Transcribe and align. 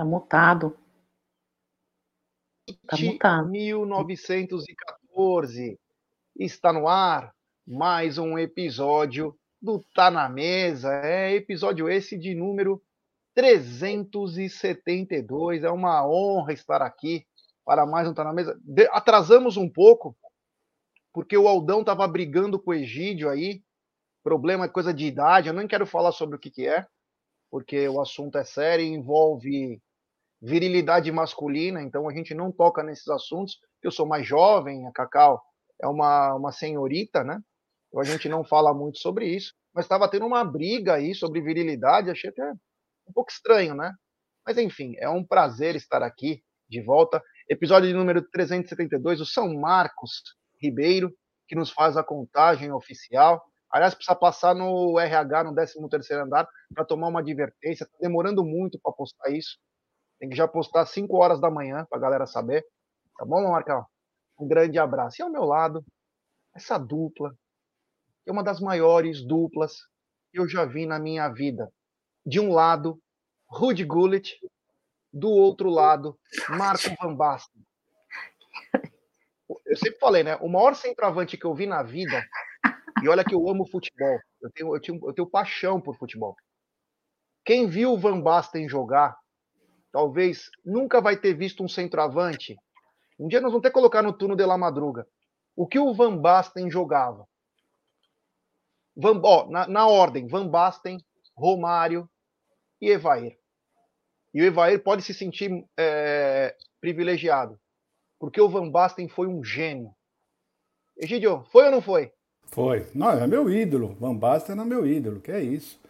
Tá 0.00 0.04
mutado. 0.06 0.78
Tá 2.86 2.96
mutado. 2.96 3.50
1914. 3.50 5.78
Está 6.38 6.72
no 6.72 6.88
ar 6.88 7.34
mais 7.66 8.16
um 8.16 8.38
episódio 8.38 9.38
do 9.60 9.84
Tá 9.94 10.10
na 10.10 10.26
Mesa. 10.26 10.90
É 11.04 11.34
episódio 11.34 11.86
esse 11.86 12.16
de 12.16 12.34
número 12.34 12.82
372. 13.34 15.64
É 15.64 15.70
uma 15.70 16.08
honra 16.08 16.54
estar 16.54 16.80
aqui 16.80 17.26
para 17.62 17.84
mais 17.84 18.08
um 18.08 18.14
Tá 18.14 18.24
na 18.24 18.32
Mesa. 18.32 18.58
De 18.64 18.88
atrasamos 18.92 19.58
um 19.58 19.68
pouco, 19.68 20.16
porque 21.12 21.36
o 21.36 21.46
Aldão 21.46 21.80
estava 21.80 22.08
brigando 22.08 22.58
com 22.58 22.70
o 22.70 22.74
Egídio 22.74 23.28
aí. 23.28 23.62
Problema 24.24 24.64
é 24.64 24.68
coisa 24.68 24.94
de 24.94 25.04
idade. 25.04 25.48
Eu 25.48 25.54
nem 25.54 25.68
quero 25.68 25.84
falar 25.84 26.12
sobre 26.12 26.36
o 26.36 26.38
que, 26.38 26.50
que 26.50 26.66
é, 26.66 26.86
porque 27.50 27.86
o 27.86 28.00
assunto 28.00 28.38
é 28.38 28.44
sério 28.44 28.82
e 28.82 28.88
envolve 28.88 29.78
virilidade 30.40 31.10
masculina, 31.12 31.82
então 31.82 32.08
a 32.08 32.14
gente 32.14 32.34
não 32.34 32.50
toca 32.50 32.82
nesses 32.82 33.08
assuntos. 33.08 33.58
Eu 33.82 33.90
sou 33.90 34.06
mais 34.06 34.26
jovem, 34.26 34.86
a 34.86 34.92
Cacau 34.92 35.42
é 35.80 35.86
uma, 35.86 36.34
uma 36.34 36.52
senhorita, 36.52 37.22
né? 37.22 37.40
Então 37.88 38.00
a 38.00 38.04
gente 38.04 38.28
não 38.28 38.44
fala 38.44 38.72
muito 38.72 38.98
sobre 38.98 39.26
isso, 39.26 39.54
mas 39.74 39.84
estava 39.84 40.08
tendo 40.08 40.26
uma 40.26 40.44
briga 40.44 40.94
aí 40.94 41.14
sobre 41.14 41.40
virilidade, 41.40 42.10
achei 42.10 42.30
até 42.30 42.52
um 43.06 43.12
pouco 43.12 43.30
estranho, 43.30 43.74
né? 43.74 43.92
Mas 44.46 44.56
enfim, 44.56 44.94
é 44.98 45.08
um 45.08 45.24
prazer 45.24 45.76
estar 45.76 46.02
aqui 46.02 46.42
de 46.68 46.80
volta. 46.80 47.22
Episódio 47.48 47.88
de 47.88 47.94
número 47.94 48.22
372, 48.22 49.20
o 49.20 49.26
São 49.26 49.52
Marcos 49.54 50.22
Ribeiro, 50.62 51.12
que 51.48 51.56
nos 51.56 51.70
faz 51.70 51.96
a 51.96 52.04
contagem 52.04 52.72
oficial. 52.72 53.42
Aliás, 53.72 53.94
precisa 53.94 54.16
passar 54.16 54.54
no 54.54 54.98
RH, 54.98 55.44
no 55.44 55.54
13º 55.54 56.24
andar, 56.24 56.48
para 56.74 56.84
tomar 56.84 57.08
uma 57.08 57.20
advertência. 57.20 57.84
Está 57.84 57.98
demorando 58.00 58.44
muito 58.44 58.78
para 58.80 58.92
postar 58.92 59.30
isso. 59.30 59.58
Tem 60.20 60.28
que 60.28 60.36
já 60.36 60.46
postar 60.46 60.84
5 60.84 61.16
horas 61.16 61.40
da 61.40 61.50
manhã 61.50 61.86
para 61.88 61.98
a 61.98 62.00
galera 62.00 62.26
saber. 62.26 62.64
Tá 63.16 63.24
bom, 63.24 63.50
Marcão? 63.50 63.86
Um 64.38 64.46
grande 64.46 64.78
abraço. 64.78 65.20
E 65.20 65.22
ao 65.22 65.30
meu 65.30 65.44
lado, 65.44 65.82
essa 66.54 66.78
dupla, 66.78 67.30
que 68.22 68.28
é 68.28 68.32
uma 68.32 68.44
das 68.44 68.60
maiores 68.60 69.26
duplas 69.26 69.78
que 70.30 70.38
eu 70.38 70.46
já 70.46 70.66
vi 70.66 70.84
na 70.84 70.98
minha 70.98 71.26
vida. 71.30 71.72
De 72.24 72.38
um 72.38 72.52
lado, 72.52 73.00
Rudy 73.48 73.82
Gullit, 73.82 74.38
do 75.10 75.30
outro 75.30 75.70
lado, 75.70 76.18
Marco 76.50 76.94
Van 77.00 77.16
Basten. 77.16 77.62
Eu 79.64 79.76
sempre 79.76 79.98
falei, 79.98 80.22
né? 80.22 80.36
O 80.36 80.48
maior 80.48 80.74
centroavante 80.74 81.38
que 81.38 81.46
eu 81.46 81.54
vi 81.54 81.66
na 81.66 81.82
vida, 81.82 82.22
e 83.02 83.08
olha 83.08 83.24
que 83.24 83.34
eu 83.34 83.48
amo 83.48 83.66
futebol, 83.66 84.18
eu 84.42 84.50
tenho, 84.52 84.76
eu 84.76 84.80
tenho, 84.80 85.00
eu 85.02 85.14
tenho 85.14 85.30
paixão 85.30 85.80
por 85.80 85.96
futebol. 85.96 86.36
Quem 87.44 87.68
viu 87.68 87.92
o 87.92 87.98
Van 87.98 88.20
Basten 88.20 88.68
jogar 88.68 89.16
talvez 89.92 90.50
nunca 90.64 91.00
vai 91.00 91.16
ter 91.16 91.34
visto 91.34 91.62
um 91.62 91.68
centroavante. 91.68 92.56
Um 93.18 93.28
dia 93.28 93.40
nós 93.40 93.50
vamos 93.50 93.62
ter 93.62 93.68
que 93.68 93.74
colocar 93.74 94.02
no 94.02 94.12
turno 94.12 94.36
de 94.36 94.44
La 94.44 94.56
Madruga. 94.56 95.06
O 95.54 95.66
que 95.66 95.78
o 95.78 95.92
Van 95.92 96.16
Basten 96.16 96.70
jogava? 96.70 97.26
Van, 98.96 99.20
ó, 99.22 99.48
na, 99.48 99.66
na 99.66 99.86
ordem, 99.86 100.26
Van 100.26 100.48
Basten, 100.48 100.98
Romário 101.36 102.08
e 102.80 102.90
Evair. 102.90 103.38
E 104.32 104.40
o 104.40 104.44
Evair 104.44 104.82
pode 104.82 105.02
se 105.02 105.12
sentir 105.12 105.64
é, 105.76 106.56
privilegiado, 106.80 107.58
porque 108.18 108.40
o 108.40 108.48
Van 108.48 108.70
Basten 108.70 109.08
foi 109.08 109.26
um 109.26 109.42
gênio. 109.42 109.94
Egidio, 110.96 111.44
foi 111.50 111.64
ou 111.64 111.70
não 111.70 111.82
foi? 111.82 112.12
Foi. 112.44 112.86
Não, 112.94 113.10
é 113.10 113.26
meu 113.26 113.50
ídolo. 113.50 113.94
Van 113.98 114.14
Basten 114.14 114.60
é 114.60 114.64
meu 114.64 114.86
ídolo, 114.86 115.20
que 115.20 115.30
é 115.30 115.40
isso. 115.40 115.80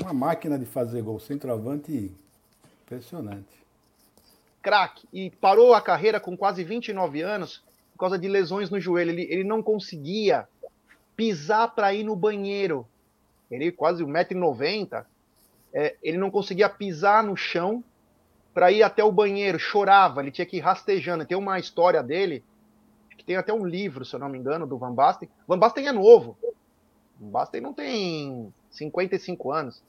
Uma 0.00 0.12
máquina 0.12 0.58
de 0.58 0.66
fazer 0.66 1.02
gol, 1.02 1.18
centroavante 1.18 2.14
Impressionante. 2.86 3.66
Crack. 4.62 5.06
E 5.12 5.30
parou 5.30 5.74
a 5.74 5.80
carreira 5.80 6.20
com 6.20 6.36
quase 6.36 6.62
29 6.62 7.20
anos 7.20 7.62
por 7.92 7.98
causa 7.98 8.18
de 8.18 8.28
lesões 8.28 8.70
no 8.70 8.78
joelho. 8.78 9.10
Ele, 9.10 9.22
ele 9.28 9.44
não 9.44 9.60
conseguia 9.60 10.48
pisar 11.16 11.74
para 11.74 11.92
ir 11.92 12.04
no 12.04 12.14
banheiro. 12.14 12.86
Ele 13.50 13.72
quase 13.72 14.04
1,90m. 14.04 15.04
É, 15.74 15.96
ele 16.00 16.16
não 16.16 16.30
conseguia 16.30 16.68
pisar 16.68 17.24
no 17.24 17.36
chão 17.36 17.82
para 18.54 18.70
ir 18.70 18.84
até 18.84 19.02
o 19.02 19.10
banheiro. 19.10 19.58
Chorava, 19.58 20.20
ele 20.20 20.30
tinha 20.30 20.46
que 20.46 20.58
ir 20.58 20.60
rastejando. 20.60 21.26
Tem 21.26 21.36
uma 21.36 21.58
história 21.58 22.02
dele, 22.04 22.44
que 23.18 23.24
tem 23.24 23.36
até 23.36 23.52
um 23.52 23.66
livro, 23.66 24.04
se 24.04 24.14
eu 24.14 24.20
não 24.20 24.28
me 24.28 24.38
engano, 24.38 24.64
do 24.64 24.78
Van 24.78 24.94
Basten. 24.94 25.28
Van 25.46 25.58
Basten 25.58 25.88
é 25.88 25.92
novo. 25.92 26.38
Van 27.18 27.30
Basten 27.30 27.60
não 27.60 27.72
tem 27.72 28.54
55 28.70 29.50
anos. 29.50 29.82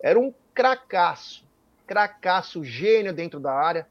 Era 0.00 0.20
um 0.20 0.34
cracaço 0.52 1.45
cracaço, 1.86 2.64
gênio 2.64 3.12
dentro 3.12 3.38
da 3.38 3.52
área, 3.52 3.86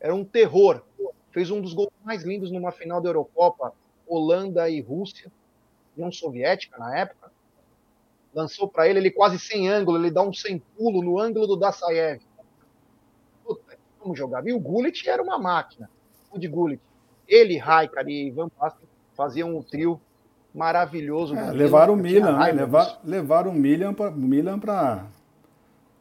era 0.00 0.14
um 0.14 0.24
terror. 0.24 0.82
Fez 1.30 1.50
um 1.50 1.60
dos 1.60 1.74
gols 1.74 1.90
mais 2.04 2.22
lindos 2.22 2.50
numa 2.50 2.72
final 2.72 3.00
da 3.00 3.08
Eurocopa, 3.08 3.72
Holanda 4.06 4.68
e 4.68 4.80
Rússia, 4.80 5.30
União 5.96 6.10
Soviética 6.10 6.78
na 6.78 6.96
época. 6.96 7.30
Lançou 8.34 8.68
para 8.68 8.88
ele, 8.88 8.98
ele 8.98 9.10
quase 9.10 9.38
sem 9.38 9.68
ângulo, 9.68 9.98
ele 9.98 10.10
dá 10.10 10.22
um 10.22 10.32
sem 10.32 10.58
pulo 10.58 11.02
no 11.02 11.18
ângulo 11.18 11.46
do 11.46 11.56
Dassaev. 11.56 12.20
Puta, 13.44 13.78
como 13.98 14.14
jogava. 14.14 14.48
E 14.48 14.52
o 14.52 14.60
Gullit 14.60 15.08
era 15.08 15.22
uma 15.22 15.38
máquina. 15.38 15.88
O 16.30 16.38
de 16.38 16.48
Gullit. 16.48 16.80
Ele, 17.26 17.56
Raikar 17.56 18.06
e 18.08 18.30
Van 18.30 18.50
Basten 18.58 18.86
faziam 19.16 19.56
um 19.56 19.62
trio 19.62 20.00
maravilhoso. 20.54 21.34
É, 21.34 21.50
levaram 21.50 21.94
o 21.94 21.96
Milan, 21.96 22.38
né? 22.38 22.52
Levar, 22.52 23.00
levaram 23.04 23.50
o 23.50 23.54
Milan 23.54 23.94
para 23.94 25.06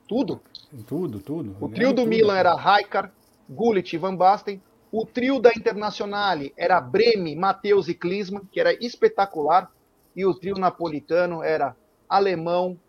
tudo. 0.07 0.41
Tudo, 0.87 1.19
tudo. 1.19 1.55
O 1.59 1.69
trio 1.69 1.89
do 1.89 2.01
tudo. 2.01 2.09
Milan 2.09 2.37
era 2.37 2.55
Raikar, 2.55 3.11
Gullit 3.49 3.93
e 3.93 3.97
Van 3.97 4.15
Basten. 4.15 4.61
O 4.91 5.05
trio 5.05 5.39
da 5.39 5.51
Internazionale 5.55 6.53
era 6.57 6.79
Breme, 6.79 7.35
Matheus 7.35 7.87
e 7.87 7.93
Klinsmann, 7.93 8.45
que 8.51 8.59
era 8.59 8.73
espetacular. 8.73 9.71
E 10.15 10.25
o 10.25 10.33
trio 10.33 10.55
napolitano 10.55 11.43
era 11.43 11.75
Alemão, 12.07 12.79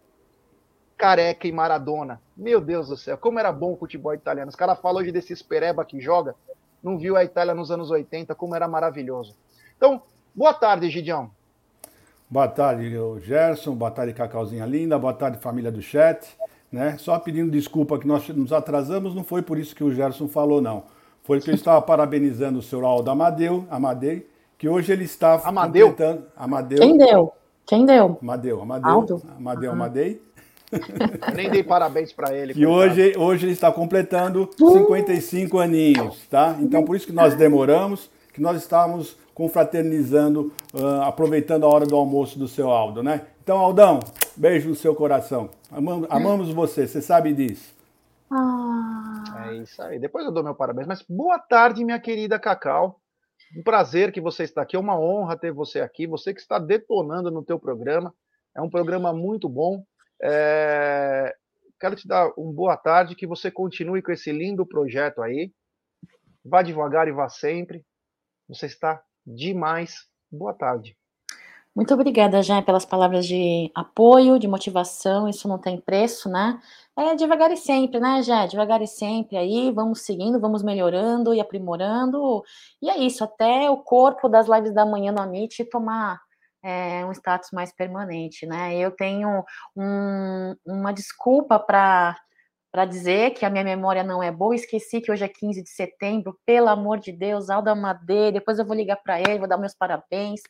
Careca 0.97 1.47
e 1.47 1.53
Maradona. 1.53 2.21
Meu 2.37 2.61
Deus 2.61 2.89
do 2.89 2.97
céu, 2.97 3.19
como 3.19 3.39
era 3.39 3.51
bom 3.51 3.73
o 3.73 3.77
futebol 3.77 4.15
italiano. 4.15 4.49
Os 4.49 4.57
caras 4.57 4.79
falam 4.79 5.03
hoje 5.03 5.13
desse 5.13 5.35
Spereba 5.35 5.85
que 5.85 6.01
joga, 6.01 6.35
não 6.83 6.99
viu 6.99 7.17
a 7.17 7.25
Itália 7.25 7.55
nos 7.55 7.71
anos 7.71 7.91
80, 7.91 8.35
como 8.35 8.55
era 8.55 8.69
maravilhoso. 8.69 9.37
Então, 9.77 10.03
boa 10.35 10.55
tarde, 10.55 10.89
Gidião. 10.89 11.31
Boa 12.29 12.49
tarde, 12.49 12.91
Gerson. 13.21 13.75
Boa 13.75 13.91
tarde, 13.91 14.13
Cacauzinha 14.13 14.67
Linda. 14.67 14.99
Boa 14.99 15.13
tarde, 15.13 15.39
família 15.39 15.71
do 15.71 15.83
chat. 15.83 16.37
Né? 16.77 16.99
Só 16.99 17.19
pedindo 17.19 17.51
desculpa 17.51 17.99
que 17.99 18.07
nós 18.07 18.29
nos 18.29 18.53
atrasamos, 18.53 19.15
não 19.15 19.25
foi 19.25 19.41
por 19.41 19.59
isso 19.59 19.75
que 19.75 19.83
o 19.83 19.91
Gerson 19.91 20.29
falou, 20.29 20.61
não. 20.61 20.83
Foi 21.23 21.41
que 21.41 21.49
eu 21.49 21.55
estava 21.55 21.81
parabenizando 21.81 22.59
o 22.59 22.63
senhor 22.63 22.85
Aldo 22.85 23.11
Amadeu, 23.11 23.65
Amadei, 23.71 24.29
que 24.59 24.69
hoje 24.69 24.93
ele 24.93 25.05
está 25.05 25.41
Amadeu? 25.43 25.89
completando... 25.89 26.25
Amadeu. 26.37 26.79
Quem 26.79 26.99
deu? 26.99 27.33
Quem 27.65 27.87
deu? 27.87 28.19
Amadeu, 28.21 28.61
Amadeu. 28.61 28.91
Aldo? 28.91 29.23
Amadeu, 29.39 29.71
uhum. 29.71 29.77
Amadei. 29.77 30.21
Nem 31.35 31.49
dei 31.49 31.63
parabéns 31.63 32.13
para 32.13 32.35
ele. 32.35 32.53
Que 32.53 32.67
hoje, 32.67 33.15
hoje 33.17 33.47
ele 33.47 33.53
está 33.53 33.73
completando 33.73 34.51
55 34.59 35.59
aninhos, 35.59 36.27
tá? 36.29 36.59
Então 36.61 36.85
por 36.85 36.95
isso 36.95 37.07
que 37.07 37.13
nós 37.13 37.35
demoramos, 37.35 38.11
que 38.35 38.43
nós 38.43 38.59
estávamos 38.59 39.17
confraternizando, 39.37 40.51
uh, 40.73 41.03
aproveitando 41.03 41.65
a 41.65 41.69
hora 41.69 41.85
do 41.85 41.95
almoço 41.95 42.39
do 42.39 42.49
seu 42.49 42.71
Aldo, 42.71 43.03
né? 43.03 43.27
Então, 43.43 43.59
Aldão, 43.59 44.01
beijo 44.35 44.71
no 44.71 44.75
seu 44.75 44.95
coração. 44.95 45.51
Amamos, 45.71 46.09
amamos 46.11 46.51
você, 46.51 46.87
você 46.87 47.03
sabe 47.03 47.35
disso. 47.35 47.77
Ah. 48.31 49.47
É 49.47 49.57
isso 49.57 49.83
aí. 49.83 49.99
Depois 49.99 50.25
eu 50.25 50.33
dou 50.33 50.43
meu 50.43 50.55
parabéns. 50.55 50.87
Mas 50.89 51.03
boa 51.03 51.39
tarde, 51.39 51.85
minha 51.85 52.01
querida 52.01 52.39
Cacau. 52.39 52.99
Um 53.55 53.63
prazer 53.63 54.11
que 54.11 54.23
você 54.23 54.45
está 54.45 54.63
aqui. 54.63 54.75
É 54.75 54.79
uma 54.79 54.99
honra 54.99 55.37
ter 55.37 55.53
você 55.53 55.81
aqui. 55.81 56.07
Você 56.07 56.33
que 56.33 56.41
está 56.41 56.59
detonando 56.59 57.31
no 57.31 57.45
teu 57.45 57.59
programa. 57.59 58.15
É 58.57 58.63
um 58.63 58.71
programa 58.71 59.13
muito 59.13 59.51
bom. 59.51 59.85
É... 60.21 61.35
Quero 61.79 61.95
te 61.95 62.09
dar 62.09 62.33
um 62.39 62.51
boa 62.51 62.75
tarde, 62.75 63.15
que 63.15 63.27
você 63.27 63.51
continue 63.51 64.01
com 64.01 64.11
esse 64.11 64.33
lindo 64.33 64.65
projeto 64.65 65.21
aí. 65.21 65.53
Vá 66.43 66.63
devagar 66.63 67.07
e 67.07 67.13
vá 67.13 67.29
sempre. 67.29 67.85
Você 68.49 68.65
está 68.65 69.03
demais. 69.27 70.07
Boa 70.31 70.55
tarde. 70.55 70.97
Muito 71.75 71.93
obrigada, 71.93 72.43
Jean, 72.43 72.63
pelas 72.63 72.87
palavras 72.87 73.27
de 73.27 73.71
apoio, 73.75 74.39
de 74.39 74.49
motivação, 74.49 75.29
isso 75.29 75.47
não 75.47 75.59
tem 75.59 75.79
preço, 75.79 76.27
né? 76.27 76.59
É 76.97 77.15
devagar 77.15 77.51
e 77.53 77.57
sempre, 77.59 78.01
né, 78.01 78.23
Jean? 78.23 78.49
Devagar 78.49 78.81
e 78.81 78.87
sempre 78.87 79.37
aí, 79.37 79.71
vamos 79.71 80.01
seguindo, 80.01 80.41
vamos 80.41 80.63
melhorando 80.63 81.35
e 81.35 81.41
aprimorando. 81.41 82.43
E 82.81 82.89
é 82.89 82.97
isso, 82.97 83.23
até 83.23 83.69
o 83.71 83.77
corpo 83.77 84.27
das 84.27 84.49
lives 84.49 84.73
da 84.73 84.87
manhã 84.87 85.13
no 85.13 85.21
Amit 85.21 85.63
tomar 85.67 86.19
é, 86.65 87.05
um 87.05 87.13
status 87.13 87.51
mais 87.53 87.71
permanente, 87.73 88.47
né? 88.47 88.75
Eu 88.75 88.91
tenho 88.91 89.45
um, 89.77 90.57
uma 90.65 90.93
desculpa 90.93 91.59
para 91.59 92.17
para 92.77 92.85
dizer 92.85 93.31
que 93.31 93.47
a 93.47 93.49
minha 93.49 93.65
memória 93.65 94.05
não 94.05 94.23
é 94.23 94.31
boa, 94.31 94.55
esqueci 94.55 95.01
que 95.01 95.11
hoje 95.11 95.25
é 95.25 95.29
15 95.29 95.63
de 95.63 95.71
setembro, 95.71 96.39
pelo 96.45 96.69
amor 96.69 96.99
de 96.99 97.11
Deus, 97.11 97.49
Alda 97.49 97.75
Madeira, 97.75 98.33
depois 98.33 98.59
eu 98.59 98.67
vou 98.67 98.77
ligar 98.77 98.97
para 98.97 99.19
ele, 99.19 99.39
vou 99.39 99.49
dar 99.49 99.57
meus 99.57 99.75
parabéns, 99.75 100.43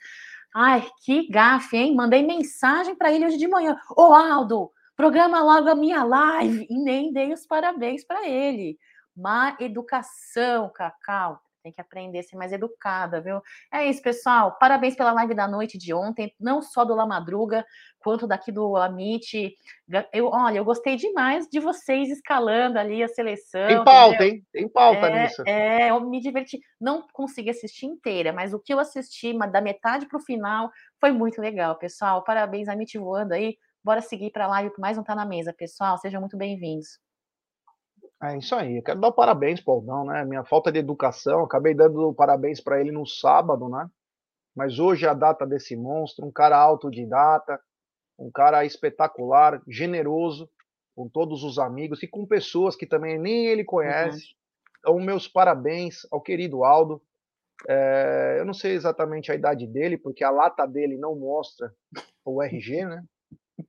Ai, 0.52 0.84
que 1.05 1.28
gafe, 1.28 1.76
hein? 1.76 1.94
Mandei 1.94 2.26
mensagem 2.26 2.96
para 2.96 3.12
ele 3.12 3.26
hoje 3.26 3.37
de 3.37 3.46
manhã. 3.46 3.78
Ô, 3.96 4.12
Aldo, 4.12 4.73
programa 4.96 5.40
logo 5.40 5.69
a 5.69 5.75
minha 5.76 6.02
live. 6.02 6.67
E 6.69 6.76
nem 6.82 7.12
dei 7.12 7.32
os 7.32 7.46
parabéns 7.46 8.05
para 8.05 8.26
ele. 8.26 8.76
má 9.14 9.56
educação, 9.61 10.69
Cacau. 10.75 11.40
Tem 11.66 11.72
que 11.72 11.80
aprender 11.80 12.20
a 12.20 12.22
ser 12.22 12.36
mais 12.36 12.52
educada, 12.52 13.20
viu? 13.20 13.42
É 13.72 13.84
isso, 13.84 14.00
pessoal. 14.00 14.56
Parabéns 14.56 14.94
pela 14.94 15.10
live 15.10 15.34
da 15.34 15.48
noite 15.48 15.76
de 15.76 15.92
ontem, 15.92 16.32
não 16.38 16.62
só 16.62 16.84
do 16.84 16.94
La 16.94 17.04
Madruga, 17.04 17.66
quanto 17.98 18.24
daqui 18.24 18.52
do 18.52 18.76
Amit. 18.76 19.52
Eu, 20.12 20.28
olha, 20.28 20.58
eu 20.58 20.64
gostei 20.64 20.94
demais 20.94 21.48
de 21.48 21.58
vocês 21.58 22.08
escalando 22.08 22.78
ali 22.78 23.02
a 23.02 23.08
seleção. 23.08 23.66
Tem 23.66 23.82
pauta, 23.82 24.14
entendeu? 24.14 24.34
hein? 24.36 24.46
Tem 24.52 24.68
pauta 24.68 25.06
é, 25.08 25.22
nisso. 25.22 25.42
É, 25.44 25.90
eu 25.90 26.00
me 26.08 26.20
diverti. 26.20 26.60
Não 26.80 27.04
consegui 27.12 27.50
assistir 27.50 27.86
inteira, 27.86 28.32
mas 28.32 28.54
o 28.54 28.60
que 28.60 28.72
eu 28.72 28.78
assisti, 28.78 29.36
da 29.36 29.60
metade 29.60 30.06
para 30.06 30.19
o 30.19 30.22
final, 30.22 30.70
foi 31.00 31.10
muito 31.10 31.40
legal, 31.40 31.76
pessoal. 31.76 32.22
Parabéns, 32.22 32.69
Amit 32.69 32.96
voando 32.96 33.32
aí. 33.32 33.58
Bora 33.82 34.00
seguir 34.00 34.30
para 34.30 34.44
a 34.44 34.48
live, 34.48 34.72
mais 34.78 34.96
um 34.98 35.02
Tá 35.02 35.16
na 35.16 35.26
Mesa, 35.26 35.52
pessoal. 35.52 35.98
Sejam 35.98 36.20
muito 36.20 36.36
bem-vindos. 36.36 37.04
É 38.22 38.36
isso 38.38 38.54
aí. 38.54 38.78
Eu 38.78 38.82
quero 38.82 39.00
dar 39.00 39.12
parabéns 39.12 39.60
para 39.60 39.72
o 39.72 39.74
Aldão, 39.76 40.04
né? 40.04 40.24
Minha 40.24 40.44
falta 40.44 40.72
de 40.72 40.78
educação, 40.78 41.44
acabei 41.44 41.74
dando 41.74 42.14
parabéns 42.14 42.60
para 42.60 42.80
ele 42.80 42.90
no 42.90 43.06
sábado, 43.06 43.68
né? 43.68 43.88
Mas 44.54 44.78
hoje 44.78 45.04
é 45.04 45.08
a 45.08 45.14
data 45.14 45.46
desse 45.46 45.76
monstro, 45.76 46.24
um 46.24 46.32
cara 46.32 46.56
autodidata, 46.56 47.60
um 48.18 48.30
cara 48.30 48.64
espetacular, 48.64 49.62
generoso 49.68 50.48
com 50.96 51.06
todos 51.06 51.44
os 51.44 51.58
amigos 51.58 52.02
e 52.02 52.08
com 52.08 52.26
pessoas 52.26 52.74
que 52.74 52.86
também 52.86 53.18
nem 53.18 53.46
ele 53.46 53.62
conhece. 53.62 54.16
Uhum. 54.16 54.36
Então, 54.78 55.00
meus 55.00 55.28
parabéns 55.28 56.06
ao 56.10 56.22
querido 56.22 56.64
Aldo. 56.64 57.02
É, 57.69 58.36
eu 58.38 58.44
não 58.44 58.54
sei 58.54 58.72
exatamente 58.72 59.30
a 59.30 59.34
idade 59.34 59.66
dele, 59.66 59.98
porque 59.98 60.24
a 60.24 60.30
lata 60.30 60.66
dele 60.66 60.96
não 60.96 61.14
mostra 61.16 61.72
o 62.24 62.42
RG, 62.42 62.84
né? 62.86 63.04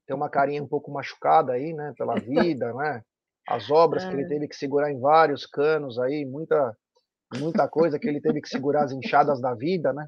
Tem 0.05 0.15
uma 0.15 0.29
carinha 0.29 0.63
um 0.63 0.67
pouco 0.67 0.91
machucada 0.91 1.53
aí, 1.53 1.73
né? 1.73 1.93
Pela 1.97 2.15
vida, 2.19 2.73
né? 2.73 3.03
As 3.47 3.71
obras 3.71 4.03
é. 4.03 4.09
que 4.09 4.15
ele 4.15 4.23
é. 4.23 4.27
teve 4.27 4.47
que 4.47 4.55
segurar 4.55 4.91
em 4.91 4.99
vários 4.99 5.45
canos 5.45 5.97
aí, 5.97 6.25
muita, 6.25 6.75
muita 7.39 7.67
coisa 7.67 7.97
que 7.97 8.07
ele 8.07 8.19
teve 8.19 8.41
que 8.41 8.49
segurar 8.49 8.83
as 8.83 8.91
enxadas 8.91 9.39
da 9.39 9.53
vida, 9.53 9.93
né? 9.93 10.07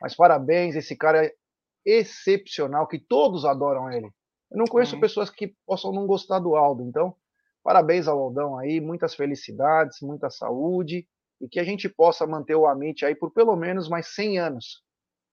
Mas 0.00 0.16
parabéns, 0.16 0.74
esse 0.74 0.96
cara 0.96 1.24
é 1.24 1.32
excepcional, 1.84 2.86
que 2.86 2.98
todos 2.98 3.44
adoram 3.44 3.90
ele. 3.90 4.08
Eu 4.50 4.58
não 4.58 4.66
conheço 4.66 4.98
pessoas 5.00 5.30
que 5.30 5.54
possam 5.66 5.92
não 5.92 6.06
gostar 6.06 6.38
do 6.38 6.54
Aldo, 6.54 6.82
então 6.82 7.14
parabéns 7.62 8.08
ao 8.08 8.18
Aldão 8.18 8.58
aí, 8.58 8.80
muitas 8.80 9.14
felicidades, 9.14 9.98
muita 10.00 10.30
saúde 10.30 11.06
e 11.40 11.48
que 11.48 11.58
a 11.58 11.64
gente 11.64 11.88
possa 11.88 12.26
manter 12.26 12.54
o 12.54 12.66
Amit 12.66 13.04
aí 13.04 13.14
por 13.14 13.32
pelo 13.32 13.56
menos 13.56 13.88
mais 13.88 14.14
100 14.14 14.38
anos, 14.38 14.82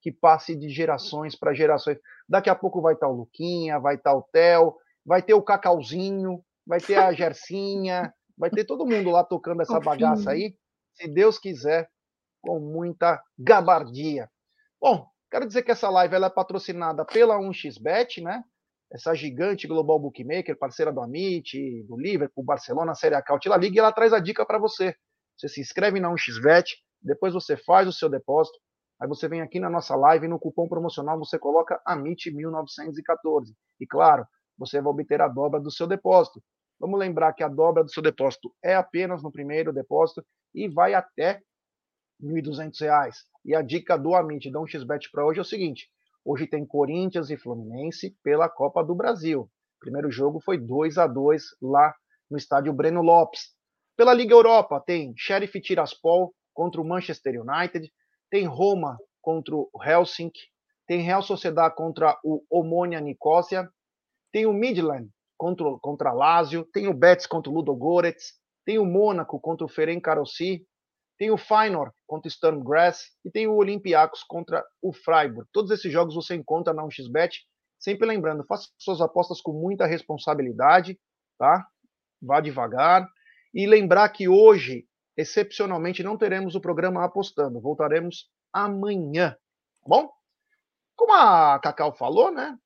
que 0.01 0.12
passe 0.12 0.56
de 0.56 0.69
gerações 0.69 1.35
para 1.35 1.53
gerações. 1.53 2.00
Daqui 2.27 2.50
a 2.50 2.56
pouco 2.56 2.81
vai 2.81 2.94
estar 2.94 3.07
o 3.07 3.15
Luquinha, 3.15 3.80
vai 3.80 3.95
estar 3.95 4.15
o 4.15 4.24
Theo, 4.24 4.75
vai 5.06 5.21
ter 5.21 5.33
o 5.33 5.42
Cacauzinho, 5.42 6.44
vai 6.69 6.80
ter 6.80 7.00
a 7.00 7.12
Gercinha, 7.12 8.13
vai 8.38 8.51
ter 8.51 8.63
todo 8.63 8.86
mundo 8.86 9.10
lá 9.10 9.24
tocando 9.24 9.63
essa 9.63 9.80
bagaça 9.80 10.30
aí, 10.30 10.56
se 10.94 11.07
Deus 11.07 11.39
quiser, 11.39 11.89
com 12.44 12.60
muita 12.60 13.19
gabardia. 13.39 14.30
Bom, 14.80 15.07
quero 15.31 15.48
dizer 15.48 15.63
que 15.63 15.71
essa 15.71 15.89
live 15.89 16.13
ela 16.13 16.27
é 16.27 16.30
patrocinada 16.30 17.04
pela 17.04 17.39
1xBet, 17.39 18.21
né? 18.21 18.44
Essa 18.92 19.16
gigante 19.16 19.68
global 19.68 20.00
bookmaker, 20.00 20.57
parceira 20.60 20.94
do 20.94 21.01
Amit, 21.01 21.57
do 21.88 21.98
Liverpool, 22.00 22.45
Barcelona, 22.45 22.94
Série 22.94 23.16
A, 23.16 23.21
Cautila 23.21 23.57
Liga, 23.57 23.75
e 23.75 23.80
ela 23.80 23.92
traz 23.92 24.13
a 24.13 24.19
dica 24.19 24.45
para 24.45 24.60
você. 24.60 24.95
Você 25.36 25.48
se 25.48 25.62
inscreve 25.62 26.00
na 26.00 26.10
1xBet, 26.10 26.66
depois 27.01 27.33
você 27.33 27.57
faz 27.57 27.88
o 27.88 27.94
seu 27.94 28.10
depósito, 28.10 28.60
aí 29.01 29.07
você 29.07 29.27
vem 29.27 29.42
aqui 29.42 29.60
na 29.60 29.71
nossa 29.71 29.95
live 29.95 30.27
e 30.27 30.30
no 30.30 30.39
cupom 30.39 30.68
promocional 30.68 31.18
você 31.18 31.39
coloca 31.39 31.81
AMIT1914. 31.88 33.56
E 33.80 33.88
claro, 33.88 34.24
você 34.56 34.80
vai 34.80 34.92
obter 34.92 35.19
a 35.19 35.27
dobra 35.27 35.60
do 35.60 35.71
seu 35.71 35.88
depósito. 35.88 36.44
Vamos 36.80 36.98
lembrar 36.98 37.34
que 37.34 37.44
a 37.44 37.50
dobra 37.50 37.84
do 37.84 37.92
seu 37.92 38.02
depósito 38.02 38.56
é 38.64 38.74
apenas 38.74 39.22
no 39.22 39.31
primeiro 39.31 39.74
depósito 39.74 40.26
e 40.54 40.68
vai 40.70 40.94
até 40.94 41.42
R$ 42.22 42.42
1.200. 42.42 43.14
E 43.44 43.54
a 43.54 43.62
dica 43.62 43.98
do 43.98 44.16
Amit 44.16 44.50
da 44.50 44.60
1xBet 44.60 45.10
para 45.12 45.26
hoje 45.26 45.40
é 45.40 45.42
o 45.42 45.46
seguinte: 45.46 45.90
hoje 46.24 46.48
tem 46.48 46.66
Corinthians 46.66 47.30
e 47.30 47.38
Fluminense 47.38 48.16
pela 48.24 48.48
Copa 48.48 48.81
do 48.81 48.96
Brasil. 48.96 49.42
O 49.42 49.80
primeiro 49.80 50.10
jogo 50.10 50.40
foi 50.40 50.58
2 50.58 50.98
a 50.98 51.06
2 51.06 51.44
lá 51.62 51.94
no 52.31 52.38
estádio 52.38 52.72
Breno 52.72 53.02
Lopes. 53.02 53.54
Pela 53.98 54.14
Liga 54.14 54.34
Europa 54.34 54.80
tem 54.80 55.14
Sheriff 55.18 55.60
Tiraspol 55.60 56.34
contra 56.54 56.80
o 56.80 56.88
Manchester 56.88 57.42
United, 57.42 57.92
tem 58.30 58.46
Roma 58.46 58.98
contra 59.22 59.54
o 59.54 59.70
Helsinki, 59.84 60.40
tem 60.88 61.02
Real 61.02 61.22
Sociedad 61.22 61.74
contra 61.76 62.18
o 62.24 62.42
Omonia 62.50 63.02
Nicosia, 63.02 63.70
tem 64.31 64.46
o 64.46 64.54
Midland 64.54 65.10
contra, 65.39 65.65
contra 65.81 66.12
Lazio, 66.12 66.68
tem 66.74 66.89
o 66.89 66.94
Betis 66.94 67.25
contra 67.25 67.50
o 67.50 67.56
Ludo 67.56 67.74
Goretz, 67.74 68.33
tem 68.65 68.77
o 68.77 68.86
Mônaco 68.86 69.39
contra 69.39 69.65
o 69.65 69.69
Ferenc 69.69 70.01
Karossi, 70.01 70.68
tem 71.18 71.31
o 71.31 71.38
Feyenoord 71.38 71.94
contra 72.06 72.27
o 72.27 72.31
Sturm 72.31 72.63
Graz 72.63 73.06
e 73.25 73.31
tem 73.31 73.47
o 73.47 73.56
Olympiacos 73.56 74.24
contra 74.24 74.63
o 74.81 74.94
Freiburg. 74.94 75.50
Todos 75.51 75.71
esses 75.71 75.91
jogos 75.91 76.13
você 76.13 76.36
encontra 76.36 76.74
na 76.74 76.83
1xBet. 76.83 77.31
Sempre 77.80 78.07
lembrando, 78.07 78.45
faça 78.45 78.68
suas 78.77 79.01
apostas 79.01 79.41
com 79.41 79.53
muita 79.53 79.86
responsabilidade, 79.86 81.00
tá? 81.38 81.65
Vá 82.21 82.39
devagar. 82.42 83.07
E 83.53 83.65
lembrar 83.65 84.09
que 84.09 84.30
hoje, 84.30 84.85
excepcionalmente, 85.18 86.03
não 86.03 86.18
teremos 86.18 86.56
o 86.56 86.62
programa 86.62 87.03
apostando. 87.03 87.59
Voltaremos 87.59 88.30
amanhã, 88.53 89.31
tá 89.31 89.88
bom? 89.88 90.09
Como 90.95 91.13
a 91.13 91.59
Cacau 91.59 91.94
falou, 91.94 92.31
né? 92.31 92.57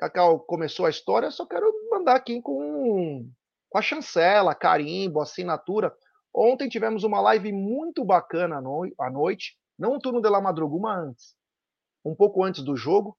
Cacau 0.00 0.40
começou 0.40 0.86
a 0.86 0.90
história, 0.90 1.30
só 1.30 1.44
quero 1.44 1.70
mandar 1.90 2.16
aqui 2.16 2.40
com, 2.40 3.30
com 3.68 3.78
a 3.78 3.82
chancela, 3.82 4.54
carimbo, 4.54 5.20
assinatura. 5.20 5.94
Ontem 6.34 6.70
tivemos 6.70 7.04
uma 7.04 7.20
live 7.20 7.52
muito 7.52 8.02
bacana 8.02 8.62
à 8.98 9.10
noite, 9.10 9.58
não 9.78 9.96
o 9.96 9.98
turno 9.98 10.22
de 10.22 10.30
la 10.30 10.40
madruga, 10.40 10.74
uma 10.74 10.98
antes, 10.98 11.34
um 12.02 12.14
pouco 12.14 12.42
antes 12.42 12.62
do 12.62 12.74
jogo, 12.74 13.14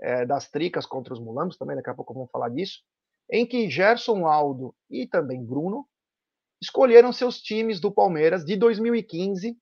é, 0.00 0.24
das 0.24 0.48
tricas 0.48 0.86
contra 0.86 1.12
os 1.12 1.18
mulambos, 1.18 1.56
também 1.56 1.74
daqui 1.74 1.90
a 1.90 1.94
pouco 1.94 2.14
vamos 2.14 2.30
falar 2.30 2.50
disso, 2.50 2.80
em 3.28 3.44
que 3.44 3.68
Gerson 3.68 4.24
Aldo 4.24 4.72
e 4.88 5.04
também 5.04 5.44
Bruno 5.44 5.84
escolheram 6.62 7.12
seus 7.12 7.40
times 7.40 7.80
do 7.80 7.90
Palmeiras 7.90 8.44
de 8.44 8.56
2015 8.56 9.58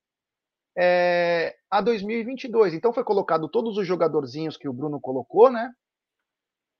é, 0.76 1.56
a 1.70 1.80
2022. 1.80 2.74
Então 2.74 2.92
foi 2.92 3.04
colocado 3.04 3.48
todos 3.48 3.78
os 3.78 3.86
jogadorzinhos 3.86 4.58
que 4.58 4.68
o 4.68 4.72
Bruno 4.72 5.00
colocou, 5.00 5.50
né? 5.50 5.72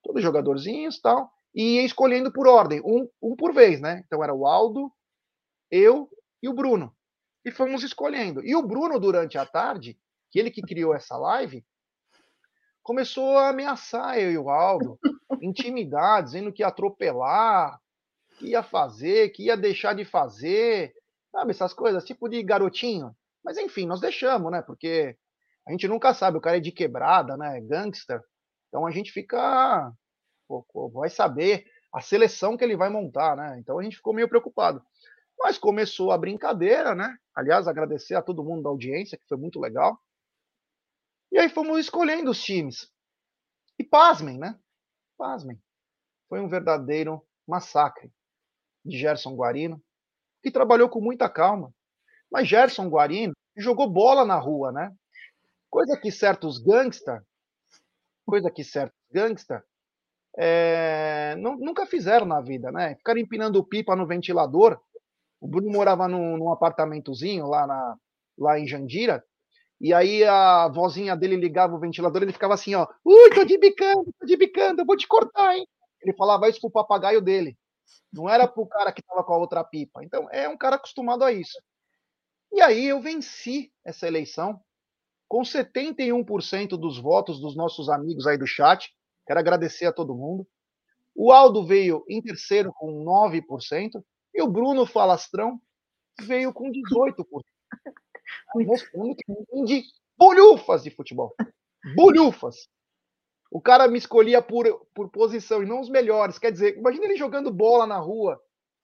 Todos 0.07 0.23
jogadorzinhos 0.23 1.01
tal, 1.01 1.31
e 1.55 1.77
ia 1.77 1.83
escolhendo 1.83 2.33
por 2.33 2.47
ordem, 2.47 2.81
um, 2.85 3.09
um 3.21 3.35
por 3.35 3.53
vez, 3.53 3.81
né? 3.81 4.03
Então 4.07 4.23
era 4.23 4.35
o 4.35 4.47
Aldo, 4.47 4.93
eu 5.71 6.09
e 6.43 6.49
o 6.49 6.55
Bruno. 6.55 6.95
E 7.45 7.51
fomos 7.51 7.83
escolhendo. 7.83 8.45
E 8.45 8.55
o 8.55 8.63
Bruno, 8.63 9.01
durante 9.01 9.39
a 9.39 9.47
tarde, 9.47 9.99
que 10.31 10.39
ele 10.39 10.51
que 10.51 10.63
criou 10.63 10.95
essa 10.95 11.17
live, 11.17 11.65
começou 12.83 13.39
a 13.39 13.49
ameaçar 13.49 14.19
eu 14.19 14.31
e 14.31 14.39
o 14.39 14.51
Aldo, 14.51 14.99
intimidar, 15.43 16.23
dizendo 16.23 16.53
que 16.53 16.63
ia 16.63 16.69
atropelar, 16.69 17.81
que 18.39 18.49
ia 18.49 18.63
fazer, 18.63 19.31
que 19.31 19.45
ia 19.45 19.57
deixar 19.57 19.95
de 19.95 20.05
fazer, 20.05 20.93
sabe, 21.33 21.51
essas 21.51 21.73
coisas, 21.73 22.05
tipo 22.05 22.29
de 22.29 22.43
garotinho. 22.43 23.17
Mas 23.45 23.57
enfim, 23.59 23.87
nós 23.87 24.01
deixamos, 24.01 24.53
né? 24.53 24.61
Porque 24.61 25.17
a 25.67 25.71
gente 25.73 25.89
nunca 25.89 26.13
sabe, 26.13 26.37
o 26.37 26.41
cara 26.41 26.59
é 26.59 26.61
de 26.61 26.71
quebrada, 26.71 27.37
né? 27.37 27.61
Gangster. 27.61 28.21
Então 28.77 28.85
a 28.85 28.91
gente 28.91 29.11
fica. 29.11 29.91
Vai 30.93 31.09
saber 31.09 31.65
a 31.91 32.03
seleção 32.03 32.59
que 32.59 32.63
ele 32.63 32.77
vai 32.77 32.91
montar, 32.91 33.35
né? 33.35 33.59
Então 33.59 33.79
a 33.79 33.83
gente 33.83 33.97
ficou 33.97 34.13
meio 34.13 34.29
preocupado. 34.29 34.85
Mas 35.39 35.57
começou 35.57 36.13
a 36.13 36.19
brincadeira, 36.19 36.95
né? 36.95 37.17
Aliás, 37.35 37.67
agradecer 37.67 38.17
a 38.17 38.23
todo 38.23 38.45
mundo 38.45 38.65
da 38.65 38.69
audiência, 38.69 39.17
que 39.17 39.27
foi 39.27 39.39
muito 39.39 39.59
legal. 39.59 39.99
E 41.33 41.39
aí 41.39 41.49
fomos 41.49 41.79
escolhendo 41.81 42.31
os 42.31 42.43
times. 42.43 42.93
E 43.79 43.85
pasmem, 43.85 44.39
né? 44.39 44.61
Pasmem. 45.17 45.59
Foi 46.29 46.41
um 46.41 46.49
verdadeiro 46.49 47.27
massacre 47.49 48.13
de 48.85 48.99
Gerson 48.99 49.35
Guarino, 49.35 49.83
que 50.43 50.51
trabalhou 50.51 50.91
com 50.91 51.01
muita 51.01 51.31
calma. 51.31 51.73
Mas 52.31 52.47
Gerson 52.47 52.91
Guarino 52.91 53.33
jogou 53.57 53.91
bola 53.91 54.27
na 54.27 54.37
rua, 54.37 54.71
né? 54.71 54.95
Coisa 55.71 55.99
que 55.99 56.13
certos 56.13 56.59
gangsters 56.59 57.25
coisa 58.27 58.51
que 58.51 58.65
certos 58.65 58.99
gangsta 59.13 59.65
é, 60.37 61.35
não, 61.37 61.57
nunca 61.57 61.87
fizeram 61.87 62.27
na 62.27 62.41
vida, 62.41 62.71
né? 62.71 62.95
Ficaram 62.97 63.19
empinando 63.21 63.65
pipa 63.65 63.97
no 63.97 64.07
ventilador. 64.07 64.79
O 65.41 65.49
Bruno 65.49 65.71
morava 65.71 66.07
num, 66.07 66.37
num 66.37 66.53
apartamentozinho 66.53 67.47
lá, 67.47 67.67
na, 67.67 67.97
lá 68.39 68.59
em 68.59 68.67
Jandira, 68.67 69.25
e 69.81 69.93
aí 69.93 70.25
a 70.25 70.69
vozinha 70.69 71.15
dele 71.17 71.37
ligava 71.37 71.75
o 71.75 71.79
ventilador, 71.79 72.23
ele 72.23 72.33
ficava 72.33 72.55
assim, 72.55 72.75
ó, 72.75 72.87
ui, 73.05 73.31
tô 73.35 73.45
de 73.45 73.59
bicando, 73.59 74.05
tô 74.19 74.27
de 74.27 74.37
bicando, 74.37 74.81
eu 74.81 74.87
vou 74.87 74.97
te 74.97 75.07
cortar, 75.07 75.55
hein? 75.55 75.67
Ele 76.01 76.15
falava 76.15 76.49
isso 76.49 76.61
pro 76.61 76.71
papagaio 76.71 77.21
dele. 77.21 77.57
Não 78.13 78.29
era 78.29 78.49
pro 78.49 78.67
cara 78.67 78.93
que 78.93 79.03
tava 79.03 79.23
com 79.23 79.35
a 79.35 79.39
outra 79.39 79.63
pipa. 79.63 80.03
Então, 80.03 80.29
é 80.31 80.49
um 80.49 80.57
cara 80.57 80.77
acostumado 80.77 81.23
a 81.25 81.33
isso. 81.33 81.59
E 82.53 82.61
aí 82.63 82.87
eu 82.87 83.01
venci 83.01 83.71
essa 83.85 84.07
eleição 84.07 84.61
com 85.29 85.43
71% 85.43 86.77
dos 86.77 86.99
votos 86.99 87.41
dos 87.41 87.57
nossos 87.57 87.89
amigos 87.89 88.27
aí 88.27 88.39
do 88.39 88.47
chat. 88.47 88.91
Quero 89.27 89.41
agradecer 89.41 89.87
a 89.87 89.93
todo 89.93 90.15
mundo. 90.15 90.47
O 91.15 91.33
Aldo 91.33 91.67
veio 91.67 92.05
em 92.09 92.23
terceiro 92.23 92.73
com 92.73 93.05
9%. 93.05 94.03
E 94.35 94.43
o 94.43 94.49
Bruno 94.49 94.87
Falastrão 94.87 95.61
veio 96.21 96.53
com 96.53 96.71
18%. 96.71 97.25
Mostrando 98.55 99.17
que 99.17 99.33
entende 99.33 99.85
bolhufas 100.17 100.83
de 100.83 100.91
futebol. 100.91 101.35
Bolhufas. 101.95 102.69
O 103.51 103.61
cara 103.61 103.89
me 103.89 103.99
escolhia 103.99 104.43
por, 104.43 104.87
por 104.95 105.11
posição 105.11 105.63
e 105.63 105.67
não 105.67 105.81
os 105.81 105.89
melhores. 105.89 106.39
Quer 106.39 106.53
dizer, 106.53 106.77
imagina 106.77 107.07
ele 107.07 107.17
jogando 107.17 107.53
bola 107.53 107.87
na 107.87 107.99
rua. 107.99 108.41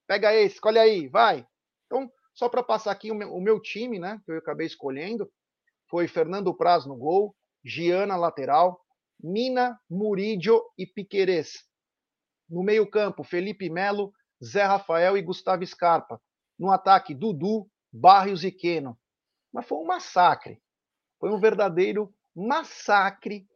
Pega 0.07 0.35
esse, 0.35 0.57
escolhe 0.57 0.79
aí, 0.79 1.09
vai. 1.09 1.47
Então, 1.87 2.11
só 2.35 2.49
para 2.49 2.63
passar 2.63 2.93
aqui 2.93 3.11
o 3.11 3.15
meu, 3.15 3.35
o 3.35 3.41
meu, 3.41 3.61
time, 3.61 3.99
né, 3.99 4.21
que 4.25 4.33
eu 4.33 4.39
acabei 4.39 4.67
escolhendo, 4.67 5.31
foi 5.93 6.09
Fernando 6.09 6.57
Praz 6.57 6.87
no 6.87 6.97
gol, 6.97 7.37
Giana 7.63 8.17
lateral, 8.17 8.81
Mina, 9.23 9.79
Murídio 9.91 10.59
e 10.79 10.87
Piquerez. 10.87 11.65
No 12.49 12.63
meio-campo, 12.63 13.23
Felipe 13.23 13.69
Melo, 13.69 14.11
Zé 14.43 14.63
Rafael 14.63 15.19
e 15.19 15.23
Gustavo 15.23 15.67
Scarpa. 15.67 16.19
No 16.59 16.71
ataque, 16.71 17.15
Dudu, 17.15 17.69
Barrios 17.93 18.43
e 18.43 18.51
Queno. 18.51 18.99
Mas 19.53 19.67
foi 19.67 19.77
um 19.77 19.85
massacre. 19.85 20.63
Foi 21.21 21.31
um 21.31 21.39
verdadeiro 21.39 22.11
massacre. 22.35 23.47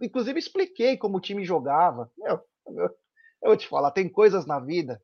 Inclusive, 0.00 0.38
expliquei 0.38 0.96
como 0.96 1.18
o 1.18 1.20
time 1.20 1.44
jogava. 1.44 2.10
Meu, 2.16 2.40
eu 2.68 2.90
vou 3.44 3.56
te 3.56 3.68
falar, 3.68 3.90
tem 3.90 4.08
coisas 4.08 4.46
na 4.46 4.58
vida 4.58 4.98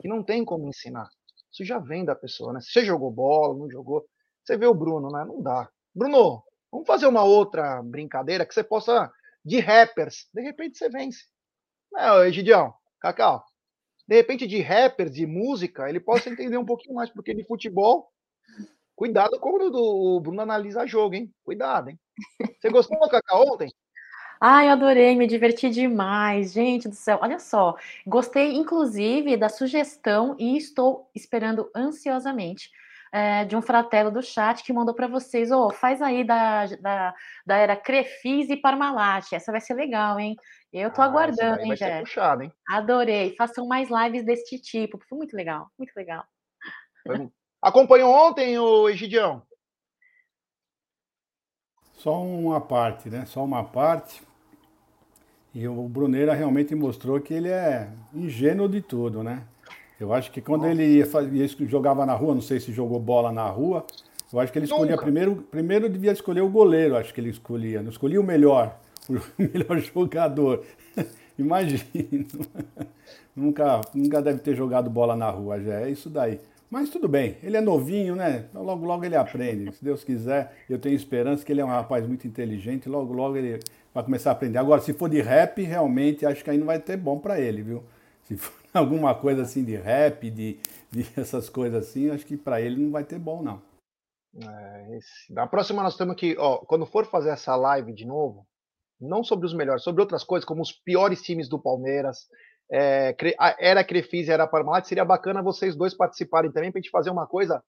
que 0.00 0.08
não 0.08 0.24
tem 0.24 0.42
como 0.42 0.66
ensinar. 0.68 1.10
Isso 1.52 1.66
já 1.66 1.78
vem 1.78 2.02
da 2.02 2.16
pessoa, 2.16 2.54
né? 2.54 2.60
Você 2.62 2.82
jogou 2.82 3.10
bola, 3.10 3.58
não 3.58 3.70
jogou. 3.70 4.06
Você 4.42 4.56
vê 4.56 4.66
o 4.66 4.74
Bruno, 4.74 5.10
né? 5.10 5.22
Não 5.26 5.42
dá. 5.42 5.70
Bruno, 5.98 6.44
vamos 6.70 6.86
fazer 6.86 7.08
uma 7.08 7.24
outra 7.24 7.82
brincadeira 7.82 8.46
que 8.46 8.54
você 8.54 8.62
possa 8.62 9.12
de 9.44 9.58
rappers. 9.58 10.28
De 10.32 10.40
repente 10.40 10.78
você 10.78 10.88
vence. 10.88 11.24
Não, 11.90 12.24
Egidião, 12.24 12.72
Cacau. 13.00 13.44
De 14.06 14.14
repente, 14.14 14.46
de 14.46 14.60
rappers, 14.60 15.12
de 15.12 15.26
música, 15.26 15.88
ele 15.88 15.98
possa 15.98 16.30
entender 16.30 16.56
um 16.56 16.64
pouquinho 16.64 16.94
mais, 16.94 17.10
porque 17.10 17.34
de 17.34 17.44
futebol, 17.44 18.12
cuidado 18.94 19.40
como 19.40 19.58
o 19.58 20.20
Bruno 20.20 20.40
analisa 20.40 20.86
jogo, 20.86 21.16
hein? 21.16 21.34
Cuidado, 21.42 21.90
hein? 21.90 21.98
Você 22.60 22.70
gostou 22.70 22.96
Cacau 23.08 23.54
ontem? 23.54 23.68
Ai, 24.40 24.68
eu 24.68 24.72
adorei, 24.74 25.16
me 25.16 25.26
diverti 25.26 25.68
demais, 25.68 26.52
gente 26.52 26.88
do 26.88 26.94
céu. 26.94 27.18
Olha 27.20 27.40
só, 27.40 27.74
gostei 28.06 28.54
inclusive 28.54 29.36
da 29.36 29.48
sugestão 29.48 30.36
e 30.38 30.56
estou 30.56 31.10
esperando 31.12 31.68
ansiosamente 31.74 32.70
é, 33.12 33.44
de 33.44 33.56
um 33.56 33.62
fratelo 33.62 34.10
do 34.10 34.22
chat 34.22 34.62
que 34.62 34.72
mandou 34.72 34.94
para 34.94 35.06
vocês, 35.06 35.50
ô, 35.50 35.66
oh, 35.66 35.70
faz 35.70 36.00
aí 36.02 36.24
da, 36.24 36.66
da, 36.66 37.14
da 37.46 37.56
era 37.56 37.76
Crefis 37.76 38.48
e 38.50 38.56
Parmalat, 38.56 39.32
essa 39.32 39.52
vai 39.52 39.60
ser 39.60 39.74
legal, 39.74 40.18
hein? 40.18 40.36
Eu 40.72 40.92
tô 40.92 41.00
ah, 41.00 41.06
aguardando, 41.06 41.62
hein, 41.62 41.76
Jé? 41.76 42.02
hein? 42.42 42.52
Adorei, 42.68 43.34
façam 43.36 43.66
mais 43.66 43.88
lives 43.90 44.24
deste 44.24 44.58
tipo, 44.58 44.98
foi 45.08 45.18
muito 45.18 45.34
legal, 45.34 45.68
muito 45.78 45.92
legal. 45.96 46.24
Acompanhou 47.62 48.12
ontem 48.12 48.58
o 48.58 48.88
Egidião? 48.88 49.42
Só 51.94 52.22
uma 52.22 52.60
parte, 52.60 53.08
né? 53.08 53.24
Só 53.26 53.42
uma 53.44 53.64
parte. 53.64 54.22
E 55.52 55.66
o 55.66 55.88
Bruneira 55.88 56.34
realmente 56.34 56.74
mostrou 56.74 57.20
que 57.20 57.34
ele 57.34 57.48
é 57.48 57.90
ingênuo 58.14 58.68
de 58.68 58.80
tudo, 58.80 59.24
né? 59.24 59.44
Eu 60.00 60.12
acho 60.12 60.30
que 60.30 60.40
quando 60.40 60.66
ele 60.66 60.84
ia, 60.84 61.06
ia, 61.32 61.48
jogava 61.66 62.06
na 62.06 62.14
rua, 62.14 62.34
não 62.34 62.40
sei 62.40 62.60
se 62.60 62.72
jogou 62.72 63.00
bola 63.00 63.32
na 63.32 63.48
rua, 63.48 63.84
eu 64.32 64.38
acho 64.38 64.52
que 64.52 64.58
ele 64.58 64.66
escolhia 64.66 64.92
Nunca. 64.92 65.02
primeiro, 65.02 65.36
primeiro 65.50 65.88
devia 65.88 66.12
escolher 66.12 66.42
o 66.42 66.48
goleiro, 66.48 66.96
acho 66.96 67.12
que 67.12 67.20
ele 67.20 67.30
escolhia, 67.30 67.82
não 67.82 67.90
escolhia 67.90 68.20
o 68.20 68.24
melhor, 68.24 68.78
o 69.08 69.20
melhor 69.38 69.78
jogador. 69.78 70.64
Imagina. 71.38 71.82
nunca, 73.34 73.80
nunca 73.94 74.20
deve 74.22 74.38
ter 74.38 74.54
jogado 74.54 74.90
bola 74.90 75.16
na 75.16 75.30
rua, 75.30 75.60
já 75.60 75.80
é 75.80 75.90
isso 75.90 76.08
daí. 76.10 76.38
Mas 76.70 76.90
tudo 76.90 77.08
bem, 77.08 77.36
ele 77.42 77.56
é 77.56 77.60
novinho, 77.60 78.14
né? 78.14 78.44
Logo, 78.52 78.84
logo 78.84 79.04
ele 79.04 79.16
aprende. 79.16 79.72
Se 79.72 79.82
Deus 79.82 80.04
quiser, 80.04 80.52
eu 80.68 80.78
tenho 80.78 80.94
esperança 80.94 81.44
que 81.44 81.50
ele 81.50 81.62
é 81.62 81.64
um 81.64 81.68
rapaz 81.68 82.06
muito 82.06 82.26
inteligente, 82.26 82.88
logo, 82.88 83.12
logo 83.12 83.36
ele 83.36 83.58
vai 83.94 84.04
começar 84.04 84.30
a 84.30 84.32
aprender. 84.32 84.58
Agora, 84.58 84.80
se 84.80 84.92
for 84.92 85.08
de 85.08 85.22
rap, 85.22 85.62
realmente 85.62 86.26
acho 86.26 86.44
que 86.44 86.50
aí 86.50 86.58
não 86.58 86.66
vai 86.66 86.78
ter 86.78 86.98
bom 86.98 87.18
para 87.18 87.40
ele, 87.40 87.62
viu? 87.62 87.82
Se 88.24 88.36
for 88.36 88.57
alguma 88.74 89.14
coisa 89.14 89.42
assim 89.42 89.64
de 89.64 89.76
rap, 89.76 90.30
de, 90.30 90.58
de 90.90 91.06
essas 91.20 91.48
coisas 91.48 91.88
assim, 91.88 92.10
acho 92.10 92.26
que 92.26 92.36
para 92.36 92.60
ele 92.60 92.82
não 92.84 92.90
vai 92.90 93.04
ter 93.04 93.18
bom, 93.18 93.42
não. 93.42 93.62
É, 94.36 94.98
próxima 95.46 95.82
nós 95.82 95.96
temos 95.96 96.14
que, 96.16 96.36
ó, 96.38 96.58
quando 96.58 96.86
for 96.86 97.06
fazer 97.06 97.30
essa 97.30 97.56
live 97.56 97.92
de 97.92 98.06
novo, 98.06 98.46
não 99.00 99.24
sobre 99.24 99.46
os 99.46 99.54
melhores, 99.54 99.82
sobre 99.82 100.02
outras 100.02 100.22
coisas, 100.22 100.44
como 100.44 100.62
os 100.62 100.72
piores 100.72 101.22
times 101.22 101.48
do 101.48 101.58
Palmeiras, 101.58 102.26
é, 102.70 103.16
era 103.58 103.84
Crefisa 103.84 104.30
e 104.30 104.34
era 104.34 104.46
Parmalat, 104.46 104.86
seria 104.86 105.04
bacana 105.04 105.42
vocês 105.42 105.74
dois 105.74 105.94
participarem 105.94 106.52
também 106.52 106.70
para 106.70 106.78
a 106.78 106.82
gente 106.82 106.90
fazer 106.90 107.10
uma 107.10 107.26
coisa 107.26 107.62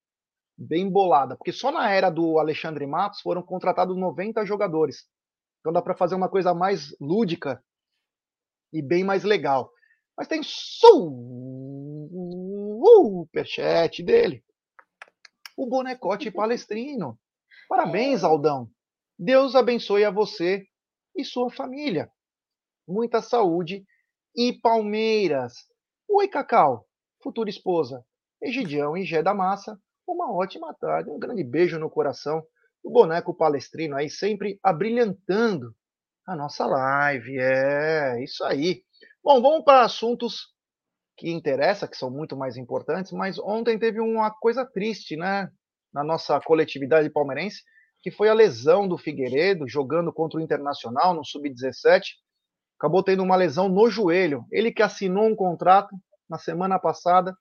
bem 0.57 0.91
bolada, 0.91 1.37
porque 1.37 1.53
só 1.53 1.73
na 1.73 1.91
era 1.91 2.11
do 2.11 2.39
Alexandre 2.39 2.87
Matos 2.87 3.23
foram 3.23 3.43
contratados 3.43 3.97
90 3.97 4.45
jogadores. 4.45 5.07
Então 5.61 5.73
dá 5.73 5.81
para 5.81 5.97
fazer 5.97 6.15
uma 6.15 6.29
coisa 6.29 6.53
mais 6.53 6.95
lúdica 7.01 7.63
e 8.73 8.83
bem 8.83 9.03
mais 9.03 9.25
legal. 9.25 9.73
Mas 10.21 10.29
tem 10.29 10.43
superchat 12.83 14.03
dele. 14.03 14.45
O 15.57 15.67
bonecote 15.67 16.31
palestrino. 16.31 17.19
Parabéns, 17.67 18.23
Aldão. 18.23 18.69
Deus 19.19 19.55
abençoe 19.55 20.05
a 20.05 20.11
você 20.11 20.67
e 21.17 21.25
sua 21.25 21.51
família. 21.51 22.13
Muita 22.87 23.23
saúde 23.23 23.83
e 24.37 24.53
Palmeiras. 24.61 25.55
Oi, 26.07 26.29
Cacau, 26.29 26.87
futura 27.23 27.49
esposa. 27.49 28.05
Egidião 28.43 28.99
e 28.99 29.07
Gé 29.07 29.23
da 29.23 29.33
Massa. 29.33 29.81
Uma 30.07 30.31
ótima 30.31 30.75
tarde. 30.75 31.09
Um 31.09 31.19
grande 31.19 31.43
beijo 31.43 31.79
no 31.79 31.89
coração. 31.89 32.45
O 32.85 32.91
boneco 32.91 33.33
palestrino 33.33 33.97
aí 33.97 34.11
sempre 34.11 34.61
abrilhantando 34.63 35.75
a 36.27 36.37
nossa 36.37 36.67
live. 36.67 37.39
É, 37.39 38.23
isso 38.23 38.45
aí. 38.45 38.85
Bom, 39.23 39.43
vamos 39.43 39.65
para 39.65 39.83
assuntos 39.85 40.49
que 41.17 41.31
interessam, 41.31 41.89
que 41.89 41.97
são 41.97 42.11
muito 42.11 42.37
mais 42.37 42.57
importantes, 42.57 43.13
mas 43.13 43.39
ontem 43.39 43.79
teve 43.79 44.01
uma 44.01 44.31
coisa 44.31 44.65
triste, 44.65 45.17
né, 45.17 45.51
na 45.93 46.03
nossa 46.03 46.41
coletividade 46.41 47.11
palmeirense, 47.11 47.63
que 48.01 48.11
foi 48.11 48.31
a 48.31 48.35
lesão 48.35 48.89
do 48.89 48.97
Figueiredo 48.97 49.69
jogando 49.69 50.13
contra 50.13 50.39
o 50.39 50.43
Internacional 50.43 51.13
no 51.15 51.25
sub-17. 51.25 52.03
Acabou 52.79 53.03
tendo 53.03 53.23
uma 53.23 53.37
lesão 53.37 53.69
no 53.69 53.91
joelho. 53.91 54.47
Ele 54.51 54.73
que 54.73 54.83
assinou 54.83 55.27
um 55.27 55.37
contrato 55.37 55.95
na 56.29 56.39
semana 56.39 56.79
passada 56.79 57.37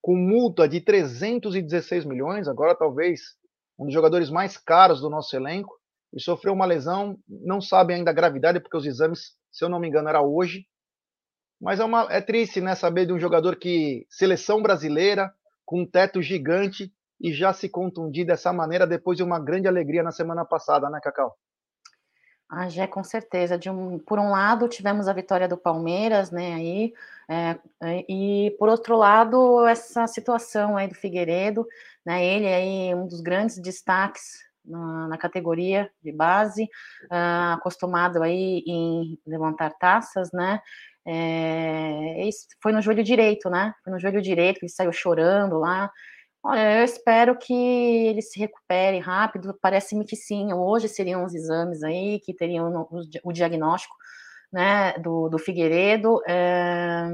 com 0.00 0.16
multa 0.16 0.66
de 0.68 0.80
316 0.80 2.06
milhões, 2.06 2.48
agora 2.48 2.74
talvez 2.74 3.20
um 3.78 3.84
dos 3.84 3.92
jogadores 3.92 4.30
mais 4.30 4.56
caros 4.56 5.00
do 5.02 5.10
nosso 5.10 5.36
elenco, 5.36 5.74
e 6.14 6.22
sofreu 6.22 6.54
uma 6.54 6.64
lesão, 6.64 7.18
não 7.28 7.60
sabe 7.60 7.92
ainda 7.92 8.10
a 8.10 8.14
gravidade, 8.14 8.60
porque 8.60 8.76
os 8.76 8.86
exames, 8.86 9.32
se 9.52 9.62
eu 9.62 9.68
não 9.68 9.78
me 9.78 9.88
engano, 9.88 10.08
era 10.08 10.22
hoje, 10.22 10.64
mas 11.60 11.80
é, 11.80 11.84
uma, 11.84 12.06
é 12.10 12.20
triste, 12.20 12.60
né, 12.60 12.74
saber 12.74 13.06
de 13.06 13.12
um 13.12 13.18
jogador 13.18 13.56
que 13.56 14.06
seleção 14.10 14.62
brasileira 14.62 15.32
com 15.64 15.80
um 15.80 15.86
teto 15.86 16.20
gigante 16.22 16.92
e 17.20 17.32
já 17.32 17.52
se 17.52 17.68
contundir 17.68 18.26
dessa 18.26 18.52
maneira 18.52 18.86
depois 18.86 19.16
de 19.16 19.24
uma 19.24 19.38
grande 19.38 19.66
alegria 19.66 20.02
na 20.02 20.12
semana 20.12 20.44
passada, 20.44 20.88
né, 20.90 21.00
Cacau? 21.02 21.36
Ah, 22.48 22.68
já 22.68 22.86
com 22.86 23.02
certeza. 23.02 23.58
Um, 23.70 23.98
por 23.98 24.20
um 24.20 24.30
lado, 24.30 24.68
tivemos 24.68 25.08
a 25.08 25.12
vitória 25.12 25.48
do 25.48 25.56
Palmeiras, 25.56 26.30
né, 26.30 26.54
aí, 26.54 26.94
é, 27.28 27.58
é, 27.82 28.04
e 28.08 28.54
por 28.58 28.68
outro 28.68 28.96
lado, 28.96 29.66
essa 29.66 30.06
situação 30.06 30.76
aí 30.76 30.86
do 30.86 30.94
Figueiredo, 30.94 31.66
né, 32.04 32.24
ele 32.24 32.46
aí 32.46 32.94
um 32.94 33.08
dos 33.08 33.20
grandes 33.20 33.58
destaques 33.58 34.46
na, 34.64 35.08
na 35.08 35.18
categoria 35.18 35.90
de 36.02 36.12
base, 36.12 36.64
uh, 37.04 37.54
acostumado 37.54 38.22
aí 38.22 38.62
em 38.66 39.18
levantar 39.26 39.70
taças, 39.70 40.30
né, 40.32 40.60
é, 41.06 42.28
foi 42.62 42.72
no 42.72 42.82
joelho 42.82 43.04
direito, 43.04 43.48
né? 43.48 43.72
Foi 43.84 43.92
no 43.92 43.98
joelho 43.98 44.20
direito 44.20 44.58
que 44.58 44.66
ele 44.66 44.72
saiu 44.72 44.92
chorando 44.92 45.58
lá. 45.58 45.90
Olha, 46.42 46.80
eu 46.80 46.84
espero 46.84 47.36
que 47.38 47.52
ele 47.52 48.22
se 48.22 48.38
recupere 48.38 48.98
rápido. 48.98 49.56
Parece-me 49.60 50.04
que 50.04 50.16
sim. 50.16 50.52
Hoje 50.52 50.88
seriam 50.88 51.24
os 51.24 51.34
exames 51.34 51.82
aí 51.82 52.20
que 52.20 52.34
teriam 52.34 52.88
o, 53.24 53.32
diagnóstico, 53.32 53.94
né, 54.52 54.94
do, 54.98 55.28
do 55.28 55.38
Figueiredo. 55.38 56.20
É, 56.26 57.06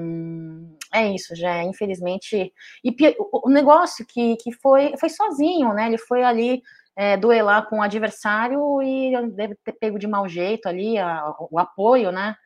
é 0.95 1.07
isso, 1.15 1.35
já. 1.37 1.63
Infelizmente, 1.65 2.53
e 2.85 2.97
o, 3.19 3.49
o 3.49 3.51
negócio 3.51 4.07
que, 4.07 4.37
que 4.37 4.53
foi 4.53 4.95
foi 4.99 5.09
sozinho, 5.09 5.73
né? 5.75 5.87
Ele 5.87 5.99
foi 5.99 6.23
ali 6.23 6.63
é, 6.97 7.17
duelar 7.17 7.69
com 7.69 7.79
o 7.79 7.83
adversário 7.83 8.83
e 8.83 9.13
deve 9.31 9.55
ter 9.65 9.73
pego 9.73 9.99
de 9.99 10.07
mau 10.07 10.29
jeito 10.29 10.67
ali 10.69 10.99
a, 10.99 11.35
o 11.51 11.59
apoio, 11.59 12.13
né? 12.13 12.37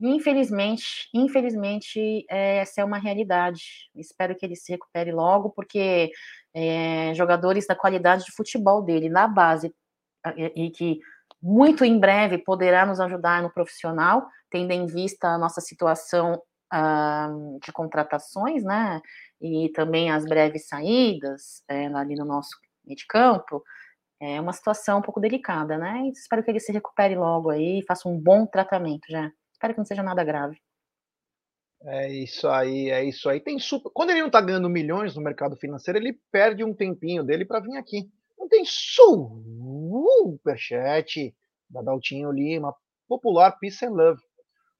Infelizmente, 0.00 1.08
infelizmente, 1.12 2.24
essa 2.28 2.80
é 2.80 2.84
uma 2.84 2.98
realidade. 2.98 3.62
Espero 3.94 4.34
que 4.34 4.46
ele 4.46 4.56
se 4.56 4.72
recupere 4.72 5.12
logo, 5.12 5.50
porque 5.50 6.10
é, 6.54 7.12
jogadores 7.14 7.66
da 7.66 7.76
qualidade 7.76 8.24
de 8.24 8.32
futebol 8.32 8.82
dele 8.82 9.08
na 9.08 9.28
base 9.28 9.74
e 10.56 10.70
que 10.70 11.00
muito 11.42 11.84
em 11.84 11.98
breve 11.98 12.38
poderá 12.38 12.86
nos 12.86 13.00
ajudar 13.00 13.42
no 13.42 13.52
profissional, 13.52 14.26
tendo 14.50 14.72
em 14.72 14.86
vista 14.86 15.28
a 15.28 15.38
nossa 15.38 15.60
situação 15.60 16.34
uh, 16.72 17.58
de 17.64 17.72
contratações, 17.72 18.62
né? 18.62 19.00
e 19.40 19.70
também 19.70 20.10
as 20.10 20.24
breves 20.24 20.68
saídas 20.68 21.62
é, 21.68 21.86
ali 21.86 22.14
no 22.14 22.24
nosso 22.24 22.50
meio 22.84 22.96
de 22.96 23.06
campo, 23.06 23.62
é 24.20 24.38
uma 24.40 24.52
situação 24.52 24.98
um 24.98 25.02
pouco 25.02 25.18
delicada, 25.18 25.78
né? 25.78 26.06
Espero 26.08 26.44
que 26.44 26.50
ele 26.50 26.60
se 26.60 26.70
recupere 26.72 27.16
logo 27.16 27.48
aí 27.48 27.78
e 27.78 27.86
faça 27.86 28.06
um 28.06 28.18
bom 28.20 28.44
tratamento 28.44 29.06
já. 29.08 29.32
Espero 29.60 29.74
que 29.74 29.78
não 29.78 29.84
seja 29.84 30.02
nada 30.02 30.24
grave. 30.24 30.58
É 31.82 32.10
isso 32.10 32.48
aí, 32.48 32.88
é 32.88 33.04
isso 33.04 33.28
aí. 33.28 33.38
Tem 33.40 33.58
super... 33.58 33.90
Quando 33.92 34.08
ele 34.08 34.22
não 34.22 34.30
tá 34.30 34.40
ganhando 34.40 34.70
milhões 34.70 35.14
no 35.14 35.20
mercado 35.20 35.54
financeiro, 35.54 35.98
ele 35.98 36.18
perde 36.32 36.64
um 36.64 36.72
tempinho 36.72 37.22
dele 37.22 37.44
para 37.44 37.60
vir 37.60 37.76
aqui. 37.76 38.10
Não 38.38 38.48
tem 38.48 38.64
superchat 40.24 40.56
da 41.68 41.82
Daltinho 41.82 42.32
Lima, 42.32 42.74
popular 43.06 43.52
Peace 43.58 43.84
and 43.84 43.90
Love. 43.90 44.22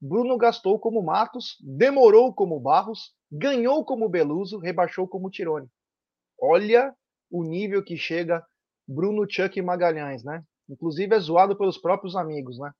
Bruno 0.00 0.38
gastou 0.38 0.78
como 0.78 1.02
Matos, 1.02 1.58
demorou 1.60 2.32
como 2.32 2.58
Barros, 2.58 3.14
ganhou 3.30 3.84
como 3.84 4.08
Beluso, 4.08 4.58
rebaixou 4.58 5.06
como 5.06 5.28
Tirone. 5.28 5.68
Olha 6.40 6.94
o 7.30 7.44
nível 7.44 7.84
que 7.84 7.98
chega 7.98 8.42
Bruno 8.88 9.26
Chuck 9.30 9.60
Magalhães, 9.60 10.24
né? 10.24 10.42
Inclusive 10.70 11.14
é 11.14 11.18
zoado 11.18 11.54
pelos 11.54 11.76
próprios 11.76 12.16
amigos, 12.16 12.58
né? 12.58 12.72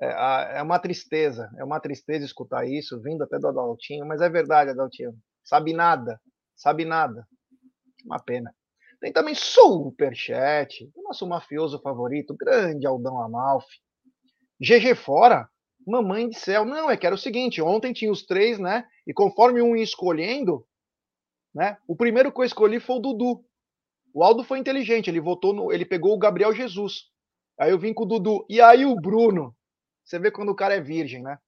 É, 0.00 0.58
é 0.58 0.62
uma 0.62 0.78
tristeza, 0.78 1.50
é 1.58 1.64
uma 1.64 1.80
tristeza 1.80 2.24
escutar 2.24 2.66
isso, 2.66 3.00
vindo 3.00 3.22
até 3.22 3.38
do 3.38 3.48
Adaltinho, 3.48 4.06
mas 4.06 4.20
é 4.20 4.28
verdade, 4.28 4.70
Adaltinho. 4.70 5.14
Sabe 5.44 5.72
nada, 5.72 6.20
sabe 6.56 6.84
nada. 6.84 7.26
Uma 8.04 8.20
pena. 8.22 8.54
Tem 9.00 9.12
também 9.12 9.34
Superchat, 9.34 10.90
o 10.94 11.02
nosso 11.02 11.26
mafioso 11.26 11.80
favorito, 11.80 12.36
grande 12.36 12.86
Aldão 12.86 13.20
Amalfi. 13.20 13.78
GG 14.60 14.94
fora, 14.96 15.48
mamãe 15.86 16.28
de 16.28 16.38
céu. 16.38 16.64
Não, 16.64 16.90
é 16.90 16.96
que 16.96 17.06
era 17.06 17.14
o 17.14 17.18
seguinte, 17.18 17.62
ontem 17.62 17.92
tinha 17.92 18.10
os 18.10 18.24
três, 18.24 18.58
né? 18.58 18.84
E 19.06 19.12
conforme 19.12 19.62
um 19.62 19.76
ia 19.76 19.82
escolhendo, 19.82 20.66
né? 21.54 21.76
O 21.86 21.96
primeiro 21.96 22.32
que 22.32 22.40
eu 22.40 22.44
escolhi 22.44 22.80
foi 22.80 22.96
o 22.96 23.00
Dudu. 23.00 23.44
O 24.12 24.24
Aldo 24.24 24.42
foi 24.42 24.58
inteligente, 24.58 25.08
ele 25.08 25.20
votou 25.20 25.52
no, 25.52 25.72
ele 25.72 25.84
pegou 25.84 26.14
o 26.14 26.18
Gabriel 26.18 26.52
Jesus. 26.52 27.04
Aí 27.58 27.70
eu 27.70 27.78
vim 27.78 27.94
com 27.94 28.04
o 28.04 28.06
Dudu. 28.06 28.44
E 28.48 28.60
aí 28.60 28.84
o 28.84 28.96
Bruno. 28.96 29.54
Você 30.08 30.18
vê 30.18 30.30
quando 30.30 30.48
o 30.48 30.54
cara 30.54 30.74
é 30.74 30.80
virgem, 30.80 31.22
né? 31.22 31.38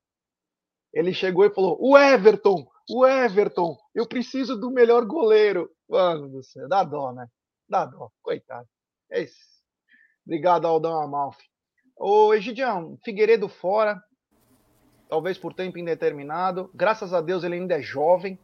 Ele 0.93 1.14
chegou 1.14 1.47
e 1.47 1.55
falou: 1.55 1.79
"O 1.81 1.97
Everton, 1.97 2.71
o 2.90 3.07
Everton, 3.07 3.75
eu 3.95 4.07
preciso 4.07 4.55
do 4.55 4.71
melhor 4.71 5.07
goleiro". 5.07 5.71
Mano 5.88 6.29
do 6.29 6.43
céu, 6.43 6.69
dá 6.69 6.85
dó, 6.85 7.11
né? 7.11 7.26
Dá 7.67 7.87
dó, 7.87 8.11
coitado. 8.21 8.69
É 9.11 9.23
isso. 9.23 9.40
Obrigado, 10.26 10.67
Aldão 10.67 11.00
Amalfi. 11.00 11.49
Ô, 11.97 12.35
Egidião, 12.35 12.99
Figueiredo 13.02 13.49
fora, 13.49 14.02
talvez 15.09 15.38
por 15.38 15.55
tempo 15.55 15.79
indeterminado. 15.79 16.71
Graças 16.75 17.14
a 17.14 17.23
Deus 17.23 17.43
ele 17.43 17.55
ainda 17.55 17.79
é 17.79 17.83
jovem, 17.83 18.38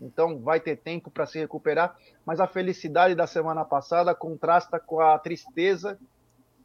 então 0.00 0.40
vai 0.40 0.60
ter 0.60 0.76
tempo 0.76 1.10
para 1.10 1.26
se 1.26 1.38
recuperar. 1.38 1.94
Mas 2.24 2.40
a 2.40 2.46
felicidade 2.46 3.14
da 3.14 3.26
semana 3.26 3.66
passada 3.66 4.14
contrasta 4.14 4.80
com 4.80 4.98
a 5.00 5.18
tristeza 5.18 5.98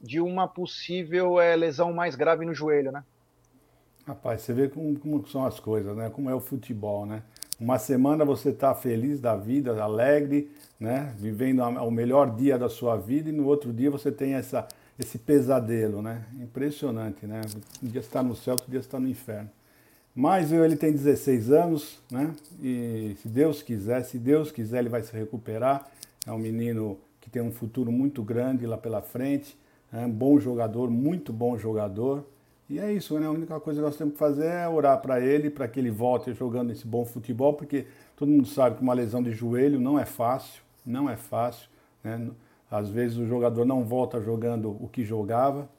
de 0.04 0.20
uma 0.20 0.50
possível 0.50 1.40
é, 1.40 1.56
lesão 1.56 1.94
mais 1.94 2.14
grave 2.14 2.46
no 2.46 2.54
joelho, 2.54 2.92
né? 2.92 3.02
Rapaz, 4.06 4.42
você 4.42 4.54
vê 4.54 4.68
como, 4.68 5.00
como, 5.00 5.26
são 5.30 5.46
as 5.46 5.62
coisas, 5.62 5.96
né? 5.96 6.10
Como 6.10 6.30
é 6.30 6.36
o 6.36 6.42
futebol, 6.42 7.06
né? 7.06 7.24
Uma 7.58 7.80
semana 7.80 8.26
você 8.26 8.50
está 8.50 8.76
feliz 8.76 9.22
da 9.22 9.38
vida, 9.38 9.82
alegre, 9.82 10.52
né? 10.78 11.14
Vivendo 11.18 11.62
o 11.62 11.90
melhor 11.90 12.36
dia 12.36 12.58
da 12.58 12.68
sua 12.68 12.98
vida 12.98 13.30
e 13.30 13.32
no 13.32 13.46
outro 13.46 13.72
dia 13.72 13.90
você 13.90 14.12
tem 14.12 14.34
essa, 14.34 14.68
esse 15.00 15.18
pesadelo, 15.18 16.02
né? 16.02 16.26
Impressionante, 16.42 17.26
né? 17.26 17.40
Um 17.82 17.88
dia 17.88 18.02
está 18.02 18.22
no 18.22 18.36
céu, 18.36 18.56
outro 18.56 18.70
dia 18.70 18.82
está 18.82 19.00
no 19.00 19.08
inferno. 19.08 19.50
Mas 20.14 20.52
ele 20.52 20.76
tem 20.76 20.92
16 20.92 21.50
anos, 21.50 21.98
né? 22.12 22.36
E 22.62 23.16
se 23.22 23.30
Deus 23.30 23.64
quiser, 23.64 24.04
se 24.04 24.20
Deus 24.20 24.52
quiser, 24.52 24.80
ele 24.80 24.90
vai 24.90 25.02
se 25.02 25.16
recuperar. 25.16 25.90
É 26.28 26.32
um 26.32 26.38
menino 26.38 27.00
que 27.22 27.30
tem 27.30 27.42
um 27.42 27.54
futuro 27.54 27.90
muito 27.90 28.22
grande 28.22 28.66
lá 28.68 28.78
pela 28.78 29.02
frente. 29.02 29.58
É 29.94 30.06
um 30.06 30.12
bom 30.12 30.40
jogador, 30.40 30.90
muito 30.90 31.32
bom 31.32 31.56
jogador. 31.56 32.26
E 32.68 32.80
é 32.80 32.92
isso, 32.92 33.20
né? 33.20 33.28
A 33.28 33.32
única 33.32 33.60
coisa 33.60 33.80
que 33.80 33.86
nós 33.86 33.96
temos 33.96 34.14
que 34.14 34.20
fazer 34.20 34.48
é 34.48 34.68
orar 34.68 35.00
para 35.00 35.22
ele, 35.22 35.52
para 35.52 35.68
que 35.68 35.80
ele 35.80 35.92
volte 35.92 36.34
jogando 36.34 36.72
esse 36.72 36.88
bom 36.88 37.06
futebol, 37.06 37.54
porque 37.54 37.86
todo 38.16 38.30
mundo 38.30 38.48
sabe 38.48 38.78
que 38.78 38.82
uma 38.82 38.94
lesão 38.94 39.22
de 39.22 39.32
joelho 39.32 39.80
não 39.80 40.00
é 40.00 40.06
fácil, 40.06 40.64
não 40.84 41.08
é 41.08 41.16
fácil. 41.16 41.70
Né? 42.04 42.32
Às 42.72 42.90
vezes 42.90 43.18
o 43.18 43.28
jogador 43.28 43.66
não 43.66 43.84
volta 43.84 44.20
jogando 44.20 44.76
o 44.82 44.88
que 44.88 45.04
jogava. 45.04 45.70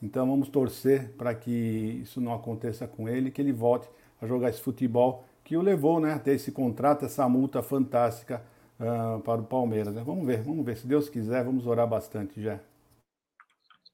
Então 0.00 0.24
vamos 0.28 0.48
torcer 0.48 1.10
para 1.18 1.34
que 1.34 2.00
isso 2.02 2.20
não 2.20 2.32
aconteça 2.32 2.86
com 2.86 3.08
ele, 3.08 3.30
que 3.30 3.42
ele 3.42 3.52
volte 3.52 3.88
a 4.20 4.26
jogar 4.26 4.50
esse 4.50 4.60
futebol 4.60 5.24
que 5.42 5.56
o 5.56 5.62
levou 5.62 5.98
né, 5.98 6.12
a 6.12 6.18
ter 6.18 6.32
esse 6.32 6.52
contrato, 6.52 7.04
essa 7.04 7.28
multa 7.28 7.62
fantástica 7.62 8.40
uh, 8.78 9.20
para 9.20 9.40
o 9.40 9.44
Palmeiras. 9.44 9.94
Né? 9.94 10.02
Vamos 10.04 10.24
ver, 10.26 10.42
vamos 10.42 10.64
ver. 10.64 10.76
Se 10.76 10.86
Deus 10.86 11.08
quiser, 11.08 11.44
vamos 11.44 11.66
orar 11.66 11.88
bastante 11.88 12.40
já. 12.40 12.60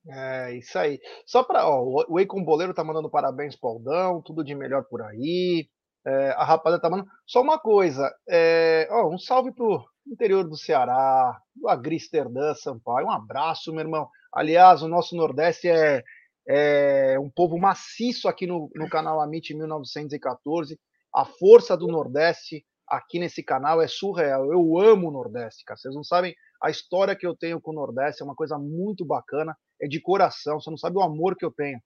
É, 0.09 0.55
isso 0.57 0.79
aí. 0.79 0.99
Só 1.27 1.43
para. 1.43 1.69
O 1.69 2.19
Eikon 2.19 2.43
Boleiro 2.45 2.75
tá 2.75 2.83
mandando 2.83 3.11
parabéns 3.11 3.57
pro 3.57 3.71
Aldão, 3.71 4.23
tudo 4.23 4.45
de 4.45 4.55
melhor 4.55 4.85
por 4.85 5.03
aí. 5.03 5.69
É, 6.07 6.31
a 6.31 6.45
rapaziada 6.45 6.81
tá 6.83 6.89
mandando. 6.91 7.11
Só 7.27 7.43
uma 7.43 7.59
coisa. 7.59 8.11
É, 8.29 8.89
ó, 8.91 9.09
um 9.09 9.19
salve 9.19 9.53
pro 9.53 9.85
interior 10.07 10.45
do 10.45 10.57
Ceará, 10.57 11.39
do 11.55 11.69
Agristerdã, 11.69 12.55
Sampaio. 12.55 13.07
Um 13.07 13.11
abraço, 13.11 13.73
meu 13.73 13.81
irmão. 13.81 14.09
Aliás, 14.33 14.83
o 14.83 14.89
nosso 14.89 15.15
Nordeste 15.15 15.69
é, 15.69 16.03
é 16.49 17.19
um 17.19 17.31
povo 17.31 17.59
maciço 17.59 18.29
aqui 18.29 18.47
no, 18.47 18.71
no 18.75 18.89
canal 18.89 19.21
Amit 19.21 19.55
1914. 19.55 20.79
A 21.15 21.25
força 21.25 21.77
do 21.77 21.89
Nordeste 21.89 22.65
aqui 22.89 23.19
nesse 23.19 23.43
canal 23.43 23.81
é 23.83 23.87
surreal. 23.87 24.51
Eu 24.51 24.79
amo 24.79 25.09
o 25.09 25.13
Nordeste, 25.13 25.65
cara. 25.65 25.79
Vocês 25.79 25.95
não 25.95 26.05
sabem 26.05 26.35
a 26.62 26.70
história 26.70 27.16
que 27.16 27.27
eu 27.27 27.35
tenho 27.35 27.61
com 27.61 27.70
o 27.70 27.75
Nordeste, 27.75 28.23
é 28.23 28.25
uma 28.25 28.35
coisa 28.35 28.59
muito 28.59 29.05
bacana, 29.05 29.57
é 29.81 29.88
de 29.88 30.01
coração. 30.01 30.61
Você 30.61 30.70
não 30.70 30.77
sabe 30.77 30.96
o 30.96 31.03
amor 31.03 31.37
que 31.37 31.44
eu 31.44 31.51
tenho 31.51 31.81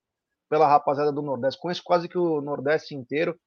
pela 0.48 0.66
rapaziada 0.66 1.12
do 1.12 1.22
Nordeste. 1.22 1.60
Conheço 1.60 1.82
quase 1.84 2.08
que 2.08 2.18
o 2.18 2.40
Nordeste 2.40 2.94
inteiro. 2.94 3.38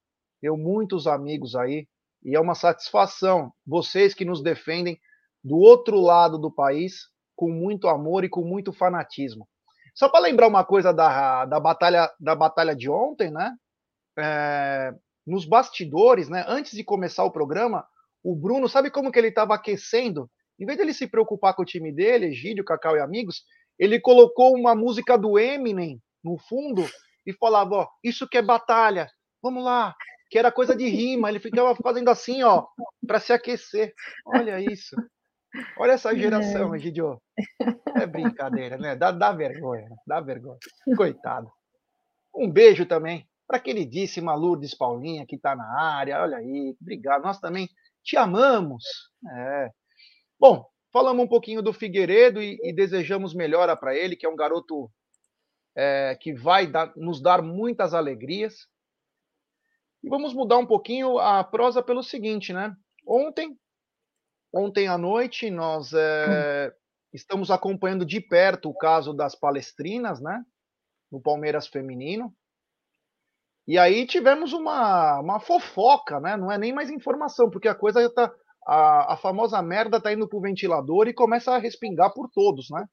Tenho 0.41 0.55
muitos 0.55 1.07
amigos 1.07 1.55
aí 1.55 1.87
e 2.23 2.35
é 2.35 2.39
uma 2.39 2.55
satisfação 2.55 3.51
vocês 3.65 4.13
que 4.13 4.25
nos 4.25 4.41
defendem 4.41 4.99
do 5.43 5.57
outro 5.57 5.99
lado 5.99 6.37
do 6.37 6.51
país 6.51 7.09
com 7.35 7.51
muito 7.51 7.87
amor 7.87 8.23
e 8.23 8.29
com 8.29 8.41
muito 8.41 8.73
fanatismo. 8.73 9.47
Só 9.93 10.09
para 10.09 10.21
lembrar 10.21 10.47
uma 10.47 10.63
coisa 10.63 10.93
da, 10.93 11.45
da 11.45 11.59
batalha 11.59 12.11
da 12.19 12.35
batalha 12.35 12.75
de 12.75 12.89
ontem, 12.89 13.31
né? 13.31 13.55
É, 14.17 14.93
nos 15.25 15.45
bastidores, 15.45 16.29
né? 16.29 16.45
Antes 16.47 16.73
de 16.73 16.83
começar 16.83 17.23
o 17.23 17.31
programa, 17.31 17.85
o 18.23 18.35
Bruno, 18.35 18.67
sabe 18.67 18.91
como 18.91 19.11
que 19.11 19.19
ele 19.19 19.29
estava 19.29 19.55
aquecendo? 19.55 20.29
Em 20.59 20.65
vez 20.65 20.77
dele 20.77 20.93
se 20.93 21.07
preocupar 21.07 21.55
com 21.55 21.61
o 21.61 21.65
time 21.65 21.91
dele, 21.91 22.27
Egídio, 22.27 22.65
Cacau 22.65 22.95
e 22.95 22.99
amigos, 22.99 23.43
ele 23.77 23.99
colocou 23.99 24.55
uma 24.55 24.73
música 24.75 25.17
do 25.17 25.37
Eminem 25.37 26.01
no 26.23 26.37
fundo 26.37 26.83
e 27.25 27.33
falava, 27.33 27.75
ó, 27.75 27.87
isso 28.03 28.27
que 28.27 28.37
é 28.37 28.41
batalha, 28.41 29.07
vamos 29.41 29.63
lá, 29.63 29.95
que 30.29 30.37
era 30.37 30.51
coisa 30.51 30.75
de 30.75 30.87
rima, 30.87 31.29
ele 31.29 31.39
ficava 31.39 31.75
fazendo 31.75 32.09
assim, 32.09 32.43
ó, 32.43 32.65
para 33.05 33.19
se 33.19 33.31
aquecer. 33.31 33.93
Olha 34.25 34.59
isso. 34.59 34.95
Olha 35.77 35.93
essa 35.93 36.15
geração, 36.15 36.75
é. 36.75 36.79
É 37.95 38.05
brincadeira, 38.05 38.77
né? 38.77 38.95
Dá, 38.95 39.11
dá 39.11 39.31
vergonha, 39.31 39.89
dá 40.05 40.19
vergonha. 40.19 40.59
Coitado. 40.95 41.51
Um 42.35 42.51
beijo 42.51 42.85
também 42.85 43.27
para 43.47 43.59
queridíssima 43.59 44.35
Lourdes 44.35 44.75
Paulinha, 44.75 45.25
que 45.25 45.35
está 45.35 45.55
na 45.55 45.81
área. 45.81 46.21
Olha 46.21 46.37
aí, 46.37 46.75
obrigado. 46.79 47.23
Nós 47.23 47.39
também 47.39 47.69
te 48.03 48.17
amamos. 48.17 48.83
É. 49.31 49.71
Bom, 50.39 50.65
falamos 50.91 51.25
um 51.25 51.27
pouquinho 51.27 51.61
do 51.61 51.73
Figueiredo 51.73 52.41
e, 52.41 52.59
e 52.63 52.73
desejamos 52.73 53.33
melhora 53.33 53.75
para 53.75 53.95
ele, 53.95 54.15
que 54.15 54.25
é 54.25 54.29
um 54.29 54.35
garoto 54.35 54.91
é, 55.75 56.17
que 56.19 56.33
vai 56.33 56.67
dar, 56.67 56.91
nos 56.95 57.21
dar 57.21 57.41
muitas 57.41 57.93
alegrias. 57.93 58.67
E 60.03 60.09
vamos 60.09 60.33
mudar 60.33 60.57
um 60.57 60.65
pouquinho 60.65 61.17
a 61.19 61.43
prosa 61.43 61.81
pelo 61.81 62.03
seguinte, 62.03 62.53
né? 62.53 62.75
Ontem, 63.05 63.57
ontem 64.53 64.87
à 64.87 64.97
noite, 64.97 65.49
nós 65.49 65.91
é, 65.93 66.73
estamos 67.13 67.49
acompanhando 67.51 68.05
de 68.05 68.21
perto 68.21 68.69
o 68.69 68.77
caso 68.77 69.13
das 69.13 69.35
palestrinas, 69.35 70.21
né? 70.21 70.43
No 71.11 71.21
Palmeiras 71.21 71.67
Feminino. 71.67 72.33
E 73.67 73.77
aí 73.77 74.05
tivemos 74.07 74.53
uma, 74.53 75.19
uma 75.19 75.39
fofoca, 75.39 76.19
né? 76.19 76.37
Não 76.37 76.51
é 76.51 76.57
nem 76.57 76.73
mais 76.73 76.89
informação, 76.89 77.49
porque 77.49 77.67
a 77.67 77.75
coisa 77.75 78.01
já 78.01 78.09
tá. 78.09 78.33
A, 78.67 79.13
a 79.13 79.17
famosa 79.17 79.61
merda 79.61 80.01
tá 80.01 80.11
indo 80.11 80.27
pro 80.27 80.41
ventilador 80.41 81.07
e 81.07 81.13
começa 81.13 81.53
a 81.53 81.57
respingar 81.57 82.13
por 82.13 82.29
todos, 82.29 82.69
né? 82.69 82.85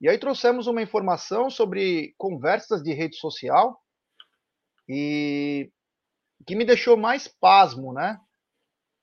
E 0.00 0.08
aí 0.08 0.18
trouxemos 0.18 0.66
uma 0.66 0.82
informação 0.82 1.48
sobre 1.48 2.12
conversas 2.18 2.82
de 2.82 2.92
rede 2.92 3.16
social 3.16 3.80
e 4.88 5.70
que 6.44 6.56
me 6.56 6.64
deixou 6.64 6.96
mais 6.96 7.28
pasmo, 7.28 7.92
né? 7.92 8.18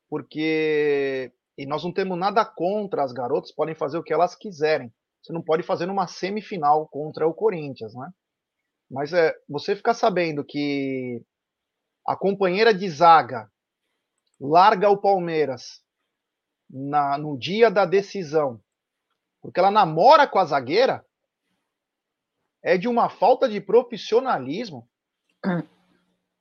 Porque 0.10 1.32
e 1.58 1.65
nós 1.65 1.84
não 1.84 1.94
temos 1.94 2.18
nada 2.18 2.44
contra 2.46 3.04
as 3.04 3.12
garotas, 3.13 3.52
podem 3.54 3.76
fazer 3.76 3.98
o 3.98 4.04
que 4.04 4.13
elas 4.13 4.36
quiserem. 4.36 4.94
Você 5.22 5.34
não 5.34 5.42
pode 5.42 5.63
fazer 5.63 5.86
numa 5.86 6.08
semifinal 6.08 6.88
contra 6.88 7.28
o 7.28 7.34
Corinthians, 7.34 7.94
né? 7.94 8.10
Mas 8.92 9.13
é 9.13 9.34
você 9.48 9.76
ficar 9.76 9.94
sabendo 9.94 10.44
que 10.44 11.22
a 12.08 12.15
companheira 12.15 12.74
de 12.74 12.89
zaga 12.89 13.50
larga 14.39 14.89
o 14.89 14.97
Palmeiras 14.97 15.82
na, 16.69 17.17
no 17.17 17.38
dia 17.38 17.69
da 17.69 17.86
decisão, 17.86 18.62
porque 19.41 19.60
ela 19.60 19.71
namora 19.71 20.28
com 20.28 20.39
a 20.39 20.45
zagueira, 20.45 21.06
é 22.62 22.78
de 22.78 22.88
uma 22.88 23.10
falta 23.10 23.47
de 23.49 23.60
profissionalismo. 23.60 24.88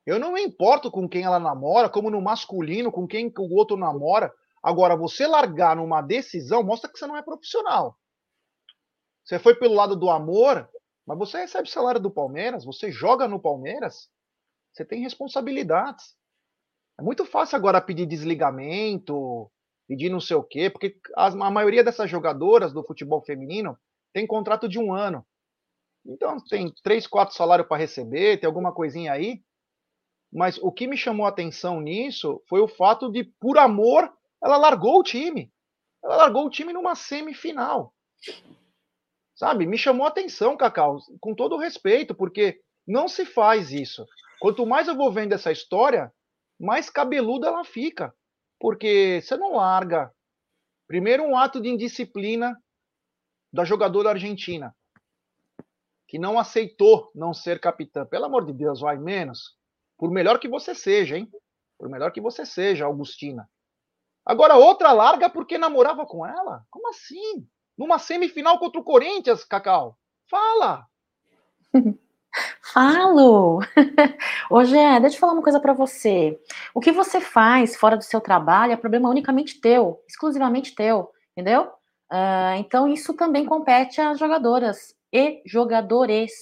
Eu 0.04 0.18
não 0.18 0.32
me 0.32 0.42
importo 0.42 0.90
com 0.90 1.08
quem 1.08 1.24
ela 1.24 1.38
namora, 1.38 1.88
como 1.88 2.10
no 2.10 2.20
masculino, 2.20 2.90
com 2.90 3.06
quem 3.06 3.32
o 3.38 3.54
outro 3.54 3.76
namora. 3.76 4.32
Agora, 4.62 4.96
você 4.96 5.26
largar 5.26 5.76
numa 5.76 6.00
decisão 6.00 6.62
mostra 6.62 6.90
que 6.90 6.98
você 6.98 7.06
não 7.06 7.16
é 7.16 7.22
profissional. 7.22 7.94
Você 9.22 9.38
foi 9.38 9.54
pelo 9.54 9.74
lado 9.74 9.94
do 9.94 10.08
amor, 10.08 10.66
mas 11.06 11.18
você 11.18 11.40
recebe 11.40 11.70
salário 11.70 12.00
do 12.00 12.10
Palmeiras, 12.10 12.64
você 12.64 12.90
joga 12.90 13.28
no 13.28 13.38
Palmeiras, 13.38 14.10
você 14.72 14.84
tem 14.84 15.02
responsabilidades. 15.02 16.17
É 16.98 17.02
muito 17.02 17.24
fácil 17.24 17.56
agora 17.56 17.80
pedir 17.80 18.06
desligamento, 18.06 19.50
pedir 19.86 20.10
não 20.10 20.20
sei 20.20 20.36
o 20.36 20.42
quê, 20.42 20.68
porque 20.68 20.98
a 21.16 21.30
maioria 21.50 21.84
dessas 21.84 22.10
jogadoras 22.10 22.72
do 22.72 22.82
futebol 22.82 23.22
feminino 23.22 23.78
tem 24.12 24.26
contrato 24.26 24.68
de 24.68 24.78
um 24.78 24.92
ano. 24.92 25.24
Então 26.04 26.38
tem 26.44 26.72
três, 26.82 27.06
quatro 27.06 27.34
salários 27.34 27.68
para 27.68 27.76
receber, 27.76 28.38
tem 28.38 28.46
alguma 28.46 28.72
coisinha 28.72 29.12
aí. 29.12 29.42
Mas 30.32 30.58
o 30.58 30.72
que 30.72 30.86
me 30.86 30.96
chamou 30.96 31.24
a 31.24 31.30
atenção 31.30 31.80
nisso 31.80 32.42
foi 32.48 32.60
o 32.60 32.68
fato 32.68 33.10
de, 33.10 33.24
por 33.24 33.58
amor, 33.58 34.12
ela 34.42 34.56
largou 34.56 34.98
o 34.98 35.02
time. 35.02 35.52
Ela 36.04 36.16
largou 36.16 36.46
o 36.46 36.50
time 36.50 36.72
numa 36.72 36.94
semifinal. 36.94 37.94
Sabe? 39.34 39.66
Me 39.66 39.78
chamou 39.78 40.04
a 40.04 40.08
atenção, 40.08 40.56
Cacau, 40.56 40.98
com 41.20 41.34
todo 41.34 41.56
respeito, 41.56 42.14
porque 42.14 42.60
não 42.86 43.08
se 43.08 43.24
faz 43.24 43.70
isso. 43.72 44.04
Quanto 44.40 44.66
mais 44.66 44.88
eu 44.88 44.96
vou 44.96 45.12
vendo 45.12 45.32
essa 45.32 45.50
história, 45.52 46.12
mais 46.58 46.90
cabeluda 46.90 47.48
ela 47.48 47.64
fica. 47.64 48.14
Porque 48.58 49.20
você 49.22 49.36
não 49.36 49.56
larga. 49.56 50.12
Primeiro, 50.86 51.22
um 51.22 51.36
ato 51.36 51.60
de 51.60 51.68
indisciplina 51.68 52.60
da 53.52 53.64
jogadora 53.64 54.10
argentina 54.10 54.74
que 56.08 56.18
não 56.18 56.38
aceitou 56.38 57.10
não 57.14 57.34
ser 57.34 57.60
capitã. 57.60 58.04
Pelo 58.06 58.24
amor 58.24 58.46
de 58.46 58.52
Deus, 58.54 58.80
vai 58.80 58.96
menos. 58.96 59.56
Por 59.98 60.10
melhor 60.10 60.38
que 60.38 60.48
você 60.48 60.74
seja, 60.74 61.18
hein? 61.18 61.30
Por 61.78 61.88
melhor 61.88 62.10
que 62.10 62.20
você 62.20 62.46
seja, 62.46 62.86
Augustina. 62.86 63.48
Agora, 64.24 64.56
outra 64.56 64.90
larga 64.92 65.28
porque 65.28 65.58
namorava 65.58 66.06
com 66.06 66.26
ela? 66.26 66.64
Como 66.70 66.88
assim? 66.88 67.46
Numa 67.76 67.98
semifinal 67.98 68.58
contra 68.58 68.80
o 68.80 68.84
Corinthians, 68.84 69.44
Cacau? 69.44 69.98
Fala! 70.28 70.86
Falo! 72.62 73.60
Ô, 74.50 74.64
Gé, 74.64 75.00
deixa 75.00 75.16
eu 75.16 75.20
falar 75.20 75.32
uma 75.32 75.42
coisa 75.42 75.60
para 75.60 75.72
você. 75.72 76.38
O 76.74 76.80
que 76.80 76.92
você 76.92 77.20
faz 77.20 77.76
fora 77.76 77.96
do 77.96 78.04
seu 78.04 78.20
trabalho 78.20 78.72
é 78.72 78.76
problema 78.76 79.08
unicamente 79.08 79.60
teu, 79.60 80.02
exclusivamente 80.08 80.74
teu, 80.74 81.10
entendeu? 81.36 81.70
Uh, 82.10 82.56
então, 82.58 82.88
isso 82.88 83.14
também 83.14 83.44
compete 83.44 84.00
às 84.00 84.18
jogadoras 84.18 84.94
e 85.12 85.42
jogadores 85.46 86.32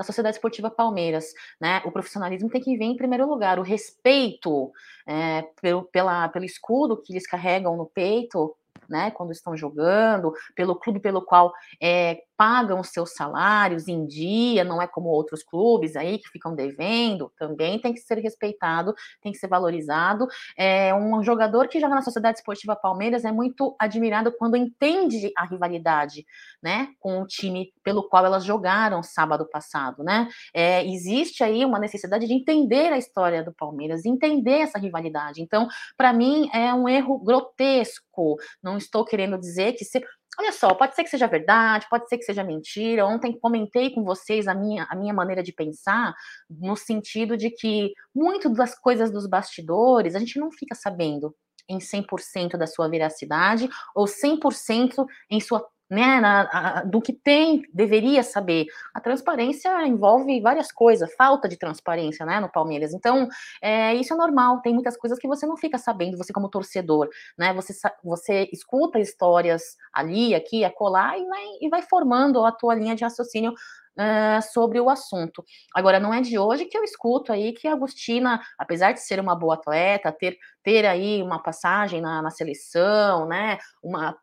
da 0.00 0.04
Sociedade 0.04 0.36
Esportiva 0.36 0.70
Palmeiras, 0.70 1.26
né? 1.60 1.82
O 1.84 1.92
profissionalismo 1.92 2.48
tem 2.48 2.60
que 2.60 2.76
vir 2.76 2.84
em 2.84 2.96
primeiro 2.96 3.28
lugar, 3.28 3.58
o 3.58 3.62
respeito 3.62 4.72
é, 5.06 5.42
pelo, 5.60 5.84
pela, 5.84 6.28
pelo 6.30 6.44
escudo 6.44 6.96
que 6.96 7.12
eles 7.12 7.26
carregam 7.26 7.76
no 7.76 7.84
peito, 7.84 8.56
né? 8.88 9.10
Quando 9.10 9.32
estão 9.32 9.54
jogando, 9.54 10.32
pelo 10.54 10.74
clube 10.74 11.00
pelo 11.00 11.22
qual 11.22 11.52
é, 11.80 12.22
pagam 12.40 12.80
os 12.80 12.88
seus 12.88 13.12
salários 13.12 13.86
em 13.86 14.06
dia, 14.06 14.64
não 14.64 14.80
é 14.80 14.86
como 14.86 15.10
outros 15.10 15.42
clubes 15.42 15.94
aí 15.94 16.16
que 16.16 16.30
ficam 16.30 16.54
devendo, 16.54 17.30
também 17.36 17.78
tem 17.78 17.92
que 17.92 18.00
ser 18.00 18.16
respeitado, 18.16 18.94
tem 19.20 19.30
que 19.30 19.36
ser 19.36 19.46
valorizado. 19.46 20.26
É 20.56 20.94
um 20.94 21.22
jogador 21.22 21.68
que 21.68 21.78
joga 21.78 21.94
na 21.94 22.00
Sociedade 22.00 22.38
Esportiva 22.38 22.74
Palmeiras 22.74 23.26
é 23.26 23.30
muito 23.30 23.76
admirado 23.78 24.32
quando 24.32 24.56
entende 24.56 25.30
a 25.36 25.44
rivalidade, 25.44 26.24
né, 26.62 26.88
com 26.98 27.20
o 27.20 27.26
time 27.26 27.74
pelo 27.84 28.08
qual 28.08 28.24
elas 28.24 28.42
jogaram 28.42 29.02
sábado 29.02 29.46
passado, 29.46 30.02
né? 30.02 30.26
É, 30.54 30.82
existe 30.86 31.44
aí 31.44 31.62
uma 31.62 31.78
necessidade 31.78 32.26
de 32.26 32.32
entender 32.32 32.90
a 32.90 32.96
história 32.96 33.44
do 33.44 33.52
Palmeiras, 33.52 34.06
entender 34.06 34.60
essa 34.60 34.78
rivalidade. 34.78 35.42
Então, 35.42 35.68
para 35.94 36.10
mim 36.10 36.48
é 36.54 36.72
um 36.72 36.88
erro 36.88 37.18
grotesco. 37.18 38.38
Não 38.62 38.78
estou 38.78 39.04
querendo 39.04 39.38
dizer 39.38 39.74
que 39.74 39.84
se 39.84 40.02
Olha 40.38 40.52
só, 40.52 40.74
pode 40.74 40.94
ser 40.94 41.04
que 41.04 41.10
seja 41.10 41.26
verdade, 41.26 41.86
pode 41.90 42.08
ser 42.08 42.16
que 42.16 42.24
seja 42.24 42.42
mentira. 42.44 43.06
Ontem 43.06 43.38
comentei 43.38 43.90
com 43.90 44.04
vocês 44.04 44.48
a 44.48 44.54
minha, 44.54 44.86
a 44.88 44.96
minha 44.96 45.12
maneira 45.12 45.42
de 45.42 45.52
pensar, 45.52 46.14
no 46.48 46.76
sentido 46.76 47.36
de 47.36 47.50
que 47.50 47.92
muito 48.14 48.48
das 48.48 48.78
coisas 48.78 49.10
dos 49.10 49.26
bastidores 49.26 50.14
a 50.14 50.18
gente 50.18 50.38
não 50.38 50.50
fica 50.50 50.74
sabendo 50.74 51.34
em 51.68 51.78
100% 51.78 52.56
da 52.56 52.66
sua 52.66 52.88
veracidade 52.88 53.68
ou 53.94 54.06
100% 54.06 55.06
em 55.30 55.40
sua 55.40 55.64
né, 55.90 56.20
na, 56.20 56.42
a, 56.42 56.84
do 56.84 57.00
que 57.02 57.12
tem, 57.12 57.62
deveria 57.74 58.22
saber. 58.22 58.66
A 58.94 59.00
transparência 59.00 59.86
envolve 59.86 60.40
várias 60.40 60.70
coisas, 60.70 61.12
falta 61.16 61.48
de 61.48 61.56
transparência, 61.56 62.24
né, 62.24 62.38
no 62.38 62.48
Palmeiras. 62.48 62.94
Então, 62.94 63.28
é, 63.60 63.92
isso 63.94 64.14
é 64.14 64.16
normal, 64.16 64.60
tem 64.60 64.72
muitas 64.72 64.96
coisas 64.96 65.18
que 65.18 65.26
você 65.26 65.44
não 65.46 65.56
fica 65.56 65.76
sabendo, 65.76 66.16
você 66.16 66.32
como 66.32 66.48
torcedor, 66.48 67.08
né, 67.36 67.52
você, 67.52 67.72
você 68.04 68.48
escuta 68.52 69.00
histórias 69.00 69.76
ali, 69.92 70.34
aqui, 70.34 70.64
acolá, 70.64 71.18
e 71.18 71.26
vai, 71.26 71.44
e 71.60 71.68
vai 71.68 71.82
formando 71.82 72.44
a 72.44 72.52
tua 72.52 72.74
linha 72.74 72.94
de 72.94 73.02
raciocínio 73.02 73.52
Uh, 73.98 74.40
sobre 74.52 74.80
o 74.80 74.88
assunto. 74.88 75.44
Agora, 75.74 75.98
não 76.00 76.14
é 76.14 76.22
de 76.22 76.38
hoje 76.38 76.64
que 76.64 76.78
eu 76.78 76.84
escuto 76.84 77.32
aí 77.32 77.52
que 77.52 77.66
a 77.68 77.72
Agostina, 77.72 78.40
apesar 78.56 78.92
de 78.92 79.00
ser 79.00 79.20
uma 79.20 79.34
boa 79.34 79.54
atleta, 79.54 80.12
ter, 80.12 80.38
ter 80.62 80.86
aí 80.86 81.20
uma 81.20 81.42
passagem 81.42 82.00
na, 82.00 82.22
na 82.22 82.30
seleção, 82.30 83.26
né, 83.26 83.58
uma 83.82 84.16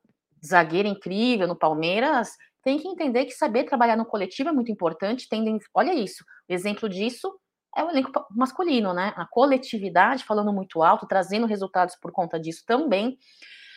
zagueira 0.46 0.88
incrível 0.88 1.48
no 1.48 1.56
Palmeiras, 1.58 2.32
tem 2.64 2.78
que 2.80 2.88
entender 2.88 3.26
que 3.26 3.32
saber 3.32 3.64
trabalhar 3.64 3.96
no 3.96 4.06
coletivo 4.06 4.50
é 4.50 4.52
muito 4.52 4.72
importante. 4.72 5.30
Tendem, 5.30 5.58
olha 5.74 5.94
isso, 5.94 6.24
exemplo 6.50 6.90
disso 6.90 7.32
é 7.78 7.84
o 7.84 7.90
elenco 7.90 8.12
masculino, 8.32 8.94
né? 8.94 9.14
A 9.16 9.26
coletividade 9.26 10.24
falando 10.24 10.52
muito 10.52 10.82
alto, 10.82 11.08
trazendo 11.08 11.46
resultados 11.46 11.96
por 12.02 12.12
conta 12.12 12.40
disso 12.40 12.64
também. 12.66 13.18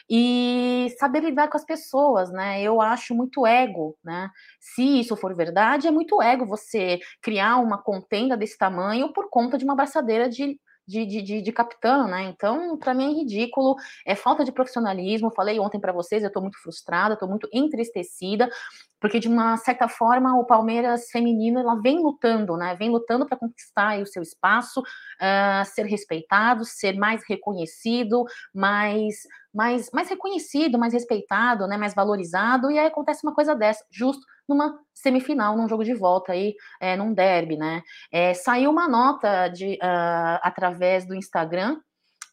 E 0.09 0.88
saber 0.99 1.20
lidar 1.23 1.49
com 1.49 1.57
as 1.57 1.64
pessoas, 1.64 2.33
né? 2.33 2.61
Eu 2.62 2.81
acho 2.81 3.14
muito 3.14 3.46
ego, 3.46 3.96
né? 4.03 4.29
Se 4.59 5.01
isso 5.01 5.16
for 5.16 5.37
verdade, 5.37 5.87
é 5.87 5.90
muito 5.90 6.20
ego 6.20 6.46
você 6.46 6.99
criar 7.23 7.59
uma 7.59 7.81
contenda 7.81 8.37
desse 8.37 8.59
tamanho 8.59 9.12
por 9.12 9.29
conta 9.31 9.57
de 9.57 9.64
uma 9.64 9.75
abraçadeira 9.75 10.29
de 10.29 10.59
de, 10.90 11.07
de, 11.07 11.22
de, 11.22 11.40
de 11.40 11.53
capitã, 11.53 12.07
né? 12.09 12.24
Então, 12.24 12.76
para 12.76 12.92
mim 12.92 13.12
é 13.12 13.20
ridículo, 13.20 13.76
é 14.05 14.16
falta 14.16 14.44
de 14.44 14.50
profissionalismo. 14.50 15.31
Falei 15.31 15.61
ontem 15.61 15.79
para 15.79 15.92
vocês, 15.92 16.22
eu 16.22 16.26
estou 16.26 16.42
muito 16.42 16.61
frustrada, 16.61 17.14
estou 17.14 17.29
muito 17.29 17.48
entristecida, 17.53 18.50
porque 19.01 19.19
de 19.19 19.29
uma 19.29 19.57
certa 19.57 19.89
forma 19.89 20.39
o 20.39 20.45
Palmeiras 20.45 21.11
feminino 21.11 21.59
ela 21.59 21.81
vem 21.81 21.99
lutando, 21.99 22.57
né? 22.57 22.77
Vem 22.77 22.91
lutando 22.91 23.27
para 23.27 23.39
conquistar 23.39 23.99
o 24.01 24.07
seu 24.07 24.23
espaço, 24.23 24.81
uh, 24.81 25.65
ser 25.65 25.87
respeitado, 25.87 26.65
ser 26.65 26.97
mais 26.97 27.23
reconhecido, 27.27 28.25
mais, 28.55 29.15
mais, 29.53 29.91
mais 29.93 30.09
reconhecido, 30.09 30.79
mais 30.79 30.93
respeitado, 30.93 31.67
né? 31.67 31.77
Mais 31.77 31.95
valorizado. 31.95 32.71
E 32.71 32.79
aí 32.79 32.87
acontece 32.87 33.27
uma 33.27 33.35
coisa 33.35 33.55
dessa, 33.55 33.85
justo 33.91 34.25
numa 34.49 34.79
semifinal, 34.93 35.57
num 35.57 35.69
jogo 35.69 35.85
de 35.85 35.95
volta 35.95 36.33
aí, 36.33 36.55
é, 36.81 36.97
num 36.97 37.15
derby, 37.15 37.57
né? 37.57 37.83
É, 38.13 38.35
saiu 38.35 38.71
uma 38.71 38.89
nota 38.89 39.49
de, 39.49 39.75
uh, 39.75 40.41
através 40.43 41.07
do 41.07 41.15
Instagram, 41.15 41.79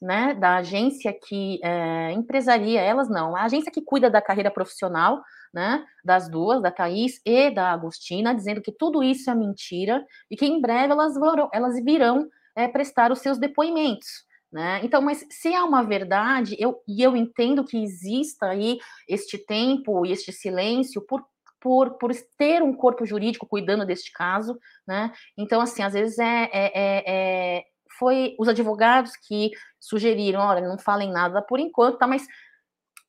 né, 0.02 0.34
da 0.34 0.58
agência 0.58 1.14
que 1.14 1.60
é, 1.64 2.12
empresaria, 2.12 2.82
elas 2.82 3.10
não, 3.10 3.36
a 3.36 3.44
agência 3.44 3.72
que 3.72 3.82
cuida 3.82 4.10
da 4.10 4.22
carreira 4.22 4.52
profissional, 4.52 5.22
né, 5.54 5.86
das 6.04 6.30
duas, 6.30 6.62
da 6.62 6.72
Thaís 6.72 7.20
e 7.26 7.50
da 7.52 7.72
Agostina, 7.72 8.36
dizendo 8.36 8.62
que 8.62 8.72
tudo 8.72 9.04
isso 9.04 9.30
é 9.30 9.36
mentira 9.36 10.06
e 10.30 10.36
que 10.36 10.46
em 10.46 10.62
breve 10.62 10.94
elas, 10.94 11.16
vão, 11.16 11.50
elas 11.54 11.84
virão 11.84 12.30
é, 12.56 12.68
prestar 12.68 13.12
os 13.12 13.20
seus 13.20 13.38
depoimentos. 13.38 14.26
Né? 14.52 14.80
Então, 14.84 15.02
mas 15.02 15.26
se 15.30 15.54
há 15.54 15.64
uma 15.66 15.84
verdade, 15.84 16.56
eu, 16.58 16.82
e 16.88 17.02
eu 17.02 17.18
entendo 17.18 17.66
que 17.66 17.84
exista 17.84 18.48
aí 18.48 18.80
este 19.08 19.38
tempo 19.38 20.06
e 20.06 20.12
este 20.12 20.32
silêncio 20.32 21.02
por 21.02 21.26
por, 21.60 21.98
por 21.98 22.12
ter 22.38 22.62
um 22.62 22.74
corpo 22.74 23.06
jurídico 23.06 23.48
cuidando 23.48 23.86
deste 23.86 24.12
caso, 24.12 24.58
né? 24.88 25.12
Então, 25.38 25.60
assim, 25.60 25.82
às 25.82 25.94
vezes 25.94 26.18
é, 26.20 26.50
é, 26.54 26.72
é, 26.74 27.04
é 27.06 27.64
foi 27.98 28.36
os 28.40 28.48
advogados 28.48 29.12
que 29.16 29.52
sugeriram, 29.80 30.42
olha, 30.42 30.68
não 30.68 30.78
falem 30.78 31.12
nada 31.12 31.42
por 31.42 31.60
enquanto, 31.60 31.98
tá? 31.98 32.08
Mas 32.08 32.26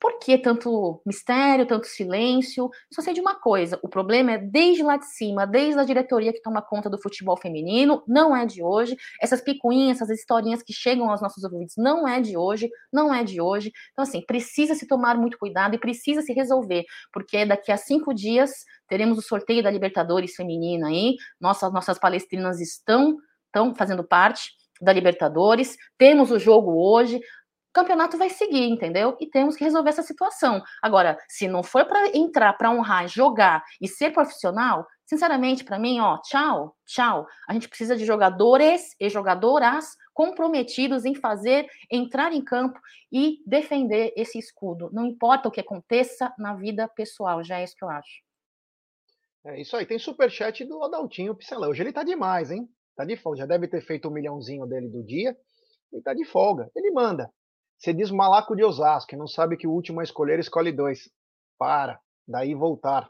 por 0.01 0.19
que 0.21 0.39
tanto 0.39 1.03
mistério, 1.05 1.67
tanto 1.67 1.87
silêncio? 1.87 2.71
Só 2.93 3.03
sei 3.03 3.15
de 3.15 3.21
uma 3.21 3.35
coisa: 3.35 3.79
o 3.83 3.89
problema 3.89 4.33
é 4.33 4.39
desde 4.39 4.83
lá 4.83 4.97
de 4.97 5.07
cima, 5.07 5.47
desde 5.47 5.81
a 5.81 5.85
diretoria 5.85 6.33
que 6.33 6.41
toma 6.41 6.63
conta 6.63 6.89
do 6.89 7.01
futebol 7.01 7.37
feminino, 7.37 8.03
não 8.07 8.35
é 8.37 8.47
de 8.47 8.63
hoje. 8.63 8.97
Essas 9.21 9.41
picuinhas, 9.41 10.01
essas 10.01 10.21
historinhas 10.21 10.63
que 10.63 10.73
chegam 10.73 11.11
aos 11.11 11.21
nossos 11.21 11.43
ouvidos, 11.43 11.75
não 11.77 12.07
é 12.07 12.21
de 12.21 12.37
hoje, 12.37 12.71
não 12.93 13.13
é 13.13 13.25
de 13.25 13.41
hoje. 13.41 13.73
Então, 13.93 14.05
assim, 14.05 14.25
precisa 14.25 14.75
se 14.75 14.87
tomar 14.87 15.17
muito 15.17 15.39
cuidado 15.39 15.75
e 15.75 15.79
precisa 15.79 16.23
se 16.23 16.33
resolver, 16.33 16.85
porque 17.13 17.45
daqui 17.45 17.73
a 17.73 17.77
cinco 17.77 18.15
dias 18.15 18.53
teremos 18.89 19.19
o 19.19 19.23
sorteio 19.23 19.63
da 19.63 19.71
Libertadores 19.71 20.35
feminina 20.35 20.89
aí. 20.89 21.17
Nossas, 21.41 21.73
nossas 21.73 21.99
palestrinas 21.99 22.61
estão, 22.61 23.17
estão 23.47 23.75
fazendo 23.75 24.05
parte 24.05 24.59
da 24.81 24.93
Libertadores. 24.93 25.77
Temos 25.97 26.31
o 26.31 26.39
jogo 26.39 26.73
hoje 26.73 27.21
o 27.69 27.73
campeonato 27.73 28.17
vai 28.17 28.31
seguir, 28.31 28.67
entendeu? 28.67 29.17
E 29.21 29.27
temos 29.27 29.55
que 29.55 29.63
resolver 29.63 29.91
essa 29.91 30.03
situação. 30.03 30.63
Agora, 30.83 31.19
se 31.29 31.47
não 31.47 31.63
for 31.63 31.85
para 31.85 32.17
entrar, 32.17 32.55
para 32.55 32.71
honrar, 32.71 33.07
jogar 33.07 33.63
e 33.81 33.87
ser 33.87 34.11
profissional, 34.11 34.87
sinceramente, 35.05 35.65
para 35.65 35.79
mim, 35.79 36.01
ó, 36.01 36.19
tchau, 36.23 36.75
tchau. 36.87 37.27
A 37.47 37.53
gente 37.53 37.69
precisa 37.69 37.95
de 37.95 38.07
jogadores 38.07 38.97
e 38.99 39.09
jogadoras 39.09 39.97
comprometidos 40.15 41.05
em 41.05 41.15
fazer, 41.15 41.67
entrar 41.91 42.33
em 42.33 42.43
campo 42.43 42.81
e 43.13 43.43
defender 43.47 44.13
esse 44.17 44.39
escudo. 44.39 44.91
Não 44.93 45.05
importa 45.05 45.49
o 45.49 45.53
que 45.53 45.61
aconteça 45.61 46.33
na 46.39 46.55
vida 46.55 46.89
pessoal, 46.89 47.45
já 47.45 47.61
é 47.61 47.65
isso 47.65 47.77
que 47.77 47.85
eu 47.85 47.91
acho. 47.91 48.23
É 49.45 49.61
isso 49.61 49.77
aí. 49.77 49.87
Tem 49.87 49.99
superchat 49.99 50.65
do 50.65 50.83
Adaltinho 50.83 51.35
Picelão. 51.35 51.71
Hoje 51.71 51.83
ele 51.83 51.93
tá 51.93 52.03
demais, 52.03 52.51
hein? 52.51 52.69
Tá 52.99 53.05
de 53.05 53.17
folga. 53.17 53.39
Já 53.39 53.47
deve 53.47 53.69
ter 53.69 53.81
feito 53.81 54.07
o 54.07 54.11
um 54.11 54.15
milhãozinho 54.15 54.67
dele 54.67 54.89
do 54.89 55.05
dia. 55.05 55.37
Ele 55.93 56.03
tá 56.03 56.13
de 56.13 56.25
folga. 56.25 56.69
Ele 56.75 56.91
manda. 56.91 57.33
Você 57.79 57.95
diz 57.95 58.11
malaco 58.11 58.57
de 58.57 58.65
Osasco, 58.65 59.17
não 59.17 59.29
sabe 59.29 59.57
que 59.57 59.69
o 59.69 59.71
último 59.71 60.01
a 60.01 60.03
escolher 60.03 60.41
escolhe 60.41 60.73
dois. 60.73 61.09
Para, 61.57 62.01
daí 62.27 62.55
voltar. 62.57 63.09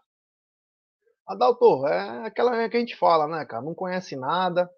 Adalto, 1.26 1.86
é 1.86 2.26
aquela 2.26 2.68
que 2.68 2.76
a 2.76 2.80
gente 2.80 2.96
fala, 2.96 3.26
né, 3.26 3.46
cara? 3.46 3.62
Não 3.62 3.74
conhece 3.74 4.14
nada, 4.14 4.70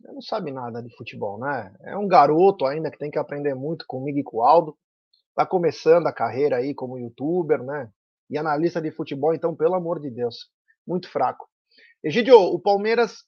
não 0.00 0.20
sabe 0.20 0.50
nada 0.50 0.82
de 0.82 0.94
futebol, 0.96 1.38
né? 1.38 1.72
É 1.82 1.96
um 1.96 2.08
garoto 2.08 2.66
ainda 2.66 2.90
que 2.90 2.98
tem 2.98 3.10
que 3.10 3.18
aprender 3.18 3.54
muito 3.54 3.84
comigo 3.86 4.18
e 4.18 4.24
com 4.24 4.38
o 4.38 4.42
Aldo. 4.42 4.76
Tá 5.34 5.46
começando 5.46 6.08
a 6.08 6.12
carreira 6.12 6.56
aí 6.56 6.74
como 6.74 6.98
youtuber, 6.98 7.62
né? 7.62 7.88
E 8.28 8.36
analista 8.36 8.80
de 8.80 8.90
futebol, 8.90 9.32
então, 9.32 9.54
pelo 9.54 9.74
amor 9.74 10.00
de 10.00 10.10
Deus, 10.10 10.50
muito 10.86 11.08
fraco. 11.10 11.48
Egidio, 12.02 12.36
o 12.36 12.60
Palmeiras 12.60 13.24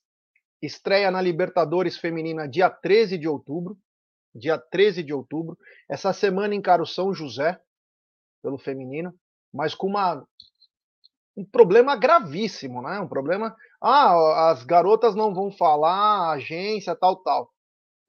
estreia 0.61 1.09
na 1.11 1.21
Libertadores 1.21 1.97
Feminina 1.97 2.47
dia 2.47 2.69
13 2.69 3.17
de 3.17 3.27
outubro 3.27 3.77
dia 4.33 4.57
13 4.57 5.03
de 5.03 5.13
outubro. 5.13 5.57
Essa 5.89 6.13
semana 6.13 6.55
encara 6.55 6.81
o 6.81 6.87
São 6.87 7.13
José, 7.13 7.59
pelo 8.41 8.57
feminino, 8.57 9.13
mas 9.53 9.75
com 9.75 9.87
uma, 9.87 10.25
um 11.35 11.45
problema 11.45 11.95
gravíssimo, 11.95 12.81
né? 12.81 12.99
Um 12.99 13.07
problema. 13.07 13.55
Ah, 13.81 14.51
as 14.51 14.63
garotas 14.63 15.15
não 15.15 15.33
vão 15.33 15.51
falar, 15.51 16.31
agência, 16.31 16.95
tal, 16.95 17.17
tal. 17.17 17.51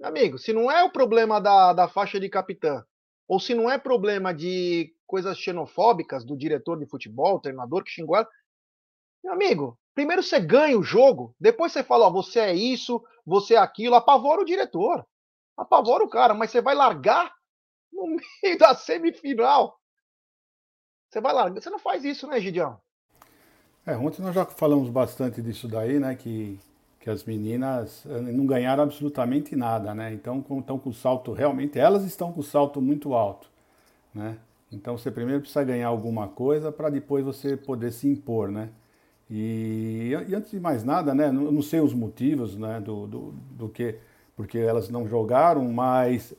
Amigo, 0.02 0.38
se 0.38 0.52
não 0.52 0.70
é 0.70 0.82
o 0.82 0.90
problema 0.90 1.40
da, 1.40 1.72
da 1.72 1.88
faixa 1.88 2.18
de 2.18 2.28
capitã, 2.28 2.84
ou 3.28 3.38
se 3.38 3.54
não 3.54 3.70
é 3.70 3.78
problema 3.78 4.34
de 4.34 4.92
coisas 5.06 5.38
xenofóbicas 5.38 6.24
do 6.24 6.36
diretor 6.36 6.78
de 6.78 6.86
futebol, 6.86 7.40
treinador 7.40 7.84
que 7.84 7.90
xingou 7.90 8.16
ela, 8.16 8.28
meu 9.22 9.32
amigo, 9.32 9.78
primeiro 9.94 10.22
você 10.22 10.40
ganha 10.40 10.78
o 10.78 10.82
jogo, 10.82 11.34
depois 11.38 11.72
você 11.72 11.82
fala, 11.82 12.06
ó, 12.06 12.10
você 12.10 12.40
é 12.40 12.54
isso, 12.54 13.02
você 13.24 13.54
é 13.54 13.58
aquilo, 13.58 13.94
apavora 13.94 14.40
o 14.40 14.44
diretor 14.44 15.04
apavora 15.56 16.04
o 16.04 16.08
cara, 16.08 16.34
mas 16.34 16.50
você 16.50 16.60
vai 16.60 16.74
largar 16.74 17.32
no 17.92 18.06
meio 18.06 18.58
da 18.58 18.74
semifinal. 18.74 19.78
Você 21.10 21.20
vai 21.20 21.32
largar. 21.32 21.60
Você 21.60 21.70
não 21.70 21.78
faz 21.78 22.04
isso, 22.04 22.26
né, 22.26 22.40
Gidião? 22.40 22.78
É, 23.84 23.96
ontem 23.96 24.22
nós 24.22 24.34
já 24.34 24.44
falamos 24.46 24.88
bastante 24.88 25.42
disso 25.42 25.68
daí, 25.68 25.98
né? 25.98 26.14
Que, 26.14 26.58
que 27.00 27.10
as 27.10 27.24
meninas 27.24 28.06
eh, 28.06 28.20
não 28.20 28.46
ganharam 28.46 28.84
absolutamente 28.84 29.54
nada, 29.54 29.94
né? 29.94 30.12
Então 30.14 30.38
estão 30.58 30.78
com 30.78 30.90
o 30.90 30.94
salto 30.94 31.32
realmente, 31.32 31.78
elas 31.78 32.04
estão 32.04 32.32
com 32.32 32.40
o 32.40 32.44
salto 32.44 32.80
muito 32.80 33.12
alto, 33.12 33.48
né? 34.14 34.38
Então 34.70 34.96
você 34.96 35.10
primeiro 35.10 35.40
precisa 35.40 35.64
ganhar 35.64 35.88
alguma 35.88 36.28
coisa 36.28 36.72
para 36.72 36.88
depois 36.88 37.24
você 37.24 37.56
poder 37.56 37.92
se 37.92 38.08
impor, 38.08 38.50
né? 38.50 38.70
E, 39.34 40.10
e, 40.28 40.34
antes 40.34 40.50
de 40.50 40.60
mais 40.60 40.84
nada, 40.84 41.14
né? 41.14 41.28
Eu 41.28 41.32
não 41.32 41.62
sei 41.62 41.80
os 41.80 41.94
motivos, 41.94 42.54
né? 42.54 42.78
Do, 42.80 43.06
do, 43.06 43.34
do 43.52 43.68
que 43.70 43.96
porque 44.36 44.58
elas 44.58 44.90
não 44.90 45.08
jogaram, 45.08 45.70
mas 45.72 46.34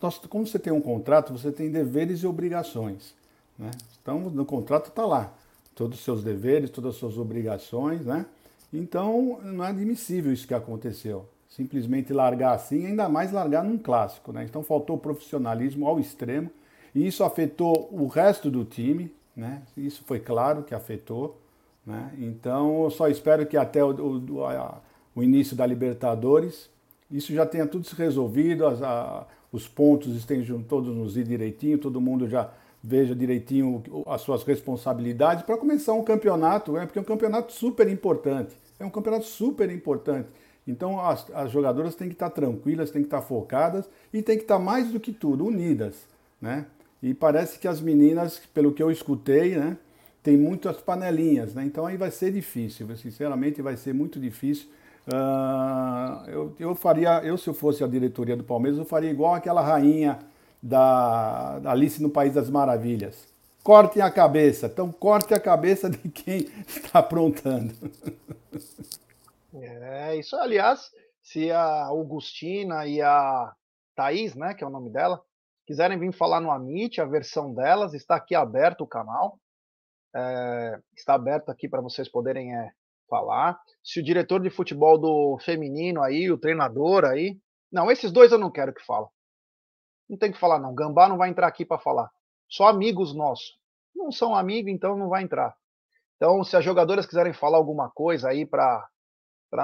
nós, 0.00 0.18
como 0.18 0.46
você 0.46 0.58
tem 0.58 0.72
um 0.72 0.80
contrato, 0.80 1.32
você 1.32 1.50
tem 1.50 1.70
deveres 1.70 2.20
e 2.20 2.26
obrigações. 2.26 3.14
Né? 3.58 3.70
Então, 4.00 4.20
no 4.20 4.44
contrato 4.44 4.88
está 4.88 5.04
lá 5.04 5.32
todos 5.74 5.98
os 5.98 6.04
seus 6.04 6.22
deveres, 6.22 6.70
todas 6.70 6.94
as 6.94 6.96
suas 6.98 7.18
obrigações, 7.18 8.04
né? 8.04 8.26
Então, 8.72 9.40
não 9.42 9.64
é 9.64 9.68
admissível 9.68 10.32
isso 10.32 10.46
que 10.46 10.54
aconteceu. 10.54 11.26
Simplesmente 11.48 12.12
largar 12.12 12.52
assim, 12.52 12.86
ainda 12.86 13.08
mais 13.08 13.32
largar 13.32 13.64
num 13.64 13.78
clássico, 13.78 14.32
né? 14.32 14.44
Então, 14.44 14.62
faltou 14.62 14.96
profissionalismo 14.96 15.86
ao 15.86 16.00
extremo 16.00 16.50
e 16.94 17.06
isso 17.06 17.24
afetou 17.24 17.88
o 17.92 18.06
resto 18.06 18.50
do 18.50 18.64
time, 18.64 19.12
né? 19.36 19.62
Isso 19.76 20.02
foi 20.04 20.18
claro 20.18 20.62
que 20.62 20.74
afetou, 20.74 21.40
né? 21.86 22.12
Então, 22.18 22.84
eu 22.84 22.90
só 22.90 23.08
espero 23.08 23.46
que 23.46 23.56
até 23.56 23.82
o, 23.84 23.94
o, 23.94 24.44
a, 24.44 24.80
o 25.14 25.22
início 25.22 25.56
da 25.56 25.64
Libertadores 25.64 26.68
isso 27.10 27.32
já 27.32 27.46
tenha 27.46 27.66
tudo 27.66 27.86
se 27.86 27.94
resolvido, 27.94 28.66
as, 28.66 28.82
a, 28.82 29.26
os 29.52 29.68
pontos 29.68 30.16
estejam 30.16 30.62
todos 30.62 30.94
nos 30.94 31.16
ir 31.16 31.24
direitinho, 31.24 31.78
todo 31.78 32.00
mundo 32.00 32.28
já 32.28 32.50
veja 32.82 33.14
direitinho 33.14 33.82
as 34.06 34.20
suas 34.20 34.42
responsabilidades 34.42 35.44
para 35.44 35.56
começar 35.56 35.92
um 35.92 36.04
campeonato, 36.04 36.72
né? 36.72 36.86
porque 36.86 36.98
é 36.98 37.02
um 37.02 37.06
campeonato 37.06 37.52
super 37.52 37.88
importante. 37.88 38.54
É 38.78 38.84
um 38.84 38.90
campeonato 38.90 39.24
super 39.24 39.70
importante. 39.70 40.28
Então 40.66 41.00
as, 41.00 41.30
as 41.32 41.50
jogadoras 41.50 41.94
têm 41.94 42.08
que 42.08 42.14
estar 42.14 42.30
tranquilas, 42.30 42.90
têm 42.90 43.02
que 43.02 43.06
estar 43.06 43.22
focadas 43.22 43.88
e 44.12 44.20
têm 44.20 44.36
que 44.36 44.44
estar 44.44 44.58
mais 44.58 44.90
do 44.90 44.98
que 44.98 45.12
tudo 45.12 45.44
unidas, 45.46 46.06
né? 46.40 46.66
E 47.02 47.14
parece 47.14 47.58
que 47.58 47.68
as 47.68 47.80
meninas, 47.80 48.40
pelo 48.52 48.72
que 48.72 48.82
eu 48.82 48.90
escutei, 48.90 49.54
né, 49.54 49.76
tem 50.26 50.36
muitas 50.36 50.78
panelinhas, 50.78 51.54
né? 51.54 51.64
Então 51.64 51.86
aí 51.86 51.96
vai 51.96 52.10
ser 52.10 52.32
difícil, 52.32 52.94
sinceramente 52.96 53.62
vai 53.62 53.76
ser 53.76 53.94
muito 53.94 54.18
difícil 54.18 54.68
Uh, 55.06 56.28
eu, 56.28 56.56
eu 56.58 56.74
faria, 56.74 57.20
eu 57.22 57.38
se 57.38 57.48
eu 57.48 57.54
fosse 57.54 57.84
a 57.84 57.86
diretoria 57.86 58.36
do 58.36 58.42
Palmeiras, 58.42 58.76
eu 58.76 58.84
faria 58.84 59.08
igual 59.08 59.34
aquela 59.34 59.62
rainha 59.62 60.18
da, 60.60 61.60
da 61.60 61.70
Alice 61.70 62.02
no 62.02 62.10
País 62.10 62.34
das 62.34 62.50
Maravilhas. 62.50 63.24
Cortem 63.62 64.02
a 64.02 64.10
cabeça. 64.10 64.66
Então, 64.66 64.90
corte 64.90 65.32
a 65.32 65.38
cabeça 65.38 65.88
de 65.88 66.08
quem 66.08 66.48
está 66.66 66.98
aprontando. 66.98 67.72
É, 69.54 70.16
isso, 70.16 70.34
aliás, 70.36 70.90
se 71.22 71.52
a 71.52 71.84
Augustina 71.84 72.84
e 72.86 73.00
a 73.00 73.52
Thaís, 73.94 74.34
né, 74.34 74.54
que 74.54 74.64
é 74.64 74.66
o 74.66 74.70
nome 74.70 74.90
dela, 74.90 75.22
quiserem 75.66 75.98
vir 75.98 76.12
falar 76.12 76.40
no 76.40 76.50
Amit, 76.50 77.00
a 77.00 77.04
versão 77.04 77.54
delas, 77.54 77.94
está 77.94 78.16
aqui 78.16 78.34
aberto 78.34 78.82
o 78.82 78.88
canal. 78.88 79.38
É, 80.16 80.80
está 80.96 81.14
aberto 81.14 81.50
aqui 81.50 81.68
para 81.68 81.82
vocês 81.82 82.08
poderem 82.08 82.56
é, 82.56 82.72
falar. 83.08 83.60
Se 83.82 84.00
o 84.00 84.02
diretor 84.02 84.40
de 84.40 84.48
futebol 84.48 84.98
do 84.98 85.38
feminino 85.44 86.02
aí, 86.02 86.30
o 86.30 86.38
treinador 86.38 87.04
aí. 87.04 87.38
Não, 87.70 87.90
esses 87.90 88.10
dois 88.10 88.32
eu 88.32 88.38
não 88.38 88.50
quero 88.50 88.72
que 88.72 88.84
falem. 88.84 89.10
Não 90.08 90.16
tem 90.16 90.32
que 90.32 90.38
falar, 90.38 90.58
não. 90.58 90.74
Gambá 90.74 91.08
não 91.08 91.18
vai 91.18 91.28
entrar 91.28 91.46
aqui 91.46 91.64
para 91.64 91.78
falar. 91.78 92.10
Só 92.48 92.68
amigos 92.68 93.14
nossos. 93.14 93.58
Não 93.94 94.10
são 94.10 94.34
amigos, 94.34 94.72
então 94.72 94.96
não 94.96 95.08
vai 95.08 95.22
entrar. 95.22 95.54
Então, 96.16 96.42
se 96.44 96.56
as 96.56 96.64
jogadoras 96.64 97.06
quiserem 97.06 97.34
falar 97.34 97.58
alguma 97.58 97.90
coisa 97.90 98.28
aí 98.30 98.46
para 98.46 98.88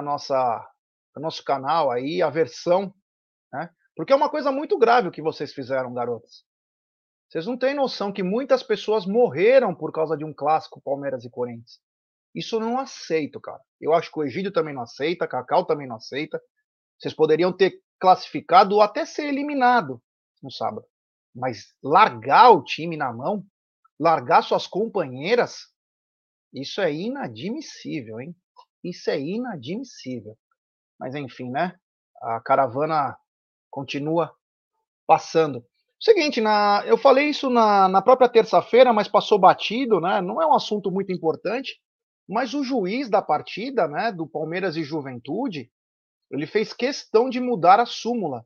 nossa 0.02 0.68
nosso 1.16 1.44
canal 1.44 1.90
aí, 1.90 2.22
a 2.22 2.30
versão, 2.30 2.92
né? 3.52 3.70
Porque 3.94 4.12
é 4.12 4.16
uma 4.16 4.30
coisa 4.30 4.50
muito 4.50 4.78
grave 4.78 5.08
o 5.08 5.12
que 5.12 5.22
vocês 5.22 5.52
fizeram, 5.52 5.92
garotas. 5.92 6.44
Vocês 7.32 7.46
não 7.46 7.56
têm 7.56 7.72
noção 7.72 8.12
que 8.12 8.22
muitas 8.22 8.62
pessoas 8.62 9.06
morreram 9.06 9.74
por 9.74 9.90
causa 9.90 10.18
de 10.18 10.22
um 10.22 10.34
clássico 10.34 10.82
Palmeiras 10.82 11.24
e 11.24 11.30
Corinthians. 11.30 11.80
Isso 12.34 12.56
eu 12.56 12.60
não 12.60 12.78
aceito, 12.78 13.40
cara. 13.40 13.58
Eu 13.80 13.94
acho 13.94 14.12
que 14.12 14.18
o 14.18 14.22
Egídio 14.22 14.52
também 14.52 14.74
não 14.74 14.82
aceita, 14.82 15.26
Cacau 15.26 15.64
também 15.64 15.86
não 15.86 15.96
aceita. 15.96 16.38
Vocês 16.98 17.14
poderiam 17.14 17.50
ter 17.50 17.80
classificado 17.98 18.74
ou 18.74 18.82
até 18.82 19.06
ser 19.06 19.28
eliminado 19.28 19.98
no 20.42 20.50
sábado. 20.50 20.86
Mas 21.34 21.74
largar 21.82 22.50
o 22.50 22.62
time 22.62 22.98
na 22.98 23.10
mão, 23.10 23.46
largar 23.98 24.42
suas 24.42 24.66
companheiras, 24.66 25.72
isso 26.52 26.82
é 26.82 26.92
inadmissível, 26.92 28.20
hein? 28.20 28.36
Isso 28.84 29.10
é 29.10 29.18
inadmissível. 29.18 30.36
Mas 31.00 31.14
enfim, 31.14 31.50
né? 31.50 31.80
A 32.20 32.42
caravana 32.42 33.16
continua 33.70 34.36
passando. 35.06 35.66
Seguinte, 36.02 36.40
na, 36.40 36.82
eu 36.84 36.98
falei 36.98 37.28
isso 37.28 37.48
na, 37.48 37.88
na 37.88 38.02
própria 38.02 38.28
terça-feira, 38.28 38.92
mas 38.92 39.06
passou 39.06 39.38
batido, 39.38 40.00
né? 40.00 40.20
Não 40.20 40.42
é 40.42 40.46
um 40.46 40.52
assunto 40.52 40.90
muito 40.90 41.12
importante. 41.12 41.80
Mas 42.28 42.54
o 42.54 42.64
juiz 42.64 43.08
da 43.08 43.22
partida, 43.22 43.86
né, 43.86 44.10
do 44.10 44.26
Palmeiras 44.26 44.76
e 44.76 44.82
Juventude, 44.82 45.70
ele 46.28 46.44
fez 46.44 46.72
questão 46.72 47.30
de 47.30 47.38
mudar 47.38 47.78
a 47.78 47.86
súmula 47.86 48.44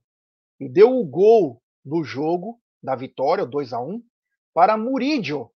e 0.60 0.68
deu 0.68 0.98
o 0.98 1.04
gol 1.04 1.62
do 1.82 2.04
jogo 2.04 2.60
da 2.82 2.94
vitória, 2.94 3.46
2 3.46 3.72
a 3.72 3.80
1 3.80 4.02
para 4.52 4.76
Murídio. 4.76 5.50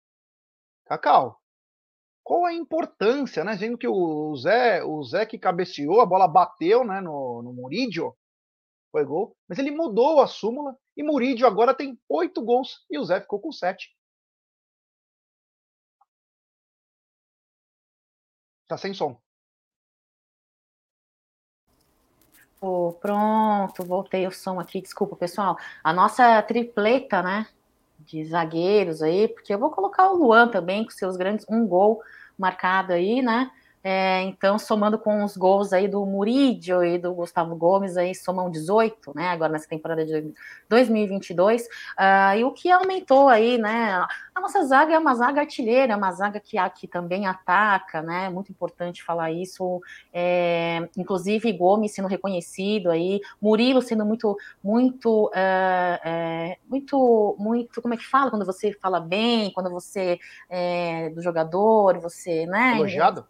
Cacau, 0.85 1.39
qual 2.23 2.45
a 2.45 2.53
importância, 2.53 3.43
né? 3.43 3.57
Sendo 3.57 3.75
que 3.77 3.87
o 3.87 4.35
Zé, 4.35 4.83
o 4.83 5.03
Zé 5.03 5.25
que 5.25 5.39
cabeceou, 5.39 5.99
a 5.99 6.05
bola 6.05 6.27
bateu, 6.27 6.83
né, 6.85 7.01
no, 7.01 7.41
no 7.41 7.53
Murídio, 7.53 8.13
foi 8.97 9.05
gol, 9.05 9.37
mas 9.47 9.59
ele 9.59 9.69
mudou 9.69 10.19
a 10.21 10.27
súmula 10.27 10.75
e 10.95 11.03
Murídio 11.03 11.45
agora 11.45 11.71
tem 11.71 11.99
oito 12.09 12.41
gols 12.41 12.83
e 12.89 12.97
o 12.97 13.03
Zé 13.03 13.21
ficou 13.21 13.39
com 13.39 13.51
sete. 13.51 13.95
Tá 18.67 18.75
sem 18.75 18.95
som. 18.95 19.15
Pronto, 22.99 23.85
voltei 23.85 24.25
o 24.25 24.31
som 24.31 24.59
aqui, 24.59 24.81
desculpa, 24.81 25.15
pessoal. 25.15 25.55
A 25.83 25.93
nossa 25.93 26.41
tripleta, 26.41 27.21
né, 27.21 27.45
de 27.99 28.25
zagueiros 28.25 29.03
aí, 29.03 29.27
porque 29.27 29.53
eu 29.53 29.59
vou 29.59 29.69
colocar 29.69 30.11
o 30.11 30.17
Luan 30.17 30.49
também, 30.49 30.83
com 30.83 30.89
seus 30.89 31.15
grandes, 31.15 31.45
um 31.47 31.67
gol 31.67 32.01
marcado 32.35 32.93
aí, 32.93 33.21
né, 33.21 33.51
é, 33.89 34.23
então, 34.23 34.59
somando 34.59 34.99
com 34.99 35.23
os 35.23 35.37
gols 35.37 35.71
aí 35.71 35.87
do 35.87 36.05
Murídio 36.05 36.83
e 36.83 36.97
do 36.97 37.13
Gustavo 37.13 37.55
Gomes, 37.55 37.95
aí 37.95 38.13
somam 38.13 38.51
18, 38.51 39.13
né? 39.15 39.29
Agora 39.29 39.53
nessa 39.53 39.69
temporada 39.69 40.05
de 40.05 40.33
2022. 40.67 41.61
Uh, 41.61 41.67
ah, 41.95 42.35
e 42.35 42.43
o 42.43 42.51
que 42.51 42.69
aumentou 42.69 43.29
aí, 43.29 43.57
né? 43.57 44.05
A 44.35 44.41
nossa 44.41 44.61
zaga 44.65 44.93
é 44.93 44.99
uma 44.99 45.15
zaga 45.15 45.39
artilheira, 45.39 45.95
uma 45.95 46.11
zaga 46.11 46.37
que, 46.37 46.57
que 46.71 46.85
também 46.85 47.27
ataca, 47.27 48.01
né? 48.01 48.25
É 48.25 48.29
muito 48.29 48.51
importante 48.51 49.01
falar 49.01 49.31
isso. 49.31 49.81
É, 50.13 50.89
inclusive, 50.97 51.53
Gomes 51.53 51.93
sendo 51.93 52.09
reconhecido 52.09 52.91
aí, 52.91 53.21
Murilo 53.41 53.81
sendo 53.81 54.05
muito, 54.05 54.37
muito, 54.61 55.27
uh, 55.27 55.31
é, 56.03 56.57
muito, 56.67 57.37
muito, 57.39 57.81
como 57.81 57.93
é 57.93 57.97
que 57.97 58.05
fala? 58.05 58.31
Quando 58.31 58.45
você 58.45 58.73
fala 58.73 58.99
bem, 58.99 59.49
quando 59.53 59.69
você 59.69 60.19
é 60.49 61.09
do 61.11 61.21
jogador, 61.21 61.97
você, 62.01 62.45
né? 62.45 62.75
Elogiado? 62.75 63.25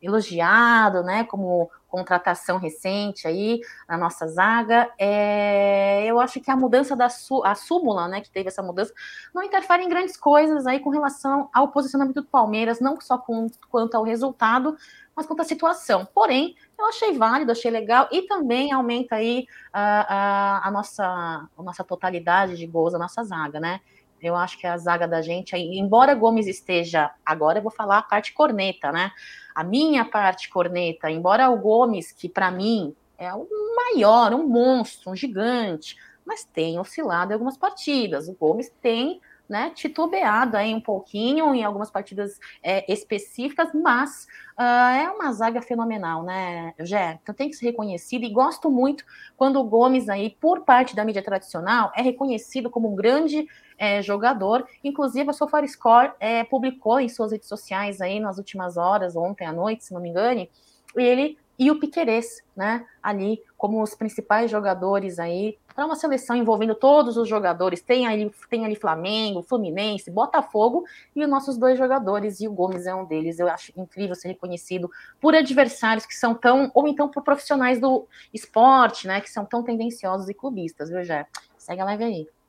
Elogiado, 0.00 1.02
né, 1.02 1.24
como 1.24 1.70
contratação 1.88 2.56
recente 2.56 3.26
aí 3.26 3.60
na 3.88 3.98
nossa 3.98 4.26
zaga. 4.28 4.90
É, 4.96 6.04
eu 6.06 6.20
acho 6.20 6.40
que 6.40 6.50
a 6.50 6.56
mudança 6.56 6.94
da 6.94 7.08
su, 7.08 7.42
a 7.44 7.54
súmula, 7.54 8.08
né, 8.08 8.20
que 8.20 8.30
teve 8.30 8.48
essa 8.48 8.62
mudança, 8.62 8.92
não 9.34 9.42
interfere 9.42 9.82
em 9.82 9.88
grandes 9.88 10.16
coisas 10.16 10.66
aí 10.66 10.80
com 10.80 10.90
relação 10.90 11.50
ao 11.52 11.68
posicionamento 11.68 12.22
do 12.22 12.24
Palmeiras, 12.24 12.80
não 12.80 13.00
só 13.00 13.18
com, 13.18 13.48
quanto 13.68 13.96
ao 13.96 14.04
resultado, 14.04 14.76
mas 15.14 15.26
quanto 15.26 15.40
à 15.40 15.44
situação. 15.44 16.06
Porém, 16.14 16.54
eu 16.78 16.86
achei 16.86 17.12
válido, 17.12 17.52
achei 17.52 17.70
legal 17.70 18.08
e 18.10 18.22
também 18.22 18.72
aumenta 18.72 19.16
aí 19.16 19.46
a, 19.72 20.60
a, 20.62 20.68
a 20.68 20.70
nossa, 20.70 21.04
a 21.04 21.62
nossa 21.62 21.84
totalidade 21.84 22.56
de 22.56 22.66
gols 22.66 22.92
da 22.92 22.98
nossa 22.98 23.22
zaga, 23.24 23.60
né? 23.60 23.80
Eu 24.22 24.36
acho 24.36 24.58
que 24.58 24.66
a 24.66 24.76
zaga 24.76 25.06
da 25.06 25.22
gente, 25.22 25.56
embora 25.56 26.14
Gomes 26.14 26.46
esteja, 26.46 27.10
agora 27.24 27.58
eu 27.58 27.62
vou 27.62 27.70
falar 27.70 27.98
a 27.98 28.02
parte 28.02 28.32
corneta, 28.32 28.92
né? 28.92 29.10
A 29.54 29.64
minha 29.64 30.04
parte 30.04 30.48
corneta, 30.48 31.10
embora 31.10 31.48
o 31.50 31.58
Gomes, 31.58 32.12
que 32.12 32.28
para 32.28 32.50
mim 32.50 32.94
é 33.18 33.32
um 33.34 33.46
maior, 33.74 34.32
um 34.32 34.46
monstro, 34.46 35.10
um 35.10 35.16
gigante, 35.16 35.96
mas 36.24 36.44
tem 36.44 36.78
oscilado 36.78 37.32
em 37.32 37.34
algumas 37.34 37.56
partidas. 37.56 38.28
O 38.28 38.34
Gomes 38.34 38.70
tem 38.80 39.20
né, 39.50 39.72
titubeado 39.74 40.56
aí 40.56 40.72
um 40.72 40.80
pouquinho 40.80 41.52
em 41.52 41.64
algumas 41.64 41.90
partidas 41.90 42.38
é, 42.62 42.90
específicas, 42.90 43.68
mas 43.74 44.28
uh, 44.56 44.62
é 44.62 45.10
uma 45.10 45.32
zaga 45.32 45.60
fenomenal, 45.60 46.22
né, 46.22 46.72
Jé? 46.78 47.18
Então 47.20 47.34
tem 47.34 47.50
que 47.50 47.56
ser 47.56 47.66
reconhecido 47.66 48.24
e 48.24 48.30
gosto 48.30 48.70
muito 48.70 49.04
quando 49.36 49.58
o 49.58 49.64
Gomes 49.64 50.08
aí, 50.08 50.30
por 50.40 50.60
parte 50.60 50.94
da 50.94 51.04
mídia 51.04 51.20
tradicional, 51.20 51.90
é 51.96 52.00
reconhecido 52.00 52.70
como 52.70 52.92
um 52.92 52.94
grande 52.94 53.48
é, 53.80 54.02
jogador. 54.02 54.66
Inclusive, 54.84 55.30
a 55.30 55.32
SofaScore 55.32 56.12
é, 56.20 56.44
publicou 56.44 57.00
em 57.00 57.08
suas 57.08 57.32
redes 57.32 57.48
sociais 57.48 58.02
aí 58.02 58.20
nas 58.20 58.36
últimas 58.36 58.76
horas, 58.76 59.16
ontem 59.16 59.46
à 59.46 59.52
noite, 59.52 59.86
se 59.86 59.94
não 59.94 60.02
me 60.02 60.10
engane, 60.10 60.50
ele 60.94 61.38
e 61.58 61.70
o 61.70 61.78
Piquerez, 61.78 62.42
né, 62.56 62.86
ali 63.02 63.42
como 63.56 63.82
os 63.82 63.94
principais 63.94 64.50
jogadores 64.50 65.18
aí 65.18 65.58
para 65.74 65.84
uma 65.84 65.94
seleção 65.94 66.34
envolvendo 66.34 66.74
todos 66.74 67.16
os 67.16 67.28
jogadores. 67.28 67.82
Tem 67.82 68.06
ali, 68.06 68.30
tem 68.48 68.64
ali 68.64 68.74
Flamengo, 68.74 69.42
Fluminense, 69.42 70.10
Botafogo 70.10 70.84
e 71.14 71.22
os 71.22 71.28
nossos 71.28 71.56
dois 71.58 71.78
jogadores, 71.78 72.40
e 72.40 72.48
o 72.48 72.52
Gomes 72.52 72.86
é 72.86 72.94
um 72.94 73.04
deles. 73.04 73.38
Eu 73.38 73.48
acho 73.48 73.72
incrível 73.78 74.14
ser 74.14 74.28
reconhecido 74.28 74.90
por 75.20 75.34
adversários 75.34 76.04
que 76.04 76.14
são 76.14 76.34
tão, 76.34 76.70
ou 76.74 76.88
então 76.88 77.08
por 77.08 77.22
profissionais 77.22 77.78
do 77.80 78.06
esporte, 78.32 79.06
né, 79.06 79.20
que 79.20 79.30
são 79.30 79.44
tão 79.44 79.62
tendenciosos 79.62 80.28
e 80.28 80.34
clubistas, 80.34 80.90
viu, 80.90 81.02
Jé? 81.04 81.26
Segue 81.58 81.80
a 81.80 81.84
live 81.84 82.04
aí. 82.04 82.39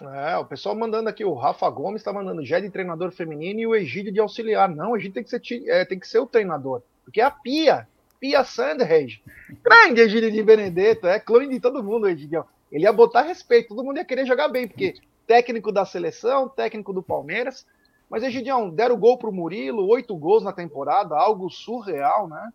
É, 0.00 0.36
o 0.36 0.44
pessoal 0.44 0.74
mandando 0.74 1.08
aqui, 1.08 1.24
o 1.24 1.34
Rafa 1.34 1.68
Gomes 1.70 2.00
está 2.00 2.12
mandando 2.12 2.44
Jé 2.44 2.60
de 2.60 2.70
treinador 2.70 3.10
feminino 3.10 3.60
e 3.60 3.66
o 3.66 3.74
Egídio 3.74 4.12
de 4.12 4.20
auxiliar. 4.20 4.68
Não, 4.68 4.92
o 4.92 4.96
Egídio 4.96 5.14
tem 5.14 5.24
que 5.24 5.30
ser, 5.30 5.68
é, 5.68 5.84
tem 5.84 5.98
que 5.98 6.06
ser 6.06 6.18
o 6.18 6.26
treinador, 6.26 6.82
porque 7.04 7.20
é 7.20 7.24
a 7.24 7.30
Pia 7.30 7.88
Pia 8.20 8.44
Sanders, 8.44 9.20
grande 9.62 10.00
Egídio 10.00 10.30
de 10.32 10.42
Benedetto, 10.42 11.06
é 11.06 11.20
clone 11.20 11.48
de 11.48 11.60
todo 11.60 11.82
mundo, 11.82 12.08
Egídio. 12.08 12.44
Ele 12.72 12.84
ia 12.84 12.92
botar 12.92 13.22
respeito, 13.22 13.68
todo 13.68 13.84
mundo 13.84 13.98
ia 13.98 14.04
querer 14.04 14.26
jogar 14.26 14.48
bem, 14.48 14.66
porque 14.66 14.94
técnico 15.26 15.70
da 15.70 15.84
seleção, 15.84 16.48
técnico 16.48 16.92
do 16.92 17.02
Palmeiras. 17.02 17.66
Mas, 18.08 18.22
Egidião, 18.22 18.70
deram 18.70 18.96
gol 18.96 19.18
pro 19.18 19.32
Murilo, 19.32 19.86
oito 19.88 20.16
gols 20.16 20.42
na 20.42 20.52
temporada, 20.52 21.16
algo 21.16 21.50
surreal, 21.50 22.28
né? 22.28 22.52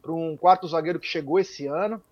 Para 0.00 0.12
um 0.12 0.36
quarto 0.36 0.66
zagueiro 0.66 0.98
que 0.98 1.06
chegou 1.06 1.38
esse 1.38 1.66
ano. 1.66 2.02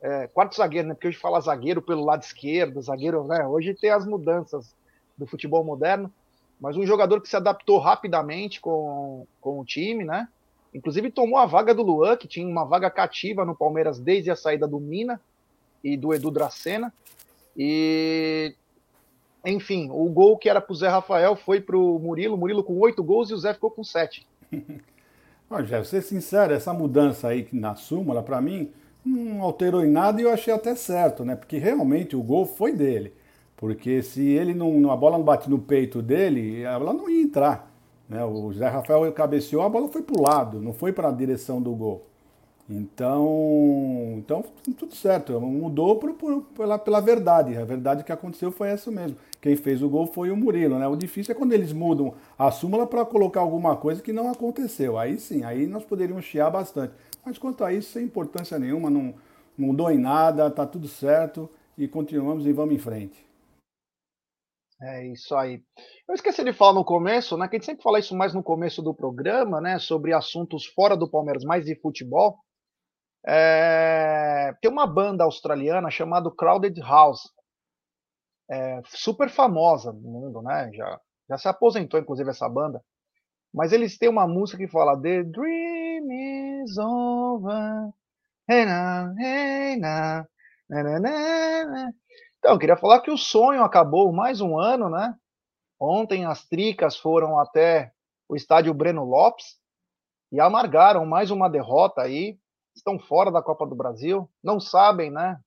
É, 0.00 0.26
quarto 0.28 0.56
zagueiro, 0.56 0.88
né? 0.88 0.94
Porque 0.94 1.08
hoje 1.08 1.18
fala 1.18 1.40
zagueiro 1.40 1.82
pelo 1.82 2.04
lado 2.04 2.22
esquerdo, 2.22 2.80
zagueiro, 2.80 3.24
né? 3.24 3.46
Hoje 3.46 3.74
tem 3.74 3.90
as 3.90 4.06
mudanças 4.06 4.74
do 5.16 5.26
futebol 5.26 5.64
moderno. 5.64 6.12
Mas 6.60 6.76
um 6.76 6.86
jogador 6.86 7.20
que 7.20 7.28
se 7.28 7.36
adaptou 7.36 7.78
rapidamente 7.78 8.60
com, 8.60 9.26
com 9.40 9.60
o 9.60 9.64
time, 9.64 10.04
né? 10.04 10.28
Inclusive 10.74 11.10
tomou 11.10 11.38
a 11.38 11.46
vaga 11.46 11.74
do 11.74 11.82
Luan, 11.82 12.16
que 12.16 12.28
tinha 12.28 12.46
uma 12.46 12.64
vaga 12.64 12.90
cativa 12.90 13.44
no 13.44 13.54
Palmeiras 13.54 13.98
desde 13.98 14.30
a 14.30 14.36
saída 14.36 14.66
do 14.66 14.78
Mina 14.78 15.20
e 15.82 15.96
do 15.96 16.12
Edu 16.12 16.30
Dracena. 16.30 16.92
E 17.56 18.54
enfim, 19.44 19.88
o 19.90 20.08
gol 20.10 20.36
que 20.36 20.48
era 20.48 20.60
para 20.60 20.72
o 20.72 20.76
Zé 20.76 20.88
Rafael 20.88 21.34
foi 21.36 21.60
para 21.60 21.76
o 21.76 21.98
Murilo, 21.98 22.36
Murilo 22.36 22.62
com 22.62 22.78
oito 22.78 23.02
gols 23.02 23.30
e 23.30 23.34
o 23.34 23.38
Zé 23.38 23.54
ficou 23.54 23.70
com 23.70 23.82
sete. 23.82 24.26
Olha, 25.50 25.64
Jé, 25.64 25.82
ser 25.84 26.02
sincero, 26.02 26.52
essa 26.52 26.74
mudança 26.74 27.28
aí 27.28 27.48
na 27.52 27.74
súmula, 27.74 28.22
para 28.22 28.40
mim, 28.40 28.70
não 29.08 29.42
alterou 29.42 29.84
em 29.84 29.90
nada 29.90 30.20
e 30.20 30.24
eu 30.24 30.30
achei 30.30 30.52
até 30.52 30.74
certo, 30.74 31.24
né? 31.24 31.34
Porque 31.34 31.58
realmente 31.58 32.14
o 32.14 32.22
gol 32.22 32.46
foi 32.46 32.72
dele. 32.72 33.12
Porque 33.56 34.02
se 34.02 34.22
ele 34.22 34.54
não, 34.54 34.90
a 34.90 34.96
bola 34.96 35.18
não 35.18 35.24
bate 35.24 35.50
no 35.50 35.58
peito 35.58 36.00
dele, 36.00 36.62
ela 36.62 36.92
não 36.92 37.10
ia 37.10 37.22
entrar. 37.22 37.72
Né? 38.08 38.24
O 38.24 38.52
Zé 38.52 38.68
Rafael 38.68 39.12
cabeceou, 39.12 39.62
a 39.62 39.68
bola 39.68 39.88
foi 39.88 40.02
para 40.02 40.18
o 40.18 40.22
lado, 40.22 40.60
não 40.60 40.72
foi 40.72 40.92
para 40.92 41.08
a 41.08 41.12
direção 41.12 41.60
do 41.60 41.74
gol. 41.74 42.06
Então, 42.70 44.16
então 44.18 44.44
tudo 44.78 44.94
certo, 44.94 45.40
mudou 45.40 45.96
por, 45.96 46.12
por, 46.12 46.42
pela, 46.54 46.78
pela 46.78 47.00
verdade. 47.00 47.56
A 47.56 47.64
verdade 47.64 48.04
que 48.04 48.12
aconteceu 48.12 48.52
foi 48.52 48.68
essa 48.68 48.90
mesmo. 48.90 49.16
Quem 49.40 49.56
fez 49.56 49.82
o 49.82 49.88
gol 49.88 50.06
foi 50.06 50.30
o 50.30 50.36
Murilo. 50.36 50.78
Né? 50.78 50.86
O 50.86 50.94
difícil 50.94 51.32
é 51.32 51.34
quando 51.34 51.52
eles 51.52 51.72
mudam 51.72 52.12
a 52.38 52.50
súmula 52.50 52.86
para 52.86 53.04
colocar 53.04 53.40
alguma 53.40 53.74
coisa 53.74 54.02
que 54.02 54.12
não 54.12 54.30
aconteceu. 54.30 54.98
Aí 54.98 55.18
sim, 55.18 55.44
aí 55.44 55.66
nós 55.66 55.82
poderíamos 55.84 56.24
chiar 56.24 56.50
bastante. 56.50 56.92
Mas 57.24 57.38
quanto 57.38 57.64
a 57.64 57.72
isso, 57.72 57.92
sem 57.92 58.04
importância 58.04 58.58
nenhuma, 58.58 58.90
não 58.90 59.14
mudou 59.56 59.90
em 59.90 59.98
nada, 59.98 60.46
está 60.46 60.66
tudo 60.66 60.88
certo 60.88 61.50
e 61.76 61.86
continuamos 61.88 62.46
e 62.46 62.52
vamos 62.52 62.74
em 62.74 62.78
frente. 62.78 63.28
É 64.80 65.06
isso 65.08 65.34
aí. 65.34 65.60
Eu 66.08 66.14
esqueci 66.14 66.44
de 66.44 66.52
falar 66.52 66.74
no 66.74 66.84
começo, 66.84 67.36
né? 67.36 67.48
Que 67.48 67.56
a 67.56 67.58
gente 67.58 67.66
sempre 67.66 67.82
fala 67.82 67.98
isso 67.98 68.16
mais 68.16 68.32
no 68.32 68.44
começo 68.44 68.80
do 68.80 68.94
programa, 68.94 69.60
né? 69.60 69.78
Sobre 69.78 70.12
assuntos 70.12 70.66
fora 70.66 70.96
do 70.96 71.10
Palmeiras, 71.10 71.42
mais 71.44 71.64
de 71.64 71.74
futebol. 71.80 72.38
É, 73.26 74.54
tem 74.62 74.70
uma 74.70 74.86
banda 74.86 75.24
australiana 75.24 75.90
chamada 75.90 76.30
Crowded 76.30 76.80
House, 76.80 77.22
é, 78.48 78.80
super 78.84 79.28
famosa 79.28 79.92
no 79.92 80.00
mundo, 80.00 80.42
né? 80.42 80.70
Já, 80.72 81.00
já 81.30 81.38
se 81.38 81.48
aposentou, 81.48 81.98
inclusive, 81.98 82.30
essa 82.30 82.48
banda. 82.48 82.80
Mas 83.52 83.72
eles 83.72 83.98
têm 83.98 84.08
uma 84.08 84.28
música 84.28 84.58
que 84.58 84.70
fala 84.70 85.00
The 85.00 85.24
Dream 85.24 85.77
is 86.10 86.78
over. 86.78 87.92
Hey 88.48 88.64
então, 92.38 92.52
eu 92.52 92.58
queria 92.58 92.76
falar 92.76 93.00
que 93.00 93.10
o 93.10 93.18
sonho 93.18 93.62
acabou 93.62 94.12
mais 94.12 94.40
um 94.40 94.58
ano, 94.58 94.88
né? 94.88 95.14
Ontem 95.80 96.24
as 96.24 96.44
tricas 96.46 96.96
foram 96.96 97.38
até 97.38 97.92
o 98.28 98.34
estádio 98.34 98.72
Breno 98.72 99.04
Lopes 99.04 99.58
e 100.32 100.40
amargaram 100.40 101.04
mais 101.04 101.30
uma 101.30 101.48
derrota 101.48 102.02
aí. 102.02 102.38
Estão 102.74 102.98
fora 102.98 103.30
da 103.30 103.42
Copa 103.42 103.66
do 103.66 103.74
Brasil, 103.74 104.30
não 104.42 104.60
sabem, 104.60 105.10
né? 105.10 105.38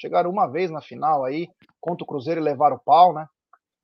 Chegaram 0.00 0.30
uma 0.30 0.46
vez 0.46 0.70
na 0.70 0.80
final 0.80 1.24
aí 1.24 1.48
contra 1.80 2.04
o 2.04 2.06
Cruzeiro 2.06 2.40
e 2.40 2.44
levaram 2.44 2.76
o 2.76 2.80
pau, 2.80 3.12
né? 3.12 3.26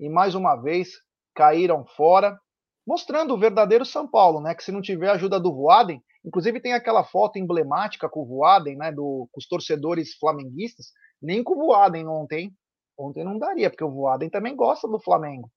E 0.01 0.09
mais 0.09 0.35
uma 0.35 0.57
vez 0.57 0.93
caíram 1.35 1.85
fora, 1.85 2.41
mostrando 2.87 3.35
o 3.35 3.39
verdadeiro 3.39 3.85
São 3.85 4.09
Paulo, 4.09 4.41
né? 4.41 4.55
Que 4.55 4.65
se 4.65 4.73
não 4.73 4.81
tiver 4.81 5.11
a 5.11 5.15
ajuda 5.15 5.39
do 5.39 5.55
Voaden, 5.55 6.03
inclusive 6.25 6.61
tem 6.61 6.73
aquela 6.73 7.05
foto 7.05 7.39
emblemática 7.39 8.09
com 8.09 8.23
o 8.23 8.27
Voaden, 8.27 8.77
né? 8.77 8.91
Do, 8.91 9.29
com 9.31 9.39
os 9.39 9.47
torcedores 9.47 10.15
flamenguistas, 10.15 10.93
nem 11.21 11.43
com 11.43 11.55
o 11.55 11.67
Voaden 11.67 12.07
ontem. 12.09 12.53
Ontem 12.97 13.25
não 13.25 13.39
daria, 13.39 13.69
porque 13.69 13.85
o 13.85 13.91
Voaden 13.91 14.31
também 14.31 14.55
gosta 14.55 14.87
do 14.89 15.01
Flamengo. 15.01 15.51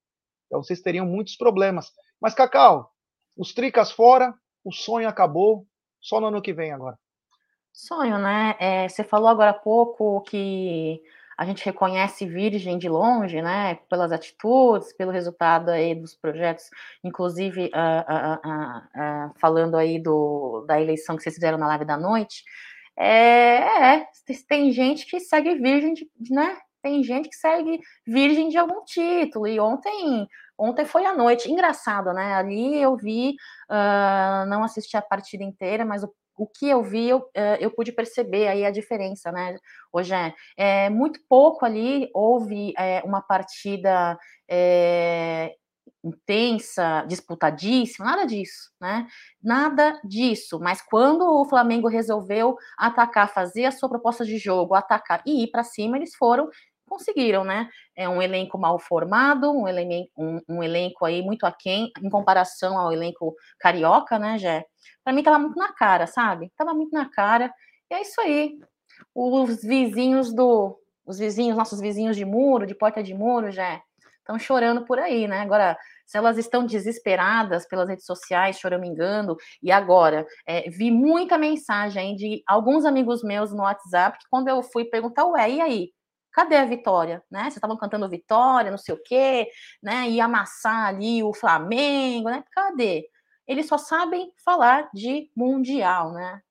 Então 0.48 0.64
vocês 0.64 0.82
teriam 0.82 1.06
muitos 1.06 1.36
problemas. 1.36 1.92
Mas, 2.20 2.34
Cacau, 2.34 2.92
os 3.38 3.54
tricas 3.54 3.92
fora, 3.92 4.34
o 4.64 4.72
sonho 4.72 5.08
acabou, 5.08 5.68
só 6.02 6.20
no 6.20 6.28
ano 6.28 6.42
que 6.42 6.54
vem 6.54 6.72
agora. 6.72 6.98
Sonho, 7.72 8.18
né? 8.18 8.56
É, 8.60 8.90
você 8.90 9.04
falou 9.04 9.28
agora 9.28 9.52
há 9.52 9.54
pouco 9.54 10.22
que 10.22 11.00
a 11.38 11.46
gente 11.46 11.64
reconhece 11.64 12.26
Virgem 12.26 12.80
de 12.80 12.90
longe, 12.90 13.42
né? 13.42 13.76
Pelas 13.90 14.12
atitudes, 14.12 14.92
pelo 14.94 15.12
resultado 15.12 15.70
aí 15.70 15.94
dos 15.94 16.16
projetos, 16.16 16.66
inclusive 17.04 17.66
uh, 17.68 18.48
uh, 18.48 19.30
uh, 19.30 19.34
falando 19.40 19.78
aí 19.78 20.02
do, 20.02 20.66
da 20.68 20.82
eleição 20.82 21.16
que 21.16 21.22
vocês 21.22 21.36
fizeram 21.36 21.58
na 21.58 21.68
live 21.68 21.86
da 21.86 21.96
noite. 21.96 22.44
É, 22.98 23.98
é, 24.00 24.08
tem 24.50 24.72
gente 24.72 25.06
que 25.06 25.20
segue 25.20 25.54
virgem, 25.56 25.94
de, 25.94 26.10
né? 26.32 26.58
Tem 26.82 27.04
gente 27.04 27.30
que 27.30 27.36
segue 27.36 27.80
virgem 28.06 28.50
de 28.50 28.58
algum 28.58 28.84
título. 28.84 29.48
E 29.48 29.60
ontem, 29.60 30.28
ontem 30.58 30.86
foi 30.86 31.06
à 31.06 31.14
noite. 31.14 31.52
Engraçado, 31.52 32.12
né? 32.14 32.34
Ali 32.34 32.82
eu 32.82 32.98
vi, 32.98 33.36
uh, 33.70 34.48
não 34.48 34.64
assisti 34.64 34.98
a 34.98 35.02
partida 35.04 35.44
inteira, 35.44 35.86
mas 35.86 36.04
o 36.04 36.12
o 36.38 36.48
que 36.48 36.68
eu 36.68 36.84
vi, 36.84 37.10
eu, 37.10 37.20
uh, 37.20 37.58
eu 37.60 37.72
pude 37.72 37.92
perceber 37.92 38.48
aí 38.48 38.66
a 38.66 38.72
diferença, 38.72 39.32
né, 39.32 39.58
hoje 39.92 40.14
é, 40.58 40.90
muito 40.90 41.20
pouco 41.28 41.66
ali 41.66 42.10
houve 42.14 42.74
é, 42.78 43.02
uma 43.04 43.22
partida 43.22 44.18
é, 44.50 45.54
intensa, 46.04 47.04
disputadíssima, 47.08 48.06
nada 48.06 48.26
disso, 48.26 48.72
né? 48.80 49.08
Nada 49.44 50.00
disso. 50.04 50.60
Mas 50.60 50.82
quando 50.82 51.24
o 51.24 51.46
Flamengo 51.46 51.88
resolveu 51.88 52.56
atacar, 52.78 53.34
fazer 53.34 53.66
a 53.66 53.72
sua 53.72 53.90
proposta 53.90 54.26
de 54.26 54.38
jogo, 54.38 54.76
atacar 54.76 55.22
e 55.26 55.44
ir 55.44 55.52
para 55.52 55.64
cima, 55.64 55.98
eles 55.98 56.16
foram 56.16 56.50
conseguiram, 56.88 57.44
né? 57.44 57.70
É 57.96 58.08
um 58.10 58.22
elenco 58.22 58.58
mal 58.58 58.80
formado, 58.80 59.52
um, 59.52 59.68
elenco, 59.68 60.10
um, 60.18 60.42
um 60.50 60.64
elenco 60.64 61.06
aí 61.06 61.22
muito 61.22 61.46
aquém 61.46 61.92
em 62.02 62.10
comparação 62.10 62.78
ao 62.78 62.92
elenco 62.92 63.36
carioca, 63.60 64.18
né, 64.18 64.38
Jé? 64.38 64.66
Para 65.04 65.14
mim 65.14 65.24
tava 65.24 65.40
muito 65.40 65.58
na 65.58 65.72
cara, 65.74 66.08
sabe? 66.08 66.52
Tava 66.58 66.74
muito 66.74 66.92
na 66.92 67.10
cara. 67.10 67.54
E 67.90 67.96
é 67.96 68.02
isso 68.02 68.20
aí. 68.22 68.58
Os 69.14 69.62
vizinhos 69.64 70.34
do 70.34 70.80
os 71.06 71.18
vizinhos, 71.20 71.58
nossos 71.58 71.80
vizinhos 71.80 72.18
de 72.18 72.26
muro, 72.26 72.68
de 72.68 72.76
porta 72.76 73.02
de 73.02 73.14
muro, 73.14 73.50
já 73.50 73.82
estão 74.20 74.38
chorando 74.38 74.84
por 74.84 75.00
aí, 75.00 75.26
né? 75.26 75.40
Agora, 75.40 75.78
se 76.06 76.18
elas 76.18 76.38
estão 76.38 76.66
desesperadas 76.66 77.66
pelas 77.66 77.88
redes 77.88 78.06
sociais, 78.06 78.60
choramingando, 78.60 79.38
e 79.64 79.72
agora, 79.72 80.28
é, 80.46 80.70
vi 80.70 80.92
muita 80.92 81.38
mensagem 81.38 82.16
de 82.16 82.44
alguns 82.46 82.84
amigos 82.84 83.24
meus 83.24 83.52
no 83.54 83.64
WhatsApp, 83.64 84.18
que 84.20 84.26
quando 84.30 84.50
eu 84.50 84.62
fui 84.62 84.84
perguntar, 84.86 85.26
ué, 85.26 85.50
e 85.50 85.62
aí? 85.62 85.90
Cadê 86.32 86.56
a 86.56 86.66
vitória? 86.66 87.24
Né? 87.32 87.44
Vocês 87.44 87.56
estavam 87.56 87.78
cantando 87.78 88.10
vitória, 88.10 88.72
não 88.72 88.78
sei 88.78 88.94
o 88.94 89.02
quê, 89.04 89.50
né? 89.82 90.10
E 90.10 90.22
amassar 90.22 90.88
ali 90.88 91.24
o 91.24 91.34
Flamengo, 91.34 92.30
né? 92.30 92.44
Cadê? 92.52 93.10
Eles 93.48 93.68
só 93.68 93.78
sabem 93.78 94.32
falar 94.44 94.90
de 94.94 95.32
mundial, 95.36 96.12
né? 96.12 96.42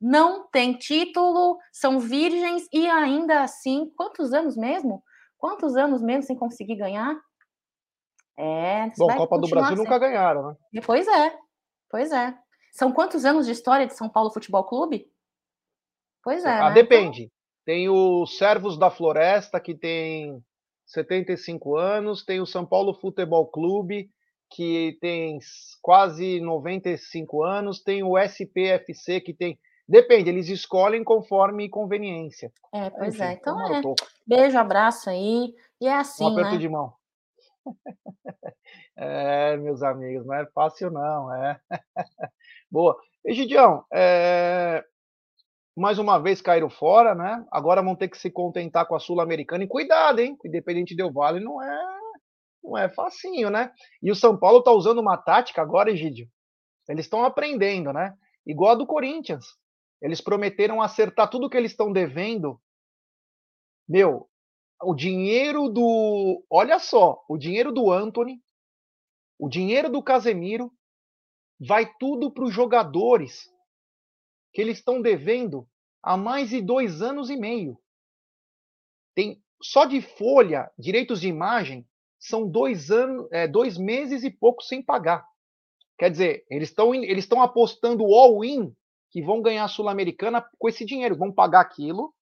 Não 0.00 0.48
tem 0.48 0.72
título, 0.72 1.58
são 1.70 2.00
virgens 2.00 2.66
e 2.72 2.88
ainda 2.88 3.42
assim, 3.42 3.92
quantos 3.96 4.32
anos 4.32 4.56
mesmo? 4.56 5.02
Quantos 5.38 5.76
anos 5.76 6.02
mesmo 6.02 6.24
sem 6.24 6.36
conseguir 6.36 6.76
ganhar? 6.76 7.16
É. 8.36 8.88
Bom, 8.98 9.14
Copa 9.14 9.38
do 9.38 9.48
Brasil 9.48 9.76
sempre. 9.76 9.84
nunca 9.84 9.98
ganharam, 9.98 10.48
né? 10.48 10.80
Pois 10.84 11.06
é, 11.06 11.38
pois 11.88 12.10
é. 12.10 12.36
São 12.72 12.90
quantos 12.90 13.24
anos 13.24 13.46
de 13.46 13.52
história 13.52 13.86
de 13.86 13.94
São 13.94 14.08
Paulo 14.08 14.32
Futebol 14.32 14.64
Clube? 14.64 15.06
Pois 16.22 16.44
é. 16.44 16.58
Ah, 16.58 16.68
né? 16.70 16.74
depende. 16.74 17.30
Então... 17.62 17.74
Tem 17.74 17.88
o 17.88 18.26
Servos 18.26 18.78
da 18.78 18.90
Floresta, 18.90 19.60
que 19.60 19.74
tem 19.74 20.42
75 20.86 21.76
anos, 21.76 22.24
tem 22.24 22.40
o 22.40 22.46
São 22.46 22.66
Paulo 22.66 22.94
Futebol 22.94 23.46
Clube, 23.46 24.10
que 24.50 24.98
tem 25.00 25.38
quase 25.80 26.40
95 26.40 27.42
anos, 27.42 27.82
tem 27.82 28.02
o 28.02 28.18
SPFC, 28.18 29.20
que 29.20 29.32
tem. 29.32 29.58
Depende, 29.88 30.30
eles 30.30 30.48
escolhem 30.48 31.02
conforme 31.02 31.68
conveniência. 31.68 32.52
É, 32.72 32.90
pois 32.90 33.14
Enfim, 33.14 33.24
é. 33.24 33.32
Então 33.32 33.74
é. 33.74 33.82
Beijo, 34.26 34.58
abraço 34.58 35.10
aí. 35.10 35.54
E 35.80 35.86
é 35.86 35.94
assim. 35.94 36.24
Um 36.24 36.28
aperto 36.28 36.52
né? 36.52 36.58
de 36.58 36.68
mão. 36.68 36.92
é, 38.96 39.56
meus 39.56 39.82
amigos, 39.82 40.26
não 40.26 40.34
é 40.34 40.46
fácil, 40.46 40.90
não. 40.90 41.34
É. 41.34 41.60
Boa. 42.70 42.96
Egidião, 43.24 43.84
é 43.92 44.84
mais 45.76 45.98
uma 45.98 46.18
vez 46.18 46.42
caíram 46.42 46.68
fora, 46.68 47.14
né? 47.14 47.44
Agora 47.50 47.82
vão 47.82 47.96
ter 47.96 48.08
que 48.08 48.18
se 48.18 48.30
contentar 48.30 48.86
com 48.86 48.94
a 48.94 49.00
Sul-Americana. 49.00 49.64
E 49.64 49.68
cuidado, 49.68 50.20
hein? 50.20 50.36
Independente 50.44 50.94
Del 50.94 51.12
Vale 51.12 51.40
não 51.40 51.62
é, 51.62 51.98
não 52.62 52.76
é 52.76 52.88
facinho, 52.90 53.48
né? 53.48 53.72
E 54.02 54.10
o 54.10 54.14
São 54.14 54.38
Paulo 54.38 54.62
tá 54.62 54.70
usando 54.70 55.00
uma 55.00 55.16
tática 55.16 55.62
agora, 55.62 55.90
Egídio. 55.90 56.28
Eles 56.88 57.06
estão 57.06 57.24
aprendendo, 57.24 57.92
né? 57.92 58.14
Igual 58.46 58.72
a 58.72 58.74
do 58.74 58.86
Corinthians. 58.86 59.46
Eles 60.00 60.20
prometeram 60.20 60.82
acertar 60.82 61.30
tudo 61.30 61.48
que 61.48 61.56
eles 61.56 61.70
estão 61.70 61.92
devendo. 61.92 62.60
Meu, 63.88 64.28
o 64.82 64.94
dinheiro 64.94 65.68
do. 65.68 66.44
Olha 66.50 66.78
só, 66.78 67.24
o 67.28 67.38
dinheiro 67.38 67.72
do 67.72 67.90
Anthony, 67.90 68.42
o 69.38 69.48
dinheiro 69.48 69.88
do 69.88 70.02
Casemiro, 70.02 70.72
vai 71.60 71.90
tudo 71.98 72.30
para 72.30 72.44
os 72.44 72.52
jogadores 72.52 73.51
que 74.52 74.60
eles 74.60 74.78
estão 74.78 75.00
devendo 75.00 75.68
há 76.02 76.16
mais 76.16 76.50
de 76.50 76.60
dois 76.60 77.00
anos 77.00 77.30
e 77.30 77.36
meio. 77.36 77.78
Tem 79.14 79.42
só 79.62 79.84
de 79.84 80.00
folha, 80.00 80.70
direitos 80.78 81.20
de 81.20 81.28
imagem, 81.28 81.86
são 82.18 82.48
dois 82.48 82.90
anos, 82.90 83.28
é, 83.32 83.46
dois 83.46 83.76
meses 83.78 84.24
e 84.24 84.30
pouco 84.30 84.62
sem 84.62 84.82
pagar. 84.82 85.26
Quer 85.98 86.10
dizer, 86.10 86.44
eles 86.50 86.68
estão 86.68 86.94
eles 86.94 87.24
estão 87.24 87.42
apostando 87.42 88.04
all-in 88.14 88.74
que 89.10 89.22
vão 89.22 89.42
ganhar 89.42 89.64
a 89.64 89.68
Sul-Americana 89.68 90.44
com 90.58 90.68
esse 90.68 90.84
dinheiro, 90.84 91.16
vão 91.16 91.32
pagar 91.32 91.60
aquilo. 91.60 92.14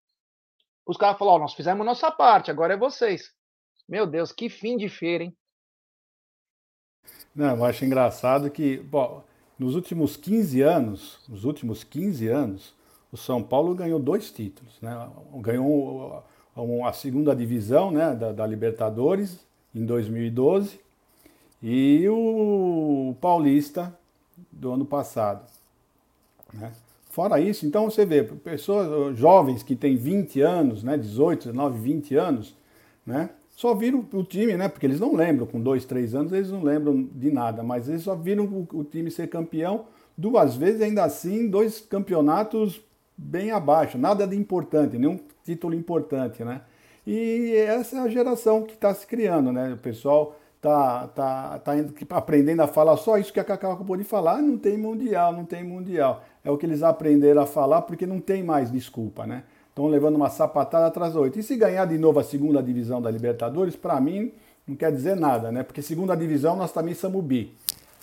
Os 0.87 0.97
caras 0.97 1.19
falam, 1.19 1.35
oh, 1.35 1.39
nós 1.39 1.55
fizemos 1.55 1.87
nossa 1.87 2.11
parte, 2.11 2.51
agora 2.51 2.75
é 2.75 2.77
vocês. 2.77 3.33
Meu 3.89 4.07
Deus, 4.07 4.33
que 4.33 4.49
fim 4.49 4.77
de 4.77 4.89
feira, 4.89 5.25
hein? 5.25 5.37
Não, 7.35 7.57
eu 7.57 7.65
acho 7.65 7.85
engraçado 7.85 8.51
que, 8.51 8.79
bom, 8.79 9.23
nos 9.61 9.75
últimos 9.75 10.17
15 10.17 10.63
anos, 10.63 11.19
nos 11.29 11.45
últimos 11.45 11.85
15 11.85 12.27
anos, 12.29 12.73
o 13.13 13.17
São 13.19 13.43
Paulo 13.43 13.75
ganhou 13.75 14.01
dois 14.01 14.31
títulos, 14.31 14.73
né? 14.81 15.07
Ganhou 15.37 16.25
a 16.87 16.93
segunda 16.95 17.37
divisão, 17.37 17.91
né, 17.91 18.15
da, 18.15 18.33
da 18.33 18.47
Libertadores 18.47 19.39
em 19.75 19.85
2012 19.85 20.81
e 21.63 22.09
o 22.09 23.15
Paulista 23.21 23.95
do 24.51 24.73
ano 24.73 24.87
passado, 24.87 25.45
né? 26.55 26.73
Fora 27.11 27.39
isso, 27.39 27.67
então 27.67 27.91
você 27.91 28.07
vê, 28.07 28.23
pessoas 28.23 29.19
jovens 29.19 29.63
que 29.63 29.77
têm 29.77 29.95
20 29.95 30.41
anos, 30.41 30.83
né, 30.83 30.97
18, 30.97 31.49
19, 31.49 31.79
20 31.79 32.15
anos, 32.15 32.57
né, 33.05 33.29
só 33.61 33.75
viram 33.75 34.03
o 34.15 34.25
time, 34.25 34.57
né? 34.57 34.71
Porque 34.71 34.87
eles 34.87 34.99
não 34.99 35.15
lembram, 35.15 35.47
com 35.47 35.61
dois, 35.61 35.85
três 35.85 36.15
anos, 36.15 36.33
eles 36.33 36.51
não 36.51 36.63
lembram 36.63 37.07
de 37.15 37.31
nada, 37.31 37.63
mas 37.63 37.91
eles 37.91 38.01
só 38.01 38.15
viram 38.15 38.67
o, 38.73 38.83
time 38.83 39.11
ser 39.11 39.27
campeão 39.27 39.85
duas 40.17 40.57
vezes, 40.57 40.81
ainda 40.81 41.05
assim, 41.05 41.47
dois 41.47 41.79
campeonatos 41.79 42.81
bem 43.15 43.51
abaixo, 43.51 43.99
nada 43.99 44.27
de 44.27 44.35
importante, 44.35 44.97
nenhum 44.97 45.21
título 45.45 45.75
importante, 45.75 46.43
né? 46.43 46.63
E 47.07 47.53
essa 47.55 47.99
é 47.99 48.01
a 48.01 48.09
geração 48.09 48.63
que 48.63 48.73
está 48.73 48.95
se 48.95 49.07
criando, 49.07 49.53
né? 49.53 49.75
O 49.75 49.77
pessoal 49.77 50.39
tá, 50.59 51.09
tá, 51.09 51.59
tá 51.59 51.75
aprendendo 52.17 52.63
a 52.63 52.67
falar 52.67 52.97
só 52.97 53.19
isso 53.19 53.31
que 53.31 53.41
a 53.41 53.45
Cacau 53.45 53.73
acabou 53.73 53.99
de 53.99 54.05
falar, 54.05 54.41
não 54.41 54.57
tem 54.57 54.79
mundial, 54.79 55.35
não 55.35 55.45
tem 55.45 55.63
mundial. 55.63 56.25
É 56.43 56.51
o 56.51 56.57
que 56.57 56.65
eles 56.65 56.83
aprenderam 56.83 57.43
a 57.43 57.47
falar 57.47 57.83
porque 57.83 58.07
não 58.07 58.21
tem 58.21 58.43
mais 58.43 58.73
desculpa, 58.73 59.27
né? 59.27 59.45
Estão 59.71 59.87
levando 59.87 60.17
uma 60.17 60.29
sapatada 60.29 60.87
atrás 60.87 61.15
da 61.15 61.21
oito. 61.21 61.39
E 61.39 61.43
se 61.43 61.57
ganhar 61.57 61.87
de 61.87 61.97
novo 61.97 62.21
a 62.21 62.25
segunda 62.25 62.63
divisão 62.63 63.01
da 63.01 63.11
Libertadores, 63.11 63.75
para 63.75 64.01
mim 64.01 64.33
não 64.67 64.77
quer 64.77 64.93
dizer 64.93 65.17
nada, 65.17 65.51
né? 65.51 65.63
Porque 65.63 65.81
segunda 65.81 66.15
divisão 66.15 66.57
nós 66.57 66.73
também 66.73 66.95
somos 66.95 67.25
bi, 67.25 67.53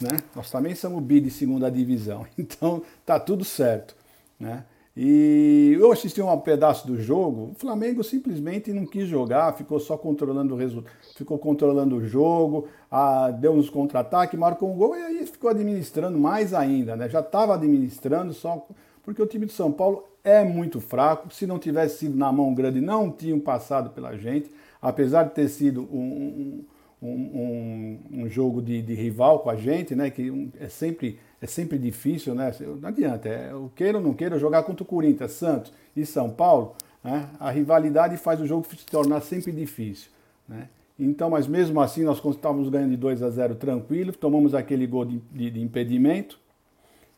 né? 0.01 0.17
Nós 0.35 0.49
também 0.49 0.75
somos 0.75 1.03
bi 1.03 1.19
de 1.19 1.29
segunda 1.29 1.69
divisão. 1.69 2.25
Então 2.37 2.81
tá 3.05 3.19
tudo 3.19 3.45
certo, 3.45 3.95
né? 4.39 4.63
E 4.99 5.77
eu 5.79 5.91
assisti 5.91 6.19
um 6.19 6.39
pedaço 6.39 6.87
do 6.87 6.99
jogo, 6.99 7.51
o 7.51 7.53
Flamengo 7.53 8.03
simplesmente 8.03 8.73
não 8.73 8.83
quis 8.83 9.07
jogar, 9.07 9.53
ficou 9.53 9.79
só 9.79 9.95
controlando 9.95 10.55
o 10.55 10.57
resultado, 10.57 10.91
ficou 11.15 11.37
controlando 11.37 11.97
o 11.97 12.03
jogo, 12.03 12.67
a, 12.89 13.29
deu 13.29 13.51
uns 13.51 13.69
contra-ataques, 13.69 14.39
marcou 14.39 14.73
um 14.73 14.75
gol 14.75 14.97
e 14.97 15.03
aí 15.03 15.27
ficou 15.27 15.51
administrando 15.51 16.17
mais 16.17 16.51
ainda, 16.51 16.95
né? 16.95 17.07
Já 17.09 17.19
estava 17.19 17.53
administrando 17.53 18.33
só 18.33 18.65
porque 19.07 19.21
o 19.21 19.25
time 19.25 19.45
de 19.45 19.53
São 19.53 19.71
Paulo 19.71 20.03
é 20.21 20.43
muito 20.43 20.81
fraco. 20.81 21.33
Se 21.33 21.47
não 21.47 21.57
tivesse 21.57 21.99
sido 21.99 22.17
na 22.17 22.29
mão 22.29 22.53
grande, 22.53 22.81
não 22.81 23.09
tinham 23.09 23.39
passado 23.39 23.91
pela 23.91 24.17
gente, 24.17 24.51
apesar 24.81 25.23
de 25.23 25.33
ter 25.33 25.47
sido 25.47 25.83
um, 25.83 26.65
um, 27.01 27.07
um, 27.07 27.99
um 28.11 28.29
jogo 28.29 28.61
de, 28.61 28.81
de, 28.81 28.93
rival 28.93 29.39
com 29.39 29.49
a 29.49 29.55
gente, 29.55 29.95
né? 29.95 30.09
Que 30.09 30.51
é 30.59 30.67
sempre, 30.67 31.17
é 31.41 31.47
sempre 31.47 31.77
difícil, 31.77 32.35
né? 32.35 32.53
Não 32.81 32.89
adianta, 32.89 33.29
é, 33.29 33.53
eu 33.53 33.71
queira 33.73 33.97
ou 33.97 34.03
não 34.03 34.13
queira 34.13 34.37
jogar 34.37 34.63
contra 34.63 34.83
o 34.83 34.85
Corinthians, 34.85 35.31
Santos 35.31 35.71
e 35.95 36.05
São 36.05 36.29
Paulo, 36.29 36.75
né? 37.01 37.29
a 37.39 37.49
rivalidade 37.49 38.17
faz 38.17 38.41
o 38.41 38.45
jogo 38.45 38.67
se 38.67 38.85
tornar 38.87 39.21
sempre 39.21 39.53
difícil. 39.53 40.11
Né? 40.49 40.67
Então, 40.99 41.29
mas 41.29 41.47
mesmo 41.47 41.79
assim, 41.79 42.03
nós 42.03 42.17
estávamos 42.17 42.67
ganhando 42.67 42.91
de 42.91 42.97
2 42.97 43.23
a 43.23 43.29
0 43.29 43.55
tranquilo, 43.55 44.11
tomamos 44.11 44.53
aquele 44.53 44.85
gol 44.85 45.05
de, 45.05 45.21
de, 45.31 45.49
de 45.49 45.61
impedimento, 45.61 46.37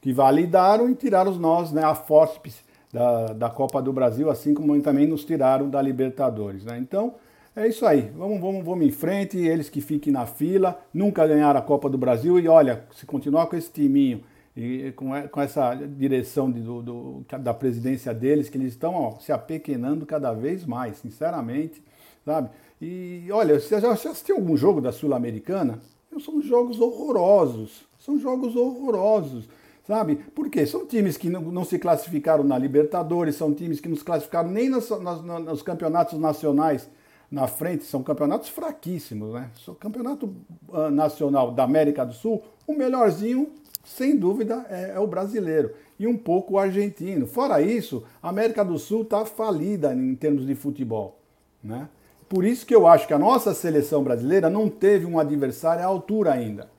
que 0.01 0.13
validaram 0.13 0.89
e 0.89 0.95
tiraram 0.95 1.33
nós, 1.35 1.71
né, 1.71 1.83
a 1.83 1.93
fórceps 1.93 2.63
da, 2.91 3.33
da 3.33 3.49
Copa 3.49 3.81
do 3.81 3.93
Brasil, 3.93 4.29
assim 4.29 4.53
como 4.53 4.79
também 4.81 5.07
nos 5.07 5.23
tiraram 5.23 5.69
da 5.69 5.81
Libertadores. 5.81 6.63
Né? 6.63 6.77
Então, 6.79 7.15
é 7.55 7.67
isso 7.67 7.85
aí. 7.85 8.11
Vamos, 8.15 8.39
vamos, 8.39 8.63
vamos 8.63 8.85
em 8.85 8.91
frente, 8.91 9.37
eles 9.37 9.69
que 9.69 9.81
fiquem 9.81 10.11
na 10.13 10.25
fila, 10.25 10.79
nunca 10.93 11.25
ganharam 11.27 11.59
a 11.59 11.63
Copa 11.63 11.89
do 11.89 11.97
Brasil 11.97 12.39
e 12.39 12.47
olha, 12.47 12.85
se 12.91 13.05
continuar 13.05 13.47
com 13.47 13.55
esse 13.55 13.71
timinho 13.71 14.23
e 14.55 14.91
com, 14.93 15.09
com 15.29 15.41
essa 15.41 15.75
direção 15.75 16.51
de, 16.51 16.61
do, 16.61 16.81
do, 16.81 17.25
da 17.39 17.53
presidência 17.53 18.13
deles, 18.13 18.49
que 18.49 18.57
eles 18.57 18.73
estão 18.73 19.17
se 19.19 19.31
apequenando 19.31 20.05
cada 20.05 20.33
vez 20.33 20.65
mais, 20.65 20.97
sinceramente, 20.97 21.83
sabe? 22.25 22.49
E 22.81 23.27
olha, 23.31 23.59
você 23.59 23.79
já 23.79 23.91
assistiu 23.91 24.37
algum 24.37 24.55
jogo 24.55 24.79
da 24.79 24.91
Sul-Americana? 24.91 25.79
São 26.23 26.41
jogos 26.41 26.79
horrorosos, 26.79 27.83
são 27.99 28.17
jogos 28.17 28.55
horrorosos, 28.55 29.47
sabe? 29.89 30.17
Por 30.35 30.51
quê? 30.51 30.67
São 30.67 30.85
times 30.85 31.17
que 31.17 31.31
não, 31.31 31.41
não 31.41 31.65
se 31.65 31.79
classificaram 31.79 32.43
na 32.43 32.59
Libertadores, 32.59 33.35
são 33.35 33.51
times 33.51 33.79
que 33.79 33.89
não 33.89 33.95
se 33.95 34.03
classificaram 34.03 34.47
nem 34.47 34.69
nos, 34.69 34.87
nos, 34.91 35.23
nos 35.23 35.63
campeonatos 35.63 36.19
nacionais 36.19 36.87
na 37.31 37.47
frente, 37.47 37.85
são 37.85 38.03
campeonatos 38.03 38.49
fraquíssimos, 38.49 39.33
né? 39.33 39.49
O 39.67 39.73
campeonato 39.73 40.31
uh, 40.67 40.91
nacional 40.91 41.51
da 41.51 41.63
América 41.63 42.05
do 42.05 42.13
Sul, 42.13 42.43
o 42.67 42.73
melhorzinho 42.73 43.49
sem 43.83 44.15
dúvida, 44.15 44.63
é, 44.69 44.91
é, 44.95 44.99
o 44.99 45.07
brasileiro 45.07 45.71
e 45.97 46.05
um 46.05 46.15
pouco 46.15 46.53
o 46.53 46.59
argentino. 46.59 47.25
Fora 47.25 47.59
isso, 47.59 48.03
a 48.21 48.29
América 48.29 48.63
do 48.63 48.77
Sul 48.77 49.01
está 49.01 49.25
falida 49.25 49.91
em 49.91 50.13
termos 50.13 50.45
de 50.45 50.53
futebol. 50.53 51.19
Né? 51.63 51.89
Por 52.27 52.45
isso 52.45 52.63
que 52.63 52.75
eu 52.75 52.85
acho 52.85 53.07
que 53.07 53.13
a 53.13 53.19
nossa 53.19 53.55
seleção 53.55 54.03
brasileira 54.03 54.51
não 54.51 54.69
teve 54.69 55.07
um 55.07 55.17
adversário 55.17 55.83
à 55.83 55.87
altura 55.87 56.33
ainda. 56.33 56.69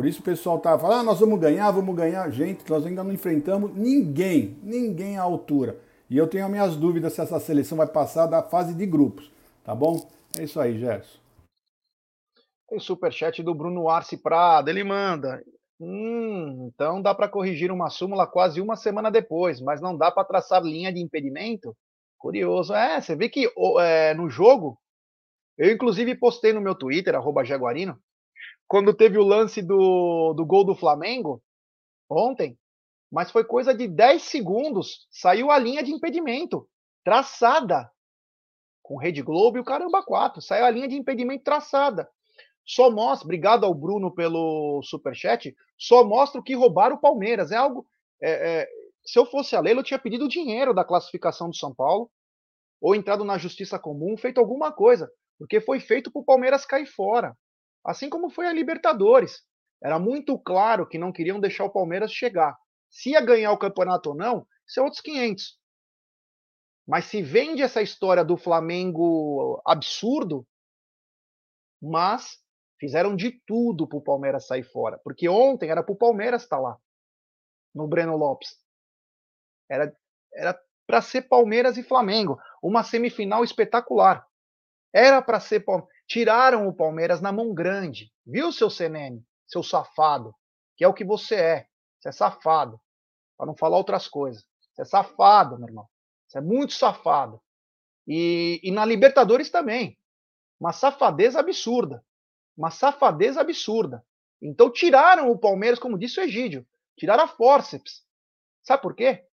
Por 0.00 0.06
isso 0.06 0.22
o 0.22 0.24
pessoal 0.24 0.56
está 0.56 0.78
falando, 0.78 1.00
ah, 1.00 1.02
nós 1.02 1.20
vamos 1.20 1.38
ganhar, 1.38 1.70
vamos 1.70 1.94
ganhar. 1.94 2.30
Gente, 2.30 2.66
nós 2.70 2.86
ainda 2.86 3.04
não 3.04 3.12
enfrentamos 3.12 3.76
ninguém, 3.76 4.56
ninguém 4.62 5.18
à 5.18 5.22
altura. 5.22 5.78
E 6.08 6.16
eu 6.16 6.26
tenho 6.26 6.46
as 6.46 6.50
minhas 6.50 6.74
dúvidas 6.74 7.12
se 7.12 7.20
essa 7.20 7.38
seleção 7.38 7.76
vai 7.76 7.86
passar 7.86 8.26
da 8.26 8.42
fase 8.42 8.72
de 8.72 8.86
grupos, 8.86 9.30
tá 9.62 9.74
bom? 9.74 10.08
É 10.38 10.44
isso 10.44 10.58
aí, 10.58 10.78
Gerson. 10.78 11.18
Tem 12.66 12.80
superchat 12.80 13.42
do 13.42 13.54
Bruno 13.54 13.90
Arce 13.90 14.16
Prada, 14.16 14.70
ele 14.70 14.82
manda. 14.82 15.44
Hum, 15.78 16.70
então 16.72 17.02
dá 17.02 17.14
para 17.14 17.28
corrigir 17.28 17.70
uma 17.70 17.90
súmula 17.90 18.26
quase 18.26 18.58
uma 18.58 18.76
semana 18.76 19.10
depois, 19.10 19.60
mas 19.60 19.82
não 19.82 19.94
dá 19.94 20.10
para 20.10 20.24
traçar 20.24 20.62
linha 20.62 20.90
de 20.90 21.02
impedimento? 21.02 21.76
Curioso. 22.16 22.72
É, 22.72 22.98
você 23.02 23.14
vê 23.14 23.28
que 23.28 23.52
é, 23.80 24.14
no 24.14 24.30
jogo, 24.30 24.78
eu 25.58 25.70
inclusive 25.70 26.14
postei 26.14 26.54
no 26.54 26.60
meu 26.62 26.74
Twitter, 26.74 27.14
arroba 27.14 27.44
Jaguarino, 27.44 28.00
quando 28.70 28.94
teve 28.94 29.18
o 29.18 29.24
lance 29.24 29.60
do, 29.60 30.32
do 30.34 30.46
gol 30.46 30.64
do 30.64 30.76
Flamengo, 30.76 31.42
ontem, 32.08 32.56
mas 33.10 33.30
foi 33.30 33.42
coisa 33.42 33.74
de 33.74 33.88
10 33.88 34.22
segundos, 34.22 35.08
saiu 35.10 35.50
a 35.50 35.58
linha 35.58 35.82
de 35.82 35.90
impedimento, 35.90 36.68
traçada, 37.02 37.90
com 38.80 38.96
Rede 38.96 39.22
Globo 39.22 39.58
e 39.58 39.60
o 39.60 39.64
Caramba 39.64 40.04
4, 40.04 40.40
saiu 40.40 40.64
a 40.64 40.70
linha 40.70 40.86
de 40.86 40.94
impedimento 40.94 41.42
traçada 41.42 42.08
só 42.70 42.88
mostra, 42.88 43.26
obrigado 43.26 43.64
ao 43.64 43.74
Bruno 43.74 44.14
pelo 44.14 44.80
superchat, 44.84 45.54
só 45.76 46.04
mostra 46.04 46.40
o 46.40 46.44
que 46.44 46.54
roubaram 46.54 46.94
o 46.94 47.00
Palmeiras. 47.00 47.50
É 47.50 47.56
algo. 47.56 47.84
É, 48.22 48.60
é, 48.60 48.68
se 49.04 49.18
eu 49.18 49.26
fosse 49.26 49.56
a 49.56 49.60
Leila, 49.60 49.80
eu 49.80 49.84
tinha 49.84 49.98
pedido 49.98 50.28
dinheiro 50.28 50.72
da 50.72 50.84
classificação 50.84 51.48
do 51.50 51.56
São 51.56 51.74
Paulo, 51.74 52.08
ou 52.80 52.94
entrado 52.94 53.24
na 53.24 53.38
justiça 53.38 53.76
comum, 53.78 54.16
feito 54.16 54.38
alguma 54.38 54.70
coisa, 54.70 55.10
porque 55.36 55.60
foi 55.60 55.80
feito 55.80 56.12
para 56.12 56.20
o 56.20 56.24
Palmeiras 56.24 56.64
cair 56.64 56.86
fora. 56.86 57.36
Assim 57.84 58.08
como 58.08 58.30
foi 58.30 58.46
a 58.46 58.52
Libertadores. 58.52 59.42
Era 59.82 59.98
muito 59.98 60.38
claro 60.38 60.86
que 60.86 60.98
não 60.98 61.12
queriam 61.12 61.40
deixar 61.40 61.64
o 61.64 61.72
Palmeiras 61.72 62.12
chegar. 62.12 62.56
Se 62.90 63.10
ia 63.10 63.20
ganhar 63.20 63.52
o 63.52 63.58
campeonato 63.58 64.10
ou 64.10 64.16
não, 64.16 64.46
isso 64.66 64.80
é 64.80 64.82
outros 64.82 65.00
500. 65.00 65.58
Mas 66.86 67.06
se 67.06 67.22
vende 67.22 67.62
essa 67.62 67.80
história 67.80 68.24
do 68.24 68.36
Flamengo 68.36 69.62
absurdo, 69.64 70.46
mas 71.80 72.40
Fizeram 72.80 73.14
de 73.14 73.30
tudo 73.46 73.86
para 73.86 73.98
o 73.98 74.02
Palmeiras 74.02 74.46
sair 74.46 74.64
fora. 74.64 74.98
Porque 75.04 75.28
ontem 75.28 75.68
era 75.68 75.82
para 75.82 75.92
o 75.92 75.98
Palmeiras 75.98 76.42
estar 76.42 76.56
tá 76.56 76.62
lá. 76.62 76.78
No 77.74 77.86
Breno 77.86 78.16
Lopes. 78.16 78.56
Era 79.68 79.94
era 80.32 80.58
para 80.86 81.02
ser 81.02 81.22
Palmeiras 81.22 81.76
e 81.76 81.82
Flamengo. 81.82 82.40
Uma 82.62 82.82
semifinal 82.82 83.44
espetacular. 83.44 84.26
Era 84.94 85.20
para 85.20 85.38
ser 85.38 85.60
Palmeiras. 85.60 85.94
Tiraram 86.10 86.66
o 86.66 86.74
Palmeiras 86.74 87.20
na 87.20 87.30
mão 87.30 87.54
grande. 87.54 88.12
Viu, 88.26 88.50
seu 88.50 88.68
CNN? 88.68 89.22
Seu 89.46 89.62
safado. 89.62 90.34
Que 90.76 90.82
é 90.82 90.88
o 90.88 90.92
que 90.92 91.04
você 91.04 91.36
é. 91.36 91.66
Você 92.00 92.08
é 92.08 92.12
safado. 92.12 92.80
Para 93.36 93.46
não 93.46 93.56
falar 93.56 93.76
outras 93.76 94.08
coisas. 94.08 94.44
Você 94.72 94.82
é 94.82 94.84
safado, 94.84 95.56
meu 95.56 95.68
irmão. 95.68 95.88
Você 96.26 96.38
é 96.38 96.40
muito 96.40 96.72
safado. 96.72 97.40
E, 98.08 98.58
e 98.60 98.72
na 98.72 98.84
Libertadores 98.84 99.50
também. 99.50 99.96
Uma 100.58 100.72
safadeza 100.72 101.38
absurda. 101.38 102.04
Uma 102.56 102.72
safadeza 102.72 103.40
absurda. 103.40 104.04
Então 104.42 104.68
tiraram 104.68 105.30
o 105.30 105.38
Palmeiras, 105.38 105.78
como 105.78 105.96
disse 105.96 106.18
o 106.18 106.24
Egídio, 106.24 106.66
tiraram 106.96 107.22
a 107.22 107.28
forceps. 107.28 108.04
Sabe 108.64 108.82
por 108.82 108.96
quê? 108.96 109.24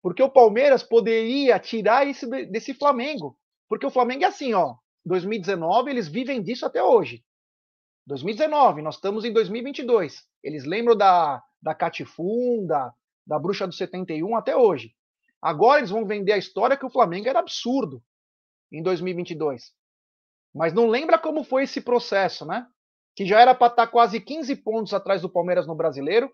Porque 0.00 0.22
o 0.22 0.30
Palmeiras 0.30 0.84
poderia 0.84 1.58
tirar 1.58 2.06
esse 2.06 2.24
desse 2.46 2.72
Flamengo. 2.72 3.36
Porque 3.68 3.84
o 3.84 3.90
Flamengo 3.90 4.22
é 4.22 4.28
assim, 4.28 4.54
ó. 4.54 4.76
2019, 5.04 5.90
eles 5.90 6.08
vivem 6.08 6.42
disso 6.42 6.66
até 6.66 6.82
hoje. 6.82 7.24
2019, 8.06 8.82
nós 8.82 8.96
estamos 8.96 9.24
em 9.24 9.32
2022. 9.32 10.26
Eles 10.42 10.64
lembram 10.64 10.96
da, 10.96 11.42
da 11.62 11.74
Catifunda, 11.74 12.92
da 13.26 13.38
Bruxa 13.38 13.66
do 13.66 13.72
71 13.72 14.36
até 14.36 14.56
hoje. 14.56 14.94
Agora 15.40 15.80
eles 15.80 15.90
vão 15.90 16.04
vender 16.04 16.32
a 16.32 16.38
história 16.38 16.76
que 16.76 16.84
o 16.84 16.90
Flamengo 16.90 17.28
era 17.28 17.38
absurdo 17.38 18.02
em 18.70 18.82
2022. 18.82 19.72
Mas 20.54 20.72
não 20.72 20.88
lembra 20.88 21.18
como 21.18 21.44
foi 21.44 21.64
esse 21.64 21.80
processo, 21.80 22.44
né? 22.44 22.66
Que 23.14 23.24
já 23.24 23.40
era 23.40 23.54
para 23.54 23.68
estar 23.68 23.86
tá 23.86 23.92
quase 23.92 24.20
15 24.20 24.56
pontos 24.56 24.92
atrás 24.92 25.22
do 25.22 25.30
Palmeiras 25.30 25.66
no 25.66 25.74
Brasileiro. 25.74 26.32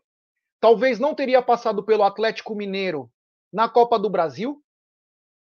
Talvez 0.60 0.98
não 0.98 1.14
teria 1.14 1.42
passado 1.42 1.84
pelo 1.84 2.02
Atlético 2.02 2.54
Mineiro 2.54 3.10
na 3.52 3.68
Copa 3.68 3.98
do 3.98 4.10
Brasil, 4.10 4.62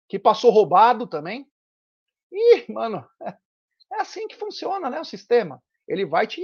que 0.09 0.19
passou 0.19 0.51
roubado 0.51 1.07
também. 1.07 1.47
E, 2.35 2.71
mano, 2.71 3.07
é 3.93 4.01
assim 4.01 4.27
que 4.27 4.35
funciona, 4.35 4.89
né, 4.89 4.99
o 4.99 5.05
sistema. 5.05 5.63
Ele 5.87 6.05
vai 6.05 6.27
te 6.27 6.41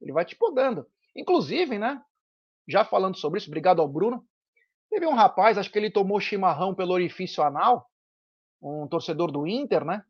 ele 0.00 0.12
vai 0.12 0.24
te 0.24 0.34
podando. 0.34 0.86
Inclusive, 1.14 1.78
né, 1.78 2.02
já 2.66 2.84
falando 2.84 3.16
sobre 3.16 3.38
isso, 3.38 3.50
obrigado 3.50 3.82
ao 3.82 3.88
Bruno. 3.88 4.26
Teve 4.88 5.06
um 5.06 5.14
rapaz, 5.14 5.58
acho 5.58 5.70
que 5.70 5.78
ele 5.78 5.90
tomou 5.90 6.18
chimarrão 6.18 6.74
pelo 6.74 6.94
orifício 6.94 7.42
anal, 7.42 7.88
um 8.62 8.88
torcedor 8.88 9.30
do 9.30 9.46
Inter, 9.46 9.84
né? 9.84 10.04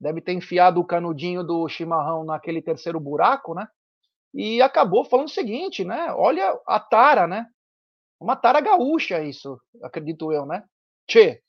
deve 0.00 0.22
ter 0.22 0.32
enfiado 0.32 0.80
o 0.80 0.84
canudinho 0.84 1.44
do 1.44 1.68
chimarrão 1.68 2.24
naquele 2.24 2.62
terceiro 2.62 2.98
buraco, 2.98 3.54
né? 3.54 3.68
E 4.32 4.62
acabou 4.62 5.04
falando 5.04 5.26
o 5.26 5.30
seguinte, 5.30 5.84
né? 5.84 6.10
Olha 6.14 6.58
a 6.66 6.80
tara, 6.80 7.26
né? 7.26 7.46
Uma 8.18 8.34
tara 8.34 8.60
gaúcha 8.60 9.22
isso, 9.22 9.60
acredito 9.82 10.32
eu, 10.32 10.46
né? 10.46 10.64
Tchê, 11.06 11.42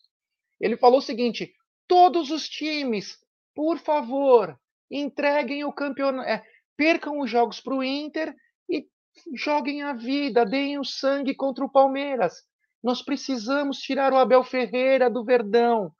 ele 0.59 0.75
falou 0.75 0.99
o 0.99 1.01
seguinte: 1.01 1.53
todos 1.91 2.31
os 2.31 2.47
times, 2.47 3.19
por 3.53 3.77
favor, 3.77 4.57
entreguem 4.89 5.65
o 5.65 5.73
campeonato, 5.73 6.29
é, 6.29 6.41
percam 6.77 7.19
os 7.19 7.29
jogos 7.29 7.59
para 7.59 7.75
o 7.75 7.83
Inter 7.83 8.33
e 8.69 8.87
joguem 9.35 9.83
a 9.83 9.91
vida, 9.91 10.45
deem 10.45 10.79
o 10.79 10.85
sangue 10.85 11.35
contra 11.35 11.65
o 11.65 11.69
Palmeiras. 11.69 12.45
Nós 12.81 13.01
precisamos 13.01 13.77
tirar 13.79 14.13
o 14.13 14.17
Abel 14.17 14.41
Ferreira 14.41 15.09
do 15.09 15.25
Verdão. 15.25 15.91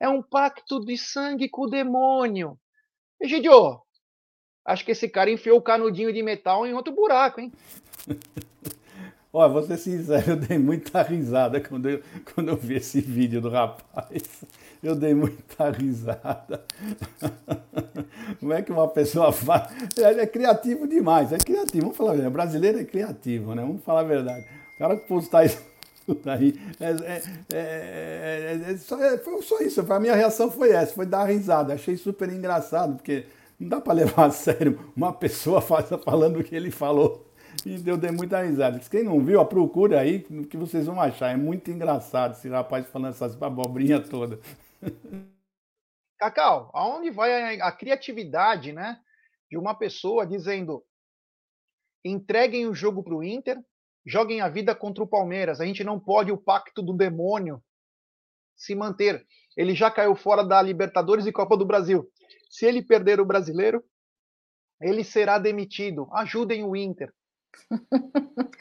É 0.00 0.08
um 0.08 0.20
pacto 0.20 0.84
de 0.84 0.98
sangue 0.98 1.48
com 1.48 1.62
o 1.62 1.70
demônio. 1.70 2.58
Egidio, 3.20 3.80
acho 4.64 4.84
que 4.84 4.90
esse 4.90 5.08
cara 5.08 5.30
enfiou 5.30 5.58
o 5.58 5.62
canudinho 5.62 6.12
de 6.12 6.24
metal 6.24 6.66
em 6.66 6.74
outro 6.74 6.92
buraco, 6.92 7.40
hein? 7.40 7.52
Olha, 9.38 9.52
vou 9.52 9.62
ser 9.62 9.76
sincero, 9.76 10.30
eu 10.32 10.36
dei 10.36 10.56
muita 10.56 11.02
risada 11.02 11.60
quando 11.60 11.90
eu, 11.90 12.00
quando 12.34 12.48
eu 12.48 12.56
vi 12.56 12.76
esse 12.76 13.02
vídeo 13.02 13.38
do 13.38 13.50
rapaz. 13.50 14.22
Eu 14.82 14.96
dei 14.96 15.12
muita 15.12 15.68
risada. 15.68 16.64
Como 18.40 18.54
é 18.54 18.62
que 18.62 18.72
uma 18.72 18.88
pessoa 18.88 19.30
faz? 19.32 19.70
Ele 19.94 20.22
é 20.22 20.26
criativo 20.26 20.88
demais, 20.88 21.34
é 21.34 21.36
criativo. 21.36 21.82
Vamos 21.82 21.98
falar 21.98 22.12
a 22.12 22.14
verdade. 22.14 22.32
Brasileiro 22.32 22.78
é 22.78 22.84
criativo, 22.84 23.54
né? 23.54 23.60
Vamos 23.60 23.82
falar 23.84 24.00
a 24.00 24.04
verdade. 24.04 24.46
O 24.74 24.78
cara 24.78 24.96
que 24.96 25.06
postar 25.06 25.44
isso 25.44 25.62
Daí, 26.24 26.58
é, 26.80 26.96
é, 27.52 28.72
é, 28.72 28.76
só, 28.78 28.96
foi 29.18 29.42
só 29.42 29.58
isso. 29.60 29.92
A 29.92 30.00
minha 30.00 30.14
reação 30.14 30.50
foi 30.50 30.70
essa, 30.70 30.94
foi 30.94 31.04
dar 31.04 31.26
risada. 31.26 31.74
Achei 31.74 31.98
super 31.98 32.30
engraçado, 32.30 32.96
porque 32.96 33.26
não 33.60 33.68
dá 33.68 33.82
para 33.82 33.92
levar 33.92 34.28
a 34.28 34.30
sério 34.30 34.78
uma 34.96 35.12
pessoa 35.12 35.60
falando 35.60 36.38
o 36.38 36.44
que 36.44 36.56
ele 36.56 36.70
falou. 36.70 37.25
E 37.64 37.88
eu 37.88 37.96
dei 37.96 38.10
muita 38.10 38.42
risada. 38.42 38.78
Quem 38.78 39.02
não 39.02 39.24
viu, 39.24 39.44
procura 39.46 40.00
aí 40.00 40.20
que 40.44 40.56
vocês 40.56 40.86
vão 40.86 41.00
achar. 41.00 41.30
É 41.30 41.36
muito 41.36 41.70
engraçado 41.70 42.32
esse 42.32 42.48
rapaz 42.48 42.86
falando 42.88 43.10
essas 43.10 43.40
abobrinhas 43.40 44.08
todas. 44.08 44.38
Cacau, 46.18 46.70
aonde 46.72 47.10
vai 47.10 47.60
a, 47.60 47.68
a 47.68 47.72
criatividade, 47.72 48.72
né? 48.72 48.98
De 49.50 49.56
uma 49.56 49.74
pessoa 49.74 50.26
dizendo 50.26 50.84
entreguem 52.04 52.66
o 52.66 52.74
jogo 52.74 53.02
para 53.02 53.14
o 53.14 53.22
Inter, 53.22 53.58
joguem 54.04 54.40
a 54.40 54.48
vida 54.48 54.74
contra 54.74 55.02
o 55.02 55.08
Palmeiras. 55.08 55.60
A 55.60 55.66
gente 55.66 55.82
não 55.84 55.98
pode 55.98 56.32
o 56.32 56.38
pacto 56.38 56.82
do 56.82 56.92
demônio 56.92 57.62
se 58.56 58.74
manter. 58.74 59.26
Ele 59.56 59.74
já 59.74 59.90
caiu 59.90 60.14
fora 60.14 60.44
da 60.44 60.60
Libertadores 60.62 61.26
e 61.26 61.32
Copa 61.32 61.56
do 61.56 61.66
Brasil. 61.66 62.08
Se 62.48 62.64
ele 62.64 62.82
perder 62.82 63.20
o 63.20 63.26
brasileiro, 63.26 63.84
ele 64.80 65.02
será 65.02 65.38
demitido. 65.38 66.08
Ajudem 66.12 66.64
o 66.64 66.76
Inter. 66.76 67.12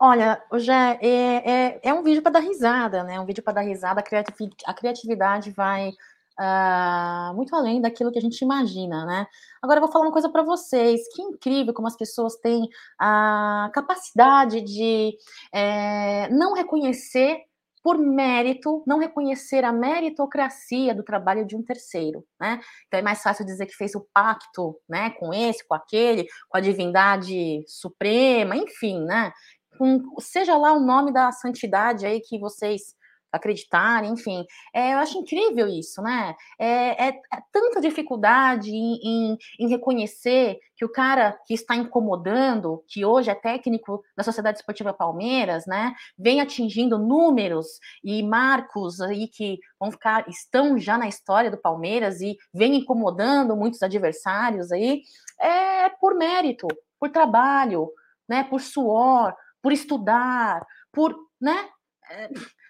Olha, 0.00 0.42
hoje 0.52 0.70
é, 0.70 0.98
é, 1.02 1.80
é 1.82 1.94
um 1.94 2.02
vídeo 2.02 2.22
para 2.22 2.32
dar 2.32 2.40
risada, 2.40 3.02
né? 3.02 3.18
Um 3.18 3.26
vídeo 3.26 3.42
para 3.42 3.54
dar 3.54 3.60
risada, 3.62 4.00
dar 4.00 4.02
risada, 4.02 4.56
a 4.64 4.74
criatividade 4.74 5.50
vai 5.50 5.92
uh, 6.38 7.34
muito 7.34 7.54
além 7.54 7.80
daquilo 7.80 8.12
que 8.12 8.18
a 8.18 8.22
gente 8.22 8.40
imagina, 8.42 9.04
né? 9.04 9.26
Agora 9.60 9.78
eu 9.78 9.82
vou 9.82 9.90
falar 9.90 10.04
uma 10.04 10.12
coisa 10.12 10.30
para 10.30 10.42
vocês, 10.42 11.00
que 11.14 11.20
incrível 11.20 11.74
como 11.74 11.88
as 11.88 11.96
pessoas 11.96 12.36
têm 12.36 12.68
a 12.98 13.70
capacidade 13.74 14.60
de 14.60 15.16
é, 15.52 16.28
não 16.30 16.54
reconhecer 16.54 17.42
por 17.88 17.96
mérito, 17.96 18.84
não 18.86 18.98
reconhecer 18.98 19.64
a 19.64 19.72
meritocracia 19.72 20.94
do 20.94 21.02
trabalho 21.02 21.46
de 21.46 21.56
um 21.56 21.62
terceiro, 21.62 22.22
né? 22.38 22.60
Então 22.86 23.00
é 23.00 23.02
mais 23.02 23.22
fácil 23.22 23.46
dizer 23.46 23.64
que 23.64 23.74
fez 23.74 23.94
o 23.94 24.06
pacto, 24.12 24.78
né, 24.86 25.08
com 25.12 25.32
esse, 25.32 25.66
com 25.66 25.74
aquele, 25.74 26.26
com 26.50 26.58
a 26.58 26.60
divindade 26.60 27.64
suprema, 27.66 28.54
enfim, 28.54 29.02
né? 29.06 29.32
Com, 29.78 30.02
seja 30.20 30.54
lá 30.58 30.74
o 30.74 30.80
nome 30.80 31.14
da 31.14 31.32
santidade 31.32 32.04
aí 32.04 32.20
que 32.20 32.38
vocês 32.38 32.94
acreditar, 33.32 34.04
enfim. 34.04 34.44
É, 34.74 34.94
eu 34.94 34.98
acho 34.98 35.18
incrível 35.18 35.68
isso, 35.68 36.00
né? 36.02 36.34
É, 36.58 37.08
é, 37.08 37.08
é 37.08 37.42
tanta 37.52 37.80
dificuldade 37.80 38.70
em, 38.70 38.98
em, 39.02 39.38
em, 39.60 39.68
reconhecer 39.68 40.58
que 40.76 40.84
o 40.84 40.88
cara 40.88 41.38
que 41.46 41.54
está 41.54 41.74
incomodando, 41.76 42.84
que 42.86 43.04
hoje 43.04 43.30
é 43.30 43.34
técnico 43.34 44.02
da 44.16 44.22
Sociedade 44.22 44.58
Esportiva 44.58 44.92
Palmeiras, 44.92 45.66
né, 45.66 45.94
vem 46.16 46.40
atingindo 46.40 46.98
números 46.98 47.66
e 48.02 48.22
marcos 48.22 49.00
aí 49.00 49.28
que 49.28 49.58
vão 49.78 49.90
ficar, 49.90 50.28
estão 50.28 50.78
já 50.78 50.96
na 50.96 51.08
história 51.08 51.50
do 51.50 51.58
Palmeiras 51.58 52.20
e 52.20 52.36
vem 52.54 52.76
incomodando 52.76 53.56
muitos 53.56 53.82
adversários 53.82 54.70
aí, 54.70 55.02
é 55.40 55.88
por 55.88 56.14
mérito, 56.14 56.68
por 56.98 57.10
trabalho, 57.10 57.90
né, 58.28 58.44
por 58.44 58.60
suor, 58.60 59.34
por 59.60 59.72
estudar, 59.72 60.64
por, 60.92 61.14
né, 61.40 61.68
é, 62.10 62.28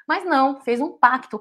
mas 0.08 0.24
não, 0.24 0.60
fez 0.62 0.80
um 0.80 0.96
pacto. 0.96 1.38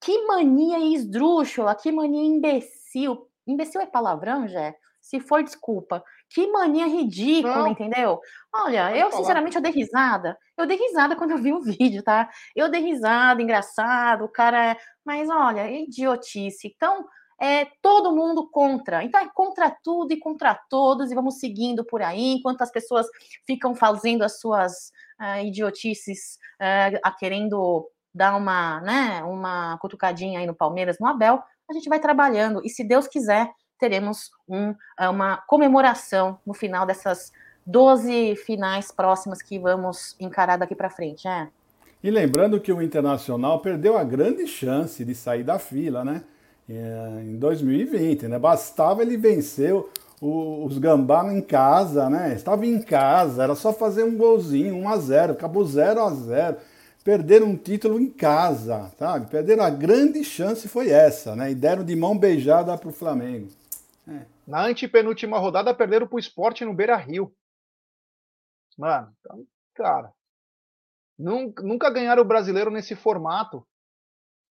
Que 0.00 0.26
mania 0.26 0.78
esdrúxula, 0.94 1.74
que 1.74 1.90
mania 1.90 2.22
imbecil. 2.22 3.26
Imbecil 3.46 3.80
é 3.80 3.86
palavrão, 3.86 4.46
Jé? 4.46 4.76
Se 5.00 5.18
for, 5.18 5.42
desculpa. 5.42 6.04
Que 6.28 6.46
mania 6.46 6.86
ridícula, 6.86 7.56
não. 7.56 7.68
entendeu? 7.68 8.20
Olha, 8.54 8.94
eu 8.94 9.10
sinceramente 9.10 9.56
eu 9.56 9.62
dei 9.62 9.72
risada. 9.72 10.38
Eu 10.56 10.66
dei 10.66 10.76
risada 10.76 11.16
quando 11.16 11.32
eu 11.32 11.38
vi 11.38 11.52
o 11.52 11.60
vídeo, 11.64 12.02
tá? 12.02 12.30
Eu 12.54 12.70
dei 12.70 12.82
risada, 12.82 13.42
engraçado, 13.42 14.24
o 14.24 14.28
cara 14.28 14.72
é. 14.72 14.76
Mas 15.04 15.28
olha, 15.28 15.70
idiotice. 15.70 16.68
Então, 16.68 17.06
é 17.40 17.64
todo 17.80 18.14
mundo 18.14 18.48
contra. 18.50 19.02
Então 19.02 19.18
é 19.18 19.28
contra 19.34 19.70
tudo 19.82 20.12
e 20.12 20.18
contra 20.18 20.54
todos, 20.68 21.10
e 21.10 21.14
vamos 21.14 21.38
seguindo 21.38 21.84
por 21.84 22.02
aí, 22.02 22.34
enquanto 22.34 22.60
as 22.60 22.70
pessoas 22.70 23.06
ficam 23.46 23.74
fazendo 23.74 24.22
as 24.22 24.38
suas 24.38 24.92
uh, 25.18 25.44
idiotices, 25.44 26.36
uh, 26.60 27.16
querendo 27.18 27.88
dar 28.14 28.36
uma, 28.36 28.80
né, 28.80 29.22
uma 29.24 29.78
cutucadinha 29.78 30.40
aí 30.40 30.46
no 30.46 30.54
Palmeiras, 30.54 30.98
no 31.00 31.06
Abel, 31.06 31.40
a 31.68 31.72
gente 31.72 31.88
vai 31.88 32.00
trabalhando. 32.00 32.60
E 32.64 32.68
se 32.68 32.82
Deus 32.82 33.06
quiser, 33.06 33.50
teremos 33.78 34.30
um, 34.48 34.74
é, 34.98 35.08
uma 35.08 35.38
comemoração 35.46 36.38
no 36.44 36.52
final 36.52 36.84
dessas 36.84 37.32
12 37.66 38.36
finais 38.36 38.90
próximas 38.90 39.40
que 39.40 39.58
vamos 39.58 40.16
encarar 40.18 40.56
daqui 40.56 40.74
para 40.74 40.90
frente, 40.90 41.26
é. 41.28 41.48
E 42.02 42.10
lembrando 42.10 42.60
que 42.60 42.72
o 42.72 42.80
Internacional 42.80 43.60
perdeu 43.60 43.96
a 43.96 44.02
grande 44.02 44.46
chance 44.46 45.04
de 45.04 45.14
sair 45.14 45.44
da 45.44 45.58
fila, 45.58 46.04
né? 46.04 46.24
É, 46.68 47.22
em 47.24 47.36
2020, 47.36 48.26
né? 48.26 48.38
Bastava 48.38 49.02
ele 49.02 49.16
vencer 49.16 49.74
os 50.20 50.78
Gambá 50.78 51.32
em 51.32 51.40
casa, 51.40 52.08
né? 52.08 52.34
Estava 52.34 52.66
em 52.66 52.80
casa, 52.80 53.42
era 53.42 53.54
só 53.54 53.72
fazer 53.72 54.04
um 54.04 54.16
golzinho, 54.16 54.76
1 54.76 54.88
a 54.88 54.96
0, 54.96 55.32
acabou 55.32 55.64
0 55.64 56.00
a 56.00 56.10
0 56.10 56.56
perderam 57.04 57.46
um 57.46 57.56
título 57.56 57.98
em 57.98 58.10
casa, 58.10 58.90
sabe? 58.98 59.30
Perderam 59.30 59.64
a 59.64 59.70
grande 59.70 60.22
chance 60.24 60.68
foi 60.68 60.90
essa, 60.90 61.34
né? 61.34 61.50
E 61.50 61.54
deram 61.54 61.84
de 61.84 61.96
mão 61.96 62.16
beijada 62.16 62.76
para 62.76 62.88
o 62.88 62.92
Flamengo. 62.92 63.48
É. 64.08 64.26
Na 64.46 64.64
antepenúltima 64.66 65.38
rodada 65.38 65.74
perderam 65.74 66.06
para 66.06 66.16
o 66.16 66.20
esporte 66.20 66.64
no 66.64 66.74
Beira 66.74 66.96
Rio. 66.96 67.32
Mano, 68.76 69.14
então, 69.20 69.46
cara, 69.74 70.12
nunca, 71.18 71.62
nunca 71.62 71.90
ganharam 71.90 72.22
o 72.22 72.26
brasileiro 72.26 72.70
nesse 72.70 72.94
formato. 72.94 73.66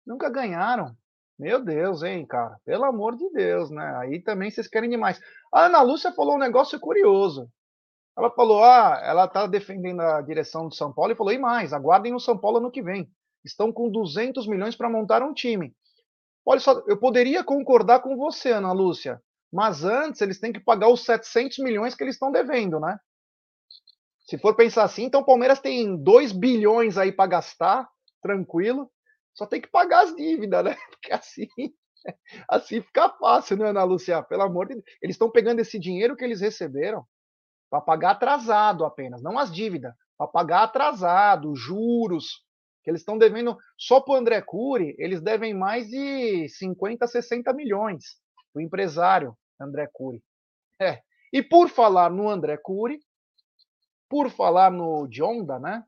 Nunca 0.05 0.29
ganharam. 0.29 0.95
Meu 1.37 1.63
Deus, 1.63 2.03
hein, 2.03 2.25
cara? 2.25 2.59
Pelo 2.65 2.83
amor 2.83 3.15
de 3.15 3.29
Deus, 3.31 3.69
né? 3.69 3.95
Aí 3.97 4.21
também 4.21 4.51
vocês 4.51 4.67
querem 4.67 4.89
demais. 4.89 5.21
A 5.53 5.65
Ana 5.65 5.81
Lúcia 5.81 6.11
falou 6.11 6.35
um 6.35 6.39
negócio 6.39 6.79
curioso. 6.79 7.49
Ela 8.19 8.29
falou: 8.29 8.65
ah, 8.65 8.99
ela 9.01 9.25
está 9.25 9.47
defendendo 9.47 10.01
a 10.01 10.21
direção 10.21 10.67
do 10.67 10.75
São 10.75 10.91
Paulo 10.91 11.13
e 11.13 11.15
falou: 11.15 11.31
e 11.31 11.37
mais, 11.37 11.71
aguardem 11.71 12.13
o 12.13 12.19
São 12.19 12.37
Paulo 12.37 12.59
no 12.59 12.69
que 12.69 12.81
vem. 12.81 13.09
Estão 13.45 13.71
com 13.71 13.89
200 13.89 14.45
milhões 14.45 14.75
para 14.75 14.89
montar 14.89 15.23
um 15.23 15.33
time. 15.33 15.73
Olha 16.45 16.59
só, 16.59 16.83
eu 16.85 16.97
poderia 16.99 17.45
concordar 17.45 18.01
com 18.01 18.17
você, 18.17 18.51
Ana 18.51 18.73
Lúcia, 18.73 19.21
mas 19.51 19.85
antes 19.85 20.19
eles 20.19 20.37
têm 20.37 20.51
que 20.51 20.59
pagar 20.59 20.89
os 20.89 21.05
700 21.05 21.59
milhões 21.59 21.95
que 21.95 22.03
eles 22.03 22.15
estão 22.15 22.29
devendo, 22.29 22.77
né? 22.77 22.99
Se 24.27 24.37
for 24.37 24.53
pensar 24.53 24.83
assim, 24.83 25.05
então 25.05 25.21
o 25.21 25.25
Palmeiras 25.25 25.61
tem 25.61 25.95
2 25.95 26.33
bilhões 26.33 26.97
aí 26.97 27.13
para 27.13 27.29
gastar, 27.29 27.89
tranquilo. 28.21 28.91
Só 29.33 29.45
tem 29.45 29.61
que 29.61 29.69
pagar 29.69 30.03
as 30.03 30.13
dívidas, 30.13 30.65
né? 30.65 30.75
Porque 30.91 31.13
assim, 31.13 31.47
assim 32.49 32.81
fica 32.81 33.09
fácil, 33.11 33.55
né, 33.55 33.69
Ana 33.69 33.85
Lúcia? 33.85 34.21
Pelo 34.23 34.43
amor 34.43 34.67
de 34.67 34.73
Deus. 34.73 34.85
Eles 35.01 35.13
estão 35.15 35.31
pegando 35.31 35.61
esse 35.61 35.79
dinheiro 35.79 36.17
que 36.17 36.25
eles 36.25 36.41
receberam 36.41 37.05
para 37.69 37.81
pagar 37.81 38.11
atrasado 38.11 38.83
apenas, 38.85 39.21
não 39.21 39.37
as 39.37 39.51
dívidas, 39.51 39.93
para 40.17 40.27
pagar 40.27 40.63
atrasado, 40.63 41.55
juros, 41.55 42.43
que 42.83 42.89
eles 42.89 43.01
estão 43.01 43.17
devendo 43.17 43.57
só 43.77 44.01
para 44.01 44.13
o 44.13 44.17
André 44.17 44.41
Cury, 44.41 44.95
eles 44.97 45.21
devem 45.21 45.53
mais 45.53 45.87
de 45.87 46.47
50, 46.49 47.07
60 47.07 47.53
milhões 47.53 48.17
o 48.53 48.59
empresário 48.59 49.37
André 49.59 49.87
Cury. 49.93 50.23
É. 50.81 51.01
E 51.31 51.43
por 51.43 51.69
falar 51.69 52.09
no 52.09 52.29
André 52.29 52.57
Cury, 52.57 52.99
por 54.09 54.29
falar 54.29 54.71
no 54.71 55.07
Dionda, 55.07 55.59
né? 55.59 55.83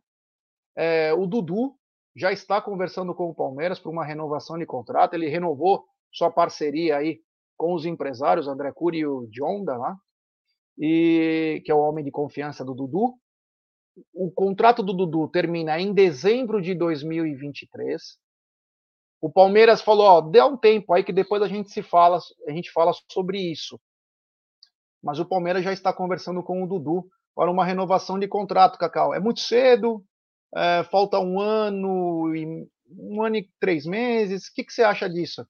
É, 0.75 1.13
o 1.13 1.25
Dudu 1.25 1.75
já 2.15 2.31
está 2.31 2.61
conversando 2.61 3.15
com 3.15 3.29
o 3.29 3.35
Palmeiras 3.35 3.79
para 3.79 3.91
uma 3.91 4.05
renovação 4.05 4.57
de 4.57 4.65
contrato. 4.65 5.15
Ele 5.15 5.27
renovou 5.27 5.85
sua 6.11 6.29
parceria 6.29 6.97
aí 6.97 7.21
com 7.57 7.73
os 7.73 7.85
empresários, 7.85 8.47
André 8.47 8.71
Cury 8.71 8.99
e 8.99 9.07
o 9.07 9.27
Dionda 9.27 9.75
lá 9.75 9.97
e 10.81 11.61
que 11.63 11.71
é 11.71 11.75
o 11.75 11.79
homem 11.79 12.03
de 12.03 12.09
confiança 12.09 12.65
do 12.65 12.73
Dudu. 12.73 13.13
O 14.11 14.31
contrato 14.31 14.81
do 14.81 14.93
Dudu 14.93 15.27
termina 15.27 15.79
em 15.79 15.93
dezembro 15.93 16.59
de 16.59 16.73
2023. 16.73 18.01
O 19.21 19.31
Palmeiras 19.31 19.83
falou, 19.83 20.07
ó, 20.07 20.21
dê 20.21 20.41
um 20.41 20.57
tempo 20.57 20.91
aí 20.91 21.03
que 21.03 21.13
depois 21.13 21.43
a 21.43 21.47
gente 21.47 21.69
se 21.69 21.83
fala, 21.83 22.17
a 22.47 22.51
gente 22.51 22.71
fala 22.71 22.91
sobre 23.11 23.39
isso. 23.39 23.79
Mas 25.03 25.19
o 25.19 25.25
Palmeiras 25.25 25.63
já 25.63 25.71
está 25.71 25.93
conversando 25.93 26.41
com 26.41 26.63
o 26.63 26.67
Dudu 26.67 27.07
para 27.35 27.51
uma 27.51 27.63
renovação 27.63 28.17
de 28.17 28.27
contrato, 28.27 28.79
Cacau. 28.79 29.13
É 29.13 29.19
muito 29.19 29.39
cedo, 29.39 30.03
é, 30.55 30.83
falta 30.85 31.19
um 31.19 31.39
ano 31.39 32.35
e 32.35 32.67
um 32.89 33.21
ano 33.21 33.35
e 33.35 33.47
três 33.59 33.85
meses. 33.85 34.47
O 34.47 34.53
que, 34.55 34.63
que 34.63 34.73
você 34.73 34.81
acha 34.81 35.07
disso? 35.07 35.45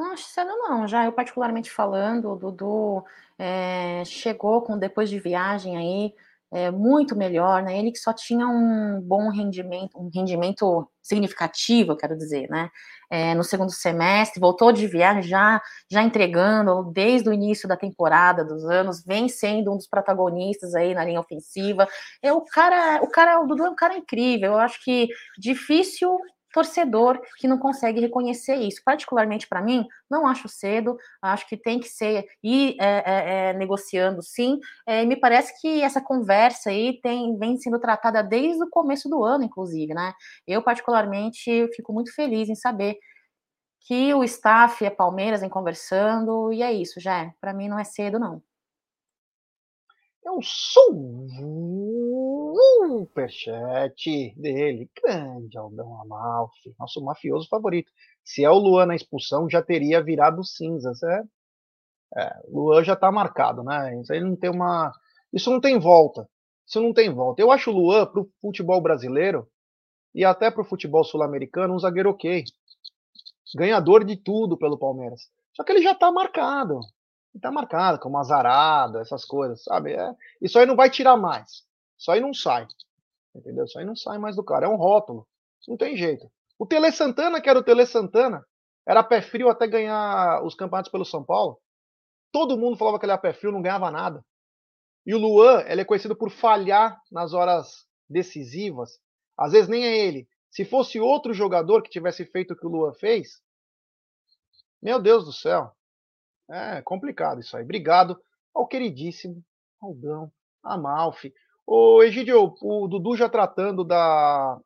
Não 0.00 0.16
cedo 0.16 0.48
não, 0.56 0.88
já 0.88 1.04
eu 1.04 1.12
particularmente 1.12 1.70
falando, 1.70 2.30
o 2.32 2.36
Dudu 2.36 3.04
é, 3.38 4.02
chegou 4.06 4.62
com 4.62 4.78
depois 4.78 5.10
de 5.10 5.20
viagem 5.20 5.76
aí 5.76 6.14
é, 6.50 6.70
muito 6.70 7.14
melhor, 7.14 7.62
né? 7.62 7.78
Ele 7.78 7.92
que 7.92 7.98
só 7.98 8.12
tinha 8.12 8.48
um 8.48 9.00
bom 9.00 9.28
rendimento, 9.30 9.98
um 9.98 10.10
rendimento 10.12 10.88
significativo, 11.02 11.96
quero 11.96 12.16
dizer, 12.16 12.48
né? 12.48 12.70
É, 13.10 13.34
no 13.34 13.44
segundo 13.44 13.70
semestre, 13.70 14.40
voltou 14.40 14.72
de 14.72 14.86
viagem 14.86 15.22
já, 15.22 15.60
já 15.90 16.02
entregando 16.02 16.84
desde 16.92 17.28
o 17.28 17.32
início 17.32 17.68
da 17.68 17.76
temporada, 17.76 18.44
dos 18.44 18.64
anos, 18.64 19.04
vem 19.04 19.28
sendo 19.28 19.72
um 19.72 19.76
dos 19.76 19.86
protagonistas 19.86 20.74
aí 20.74 20.94
na 20.94 21.04
linha 21.04 21.20
ofensiva. 21.20 21.86
É, 22.22 22.32
o 22.32 22.40
cara, 22.40 23.02
o 23.02 23.08
cara, 23.08 23.40
o 23.40 23.46
Dudu 23.46 23.66
é 23.66 23.70
um 23.70 23.76
cara 23.76 23.96
incrível. 23.96 24.52
Eu 24.52 24.58
acho 24.58 24.82
que 24.82 25.08
difícil 25.38 26.18
torcedor 26.52 27.20
que 27.36 27.48
não 27.48 27.58
consegue 27.58 28.00
reconhecer 28.00 28.56
isso. 28.56 28.80
Particularmente 28.84 29.48
para 29.48 29.62
mim, 29.62 29.86
não 30.10 30.26
acho 30.26 30.48
cedo, 30.48 30.96
acho 31.22 31.48
que 31.48 31.56
tem 31.56 31.80
que 31.80 31.88
ser 31.88 32.26
ir 32.42 32.76
é, 32.80 33.02
é, 33.06 33.50
é, 33.50 33.52
negociando 33.54 34.22
sim. 34.22 34.58
É, 34.86 35.04
me 35.04 35.16
parece 35.16 35.60
que 35.60 35.82
essa 35.82 36.00
conversa 36.00 36.70
aí 36.70 37.00
tem, 37.00 37.36
vem 37.38 37.56
sendo 37.56 37.78
tratada 37.78 38.22
desde 38.22 38.62
o 38.62 38.70
começo 38.70 39.08
do 39.08 39.24
ano, 39.24 39.44
inclusive, 39.44 39.94
né? 39.94 40.12
Eu, 40.46 40.62
particularmente, 40.62 41.68
fico 41.74 41.92
muito 41.92 42.14
feliz 42.14 42.48
em 42.48 42.54
saber 42.54 42.98
que 43.80 44.12
o 44.14 44.22
staff 44.24 44.84
é 44.84 44.90
Palmeiras 44.90 45.42
em 45.42 45.48
conversando, 45.48 46.52
e 46.52 46.62
é 46.62 46.72
isso, 46.72 47.00
já. 47.00 47.32
Para 47.40 47.54
mim 47.54 47.68
não 47.68 47.78
é 47.78 47.84
cedo, 47.84 48.18
não. 48.18 48.42
É 50.24 50.30
um 50.30 50.42
superchat 53.10 54.34
dele. 54.36 54.90
Grande 55.02 55.56
Aldão 55.56 56.00
Amalfi, 56.02 56.74
nosso 56.78 57.02
mafioso 57.02 57.48
favorito. 57.48 57.90
Se 58.24 58.44
é 58.44 58.50
o 58.50 58.58
Luan 58.58 58.86
na 58.86 58.96
expulsão, 58.96 59.48
já 59.48 59.62
teria 59.62 60.02
virado 60.02 60.44
cinzas. 60.44 61.02
É, 61.02 61.22
é 62.16 62.40
Luan 62.48 62.84
já 62.84 62.94
tá 62.94 63.10
marcado, 63.10 63.62
né? 63.62 63.98
Isso 64.00 64.12
aí 64.12 64.20
não 64.20 64.36
tem 64.36 64.50
uma. 64.50 64.92
Isso 65.32 65.50
não 65.50 65.60
tem 65.60 65.78
volta. 65.78 66.28
Isso 66.66 66.80
não 66.80 66.92
tem 66.92 67.12
volta. 67.12 67.40
Eu 67.40 67.50
acho 67.50 67.70
o 67.70 67.74
Luan, 67.74 68.06
para 68.06 68.20
o 68.20 68.30
futebol 68.40 68.80
brasileiro 68.80 69.48
e 70.14 70.24
até 70.24 70.50
para 70.50 70.62
o 70.62 70.64
futebol 70.64 71.02
sul-americano, 71.04 71.74
um 71.74 71.78
zagueiro 71.78 72.10
ok. 72.10 72.44
Ganhador 73.56 74.04
de 74.04 74.16
tudo 74.16 74.56
pelo 74.56 74.78
Palmeiras. 74.78 75.22
Só 75.52 75.64
que 75.64 75.72
ele 75.72 75.82
já 75.82 75.92
está 75.92 76.12
marcado. 76.12 76.80
Está 77.34 77.50
marcado, 77.50 77.98
como 77.98 78.18
azarado, 78.18 78.98
essas 78.98 79.24
coisas, 79.24 79.62
sabe? 79.62 79.92
É, 79.92 80.14
isso 80.40 80.58
aí 80.58 80.66
não 80.66 80.76
vai 80.76 80.90
tirar 80.90 81.16
mais. 81.16 81.64
Isso 81.98 82.10
aí 82.10 82.20
não 82.20 82.34
sai. 82.34 82.66
Entendeu? 83.34 83.64
Isso 83.64 83.78
aí 83.78 83.84
não 83.84 83.94
sai 83.94 84.18
mais 84.18 84.36
do 84.36 84.44
cara. 84.44 84.66
É 84.66 84.68
um 84.68 84.76
rótulo. 84.76 85.26
Não 85.68 85.76
tem 85.76 85.96
jeito. 85.96 86.30
O 86.58 86.66
Tele 86.66 86.90
Santana, 86.90 87.40
que 87.40 87.48
era 87.48 87.58
o 87.58 87.62
Tele 87.62 87.86
Santana, 87.86 88.44
era 88.86 89.04
pé 89.04 89.22
frio 89.22 89.48
até 89.48 89.66
ganhar 89.66 90.42
os 90.44 90.54
campeonatos 90.54 90.90
pelo 90.90 91.04
São 91.04 91.24
Paulo. 91.24 91.60
Todo 92.32 92.58
mundo 92.58 92.76
falava 92.76 92.98
que 92.98 93.04
ele 93.04 93.12
era 93.12 93.20
pé 93.20 93.32
frio, 93.32 93.52
não 93.52 93.62
ganhava 93.62 93.90
nada. 93.90 94.24
E 95.06 95.14
o 95.14 95.18
Luan, 95.18 95.62
ele 95.66 95.80
é 95.80 95.84
conhecido 95.84 96.16
por 96.16 96.30
falhar 96.30 97.00
nas 97.10 97.32
horas 97.32 97.86
decisivas. 98.08 98.98
Às 99.38 99.52
vezes 99.52 99.68
nem 99.68 99.84
é 99.84 99.98
ele. 99.98 100.28
Se 100.50 100.64
fosse 100.64 101.00
outro 101.00 101.32
jogador 101.32 101.82
que 101.82 101.90
tivesse 101.90 102.24
feito 102.26 102.52
o 102.52 102.56
que 102.56 102.66
o 102.66 102.70
Luan 102.70 102.92
fez, 102.94 103.40
meu 104.82 105.00
Deus 105.00 105.24
do 105.24 105.32
céu. 105.32 105.72
É 106.50 106.82
complicado 106.82 107.40
isso 107.40 107.56
aí. 107.56 107.62
Obrigado 107.62 108.20
ao 108.54 108.66
queridíssimo 108.66 109.42
Aldão, 109.80 110.30
Amalfi. 110.62 111.32
O 111.66 112.02
Egidio, 112.02 112.56
o 112.60 112.88
Dudu 112.88 113.16
já 113.16 113.28
tratando 113.28 113.84
da, 113.84 114.58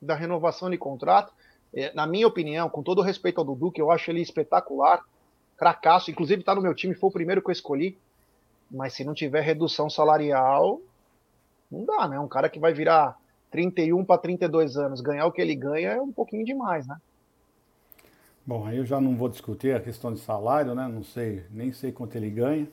da 0.00 0.14
renovação 0.14 0.68
de 0.68 0.76
contrato. 0.76 1.32
É, 1.72 1.92
na 1.94 2.06
minha 2.06 2.26
opinião, 2.26 2.68
com 2.68 2.82
todo 2.82 3.00
respeito 3.02 3.38
ao 3.38 3.44
Dudu, 3.44 3.72
que 3.72 3.80
eu 3.80 3.90
acho 3.90 4.10
ele 4.10 4.20
espetacular, 4.20 5.02
cracaço, 5.56 6.10
inclusive 6.10 6.40
está 6.40 6.54
no 6.54 6.62
meu 6.62 6.74
time, 6.74 6.94
foi 6.94 7.08
o 7.08 7.12
primeiro 7.12 7.42
que 7.42 7.48
eu 7.48 7.52
escolhi. 7.52 7.98
Mas 8.70 8.92
se 8.92 9.04
não 9.04 9.14
tiver 9.14 9.40
redução 9.40 9.88
salarial, 9.88 10.80
não 11.70 11.84
dá, 11.84 12.06
né? 12.06 12.20
Um 12.20 12.28
cara 12.28 12.48
que 12.48 12.58
vai 12.58 12.72
virar 12.72 13.16
31 13.50 14.04
para 14.04 14.20
32 14.20 14.76
anos, 14.76 15.00
ganhar 15.00 15.26
o 15.26 15.32
que 15.32 15.40
ele 15.40 15.54
ganha 15.54 15.92
é 15.92 16.00
um 16.00 16.12
pouquinho 16.12 16.44
demais, 16.44 16.86
né? 16.86 16.96
Bom, 18.46 18.66
aí 18.66 18.76
eu 18.76 18.84
já 18.84 19.00
não 19.00 19.16
vou 19.16 19.28
discutir 19.30 19.74
a 19.74 19.80
questão 19.80 20.12
de 20.12 20.20
salário, 20.20 20.74
né? 20.74 20.86
Não 20.86 21.02
sei, 21.02 21.44
nem 21.50 21.72
sei 21.72 21.90
quanto 21.90 22.14
ele 22.16 22.28
ganha. 22.28 22.68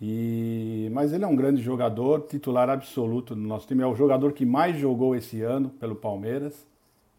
E 0.00 0.88
mas 0.92 1.12
ele 1.12 1.24
é 1.24 1.26
um 1.26 1.34
grande 1.34 1.60
jogador, 1.60 2.22
titular 2.22 2.70
absoluto 2.70 3.34
do 3.34 3.40
nosso 3.40 3.66
time, 3.66 3.82
é 3.82 3.86
o 3.86 3.96
jogador 3.96 4.32
que 4.32 4.46
mais 4.46 4.76
jogou 4.78 5.16
esse 5.16 5.42
ano 5.42 5.70
pelo 5.70 5.96
Palmeiras, 5.96 6.66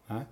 né? 0.08 0.26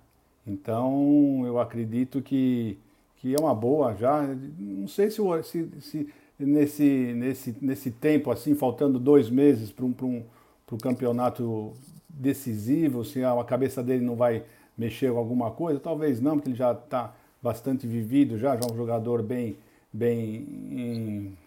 Então, 0.47 1.43
eu 1.45 1.59
acredito 1.59 2.21
que, 2.21 2.77
que 3.17 3.35
é 3.35 3.39
uma 3.39 3.53
boa 3.55 3.93
já. 3.95 4.23
Não 4.59 4.87
sei 4.87 5.11
se, 5.11 5.21
se, 5.43 5.69
se 5.79 6.13
nesse, 6.39 7.13
nesse, 7.15 7.55
nesse 7.61 7.91
tempo, 7.91 8.31
assim, 8.31 8.55
faltando 8.55 8.99
dois 8.99 9.29
meses 9.29 9.71
para 9.71 9.85
um, 9.85 9.95
um, 10.01 10.77
campeonato 10.77 11.73
decisivo, 12.09 13.05
se 13.05 13.23
a 13.23 13.43
cabeça 13.43 13.83
dele 13.83 14.03
não 14.03 14.15
vai 14.15 14.43
mexer 14.77 15.11
com 15.11 15.19
alguma 15.19 15.51
coisa, 15.51 15.79
talvez 15.79 16.19
não, 16.19 16.35
porque 16.35 16.49
ele 16.49 16.57
já 16.57 16.71
está 16.71 17.13
bastante 17.43 17.85
vivido, 17.85 18.37
já, 18.37 18.55
já 18.55 18.61
é 18.67 18.71
um 18.71 18.77
jogador 18.77 19.21
bem, 19.21 19.57
bem 19.91 20.47
em, 20.71 21.37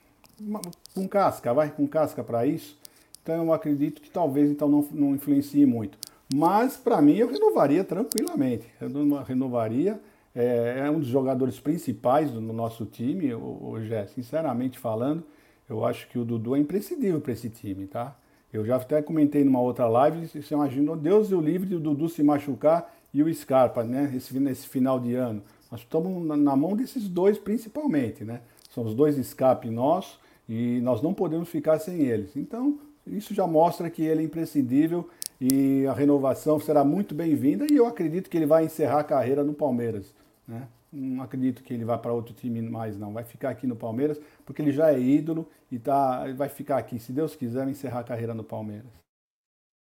com 0.95 1.09
casca, 1.09 1.55
vai 1.55 1.71
com 1.71 1.89
casca 1.89 2.23
para 2.23 2.47
isso. 2.47 2.79
Então 3.23 3.45
eu 3.45 3.53
acredito 3.53 4.03
que 4.03 4.11
talvez 4.11 4.51
então 4.51 4.69
não, 4.69 4.87
não 4.93 5.15
influencie 5.15 5.65
muito. 5.65 5.99
Mas 6.33 6.77
para 6.77 7.01
mim 7.01 7.17
eu 7.17 7.29
renovaria 7.29 7.83
tranquilamente. 7.83 8.67
Eu 8.81 8.89
renovaria. 9.23 9.99
É, 10.35 10.83
é, 10.85 10.91
um 10.91 10.99
dos 10.99 11.09
jogadores 11.09 11.59
principais 11.59 12.31
do 12.31 12.43
no 12.43 12.53
nosso 12.53 12.85
time, 12.85 13.33
o 13.33 13.81
Gé, 13.81 14.07
sinceramente 14.07 14.79
falando, 14.79 15.25
eu 15.67 15.83
acho 15.83 16.07
que 16.09 16.19
o 16.19 16.27
Dudu 16.27 16.55
é 16.55 16.59
imprescindível 16.59 17.23
para 17.23 17.33
esse 17.33 17.49
time, 17.49 17.87
tá? 17.87 18.15
Eu 18.53 18.63
já 18.63 18.77
até 18.77 19.01
comentei 19.01 19.43
numa 19.45 19.61
outra 19.61 19.89
live, 19.89 20.27
você 20.27 20.55
imagina, 20.55 20.95
Deus 20.95 21.33
o 21.33 21.41
livre 21.41 21.75
o 21.75 21.81
Dudu 21.81 22.07
se 22.11 22.23
machucar 22.23 22.95
e 23.15 23.23
o 23.23 23.35
Scarpa, 23.35 23.83
né? 23.83 24.13
Esse, 24.15 24.39
nesse 24.39 24.69
final 24.69 25.01
de 25.01 25.15
ano. 25.15 25.43
Nós 25.71 25.81
estamos 25.81 26.25
na, 26.39 26.57
mão 26.57 26.77
desses 26.77 27.09
dois 27.09 27.39
principalmente, 27.39 28.25
né? 28.25 28.41
São 28.71 28.85
os 28.85 28.95
dois 28.95 29.17
escape 29.19 29.69
nossos 29.71 30.19
e 30.49 30.81
nós 30.83 31.03
não 31.03 31.13
podemos 31.13 31.49
ficar 31.49 31.79
sem 31.79 32.03
eles. 32.03 32.37
Então, 32.37 32.79
isso 33.07 33.35
já 33.35 33.47
mostra 33.47 33.91
que 33.91 34.03
ele 34.03 34.23
é 34.23 34.25
imprescindível 34.25 35.09
e 35.41 35.87
a 35.87 35.93
renovação 35.93 36.59
será 36.61 36.85
muito 36.85 37.15
bem-vinda 37.15 37.67
e 37.71 37.77
eu 37.77 37.87
acredito 37.87 38.31
que 38.31 38.37
ele 38.37 38.47
vai 38.47 38.65
encerrar 38.65 39.01
a 39.01 39.05
carreira 39.05 39.43
no 39.43 39.55
Palmeiras. 39.55 40.15
Né? 40.47 40.69
Não 40.93 41.23
acredito 41.23 41.63
que 41.63 41.75
ele 41.75 41.85
vá 41.85 41.99
para 41.99 42.13
outro 42.13 42.35
time 42.35 42.63
mais, 42.63 42.97
não. 42.99 43.13
Vai 43.13 43.25
ficar 43.25 43.51
aqui 43.51 43.67
no 43.67 43.77
Palmeiras, 43.77 44.21
porque 44.45 44.63
ele 44.63 44.73
já 44.73 44.93
é 44.93 45.01
ídolo 45.01 45.49
e 45.71 45.79
tá, 45.79 46.33
vai 46.35 46.49
ficar 46.49 46.79
aqui, 46.79 46.99
se 46.99 47.13
Deus 47.13 47.35
quiser, 47.35 47.69
encerrar 47.69 48.01
a 48.01 48.05
carreira 48.05 48.35
no 48.35 48.45
Palmeiras. 48.45 49.06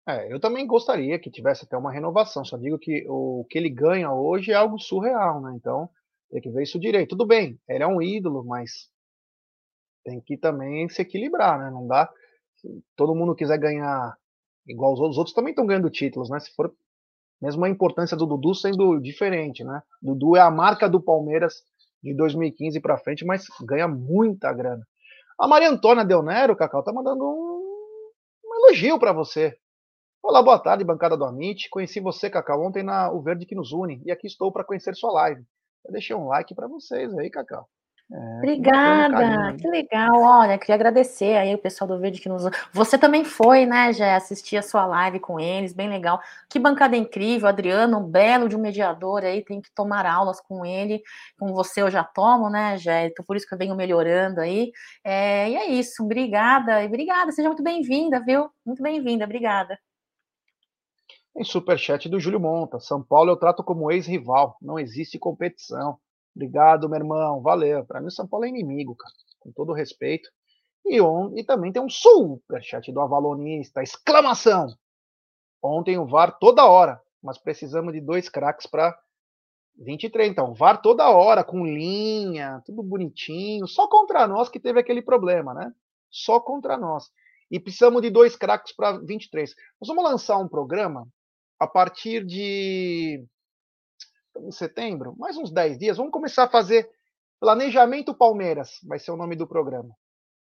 É, 0.08 0.32
eu 0.32 0.40
também 0.40 0.66
gostaria 0.66 1.20
que 1.20 1.30
tivesse 1.30 1.66
até 1.66 1.78
uma 1.78 1.92
renovação. 1.92 2.46
Só 2.46 2.58
digo 2.58 2.80
que 2.80 3.06
o 3.10 3.46
que 3.50 3.58
ele 3.58 3.70
ganha 3.70 4.12
hoje 4.12 4.52
é 4.52 4.56
algo 4.56 4.80
surreal, 4.80 5.42
né? 5.42 5.54
Então 5.56 5.90
tem 6.32 6.42
que 6.42 6.50
ver 6.50 6.64
isso 6.64 6.80
direito. 6.80 7.10
Tudo 7.10 7.26
bem, 7.26 7.60
ele 7.68 7.84
é 7.84 7.88
um 7.88 8.02
ídolo, 8.02 8.44
mas 8.46 8.90
tem 10.06 10.22
que 10.22 10.38
também 10.38 10.88
se 10.88 11.02
equilibrar, 11.02 11.60
né? 11.60 11.70
Não 11.70 11.86
dá. 11.86 12.10
Se 12.56 12.84
todo 12.96 13.14
mundo 13.14 13.36
quiser 13.36 13.58
ganhar 13.58 14.18
igual 14.66 14.94
os 14.94 15.00
outros, 15.00 15.16
os 15.16 15.18
outros 15.20 15.36
também 15.36 15.52
estão 15.52 15.66
ganhando 15.66 15.90
títulos, 15.90 16.30
né? 16.30 16.40
Se 16.40 16.56
for 16.56 16.74
mesmo 17.42 17.66
a 17.66 17.70
importância 17.70 18.16
do 18.16 18.26
Dudu 18.26 18.56
sendo 18.56 19.00
diferente, 19.00 19.64
né? 19.64 19.84
Dudu 20.02 20.38
é 20.38 20.40
a 20.40 20.50
marca 20.50 20.90
do 20.90 21.02
Palmeiras 21.02 21.56
de 22.02 22.14
2015 22.16 22.80
para 22.80 22.98
frente, 22.98 23.26
mas 23.26 23.46
ganha 23.62 23.88
muita 23.90 24.54
grana. 24.54 24.88
A 25.38 25.48
Maria 25.48 25.70
Antônia 25.70 26.06
Del 26.06 26.24
Nero, 26.24 26.56
Cacau, 26.56 26.82
tá 26.82 26.94
mandando 26.94 27.24
um, 27.26 28.12
um 28.46 28.56
elogio 28.56 28.98
para 28.98 29.12
você. 29.12 29.58
Olá, 30.22 30.42
boa 30.44 30.60
tarde, 30.60 30.84
bancada 30.84 31.16
do 31.16 31.24
Amit. 31.24 31.70
Conheci 31.70 32.00
você, 32.00 32.30
Cacau, 32.30 32.62
ontem 32.62 32.84
na 32.84 33.12
O 33.12 33.22
Verde 33.22 33.46
que 33.46 33.56
nos 33.56 33.72
une 33.72 34.02
e 34.06 34.12
aqui 34.12 34.28
estou 34.28 34.52
para 34.52 34.64
conhecer 34.64 34.94
sua 34.96 35.12
live. 35.12 35.44
Eu 35.86 35.92
deixei 35.92 36.16
um 36.16 36.28
like 36.28 36.54
para 36.54 36.68
vocês 36.68 37.18
aí, 37.18 37.30
Cacau. 37.30 37.68
É, 38.10 38.38
Obrigada, 38.38 39.54
que 39.58 39.68
legal. 39.68 40.22
Olha, 40.22 40.58
queria 40.58 40.76
agradecer 40.76 41.36
aí 41.36 41.54
o 41.54 41.58
pessoal 41.58 41.90
do 41.90 42.00
Verde 42.00 42.22
que 42.22 42.30
nos. 42.30 42.44
Você 42.72 42.98
também 42.98 43.26
foi, 43.26 43.66
né, 43.66 43.92
já 43.92 44.16
assistir 44.16 44.56
a 44.56 44.62
sua 44.62 44.86
live 44.86 45.20
com 45.20 45.38
eles, 45.40 45.74
bem 45.74 45.90
legal. 45.90 46.22
Que 46.50 46.58
bancada 46.58 46.96
incrível, 46.96 47.50
Adriano, 47.50 48.00
um 48.00 48.10
belo 48.10 48.48
de 48.48 48.56
um 48.56 48.62
mediador 48.62 49.24
aí, 49.24 49.44
tem 49.44 49.62
que 49.62 49.70
tomar 49.72 50.06
aulas 50.06 50.40
com 50.40 50.66
ele. 50.66 51.02
Com 51.38 51.54
você 51.54 51.82
eu 51.82 51.92
já 51.92 52.04
tomo, 52.04 52.50
né, 52.50 52.78
Jé? 52.78 53.08
Então 53.08 53.26
por 53.26 53.36
isso 53.36 53.48
que 53.48 53.54
eu 53.54 53.58
venho 53.58 53.76
melhorando 53.76 54.40
aí. 54.40 54.72
É, 55.04 55.50
e 55.50 55.56
é 55.56 55.66
isso, 55.72 56.04
obrigada, 56.04 56.86
obrigada, 56.86 57.32
seja 57.34 57.50
muito 57.50 57.64
bem-vinda, 57.64 58.22
viu? 58.24 58.50
Muito 58.66 58.82
bem-vinda, 58.82 59.26
obrigada. 59.26 59.78
Tem 61.38 61.44
superchat 61.44 62.10
do 62.10 62.20
Júlio 62.20 62.40
Monta. 62.40 62.80
São 62.80 63.04
Paulo 63.04 63.30
eu 63.30 63.38
trato 63.38 63.64
como 63.64 63.92
ex-rival, 63.92 64.58
não 64.60 64.80
existe 64.80 65.20
competição. 65.20 66.00
Obrigado, 66.36 66.90
meu 66.90 66.98
irmão. 66.98 67.44
Valeu. 67.44 67.86
Para 67.86 68.02
mim, 68.02 68.10
São 68.10 68.28
Paulo 68.28 68.46
é 68.46 68.50
inimigo, 68.50 68.96
cara. 68.96 69.14
Com 69.40 69.52
todo 69.52 69.72
respeito. 69.72 70.28
E, 70.84 71.00
on... 71.00 71.38
e 71.38 71.44
também 71.44 71.72
tem 71.72 71.80
um 71.80 71.92
superchat 71.92 72.92
do 72.92 73.00
Avalonista. 73.00 73.84
Exclamação! 73.84 74.66
Ontem 75.62 76.00
o 76.00 76.08
VAR 76.08 76.40
toda 76.40 76.66
hora. 76.66 77.00
Mas 77.22 77.38
precisamos 77.38 77.94
de 77.94 78.02
dois 78.02 78.28
craques 78.30 78.66
para 78.66 78.98
23. 79.78 80.32
Então, 80.32 80.56
VAR 80.56 80.82
toda 80.82 81.08
hora, 81.12 81.44
com 81.44 81.64
linha, 81.68 82.64
tudo 82.66 82.82
bonitinho. 82.82 83.68
Só 83.68 83.88
contra 83.88 84.26
nós 84.26 84.50
que 84.50 84.60
teve 84.60 84.80
aquele 84.80 85.04
problema, 85.04 85.54
né? 85.54 85.72
Só 86.10 86.40
contra 86.40 86.76
nós. 86.78 87.12
E 87.52 87.60
precisamos 87.60 88.02
de 88.02 88.10
dois 88.10 88.36
craques 88.36 88.76
para 88.76 88.94
23. 88.98 89.54
Nós 89.80 89.88
vamos 89.88 90.04
lançar 90.04 90.40
um 90.40 90.48
programa 90.48 91.08
a 91.60 91.68
partir 91.68 92.26
de 92.26 93.26
em 94.40 94.52
setembro, 94.52 95.16
mais 95.18 95.36
uns 95.36 95.52
10 95.52 95.80
dias, 95.80 95.98
vamos 95.98 96.12
começar 96.12 96.44
a 96.44 96.50
fazer 96.50 96.90
Planejamento 97.40 98.16
Palmeiras, 98.16 98.80
vai 98.84 99.00
ser 99.00 99.12
o 99.12 99.18
nome 99.18 99.36
do 99.36 99.48
programa. 99.48 99.96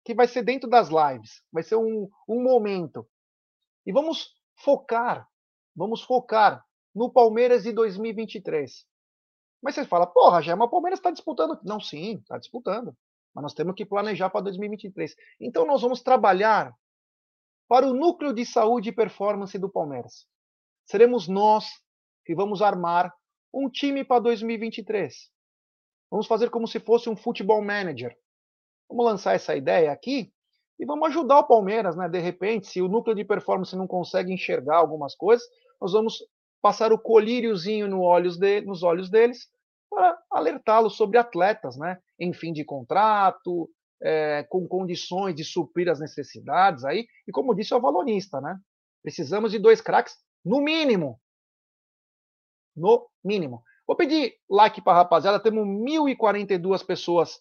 Que 0.05 0.13
vai 0.13 0.27
ser 0.27 0.43
dentro 0.43 0.69
das 0.69 0.89
lives, 0.89 1.41
vai 1.51 1.63
ser 1.63 1.75
um, 1.77 2.09
um 2.27 2.41
momento. 2.41 3.07
E 3.85 3.91
vamos 3.91 4.33
focar, 4.55 5.27
vamos 5.75 6.01
focar 6.01 6.63
no 6.93 7.11
Palmeiras 7.11 7.63
de 7.63 7.71
2023. 7.71 8.85
Mas 9.61 9.75
você 9.75 9.85
fala, 9.85 10.05
porra, 10.05 10.41
já 10.41 10.55
o 10.55 10.69
Palmeiras 10.69 10.99
está 10.99 11.09
disputando. 11.09 11.57
Não, 11.63 11.79
sim, 11.79 12.17
está 12.17 12.37
disputando. 12.37 12.95
Mas 13.33 13.43
nós 13.43 13.53
temos 13.53 13.75
que 13.75 13.85
planejar 13.85 14.29
para 14.29 14.41
2023. 14.41 15.15
Então 15.39 15.65
nós 15.65 15.81
vamos 15.81 16.01
trabalhar 16.01 16.73
para 17.67 17.87
o 17.87 17.93
núcleo 17.93 18.33
de 18.33 18.45
saúde 18.45 18.89
e 18.89 18.93
performance 18.93 19.57
do 19.57 19.71
Palmeiras. 19.71 20.27
Seremos 20.85 21.27
nós 21.27 21.65
que 22.25 22.35
vamos 22.35 22.61
armar 22.61 23.13
um 23.53 23.69
time 23.69 24.03
para 24.03 24.21
2023. 24.21 25.13
Vamos 26.09 26.27
fazer 26.27 26.49
como 26.49 26.67
se 26.67 26.79
fosse 26.79 27.09
um 27.09 27.15
futebol 27.15 27.61
manager. 27.61 28.15
Vamos 28.89 29.05
lançar 29.05 29.35
essa 29.35 29.55
ideia 29.55 29.91
aqui 29.91 30.31
e 30.79 30.85
vamos 30.85 31.09
ajudar 31.09 31.39
o 31.39 31.47
Palmeiras, 31.47 31.95
né? 31.95 32.09
De 32.09 32.19
repente, 32.19 32.67
se 32.67 32.81
o 32.81 32.87
núcleo 32.87 33.15
de 33.15 33.23
performance 33.23 33.75
não 33.75 33.87
consegue 33.87 34.31
enxergar 34.31 34.77
algumas 34.77 35.15
coisas, 35.15 35.47
nós 35.79 35.93
vamos 35.93 36.19
passar 36.61 36.93
o 36.93 36.99
colíriozinho 36.99 37.87
no 37.87 38.01
olhos 38.01 38.37
de, 38.37 38.61
nos 38.61 38.83
olhos 38.83 39.09
deles 39.09 39.49
para 39.89 40.17
alertá-los 40.31 40.95
sobre 40.95 41.17
atletas, 41.17 41.77
né? 41.77 41.99
Em 42.19 42.33
fim 42.33 42.53
de 42.53 42.63
contrato, 42.63 43.69
é, 44.01 44.43
com 44.49 44.67
condições 44.67 45.35
de 45.35 45.43
suprir 45.43 45.89
as 45.89 45.99
necessidades 45.99 46.83
aí. 46.83 47.05
E 47.27 47.31
como 47.31 47.55
disse 47.55 47.73
o 47.73 47.81
valorista, 47.81 48.41
né? 48.41 48.57
Precisamos 49.01 49.51
de 49.51 49.59
dois 49.59 49.81
craques, 49.81 50.15
no 50.43 50.61
mínimo. 50.61 51.19
No 52.75 53.09
mínimo. 53.23 53.63
Vou 53.85 53.95
pedir 53.95 54.35
like 54.49 54.81
para 54.81 54.93
a 54.93 55.01
rapaziada. 55.01 55.39
Temos 55.39 55.67
1.042 55.67 56.85
pessoas 56.85 57.39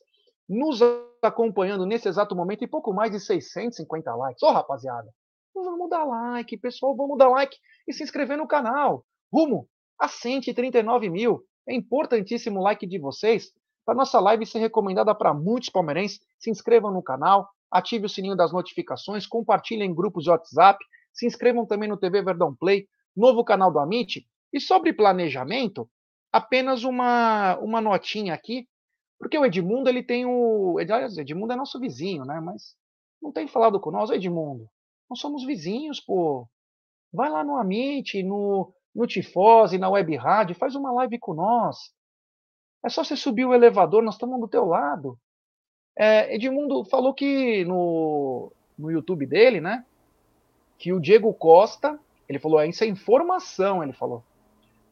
nos 0.48 0.80
acompanhando 1.22 1.86
nesse 1.86 2.08
exato 2.08 2.34
momento 2.34 2.64
e 2.64 2.66
pouco 2.66 2.92
mais 2.92 3.10
de 3.10 3.20
650 3.20 4.14
likes. 4.14 4.42
Ô, 4.42 4.48
oh, 4.48 4.52
rapaziada, 4.52 5.08
vamos 5.54 5.88
dar 5.88 6.04
like, 6.04 6.56
pessoal, 6.56 6.96
vamos 6.96 7.16
dar 7.16 7.28
like 7.28 7.56
e 7.86 7.92
se 7.92 8.02
inscrever 8.02 8.36
no 8.36 8.46
canal. 8.46 9.04
Rumo 9.32 9.68
a 9.98 10.08
139 10.08 11.08
mil. 11.08 11.44
É 11.66 11.74
importantíssimo 11.74 12.58
o 12.58 12.62
like 12.62 12.86
de 12.86 12.98
vocês 12.98 13.52
para 13.84 13.94
nossa 13.94 14.20
live 14.20 14.44
ser 14.46 14.58
recomendada 14.58 15.14
para 15.14 15.32
muitos 15.32 15.68
palmeirenses. 15.68 16.20
Se 16.38 16.50
inscrevam 16.50 16.92
no 16.92 17.02
canal, 17.02 17.48
ative 17.70 18.06
o 18.06 18.08
sininho 18.08 18.36
das 18.36 18.52
notificações, 18.52 19.26
compartilhem 19.26 19.90
em 19.90 19.94
grupos 19.94 20.24
de 20.24 20.30
WhatsApp, 20.30 20.84
se 21.12 21.26
inscrevam 21.26 21.66
também 21.66 21.88
no 21.88 21.96
TV 21.96 22.22
Verdão 22.22 22.54
Play, 22.54 22.86
novo 23.16 23.44
canal 23.44 23.72
do 23.72 23.78
Amit. 23.78 24.26
E 24.52 24.60
sobre 24.60 24.92
planejamento, 24.92 25.88
apenas 26.32 26.84
uma, 26.84 27.56
uma 27.58 27.80
notinha 27.80 28.34
aqui, 28.34 28.66
porque 29.18 29.38
o 29.38 29.44
Edmundo 29.44 29.88
ele 29.88 30.02
tem 30.02 30.26
o. 30.26 30.78
Edmundo 30.80 31.52
é 31.52 31.56
nosso 31.56 31.78
vizinho, 31.78 32.24
né? 32.24 32.40
Mas 32.40 32.74
não 33.22 33.30
tem 33.30 33.46
falado 33.46 33.78
com 33.78 33.90
nós, 33.90 34.10
Edmundo. 34.10 34.68
Nós 35.08 35.20
somos 35.20 35.44
vizinhos, 35.44 36.00
pô. 36.00 36.48
Vai 37.12 37.30
lá 37.30 37.44
no 37.44 37.56
Amit, 37.56 38.22
no, 38.22 38.72
no 38.94 39.06
Tifose, 39.06 39.78
na 39.78 39.88
Web 39.90 40.16
Rádio, 40.16 40.56
faz 40.56 40.74
uma 40.74 40.90
live 40.92 41.18
com 41.18 41.34
nós. 41.34 41.92
É 42.84 42.88
só 42.88 43.04
você 43.04 43.14
subir 43.16 43.44
o 43.44 43.54
elevador, 43.54 44.02
nós 44.02 44.14
estamos 44.14 44.40
do 44.40 44.48
teu 44.48 44.64
lado. 44.64 45.16
É, 45.96 46.34
Edmundo 46.34 46.84
falou 46.86 47.14
que 47.14 47.64
no, 47.64 48.52
no 48.76 48.90
YouTube 48.90 49.26
dele, 49.26 49.60
né? 49.60 49.84
Que 50.82 50.92
o 50.92 50.98
Diego 50.98 51.32
Costa, 51.32 51.96
ele 52.28 52.40
falou, 52.40 52.58
é, 52.58 52.66
isso 52.66 52.82
é 52.82 52.88
informação, 52.88 53.84
ele 53.84 53.92
falou. 53.92 54.20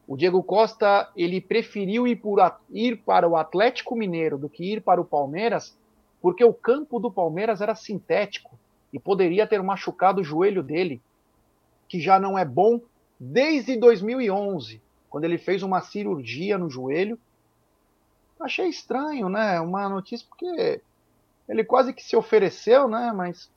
O 0.07 0.15
Diego 0.15 0.41
Costa 0.41 1.11
ele 1.17 1.41
preferiu 1.41 2.07
ir, 2.07 2.15
por, 2.15 2.39
ir 2.69 3.03
para 3.03 3.27
o 3.27 3.35
Atlético 3.35 3.93
Mineiro 3.93 4.37
do 4.37 4.47
que 4.47 4.63
ir 4.71 4.81
para 4.81 5.01
o 5.01 5.05
Palmeiras, 5.05 5.77
porque 6.21 6.45
o 6.45 6.53
campo 6.53 6.97
do 6.97 7.11
Palmeiras 7.11 7.59
era 7.59 7.75
sintético 7.75 8.57
e 8.93 8.97
poderia 8.97 9.45
ter 9.45 9.61
machucado 9.61 10.21
o 10.21 10.23
joelho 10.23 10.63
dele, 10.63 11.01
que 11.89 11.99
já 11.99 12.17
não 12.17 12.39
é 12.39 12.45
bom 12.45 12.79
desde 13.19 13.75
2011, 13.75 14.81
quando 15.09 15.25
ele 15.25 15.37
fez 15.37 15.61
uma 15.61 15.81
cirurgia 15.81 16.57
no 16.57 16.69
joelho. 16.69 17.19
Achei 18.39 18.69
estranho, 18.69 19.27
né? 19.27 19.59
Uma 19.59 19.89
notícia 19.89 20.25
porque 20.29 20.79
ele 21.49 21.65
quase 21.65 21.91
que 21.91 22.01
se 22.01 22.15
ofereceu, 22.15 22.87
né? 22.87 23.11
Mas 23.13 23.51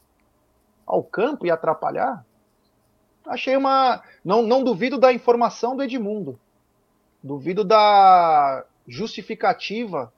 ao 0.86 1.02
campo 1.02 1.46
e 1.46 1.50
atrapalhar. 1.50 2.24
Achei 3.26 3.56
uma. 3.56 4.02
Não, 4.24 4.42
não 4.42 4.62
duvido 4.62 4.98
da 4.98 5.12
informação 5.12 5.76
do 5.76 5.82
Edmundo. 5.82 6.38
Duvido 7.22 7.64
da 7.64 8.64
justificativa 8.86 10.12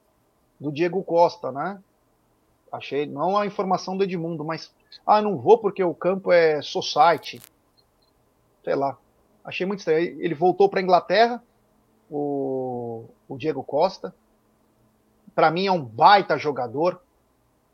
do 0.59 0.73
Diego 0.73 1.03
Costa, 1.05 1.53
né? 1.53 1.81
Achei, 2.73 3.07
não 3.07 3.37
a 3.37 3.47
informação 3.47 3.97
do 3.97 4.05
Edmundo, 4.05 4.45
mas. 4.45 4.75
Ah, 5.07 5.23
não 5.23 5.37
vou 5.37 5.59
porque 5.59 5.83
o 5.85 5.95
campo 5.95 6.33
é 6.33 6.61
society. 6.63 7.41
Sei 8.65 8.75
lá. 8.75 8.99
Achei 9.45 9.65
muito 9.65 9.81
estranho. 9.81 10.21
Ele 10.21 10.35
voltou 10.35 10.69
para 10.69 10.81
Inglaterra, 10.81 11.41
o, 12.11 13.05
o 13.29 13.39
Diego 13.39 13.63
Costa. 13.63 14.13
Para 15.35 15.51
mim 15.51 15.67
é 15.67 15.73
um 15.73 15.85
baita 15.85 16.37
jogador. 16.37 17.01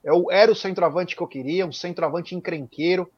Eu, 0.03 0.31
é 0.31 0.43
era 0.43 0.51
o 0.51 0.57
centroavante 0.57 1.15
que 1.15 1.23
eu 1.23 1.29
queria, 1.29 1.67
um 1.67 1.73
centroavante 1.73 2.35
encrenqueiro, 2.35 3.11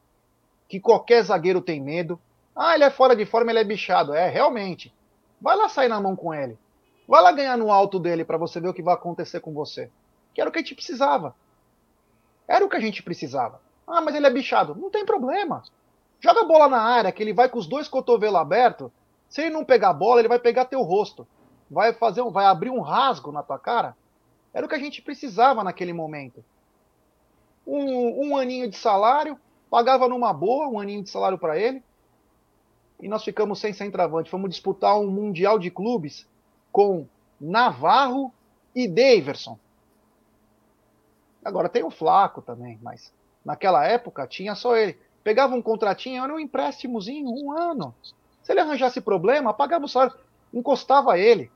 que 0.67 0.79
qualquer 0.79 1.23
zagueiro 1.23 1.61
tem 1.61 1.81
medo. 1.81 2.19
Ah, 2.55 2.75
ele 2.75 2.83
é 2.83 2.89
fora 2.89 3.15
de 3.15 3.25
forma, 3.25 3.51
ele 3.51 3.59
é 3.59 3.63
bichado. 3.63 4.13
É, 4.13 4.29
realmente. 4.29 4.93
Vai 5.41 5.55
lá 5.55 5.67
sair 5.67 5.89
na 5.89 5.99
mão 5.99 6.15
com 6.15 6.33
ele. 6.33 6.57
Vai 7.07 7.21
lá 7.21 7.31
ganhar 7.31 7.57
no 7.57 7.71
alto 7.71 7.99
dele 7.99 8.23
para 8.23 8.37
você 8.37 8.59
ver 8.59 8.69
o 8.69 8.73
que 8.73 8.81
vai 8.81 8.93
acontecer 8.93 9.39
com 9.39 9.53
você. 9.53 9.89
Que 10.33 10.41
era 10.41 10.49
o 10.49 10.53
que 10.53 10.59
a 10.59 10.61
gente 10.61 10.75
precisava. 10.75 11.35
Era 12.47 12.65
o 12.65 12.69
que 12.69 12.75
a 12.75 12.79
gente 12.79 13.03
precisava. 13.03 13.61
Ah, 13.87 14.01
mas 14.01 14.15
ele 14.15 14.25
é 14.25 14.29
bichado. 14.29 14.75
Não 14.75 14.89
tem 14.89 15.05
problema. 15.05 15.63
Joga 16.19 16.41
a 16.41 16.45
bola 16.45 16.67
na 16.67 16.81
área, 16.81 17.11
que 17.11 17.21
ele 17.21 17.33
vai 17.33 17.49
com 17.49 17.59
os 17.59 17.67
dois 17.67 17.87
cotovelos 17.87 18.39
abertos. 18.39 18.89
Se 19.29 19.41
ele 19.41 19.51
não 19.51 19.65
pegar 19.65 19.89
a 19.89 19.93
bola, 19.93 20.21
ele 20.21 20.27
vai 20.27 20.39
pegar 20.39 20.65
teu 20.65 20.81
rosto. 20.81 21.27
Vai 21.69 21.93
fazer 21.93 22.21
um, 22.21 22.31
vai 22.31 22.45
abrir 22.45 22.69
um 22.69 22.81
rasgo 22.81 23.31
na 23.31 23.43
tua 23.43 23.59
cara. 23.59 23.95
Era 24.53 24.65
o 24.65 24.69
que 24.69 24.75
a 24.75 24.79
gente 24.79 25.01
precisava 25.01 25.63
naquele 25.63 25.93
momento. 25.93 26.43
Um, 27.65 28.29
um 28.29 28.37
aninho 28.37 28.69
de 28.69 28.77
salário, 28.77 29.39
pagava 29.69 30.07
numa 30.07 30.31
boa, 30.33 30.67
um 30.67 30.79
aninho 30.79 31.03
de 31.03 31.09
salário 31.09 31.37
para 31.37 31.57
ele 31.57 31.83
e 32.99 33.07
nós 33.07 33.23
ficamos 33.23 33.59
sem 33.59 33.73
centroavante. 33.73 34.29
Fomos 34.29 34.49
disputar 34.49 34.99
um 34.99 35.09
Mundial 35.09 35.59
de 35.59 35.69
Clubes 35.69 36.27
com 36.71 37.07
Navarro 37.39 38.33
e 38.73 38.87
Daverson. 38.87 39.57
Agora 41.43 41.69
tem 41.69 41.83
o 41.83 41.91
Flaco 41.91 42.41
também, 42.41 42.79
mas 42.81 43.13
naquela 43.43 43.85
época 43.85 44.27
tinha 44.27 44.55
só 44.55 44.75
ele. 44.75 44.97
Pegava 45.23 45.55
um 45.55 45.61
contratinho, 45.61 46.23
era 46.23 46.33
um 46.33 46.39
empréstimozinho, 46.39 47.29
um 47.29 47.51
ano. 47.51 47.93
Se 48.41 48.51
ele 48.51 48.61
arranjasse 48.61 49.01
problema, 49.01 49.53
pagava 49.53 49.85
o 49.85 49.87
salário, 49.87 50.15
encostava 50.53 51.17
ele. 51.17 51.51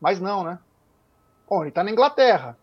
Mas 0.00 0.20
não, 0.20 0.44
né? 0.44 0.58
Bom, 1.48 1.62
ele 1.62 1.70
tá 1.70 1.82
na 1.82 1.90
Inglaterra. 1.90 2.58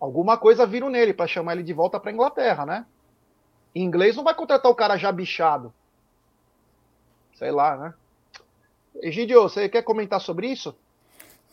Alguma 0.00 0.36
coisa 0.36 0.66
viram 0.66 0.88
nele 0.88 1.12
para 1.12 1.26
chamar 1.26 1.54
ele 1.54 1.62
de 1.62 1.72
volta 1.72 1.98
para 1.98 2.12
Inglaterra, 2.12 2.64
né? 2.64 2.86
Em 3.74 3.82
inglês 3.82 4.16
não 4.16 4.24
vai 4.24 4.34
contratar 4.34 4.70
o 4.70 4.74
cara 4.74 4.96
já 4.96 5.10
bichado 5.10 5.72
sei 7.38 7.52
lá, 7.52 7.76
né? 7.76 7.94
Egidio, 9.00 9.42
você 9.42 9.68
quer 9.68 9.82
comentar 9.82 10.20
sobre 10.20 10.48
isso? 10.48 10.74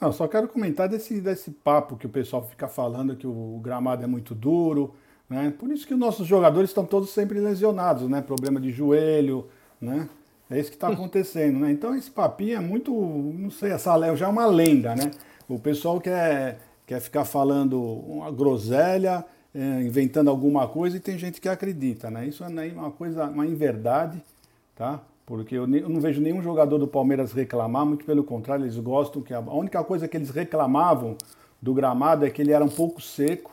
Não, 0.01 0.11
só 0.11 0.27
quero 0.27 0.47
comentar 0.47 0.89
desse, 0.89 1.21
desse 1.21 1.51
papo 1.51 1.95
que 1.95 2.07
o 2.07 2.09
pessoal 2.09 2.43
fica 2.43 2.67
falando 2.67 3.15
que 3.15 3.27
o 3.27 3.59
gramado 3.63 4.03
é 4.03 4.07
muito 4.07 4.33
duro, 4.33 4.95
né? 5.29 5.53
Por 5.57 5.71
isso 5.71 5.85
que 5.85 5.93
os 5.93 5.99
nossos 5.99 6.27
jogadores 6.27 6.71
estão 6.71 6.85
todos 6.85 7.11
sempre 7.11 7.39
lesionados, 7.39 8.09
né? 8.09 8.21
Problema 8.21 8.59
de 8.59 8.71
joelho, 8.71 9.47
né? 9.79 10.09
É 10.49 10.59
isso 10.59 10.71
que 10.71 10.75
está 10.75 10.89
acontecendo, 10.91 11.59
né? 11.59 11.71
Então 11.71 11.95
esse 11.95 12.09
papinho 12.09 12.57
é 12.57 12.59
muito, 12.59 12.91
não 12.91 13.51
sei, 13.51 13.71
essa 13.71 14.15
já 14.15 14.25
é 14.25 14.29
uma 14.29 14.47
lenda, 14.47 14.95
né? 14.95 15.11
O 15.47 15.59
pessoal 15.59 16.01
quer, 16.01 16.59
quer 16.85 16.99
ficar 17.01 17.25
falando 17.25 17.81
uma 17.81 18.31
groselha, 18.31 19.25
é, 19.53 19.81
inventando 19.81 20.29
alguma 20.29 20.67
coisa 20.67 20.97
e 20.97 20.99
tem 20.99 21.17
gente 21.17 21.39
que 21.39 21.47
acredita, 21.47 22.11
né? 22.11 22.27
Isso 22.27 22.43
é 22.43 22.47
uma 22.47 22.91
coisa, 22.91 23.25
uma 23.25 23.45
inverdade, 23.45 24.21
tá? 24.75 25.01
Porque 25.25 25.55
eu, 25.55 25.65
não 25.65 25.99
vejo 25.99 26.21
nenhum 26.21 26.41
jogador 26.41 26.77
do 26.77 26.87
Palmeiras 26.87 27.31
reclamar, 27.31 27.85
muito 27.85 28.05
pelo 28.05 28.23
contrário, 28.23 28.65
eles 28.65 28.77
gostam 28.77 29.21
que 29.21 29.33
a, 29.33 29.37
a 29.37 29.55
única 29.55 29.83
coisa 29.83 30.07
que 30.07 30.15
eles 30.15 30.29
reclamavam 30.29 31.17
do 31.61 31.73
gramado 31.73 32.25
é 32.25 32.29
que 32.29 32.41
ele 32.41 32.51
era 32.51 32.63
um 32.63 32.69
pouco 32.69 33.01
seco, 33.01 33.51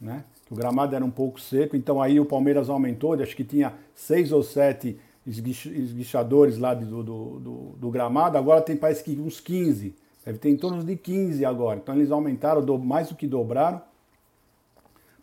né? 0.00 0.24
Que 0.44 0.52
o 0.52 0.56
gramado 0.56 0.94
era 0.94 1.04
um 1.04 1.10
pouco 1.10 1.40
seco, 1.40 1.76
então 1.76 2.02
aí 2.02 2.20
o 2.20 2.26
Palmeiras 2.26 2.68
aumentou, 2.68 3.14
acho 3.14 3.34
que 3.34 3.44
tinha 3.44 3.72
seis 3.94 4.32
ou 4.32 4.42
sete 4.42 4.98
esguichadores 5.26 6.58
lá 6.58 6.74
do, 6.74 7.02
do, 7.02 7.40
do, 7.40 7.54
do 7.78 7.90
gramado, 7.90 8.36
agora 8.36 8.60
tem 8.60 8.76
parece 8.76 9.02
que 9.02 9.18
uns 9.18 9.40
15, 9.40 9.94
deve 10.24 10.38
ter 10.38 10.50
em 10.50 10.56
torno 10.56 10.82
de 10.82 10.96
15 10.96 11.44
agora. 11.44 11.78
Então 11.78 11.94
eles 11.94 12.10
aumentaram 12.10 12.78
mais 12.78 13.08
do 13.08 13.14
que 13.14 13.26
dobraram 13.26 13.82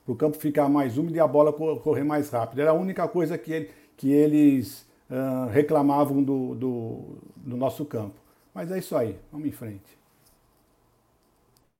para 0.05 0.13
o 0.13 0.15
campo 0.15 0.37
ficar 0.37 0.69
mais 0.69 0.97
úmido 0.97 1.15
e 1.15 1.19
a 1.19 1.27
bola 1.27 1.53
correr 1.53 2.03
mais 2.03 2.29
rápido. 2.29 2.61
Era 2.61 2.71
a 2.71 2.75
única 2.75 3.07
coisa 3.07 3.37
que, 3.37 3.51
ele, 3.51 3.71
que 3.97 4.11
eles 4.11 4.87
uh, 5.09 5.49
reclamavam 5.49 6.23
do, 6.23 6.55
do, 6.55 6.99
do 7.35 7.57
nosso 7.57 7.85
campo. 7.85 8.15
Mas 8.53 8.71
é 8.71 8.79
isso 8.79 8.95
aí, 8.95 9.17
vamos 9.31 9.47
em 9.47 9.51
frente. 9.51 9.99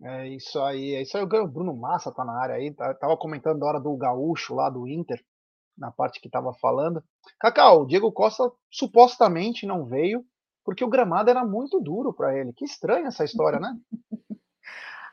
É 0.04 0.28
isso 0.28 0.60
aí, 0.60 0.96
é 0.96 1.02
isso 1.02 1.18
aí. 1.18 1.24
O 1.24 1.48
Bruno 1.48 1.76
Massa 1.76 2.12
tá 2.12 2.26
na 2.26 2.34
área 2.34 2.56
aí, 2.56 2.72
tá, 2.72 2.94
tava 2.94 3.16
comentando 3.18 3.60
da 3.60 3.68
hora 3.68 3.80
do 3.80 3.96
Gaúcho 3.96 4.56
lá 4.56 4.70
do 4.70 4.88
Inter, 4.88 5.24
na 5.78 5.92
parte 5.92 6.20
que 6.20 6.30
tava 6.30 6.54
falando. 6.54 7.04
Cacau, 7.40 7.82
o 7.82 7.86
Diego 7.86 8.12
Costa 8.12 8.52
supostamente 8.70 9.66
não 9.66 9.86
veio 9.86 10.26
porque 10.72 10.86
o 10.86 10.90
gramado 10.90 11.30
era 11.30 11.44
muito 11.44 11.82
duro 11.82 12.14
para 12.14 12.34
ele. 12.38 12.54
Que 12.54 12.64
estranha 12.64 13.10
essa 13.10 13.26
história, 13.26 13.60
né? 13.60 13.76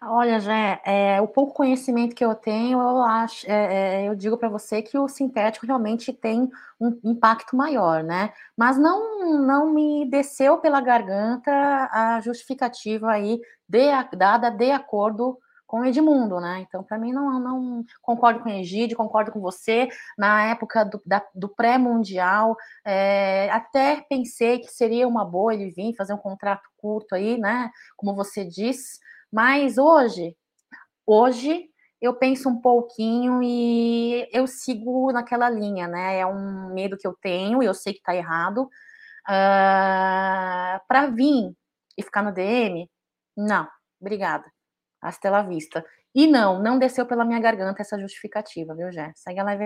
Olha, 0.00 0.38
Jé, 0.38 0.80
é, 0.84 1.20
o 1.20 1.26
pouco 1.26 1.52
conhecimento 1.52 2.14
que 2.14 2.24
eu 2.24 2.32
tenho, 2.32 2.78
eu 2.80 3.02
acho, 3.02 3.44
é, 3.50 4.04
é, 4.04 4.08
eu 4.08 4.14
digo 4.14 4.38
para 4.38 4.48
você 4.48 4.80
que 4.80 4.96
o 4.96 5.08
sintético 5.08 5.66
realmente 5.66 6.12
tem 6.12 6.48
um 6.80 7.00
impacto 7.02 7.56
maior, 7.56 8.04
né? 8.04 8.32
Mas 8.56 8.78
não, 8.78 9.40
não 9.44 9.72
me 9.72 10.08
desceu 10.08 10.58
pela 10.58 10.80
garganta 10.80 11.50
a 11.90 12.20
justificativa 12.20 13.10
aí 13.10 13.40
de, 13.68 13.88
dada 14.16 14.50
de 14.50 14.70
acordo 14.70 15.36
com 15.68 15.84
Edmundo, 15.84 16.40
né? 16.40 16.64
Então, 16.66 16.82
para 16.82 16.98
mim, 16.98 17.12
não, 17.12 17.38
não 17.38 17.84
concordo 18.00 18.40
com 18.40 18.48
Egídio, 18.48 18.96
concordo 18.96 19.30
com 19.30 19.38
você. 19.38 19.86
Na 20.16 20.46
época 20.46 20.82
do, 20.82 21.00
do 21.34 21.48
pré-mundial, 21.50 22.56
é, 22.84 23.50
até 23.50 24.00
pensei 24.08 24.60
que 24.60 24.68
seria 24.68 25.06
uma 25.06 25.26
boa 25.26 25.52
ele 25.52 25.70
vir 25.70 25.94
fazer 25.94 26.14
um 26.14 26.18
contrato 26.18 26.66
curto 26.78 27.14
aí, 27.14 27.38
né? 27.38 27.70
Como 27.96 28.14
você 28.16 28.46
disse. 28.46 28.98
Mas 29.30 29.76
hoje, 29.76 30.34
hoje 31.06 31.66
eu 32.00 32.14
penso 32.14 32.48
um 32.48 32.60
pouquinho 32.60 33.42
e 33.42 34.26
eu 34.32 34.46
sigo 34.46 35.12
naquela 35.12 35.50
linha, 35.50 35.86
né? 35.86 36.18
É 36.18 36.26
um 36.26 36.72
medo 36.72 36.96
que 36.96 37.06
eu 37.06 37.14
tenho 37.20 37.62
e 37.62 37.66
eu 37.66 37.74
sei 37.74 37.92
que 37.92 38.02
tá 38.02 38.14
errado. 38.16 38.62
Uh, 39.28 39.30
ah, 39.30 40.82
para 40.88 41.08
vir 41.08 41.52
e 41.98 42.02
ficar 42.02 42.22
no 42.22 42.32
DM, 42.32 42.88
não, 43.36 43.68
obrigada. 44.00 44.46
Hasta 45.00 45.30
la 45.30 45.42
vista. 45.42 45.84
E 46.14 46.26
não, 46.26 46.60
não 46.60 46.78
desceu 46.78 47.06
pela 47.06 47.24
minha 47.24 47.40
garganta 47.40 47.82
essa 47.82 47.98
justificativa, 47.98 48.74
viu, 48.74 48.90
Jé? 48.90 49.12
Segue 49.14 49.40
a 49.40 49.44
live. 49.44 49.64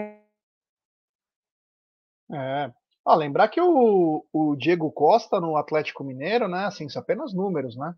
É. 2.32 2.72
Ah, 3.04 3.14
lembrar 3.14 3.48
que 3.48 3.60
o, 3.60 4.24
o 4.32 4.56
Diego 4.56 4.90
Costa 4.92 5.40
no 5.40 5.56
Atlético 5.56 6.04
Mineiro, 6.04 6.48
né? 6.48 6.66
Assim, 6.66 6.88
são 6.88 7.02
apenas 7.02 7.34
números, 7.34 7.76
né? 7.76 7.94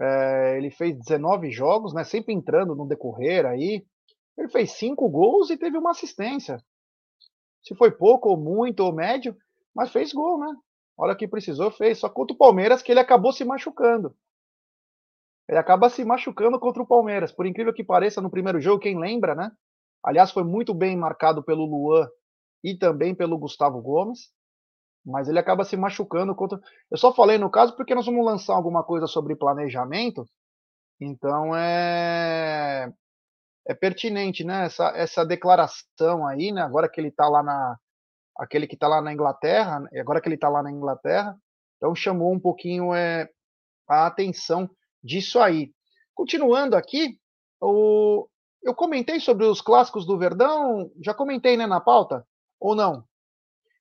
É, 0.00 0.56
ele 0.56 0.70
fez 0.70 0.96
19 0.96 1.50
jogos, 1.50 1.92
né? 1.92 2.04
Sempre 2.04 2.32
entrando 2.34 2.74
no 2.74 2.86
decorrer 2.86 3.46
aí. 3.46 3.84
Ele 4.36 4.48
fez 4.48 4.72
cinco 4.72 5.08
gols 5.08 5.50
e 5.50 5.56
teve 5.56 5.76
uma 5.76 5.90
assistência. 5.90 6.62
Se 7.62 7.74
foi 7.74 7.90
pouco 7.90 8.28
ou 8.28 8.36
muito 8.36 8.80
ou 8.80 8.92
médio, 8.92 9.36
mas 9.74 9.90
fez 9.90 10.12
gol, 10.12 10.38
né? 10.38 10.54
hora 10.98 11.14
que 11.14 11.28
precisou, 11.28 11.70
fez. 11.70 11.98
Só 11.98 12.08
contra 12.08 12.34
o 12.34 12.38
Palmeiras 12.38 12.82
que 12.82 12.90
ele 12.90 13.00
acabou 13.00 13.32
se 13.32 13.44
machucando. 13.44 14.14
Ele 15.48 15.58
acaba 15.58 15.88
se 15.88 16.04
machucando 16.04 16.60
contra 16.60 16.82
o 16.82 16.86
Palmeiras. 16.86 17.32
Por 17.32 17.46
incrível 17.46 17.72
que 17.72 17.82
pareça, 17.82 18.20
no 18.20 18.30
primeiro 18.30 18.60
jogo, 18.60 18.82
quem 18.82 18.98
lembra, 18.98 19.34
né? 19.34 19.50
Aliás, 20.04 20.30
foi 20.30 20.44
muito 20.44 20.74
bem 20.74 20.96
marcado 20.96 21.42
pelo 21.42 21.64
Luan 21.64 22.06
e 22.62 22.76
também 22.76 23.14
pelo 23.14 23.38
Gustavo 23.38 23.80
Gomes. 23.80 24.30
Mas 25.04 25.28
ele 25.28 25.38
acaba 25.38 25.64
se 25.64 25.76
machucando 25.76 26.34
contra. 26.34 26.60
Eu 26.90 26.98
só 26.98 27.14
falei 27.14 27.38
no 27.38 27.50
caso 27.50 27.74
porque 27.74 27.94
nós 27.94 28.04
vamos 28.04 28.24
lançar 28.24 28.54
alguma 28.54 28.84
coisa 28.84 29.06
sobre 29.06 29.34
planejamento. 29.36 30.26
Então 31.00 31.56
é 31.56 32.92
é 33.66 33.74
pertinente, 33.74 34.44
né? 34.44 34.64
Essa, 34.64 34.88
essa 34.96 35.26
declaração 35.26 36.26
aí, 36.26 36.52
né? 36.52 36.62
Agora 36.62 36.88
que 36.88 37.00
ele 37.00 37.08
está 37.08 37.28
lá 37.28 37.42
na 37.42 37.78
aquele 38.36 38.66
que 38.66 38.74
está 38.74 38.86
lá 38.86 39.02
na 39.02 39.12
Inglaterra, 39.12 39.82
agora 39.98 40.20
que 40.20 40.28
ele 40.28 40.36
está 40.36 40.48
lá 40.48 40.62
na 40.62 40.70
Inglaterra, 40.70 41.36
então 41.76 41.94
chamou 41.94 42.32
um 42.32 42.38
pouquinho 42.38 42.94
é, 42.94 43.28
a 43.88 44.06
atenção 44.06 44.70
disso 45.02 45.38
aí. 45.38 45.72
Continuando 46.14 46.76
aqui, 46.76 47.18
o, 47.60 48.28
eu 48.62 48.74
comentei 48.74 49.20
sobre 49.20 49.44
os 49.44 49.60
clássicos 49.60 50.06
do 50.06 50.18
Verdão, 50.18 50.90
já 51.02 51.14
comentei 51.14 51.56
né, 51.56 51.66
na 51.66 51.80
pauta, 51.80 52.26
ou 52.60 52.74
não? 52.74 53.04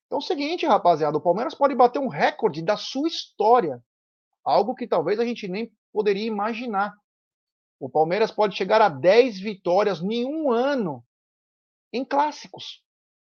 Então 0.05 0.17
é 0.17 0.21
o 0.21 0.21
seguinte, 0.21 0.65
rapaziada, 0.65 1.17
o 1.17 1.21
Palmeiras 1.21 1.53
pode 1.53 1.75
bater 1.75 1.99
um 1.99 2.07
recorde 2.07 2.61
da 2.61 2.77
sua 2.77 3.07
história, 3.07 3.83
algo 4.43 4.75
que 4.75 4.87
talvez 4.87 5.19
a 5.19 5.25
gente 5.25 5.47
nem 5.47 5.71
poderia 5.91 6.25
imaginar. 6.25 6.93
O 7.79 7.89
Palmeiras 7.89 8.31
pode 8.31 8.55
chegar 8.55 8.81
a 8.81 8.89
10 8.89 9.39
vitórias 9.39 10.01
em 10.01 10.25
um 10.25 10.51
ano 10.51 11.03
em 11.91 12.05
clássicos. 12.05 12.81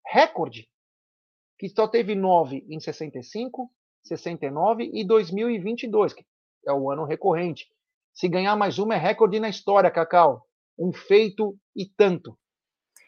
Recorde 0.06 0.70
que 1.58 1.70
só 1.70 1.88
teve 1.88 2.16
9 2.16 2.66
em 2.70 2.80
65, 2.80 3.72
69 4.04 4.90
e 4.94 5.06
2022, 5.06 6.14
que 6.14 6.26
é 6.68 6.74
o 6.74 6.92
ano 6.92 7.06
recorrente. 7.06 7.68
Se 8.16 8.30
ganhar 8.30 8.55
mais 8.55 8.80
uma 8.80 8.95
é 8.95 8.97
recorde 8.97 9.41
na 9.41 9.49
história, 9.49 9.91
Cacau. 9.91 10.47
Um 10.80 10.93
feito 10.93 11.53
e 11.76 11.86
tanto. 11.86 12.38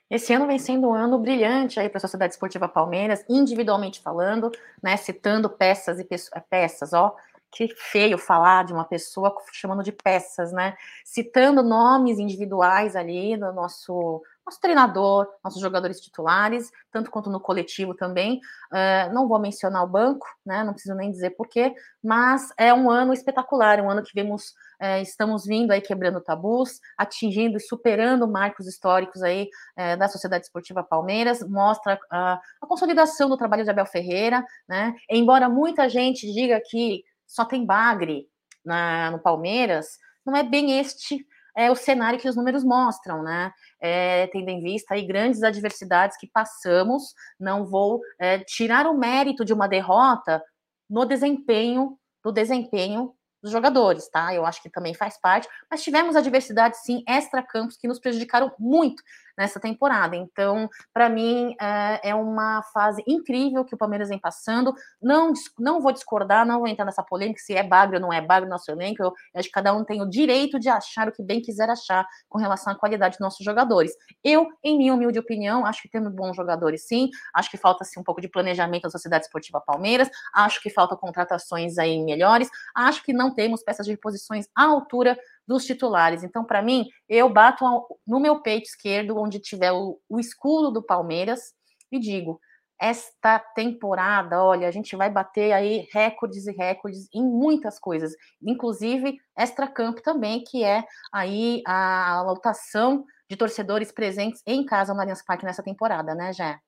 Esse 0.09 0.33
ano 0.33 0.45
vem 0.45 0.59
sendo 0.59 0.89
um 0.89 0.93
ano 0.93 1.17
brilhante 1.17 1.79
aí 1.79 1.87
para 1.87 1.97
a 1.97 2.01
Sociedade 2.01 2.33
Esportiva 2.33 2.67
Palmeiras, 2.67 3.25
individualmente 3.29 4.01
falando, 4.01 4.51
né, 4.83 4.97
citando 4.97 5.49
peças 5.49 5.97
e 5.99 6.07
peças, 6.49 6.91
ó, 6.91 7.15
que 7.49 7.69
feio 7.73 8.17
falar 8.17 8.65
de 8.65 8.73
uma 8.73 8.83
pessoa 8.83 9.33
chamando 9.53 9.81
de 9.81 9.93
peças, 9.93 10.51
né? 10.51 10.75
Citando 11.05 11.63
nomes 11.63 12.19
individuais 12.19 12.93
ali 12.93 13.37
do 13.37 13.53
nosso 13.53 14.21
nosso 14.47 14.61
treinador, 14.61 15.27
nossos 15.43 15.61
jogadores 15.61 15.99
titulares, 15.99 16.71
tanto 16.89 17.11
quanto 17.11 17.29
no 17.29 17.39
coletivo 17.39 17.93
também. 17.93 18.39
Uh, 18.71 19.13
não 19.13 19.27
vou 19.27 19.39
mencionar 19.39 19.83
o 19.83 19.87
banco, 19.87 20.25
né? 20.45 20.63
Não 20.63 20.71
preciso 20.71 20.95
nem 20.95 21.11
dizer 21.11 21.31
porquê, 21.31 21.75
mas 22.01 22.49
é 22.57 22.73
um 22.73 22.89
ano 22.89 23.11
espetacular, 23.11 23.81
um 23.81 23.89
ano 23.89 24.01
que 24.01 24.13
vemos, 24.15 24.51
uh, 24.81 25.01
estamos 25.01 25.45
vindo 25.45 25.71
aí 25.71 25.81
quebrando 25.81 26.21
tabus, 26.21 26.79
atingindo 26.97 27.57
e 27.57 27.59
superando 27.59 28.25
marcos 28.25 28.67
históricos 28.67 29.21
aí 29.21 29.49
uh, 29.77 29.97
da 29.97 30.07
Sociedade 30.07 30.45
Esportiva 30.45 30.81
Palmeiras, 30.81 31.43
mostra 31.43 31.99
a 32.09 32.39
consolidação 32.61 33.27
do 33.27 33.37
trabalho 33.37 33.65
de 33.65 33.69
Abel 33.69 33.85
Ferreira, 33.85 34.45
né? 34.67 34.95
Embora 35.09 35.49
muita 35.49 35.89
gente 35.89 36.31
diga 36.31 36.61
que 36.65 37.03
só 37.25 37.43
tem 37.43 37.65
bagre 37.65 38.29
na, 38.63 39.11
no 39.11 39.19
Palmeiras, 39.19 39.97
não 40.25 40.35
é 40.37 40.43
bem 40.43 40.79
este 40.79 41.25
é, 41.57 41.71
o 41.71 41.75
cenário 41.75 42.19
que 42.19 42.29
os 42.29 42.35
números 42.35 42.63
mostram, 42.63 43.23
né? 43.23 43.51
É, 43.81 44.27
tendo 44.27 44.47
em 44.49 44.61
vista 44.61 44.93
aí 44.93 45.05
grandes 45.05 45.41
adversidades 45.41 46.15
que 46.15 46.27
passamos, 46.27 47.15
não 47.39 47.65
vou 47.65 47.99
é, 48.19 48.37
tirar 48.39 48.85
o 48.85 48.95
mérito 48.95 49.43
de 49.43 49.53
uma 49.53 49.67
derrota 49.67 50.43
no 50.87 51.03
desempenho, 51.03 51.97
do 52.23 52.31
desempenho 52.31 53.11
dos 53.41 53.51
jogadores, 53.51 54.07
tá? 54.07 54.33
Eu 54.35 54.45
acho 54.45 54.61
que 54.61 54.69
também 54.69 54.93
faz 54.93 55.19
parte, 55.19 55.47
mas 55.69 55.83
tivemos 55.83 56.15
adversidades, 56.15 56.81
sim, 56.83 57.03
extra-campos 57.07 57.75
que 57.75 57.87
nos 57.87 57.99
prejudicaram 57.99 58.53
muito 58.59 59.01
nessa 59.37 59.59
temporada. 59.59 60.15
Então, 60.15 60.69
para 60.93 61.09
mim, 61.09 61.55
é, 61.61 62.09
é, 62.09 62.15
uma 62.15 62.63
fase 62.73 63.03
incrível 63.07 63.63
que 63.63 63.75
o 63.75 63.77
Palmeiras 63.77 64.09
vem 64.09 64.19
passando. 64.19 64.73
Não, 65.01 65.31
não 65.59 65.79
vou 65.79 65.91
discordar, 65.91 66.45
não 66.45 66.59
vou 66.59 66.67
entrar 66.67 66.85
nessa 66.85 67.03
polêmica 67.03 67.39
se 67.39 67.53
é 67.53 67.63
bagre 67.63 67.97
ou 67.97 68.01
não 68.01 68.11
é 68.11 68.21
bagre 68.21 68.45
no 68.45 68.51
nosso 68.51 68.71
elenco. 68.71 69.03
Eu, 69.03 69.07
eu 69.33 69.39
acho 69.39 69.47
que 69.47 69.53
cada 69.53 69.73
um 69.73 69.83
tem 69.83 70.01
o 70.01 70.09
direito 70.09 70.59
de 70.59 70.69
achar 70.69 71.07
o 71.07 71.11
que 71.11 71.21
bem 71.21 71.41
quiser 71.41 71.69
achar 71.69 72.05
com 72.27 72.39
relação 72.39 72.73
à 72.73 72.75
qualidade 72.75 73.13
dos 73.13 73.19
nossos 73.19 73.45
jogadores. 73.45 73.91
Eu, 74.23 74.47
em 74.63 74.77
minha 74.77 74.93
humilde 74.93 75.19
opinião, 75.19 75.65
acho 75.65 75.81
que 75.81 75.89
temos 75.89 76.11
bons 76.13 76.35
jogadores, 76.35 76.87
sim. 76.87 77.09
Acho 77.33 77.51
que 77.51 77.57
falta 77.57 77.83
assim, 77.83 77.99
um 77.99 78.03
pouco 78.03 78.21
de 78.21 78.29
planejamento 78.29 78.83
da 78.83 78.89
Sociedade 78.89 79.25
Esportiva 79.25 79.61
Palmeiras. 79.61 80.09
Acho 80.33 80.61
que 80.61 80.69
falta 80.69 80.95
contratações 80.95 81.77
aí 81.77 82.01
melhores. 82.03 82.49
Acho 82.75 83.03
que 83.03 83.13
não 83.13 83.33
temos 83.33 83.63
peças 83.63 83.85
de 83.85 83.91
reposições 83.91 84.47
à 84.55 84.63
altura 84.63 85.17
dos 85.47 85.65
titulares. 85.65 86.23
Então, 86.23 86.43
para 86.43 86.61
mim, 86.61 86.87
eu 87.07 87.29
bato 87.29 87.63
no 88.05 88.19
meu 88.19 88.41
peito 88.41 88.65
esquerdo, 88.65 89.17
onde 89.17 89.39
tiver 89.39 89.71
o, 89.71 89.99
o 90.09 90.19
escudo 90.19 90.71
do 90.71 90.83
Palmeiras, 90.83 91.53
e 91.91 91.99
digo: 91.99 92.39
esta 92.79 93.39
temporada, 93.39 94.43
olha, 94.43 94.67
a 94.67 94.71
gente 94.71 94.95
vai 94.95 95.09
bater 95.09 95.51
aí 95.51 95.87
recordes 95.91 96.45
e 96.45 96.51
recordes 96.51 97.07
em 97.13 97.23
muitas 97.23 97.79
coisas, 97.79 98.13
inclusive 98.41 99.17
extra-campo 99.37 100.01
também, 100.01 100.43
que 100.43 100.63
é 100.63 100.83
aí 101.11 101.63
a 101.65 102.21
lotação 102.25 103.05
de 103.29 103.35
torcedores 103.35 103.91
presentes 103.91 104.41
em 104.45 104.65
casa 104.65 104.93
no 104.93 105.01
Allianz 105.01 105.23
Parque 105.23 105.45
nessa 105.45 105.63
temporada, 105.63 106.13
né, 106.13 106.31
Jé? 106.31 106.59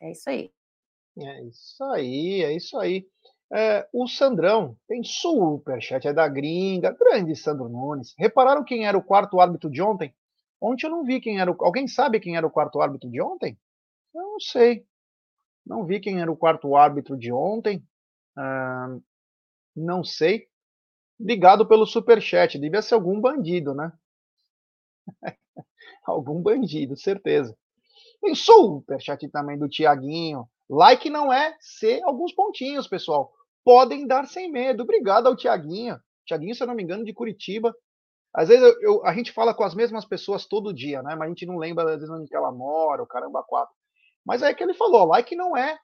É 0.00 0.12
isso 0.12 0.30
aí. 0.30 0.50
É 1.18 1.42
isso 1.44 1.84
aí, 1.84 2.42
é 2.42 2.52
isso 2.52 2.78
aí. 2.78 3.06
É, 3.52 3.88
o 3.92 4.08
Sandrão 4.08 4.76
tem 4.88 5.04
superchat, 5.04 6.06
é 6.06 6.12
da 6.12 6.26
gringa, 6.26 6.90
grande 6.90 7.36
Sandro 7.36 7.68
Nunes. 7.68 8.14
Repararam 8.18 8.64
quem 8.64 8.86
era 8.86 8.98
o 8.98 9.02
quarto 9.02 9.40
árbitro 9.40 9.70
de 9.70 9.80
ontem? 9.80 10.14
Ontem 10.60 10.86
eu 10.86 10.90
não 10.90 11.04
vi 11.04 11.20
quem 11.20 11.38
era 11.38 11.50
o. 11.50 11.56
Alguém 11.60 11.86
sabe 11.86 12.18
quem 12.18 12.36
era 12.36 12.46
o 12.46 12.50
quarto 12.50 12.80
árbitro 12.80 13.08
de 13.08 13.20
ontem? 13.20 13.56
Eu 14.14 14.22
não 14.22 14.40
sei. 14.40 14.84
Não 15.64 15.84
vi 15.84 16.00
quem 16.00 16.20
era 16.20 16.30
o 16.30 16.36
quarto 16.36 16.74
árbitro 16.74 17.16
de 17.16 17.32
ontem. 17.32 17.84
Ah, 18.36 18.98
não 19.76 20.02
sei. 20.02 20.48
Obrigado 21.20 21.66
pelo 21.68 21.86
superchat. 21.86 22.58
Devia 22.58 22.82
ser 22.82 22.94
algum 22.94 23.20
bandido, 23.20 23.74
né? 23.74 23.92
algum 26.04 26.42
bandido, 26.42 26.96
certeza. 26.96 27.56
Tem 28.20 28.34
superchat 28.34 29.28
também 29.28 29.56
do 29.58 29.68
Tiaguinho. 29.68 30.48
Like 30.68 31.08
não 31.10 31.32
é 31.32 31.56
ser 31.60 32.02
alguns 32.02 32.32
pontinhos, 32.32 32.88
pessoal 32.88 33.35
podem 33.66 34.06
dar 34.06 34.28
sem 34.28 34.48
medo. 34.48 34.84
Obrigado 34.84 35.26
ao 35.26 35.34
Tiaguinho. 35.34 36.00
Tiaguinho, 36.24 36.54
se 36.54 36.62
eu 36.62 36.68
não 36.68 36.74
me 36.74 36.84
engano, 36.84 37.04
de 37.04 37.12
Curitiba. 37.12 37.74
Às 38.32 38.48
vezes 38.48 38.62
eu, 38.62 38.80
eu, 38.80 39.04
a 39.04 39.12
gente 39.12 39.32
fala 39.32 39.52
com 39.52 39.64
as 39.64 39.74
mesmas 39.74 40.04
pessoas 40.04 40.46
todo 40.46 40.72
dia, 40.72 41.02
né? 41.02 41.16
Mas 41.16 41.26
a 41.26 41.28
gente 41.30 41.44
não 41.44 41.56
lembra, 41.56 41.82
às 41.82 42.00
vezes, 42.00 42.08
onde 42.08 42.32
ela 42.32 42.52
mora, 42.52 43.02
o 43.02 43.06
caramba, 43.08 43.42
quatro. 43.42 43.74
Mas 44.24 44.40
é 44.40 44.54
que 44.54 44.62
ele 44.62 44.72
falou, 44.72 45.06
like 45.06 45.34
não 45.34 45.56
é. 45.56 45.76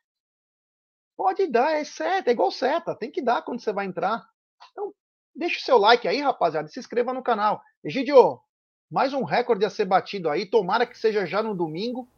Pode 1.17 1.49
dar, 1.49 1.73
é 1.73 1.83
seta, 1.83 2.31
é 2.31 2.33
igual 2.33 2.53
seta, 2.53 2.95
tem 2.95 3.11
que 3.11 3.21
dar 3.21 3.43
quando 3.43 3.61
você 3.61 3.73
vai 3.73 3.85
entrar. 3.85 4.25
Então, 4.71 4.95
deixa 5.35 5.59
o 5.59 5.63
seu 5.63 5.77
like 5.77 6.07
aí, 6.07 6.21
rapaziada, 6.21 6.69
e 6.69 6.73
se 6.73 6.79
inscreva 6.79 7.13
no 7.13 7.23
canal. 7.23 7.61
Egidio, 7.83 8.41
mais 8.89 9.13
um 9.13 9.25
recorde 9.25 9.65
a 9.65 9.71
ser 9.71 9.87
batido 9.87 10.31
aí, 10.31 10.47
tomara 10.47 10.87
que 10.87 10.97
seja 10.97 11.27
já 11.27 11.43
no 11.43 11.55
domingo. 11.55 12.09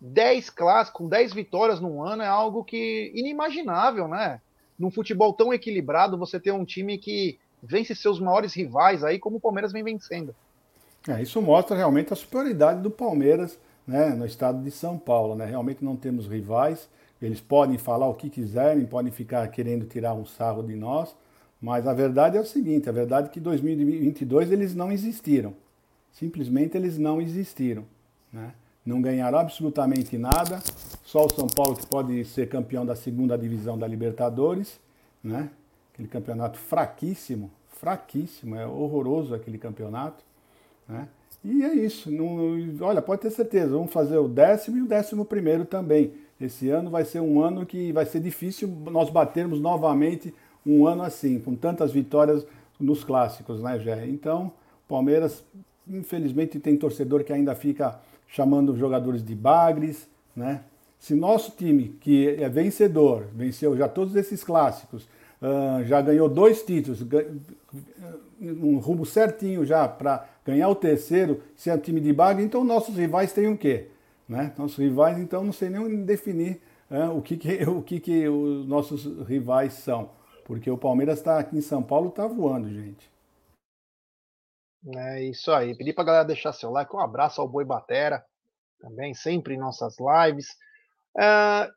10 0.00 0.50
clássicos, 0.50 0.98
com 0.98 1.08
10 1.08 1.32
vitórias 1.32 1.80
num 1.80 2.02
ano 2.02 2.22
é 2.22 2.28
algo 2.28 2.62
que 2.62 3.10
inimaginável, 3.14 4.06
né? 4.06 4.40
Num 4.78 4.90
futebol 4.90 5.32
tão 5.32 5.52
equilibrado, 5.52 6.16
você 6.16 6.38
ter 6.38 6.52
um 6.52 6.64
time 6.64 6.98
que 6.98 7.38
vence 7.62 7.94
seus 7.94 8.20
maiores 8.20 8.54
rivais 8.54 9.02
aí, 9.02 9.18
como 9.18 9.36
o 9.36 9.40
Palmeiras 9.40 9.72
vem 9.72 9.82
vencendo. 9.82 10.34
É, 11.08 11.22
isso 11.22 11.40
mostra 11.40 11.76
realmente 11.76 12.12
a 12.12 12.16
superioridade 12.16 12.80
do 12.80 12.90
Palmeiras 12.90 13.58
né, 13.86 14.10
no 14.10 14.26
estado 14.26 14.62
de 14.62 14.70
São 14.70 14.98
Paulo. 14.98 15.34
Né? 15.34 15.46
Realmente 15.46 15.84
não 15.84 15.96
temos 15.96 16.26
rivais, 16.26 16.88
eles 17.20 17.40
podem 17.40 17.78
falar 17.78 18.06
o 18.06 18.14
que 18.14 18.30
quiserem, 18.30 18.86
podem 18.86 19.10
ficar 19.10 19.46
querendo 19.48 19.86
tirar 19.86 20.14
um 20.14 20.26
sarro 20.26 20.62
de 20.62 20.76
nós, 20.76 21.14
mas 21.60 21.86
a 21.86 21.92
verdade 21.92 22.36
é 22.36 22.40
o 22.40 22.44
seguinte, 22.44 22.88
a 22.88 22.92
verdade 22.92 23.28
é 23.28 23.30
que 23.30 23.40
em 23.40 23.42
2022 23.42 24.52
eles 24.52 24.74
não 24.74 24.92
existiram. 24.92 25.54
Simplesmente 26.12 26.76
eles 26.76 26.98
não 26.98 27.20
existiram. 27.20 27.84
Né? 28.32 28.52
Não 28.84 29.02
ganharam 29.02 29.38
absolutamente 29.38 30.16
nada. 30.16 30.62
Só 31.08 31.24
o 31.24 31.34
São 31.34 31.46
Paulo 31.46 31.74
que 31.74 31.86
pode 31.86 32.22
ser 32.26 32.50
campeão 32.50 32.84
da 32.84 32.94
segunda 32.94 33.38
divisão 33.38 33.78
da 33.78 33.86
Libertadores. 33.86 34.78
Né? 35.24 35.48
Aquele 35.94 36.06
campeonato 36.06 36.58
fraquíssimo, 36.58 37.50
fraquíssimo, 37.80 38.54
é 38.54 38.66
horroroso 38.66 39.34
aquele 39.34 39.56
campeonato. 39.56 40.22
Né? 40.86 41.08
E 41.42 41.64
é 41.64 41.72
isso. 41.72 42.10
Não, 42.10 42.52
olha, 42.82 43.00
pode 43.00 43.22
ter 43.22 43.30
certeza, 43.30 43.70
vamos 43.70 43.90
fazer 43.90 44.18
o 44.18 44.28
décimo 44.28 44.76
e 44.76 44.82
o 44.82 44.86
décimo 44.86 45.24
primeiro 45.24 45.64
também. 45.64 46.12
Esse 46.38 46.68
ano 46.68 46.90
vai 46.90 47.06
ser 47.06 47.20
um 47.20 47.42
ano 47.42 47.64
que 47.64 47.90
vai 47.90 48.04
ser 48.04 48.20
difícil 48.20 48.68
nós 48.68 49.08
batermos 49.08 49.62
novamente 49.62 50.34
um 50.66 50.86
ano 50.86 51.02
assim, 51.02 51.40
com 51.40 51.54
tantas 51.54 51.90
vitórias 51.90 52.46
nos 52.78 53.02
clássicos, 53.02 53.62
né, 53.62 53.78
Gé? 53.78 54.06
Então, 54.06 54.52
Palmeiras, 54.86 55.42
infelizmente, 55.88 56.60
tem 56.60 56.76
torcedor 56.76 57.24
que 57.24 57.32
ainda 57.32 57.54
fica 57.54 57.98
chamando 58.26 58.76
jogadores 58.76 59.24
de 59.24 59.34
bagres, 59.34 60.06
né? 60.36 60.64
Se 60.98 61.14
nosso 61.14 61.52
time, 61.52 61.90
que 62.00 62.28
é 62.30 62.48
vencedor, 62.48 63.28
venceu 63.32 63.76
já 63.76 63.88
todos 63.88 64.16
esses 64.16 64.42
clássicos, 64.42 65.04
uh, 65.40 65.84
já 65.84 66.00
ganhou 66.02 66.28
dois 66.28 66.62
títulos, 66.62 67.06
um 68.40 68.78
rumo 68.78 69.06
certinho 69.06 69.64
já 69.64 69.86
para 69.86 70.28
ganhar 70.44 70.68
o 70.68 70.74
terceiro, 70.74 71.42
se 71.54 71.70
é 71.70 71.74
um 71.74 71.78
time 71.78 72.00
de 72.00 72.12
bagre, 72.12 72.44
então 72.44 72.64
nossos 72.64 72.96
rivais 72.96 73.32
têm 73.32 73.48
o 73.48 73.56
quê? 73.56 73.88
Né? 74.28 74.52
Nossos 74.58 74.76
rivais, 74.76 75.18
então, 75.18 75.42
não 75.42 75.52
sei 75.52 75.70
nem 75.70 76.04
definir 76.04 76.60
uh, 76.90 77.16
o, 77.16 77.22
que, 77.22 77.36
que, 77.36 77.62
o 77.68 77.82
que, 77.82 78.00
que 78.00 78.28
os 78.28 78.66
nossos 78.66 79.26
rivais 79.26 79.72
são. 79.74 80.10
Porque 80.44 80.70
o 80.70 80.78
Palmeiras 80.78 81.18
está 81.18 81.38
aqui 81.38 81.56
em 81.58 81.60
São 81.60 81.82
Paulo, 81.82 82.08
está 82.08 82.26
voando, 82.26 82.68
gente. 82.70 83.10
É 84.96 85.22
isso 85.24 85.52
aí. 85.52 85.76
Pedi 85.76 85.92
para 85.92 86.04
galera 86.04 86.24
deixar 86.24 86.52
seu 86.52 86.70
like. 86.70 86.94
Um 86.94 87.00
abraço 87.00 87.40
ao 87.40 87.48
Boi 87.48 87.64
Batera, 87.64 88.24
também, 88.80 89.12
sempre 89.12 89.54
em 89.54 89.58
nossas 89.58 89.96
lives. 89.98 90.56
É, 91.18 91.70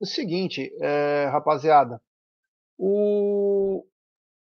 o 0.00 0.06
seguinte, 0.06 0.72
é, 0.80 1.28
rapaziada, 1.30 2.00
o 2.78 3.84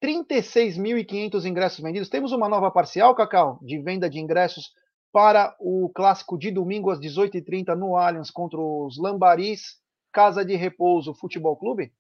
36.500 0.04 1.46
ingressos 1.46 1.80
vendidos. 1.80 2.10
Temos 2.10 2.32
uma 2.32 2.48
nova 2.48 2.72
parcial, 2.72 3.14
Cacau, 3.16 3.60
de 3.62 3.80
venda 3.80 4.10
de 4.10 4.20
ingressos 4.20 4.72
para 5.12 5.56
o 5.60 5.92
clássico 5.94 6.38
de 6.38 6.52
domingo 6.52 6.92
às 6.92 7.00
18h30 7.00 7.76
no 7.76 7.96
Allianz 7.96 8.30
contra 8.32 8.60
os 8.60 8.98
Lambaris, 8.98 9.78
Casa 10.14 10.46
de 10.46 10.56
Repouso 10.56 11.14
Futebol 11.14 11.58
Clube? 11.58 11.92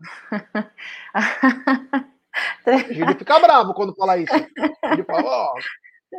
Ele 2.66 3.14
fica 3.18 3.38
bravo 3.38 3.74
quando 3.74 3.94
fala 3.94 4.18
isso. 4.18 4.34
Ele 4.34 5.04
fala, 5.04 5.24
ó, 5.24 5.54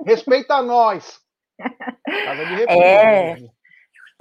respeita 0.06 0.62
nós. 0.62 1.20
Casa 1.60 2.46
de 2.46 2.56
repouso. 2.56 2.82
É. 2.82 3.63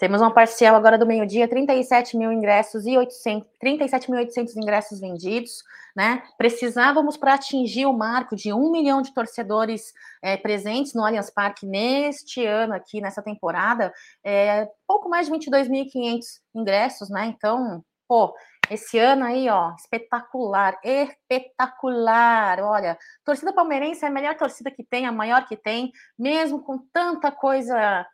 Temos 0.03 0.21
uma 0.21 0.35
parcial 0.35 0.75
agora 0.75 0.99
do 0.99 1.07
meio-dia, 1.07 1.47
37 1.47 2.17
mil 2.17 2.33
ingressos 2.33 2.87
e 2.87 2.99
800, 2.99 3.49
37.800 3.63 4.57
ingressos 4.57 4.99
vendidos, 4.99 5.63
né? 5.95 6.25
Precisávamos 6.37 7.17
para 7.17 7.35
atingir 7.35 7.87
o 7.87 7.93
marco 7.93 8.35
de 8.35 8.53
um 8.53 8.73
milhão 8.73 9.01
de 9.01 9.15
torcedores 9.15 9.95
é, 10.21 10.37
presentes 10.37 10.93
no 10.93 11.05
Allianz 11.05 11.31
Parque 11.31 11.65
neste 11.65 12.45
ano 12.45 12.75
aqui, 12.75 13.01
nessa 13.01 13.23
temporada, 13.23 13.95
é, 14.25 14.69
pouco 14.89 15.09
mais 15.09 15.29
de 15.29 15.35
22.500 15.35 16.25
ingressos, 16.53 17.09
né? 17.09 17.27
Então, 17.27 17.81
pô, 18.09 18.35
esse 18.69 18.99
ano 18.99 19.25
aí, 19.25 19.49
ó, 19.49 19.73
espetacular, 19.77 20.81
espetacular. 20.83 22.59
Olha, 22.59 22.99
torcida 23.25 23.53
palmeirense 23.53 24.05
é 24.05 24.09
a 24.09 24.11
melhor 24.11 24.35
torcida 24.35 24.69
que 24.69 24.83
tem, 24.83 25.07
a 25.07 25.13
maior 25.13 25.47
que 25.47 25.57
tem, 25.57 25.93
mesmo 26.19 26.61
com 26.61 26.77
tanta 26.93 27.31
coisa 27.31 28.05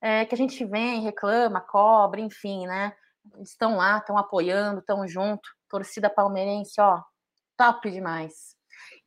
é, 0.00 0.24
que 0.24 0.34
a 0.34 0.38
gente 0.38 0.64
vem, 0.64 1.02
reclama, 1.02 1.60
cobra, 1.60 2.20
enfim, 2.20 2.66
né? 2.66 2.92
Estão 3.40 3.76
lá, 3.76 3.98
estão 3.98 4.16
apoiando, 4.16 4.80
estão 4.80 5.06
junto. 5.06 5.48
Torcida 5.68 6.08
palmeirense, 6.08 6.80
ó, 6.80 7.00
top 7.56 7.90
demais. 7.90 8.56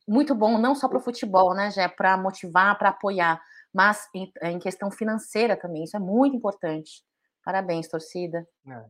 Muito 0.06 0.34
bom, 0.34 0.58
não 0.58 0.74
só 0.74 0.88
para 0.88 0.98
o 0.98 1.02
futebol, 1.02 1.54
né, 1.54 1.70
Jé? 1.70 1.88
Para 1.88 2.16
motivar, 2.16 2.78
para 2.78 2.90
apoiar, 2.90 3.42
mas 3.72 4.08
em, 4.14 4.30
em, 4.42 4.58
questão 4.58 4.90
financeira 4.90 5.56
também. 5.56 5.84
Isso 5.84 5.96
é 5.96 6.00
muito 6.00 6.36
importante. 6.36 7.02
Parabéns, 7.44 7.88
torcida. 7.88 8.46
É. 8.66 8.84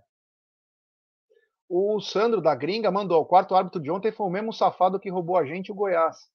O 1.68 2.00
Sandro 2.00 2.40
da 2.42 2.54
Gringa 2.54 2.90
mandou: 2.90 3.22
o 3.22 3.26
quarto 3.26 3.54
árbitro 3.54 3.80
de 3.80 3.90
ontem 3.90 4.12
foi 4.12 4.26
o 4.26 4.30
mesmo 4.30 4.52
safado 4.52 5.00
que 5.00 5.10
roubou 5.10 5.36
a 5.36 5.44
gente 5.44 5.72
o 5.72 5.74
Goiás. 5.74 6.28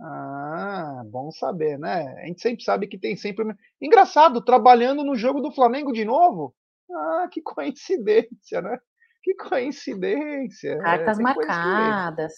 Ah, 0.00 1.02
bom 1.06 1.30
saber, 1.30 1.78
né? 1.78 2.14
A 2.22 2.26
gente 2.26 2.40
sempre 2.40 2.62
sabe 2.62 2.86
que 2.86 2.98
tem 2.98 3.16
sempre. 3.16 3.44
Engraçado, 3.80 4.40
trabalhando 4.40 5.02
no 5.04 5.16
jogo 5.16 5.40
do 5.40 5.50
Flamengo 5.50 5.92
de 5.92 6.04
novo. 6.04 6.54
Ah, 6.90 7.28
que 7.30 7.40
coincidência, 7.42 8.62
né? 8.62 8.78
Que 9.22 9.34
coincidência. 9.34 10.70
É, 10.70 10.78
Cartas 10.78 11.18
é, 11.18 11.22
marcadas. 11.22 12.32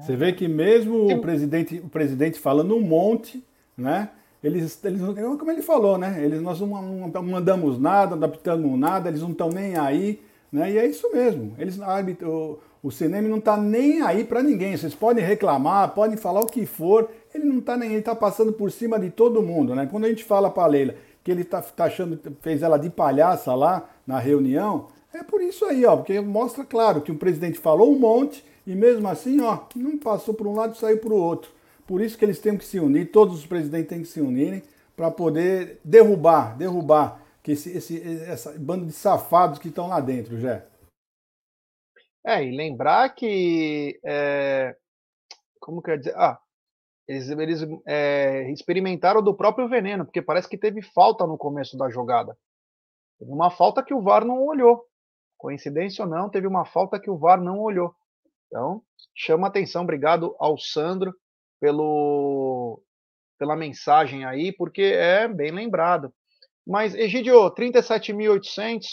Você 0.00 0.16
vê 0.16 0.32
que 0.32 0.48
mesmo 0.48 1.06
o 1.12 1.20
presidente, 1.20 1.78
o 1.78 1.88
presidente 1.88 2.38
falando 2.38 2.74
um 2.74 2.80
monte, 2.80 3.44
né? 3.76 4.10
Eles, 4.42 4.82
eles, 4.84 5.00
como 5.38 5.50
ele 5.50 5.62
falou, 5.62 5.96
né? 5.96 6.24
Eles, 6.24 6.42
nós 6.42 6.60
não, 6.60 6.66
não 7.08 7.22
mandamos 7.22 7.78
nada, 7.78 8.16
não 8.16 8.24
adaptamos 8.24 8.78
nada, 8.78 9.08
eles 9.08 9.20
não 9.20 9.30
estão 9.30 9.50
nem 9.50 9.76
aí. 9.76 10.20
Né? 10.50 10.72
E 10.72 10.78
é 10.78 10.86
isso 10.86 11.10
mesmo. 11.12 11.54
Eles, 11.58 11.78
o, 11.78 12.58
o 12.82 12.90
cinema 12.90 13.28
não 13.28 13.38
está 13.38 13.56
nem 13.56 14.02
aí 14.02 14.24
para 14.24 14.42
ninguém. 14.42 14.76
Vocês 14.76 14.94
podem 14.94 15.24
reclamar, 15.24 15.94
podem 15.94 16.16
falar 16.16 16.40
o 16.40 16.46
que 16.46 16.66
for, 16.66 17.08
ele 17.32 17.44
não 17.44 17.58
está 17.58 17.76
nem 17.76 17.90
ele 17.90 18.00
está 18.00 18.14
passando 18.14 18.52
por 18.52 18.72
cima 18.72 18.98
de 18.98 19.08
todo 19.08 19.42
mundo. 19.42 19.74
Né? 19.74 19.86
Quando 19.90 20.04
a 20.04 20.08
gente 20.08 20.24
fala 20.24 20.50
para 20.50 20.64
a 20.64 20.66
Leila 20.66 20.94
que 21.22 21.30
ele 21.30 21.42
está 21.42 21.62
tá 21.62 21.84
achando, 21.84 22.18
fez 22.40 22.62
ela 22.62 22.76
de 22.76 22.90
palhaça 22.90 23.54
lá 23.54 23.88
na 24.04 24.18
reunião, 24.18 24.88
é 25.14 25.22
por 25.22 25.40
isso 25.40 25.64
aí, 25.64 25.84
ó, 25.84 25.96
porque 25.96 26.20
mostra 26.20 26.64
claro 26.64 27.00
que 27.00 27.12
o 27.12 27.16
presidente 27.16 27.58
falou 27.58 27.92
um 27.92 27.98
monte 27.98 28.44
e 28.66 28.74
mesmo 28.74 29.06
assim, 29.06 29.40
ó, 29.40 29.58
não 29.76 29.96
passou 29.96 30.34
por 30.34 30.48
um 30.48 30.54
lado 30.54 30.74
e 30.74 30.78
saiu 30.78 30.98
para 30.98 31.12
o 31.12 31.16
outro. 31.16 31.50
Por 31.86 32.00
isso 32.00 32.18
que 32.18 32.24
eles 32.24 32.40
têm 32.40 32.56
que 32.56 32.64
se 32.64 32.80
unir, 32.80 33.12
todos 33.12 33.38
os 33.38 33.46
presidentes 33.46 33.88
têm 33.88 34.00
que 34.00 34.08
se 34.08 34.20
unirem 34.20 34.62
para 34.96 35.10
poder 35.10 35.78
derrubar, 35.84 36.56
derrubar 36.56 37.20
que 37.42 37.52
esse, 37.52 37.70
esse 37.70 38.02
essa 38.26 38.54
bando 38.58 38.86
de 38.86 38.92
safados 38.92 39.58
que 39.58 39.68
estão 39.68 39.88
lá 39.88 40.00
dentro, 40.00 40.38
Jé. 40.40 40.64
É, 42.24 42.44
e 42.44 42.56
lembrar 42.56 43.08
que. 43.14 43.98
É, 44.04 44.76
como 45.60 45.82
quer 45.82 45.98
dizer? 45.98 46.14
Ah, 46.16 46.38
eles, 47.08 47.28
eles 47.28 47.60
é, 47.86 48.50
experimentaram 48.50 49.22
do 49.22 49.34
próprio 49.34 49.68
veneno, 49.68 50.04
porque 50.04 50.22
parece 50.22 50.48
que 50.48 50.56
teve 50.58 50.82
falta 50.82 51.26
no 51.26 51.36
começo 51.36 51.76
da 51.76 51.90
jogada. 51.90 52.36
Teve 53.18 53.30
uma 53.30 53.50
falta 53.50 53.82
que 53.82 53.94
o 53.94 54.00
VAR 54.00 54.24
não 54.24 54.44
olhou. 54.44 54.84
Coincidência 55.36 56.04
ou 56.04 56.10
não, 56.10 56.30
teve 56.30 56.46
uma 56.46 56.64
falta 56.64 57.00
que 57.00 57.10
o 57.10 57.18
VAR 57.18 57.40
não 57.40 57.60
olhou. 57.60 57.94
Então, 58.46 58.82
chama 59.14 59.48
atenção, 59.48 59.82
obrigado 59.82 60.36
ao 60.38 60.58
Sandro 60.58 61.14
pelo, 61.60 62.82
pela 63.38 63.56
mensagem 63.56 64.24
aí, 64.24 64.52
porque 64.52 64.82
é 64.82 65.26
bem 65.26 65.50
lembrado. 65.50 66.12
Mas, 66.66 66.94
Egidio, 66.94 67.50
37.800. 67.54 68.84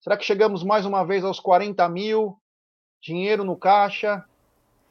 Será 0.00 0.16
que 0.16 0.24
chegamos 0.24 0.62
mais 0.62 0.86
uma 0.86 1.04
vez 1.04 1.24
aos 1.24 1.40
40 1.40 1.88
mil? 1.88 2.38
Dinheiro 3.02 3.42
no 3.42 3.56
caixa 3.56 4.24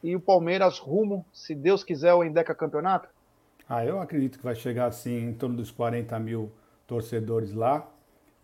e 0.03 0.15
o 0.15 0.19
Palmeiras 0.19 0.79
rumo, 0.79 1.25
se 1.31 1.55
Deus 1.55 1.83
quiser, 1.83 2.13
o 2.13 2.23
Endeca 2.23 2.53
Campeonato? 2.53 3.07
Ah, 3.69 3.85
eu 3.85 4.01
acredito 4.01 4.37
que 4.37 4.43
vai 4.43 4.55
chegar 4.55 4.85
assim 4.85 5.29
em 5.29 5.33
torno 5.33 5.55
dos 5.55 5.71
40 5.71 6.19
mil 6.19 6.51
torcedores 6.85 7.53
lá. 7.53 7.87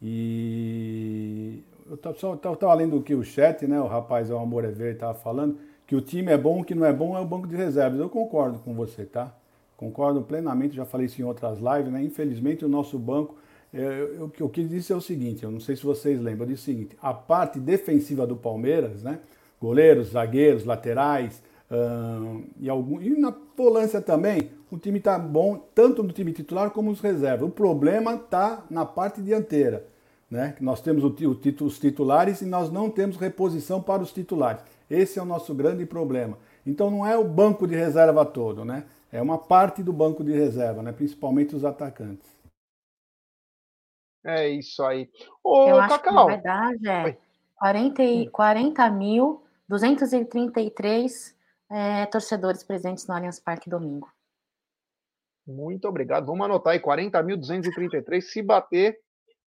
E 0.01 1.63
eu 1.85 1.95
estava 1.95 2.73
lendo 2.73 2.97
o 2.97 3.03
que 3.03 3.13
o 3.13 3.23
chat, 3.23 3.67
né? 3.67 3.79
O 3.79 3.87
rapaz, 3.87 4.29
o 4.29 4.37
Amor 4.37 4.63
é 4.63 4.71
Verde, 4.71 4.95
estava 4.95 5.13
falando 5.13 5.57
que 5.85 5.95
o 5.95 6.01
time 6.01 6.31
é 6.31 6.37
bom, 6.37 6.61
o 6.61 6.63
que 6.63 6.75
não 6.75 6.85
é 6.85 6.93
bom 6.93 7.15
é 7.17 7.19
o 7.19 7.25
banco 7.25 7.47
de 7.47 7.55
reservas. 7.55 7.99
Eu 7.99 8.09
concordo 8.09 8.59
com 8.59 8.73
você, 8.73 9.05
tá? 9.05 9.33
Concordo 9.75 10.21
plenamente, 10.21 10.75
já 10.75 10.85
falei 10.85 11.07
isso 11.07 11.21
em 11.21 11.25
outras 11.25 11.57
lives, 11.59 11.91
né? 11.91 12.01
Infelizmente 12.01 12.63
o 12.63 12.69
nosso 12.69 12.97
banco, 12.97 13.35
é, 13.73 14.21
o 14.21 14.29
que 14.29 14.41
eu 14.41 14.49
dizer 14.49 14.93
é 14.93 14.95
o 14.95 15.01
seguinte, 15.01 15.43
eu 15.43 15.51
não 15.51 15.59
sei 15.59 15.75
se 15.75 15.83
vocês 15.83 16.19
lembram, 16.19 16.45
eu 16.45 16.53
disse 16.53 16.63
o 16.63 16.65
seguinte, 16.65 16.97
a 17.01 17.13
parte 17.13 17.59
defensiva 17.59 18.27
do 18.27 18.35
Palmeiras, 18.35 19.03
né? 19.03 19.19
Goleiros, 19.59 20.09
zagueiros, 20.09 20.65
laterais, 20.65 21.41
e, 22.59 22.69
algum, 22.69 23.01
e 23.01 23.09
na 23.09 23.33
volância 23.57 24.01
também, 24.01 24.49
o 24.71 24.77
time 24.77 24.99
está 24.99 25.17
bom, 25.17 25.65
tanto 25.73 26.03
no 26.03 26.11
time 26.11 26.31
titular 26.31 26.69
como 26.71 26.89
nos 26.89 26.99
reservas. 26.99 27.47
O 27.47 27.51
problema 27.51 28.15
está 28.15 28.63
na 28.69 28.85
parte 28.85 29.21
dianteira. 29.21 29.85
Né? 30.29 30.55
Nós 30.59 30.81
temos 30.81 31.03
o, 31.03 31.07
o, 31.07 31.65
os 31.65 31.79
titulares 31.79 32.41
e 32.41 32.45
nós 32.45 32.71
não 32.71 32.89
temos 32.89 33.17
reposição 33.17 33.81
para 33.81 34.01
os 34.01 34.11
titulares. 34.11 34.61
Esse 34.89 35.19
é 35.19 35.21
o 35.21 35.25
nosso 35.25 35.53
grande 35.53 35.85
problema. 35.85 36.37
Então 36.65 36.89
não 36.89 37.05
é 37.05 37.17
o 37.17 37.23
banco 37.23 37.67
de 37.67 37.75
reserva 37.75 38.25
todo, 38.25 38.65
né? 38.65 38.85
é 39.11 39.21
uma 39.21 39.37
parte 39.37 39.83
do 39.83 39.93
banco 39.93 40.23
de 40.23 40.31
reserva, 40.31 40.81
né? 40.81 40.91
principalmente 40.91 41.55
os 41.55 41.63
atacantes. 41.63 42.32
É 44.25 44.47
isso 44.47 44.83
aí. 44.83 45.09
Ô, 45.43 45.67
Eu 45.67 45.79
acho 45.79 45.99
Cacau. 45.99 46.27
que, 46.27 46.31
na 46.31 46.35
verdade, 46.35 46.89
é 46.89 47.17
40, 47.57 48.31
40 48.31 48.89
mil 48.91 49.43
233 49.67 51.35
é, 51.71 52.05
torcedores 52.05 52.63
presentes 52.63 53.07
no 53.07 53.13
Allianz 53.13 53.39
Parque 53.39 53.69
domingo. 53.69 54.11
Muito 55.45 55.87
obrigado. 55.87 56.25
Vamos 56.25 56.45
anotar 56.45 56.73
aí, 56.73 56.79
40.233. 56.79 58.21
Se 58.21 58.41
bater, 58.41 58.99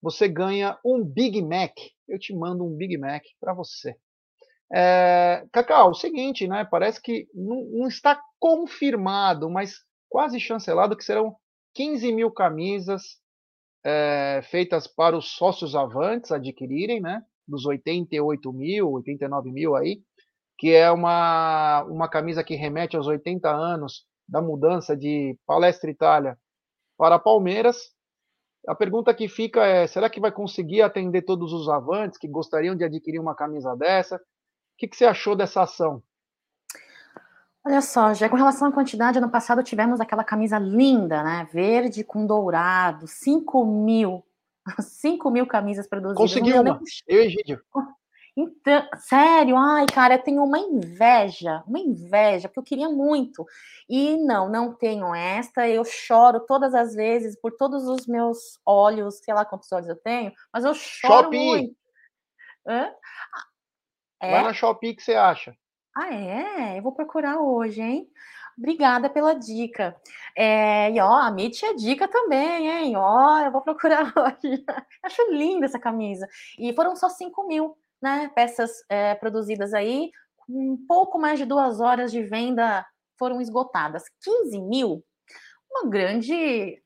você 0.02 0.28
ganha 0.28 0.78
um 0.86 1.04
Big 1.04 1.42
Mac. 1.42 1.74
Eu 2.08 2.20
te 2.20 2.34
mando 2.34 2.64
um 2.64 2.76
Big 2.76 2.98
Mac 2.98 3.24
para 3.40 3.54
você. 3.54 3.96
É, 4.72 5.46
Cacau, 5.52 5.92
o 5.92 5.96
seguinte, 5.96 6.48
né? 6.48 6.64
Parece 6.64 7.02
que 7.02 7.28
não, 7.34 7.64
não, 7.72 7.88
está 7.88 8.22
confirmado, 8.40 9.50
mas 9.50 9.84
quase 10.08 10.40
chancelado 10.40 10.96
que 10.96 11.04
serão 11.04 11.36
15 11.74 12.12
mil 12.12 12.32
camisas 12.32 13.20
é, 13.84 14.42
feitas 14.50 14.88
para 14.88 15.18
os 15.18 15.32
sócios 15.32 15.76
avantes 15.76 16.32
adquirirem, 16.32 17.02
né? 17.02 17.24
Dos 17.48 17.66
88 17.66 18.54
mil, 18.54 18.92
89 18.92 19.52
mil 19.52 19.76
aí, 19.76 20.02
que 20.58 20.72
é 20.72 20.92
uma, 20.92 21.84
uma 21.84 22.10
camisa 22.10 22.44
que 22.44 22.56
remete 22.56 22.96
aos 22.96 23.08
80 23.08 23.50
anos 23.50 24.06
da 24.28 24.42
mudança 24.42 24.96
de 24.96 25.38
Palestra 25.46 25.90
Itália 25.90 26.38
para 26.98 27.18
Palmeiras. 27.18 27.92
A 28.68 28.76
pergunta 28.76 29.14
que 29.14 29.28
fica 29.28 29.66
é: 29.66 29.88
será 29.88 30.10
que 30.10 30.20
vai 30.20 30.32
conseguir 30.32 30.82
atender 30.82 31.24
todos 31.24 31.54
os 31.54 31.70
avantes 31.70 32.20
que 32.20 32.28
gostariam 32.28 32.76
de 32.76 32.84
adquirir 32.84 33.20
uma 33.20 33.36
camisa 33.36 33.76
dessa? 33.76 34.18
O 34.18 34.20
que, 34.78 34.88
que 34.88 34.96
você 34.96 35.06
achou 35.06 35.36
dessa 35.36 35.64
ação? 35.64 36.04
Olha 37.66 37.82
só, 37.82 38.14
já 38.14 38.30
com 38.30 38.36
relação 38.36 38.70
à 38.70 38.72
quantidade, 38.72 39.18
ano 39.18 39.30
passado 39.30 39.64
tivemos 39.64 40.00
aquela 40.00 40.24
camisa 40.24 40.58
linda, 40.58 41.24
né? 41.24 41.48
Verde 41.52 42.04
com 42.04 42.26
dourado, 42.26 43.06
5 43.08 43.66
mil. 43.66 44.26
5 44.80 45.30
mil 45.30 45.46
camisas 45.46 45.88
produzidas. 45.88 46.18
Consegui 46.18 46.54
uma, 46.54 46.80
eu 47.08 47.22
e 47.22 47.26
Egídio. 47.26 47.62
Então, 48.38 48.88
sério, 48.96 49.58
ai, 49.58 49.86
cara, 49.88 50.14
eu 50.14 50.24
tenho 50.24 50.42
uma 50.44 50.58
inveja, 50.58 51.62
uma 51.68 51.80
inveja, 51.80 52.48
porque 52.48 52.60
eu 52.60 52.64
queria 52.64 52.90
muito. 52.90 53.46
E 53.90 54.16
não, 54.16 54.48
não 54.50 54.74
tenho 54.74 55.14
esta, 55.14 55.68
eu 55.68 55.84
choro 55.84 56.40
todas 56.46 56.74
as 56.74 56.96
vezes 56.96 57.38
por 57.42 57.52
todos 57.58 57.86
os 57.86 58.08
meus 58.08 58.58
olhos, 58.66 59.18
sei 59.18 59.34
lá 59.34 59.44
quantos 59.44 59.70
olhos 59.74 59.90
eu 59.90 59.96
tenho, 59.98 60.32
mas 60.54 60.64
eu 60.64 60.74
choro 60.74 61.24
Shopee. 61.24 61.38
muito. 61.38 61.76
Hã? 62.66 62.94
É? 64.22 64.32
Vai 64.32 64.44
na 64.44 64.54
Shopee 64.54 64.96
que 64.96 65.04
você 65.04 65.16
acha. 65.16 65.54
Ah, 66.02 66.14
é? 66.14 66.78
Eu 66.78 66.82
vou 66.82 66.94
procurar 66.94 67.42
hoje, 67.42 67.82
hein? 67.82 68.10
Obrigada 68.58 69.10
pela 69.10 69.34
dica. 69.34 69.94
É, 70.34 70.90
e 70.92 71.00
ó, 71.02 71.12
a 71.12 71.30
Mitch 71.30 71.62
é 71.64 71.74
dica 71.74 72.08
também, 72.08 72.70
hein? 72.70 72.96
Ó, 72.96 73.40
eu 73.40 73.52
vou 73.52 73.62
procurar 73.62 74.04
hoje. 74.16 74.64
Acho 75.04 75.30
linda 75.30 75.66
essa 75.66 75.78
camisa. 75.78 76.26
E 76.58 76.72
foram 76.74 76.96
só 76.96 77.10
5 77.10 77.46
mil, 77.46 77.78
né? 78.02 78.32
Peças 78.34 78.72
é, 78.88 79.14
produzidas 79.16 79.74
aí, 79.74 80.10
um 80.48 80.78
pouco 80.88 81.20
mais 81.20 81.38
de 81.38 81.46
duas 81.46 81.82
horas 81.82 82.12
de 82.14 82.24
venda 82.24 82.86
foram 83.18 83.42
esgotadas. 83.42 84.04
15 84.22 84.58
mil, 84.62 85.04
uma 85.70 85.90
grande 85.90 86.82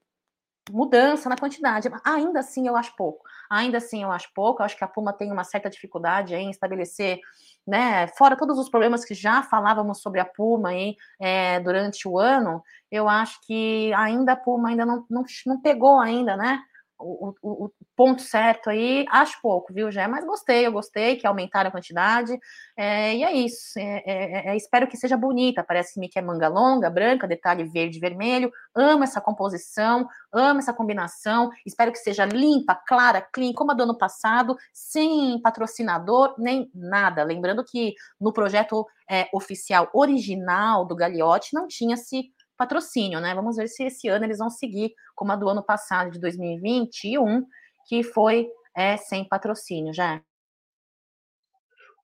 mudança 0.72 1.30
na 1.30 1.38
quantidade. 1.38 1.90
Ainda 2.06 2.40
assim, 2.40 2.68
eu 2.68 2.76
acho 2.76 2.96
pouco. 2.96 3.24
Ainda 3.50 3.78
assim, 3.78 4.04
eu 4.04 4.12
acho 4.12 4.30
pouco. 4.34 4.62
Eu 4.62 4.66
acho 4.66 4.78
que 4.78 4.84
a 4.84 4.88
Puma 4.88 5.14
tem 5.14 5.32
uma 5.32 5.44
certa 5.44 5.70
dificuldade 5.70 6.34
em 6.34 6.50
estabelecer 6.50 7.20
né, 7.66 8.08
fora 8.08 8.36
todos 8.36 8.58
os 8.58 8.70
problemas 8.70 9.06
que 9.06 9.14
já 9.14 9.42
falávamos 9.42 10.02
sobre 10.02 10.20
a 10.20 10.26
Puma 10.26 10.70
aí, 10.70 10.96
é, 11.20 11.60
durante 11.60 12.08
o 12.08 12.20
ano, 12.20 12.62
eu 12.92 13.08
acho 13.08 13.40
que 13.46 13.94
ainda 13.94 14.34
a 14.34 14.36
Puma 14.36 14.70
ainda 14.70 14.86
não, 14.86 15.06
não, 15.10 15.24
não 15.46 15.62
pegou 15.62 16.00
ainda, 16.00 16.36
né, 16.36 16.60
o, 17.04 17.66
o, 17.66 17.72
ponto 17.96 18.22
certo 18.22 18.70
aí, 18.70 19.06
acho 19.10 19.40
pouco, 19.42 19.74
viu, 19.74 19.92
Jé? 19.92 20.08
Mas 20.08 20.26
gostei, 20.26 20.66
eu 20.66 20.72
gostei 20.72 21.16
que 21.16 21.28
aumentaram 21.28 21.70
a 21.70 21.72
quantidade, 21.72 22.38
é, 22.78 23.16
e 23.16 23.24
é 23.24 23.32
isso. 23.34 23.78
É, 23.78 24.04
é, 24.06 24.50
é 24.50 24.58
espero 24.58 24.88
que 24.88 24.98
seja 24.98 25.16
bonita. 25.18 25.64
Parece-me 25.64 26.10
que 26.10 26.18
é 26.18 26.22
manga 26.22 26.48
longa, 26.48 26.90
branca, 26.90 27.28
detalhe 27.28 27.64
verde 27.66 27.98
e 27.98 28.02
vermelho. 28.02 28.52
Amo 28.76 29.04
essa 29.04 29.22
composição, 29.22 30.08
amo 30.32 30.60
essa 30.60 30.74
combinação. 30.74 31.52
Espero 31.66 31.92
que 31.92 32.00
seja 32.00 32.26
limpa, 32.26 32.76
clara, 32.76 33.22
clean, 33.22 33.54
como 33.54 33.72
a 33.72 33.74
do 33.74 33.84
ano 33.84 33.98
passado, 33.98 34.56
sem 34.74 35.42
patrocinador 35.42 36.36
nem 36.38 36.70
nada. 36.74 37.24
Lembrando 37.24 37.64
que 37.64 37.94
no 38.20 38.34
projeto 38.34 38.86
é, 39.10 39.28
oficial 39.34 39.90
original 39.94 40.86
do 40.86 40.96
Gagliotti 40.96 41.54
não 41.54 41.68
tinha-se 41.68 42.32
patrocínio, 42.64 43.20
né? 43.20 43.36
Vamos 43.36 43.58
ver 43.58 43.68
se 43.68 43.84
esse 43.84 44.08
ano 44.08 44.24
eles 44.24 44.38
vão 44.38 44.50
seguir 44.50 44.94
como 45.14 45.34
a 45.34 45.36
do 45.36 45.50
ano 45.50 45.62
passado, 45.62 46.12
de 46.12 46.20
2021, 46.20 47.46
que 47.88 48.04
foi 48.04 48.50
é, 48.76 48.96
sem 48.96 49.28
patrocínio, 49.28 49.94
já. 49.94 50.22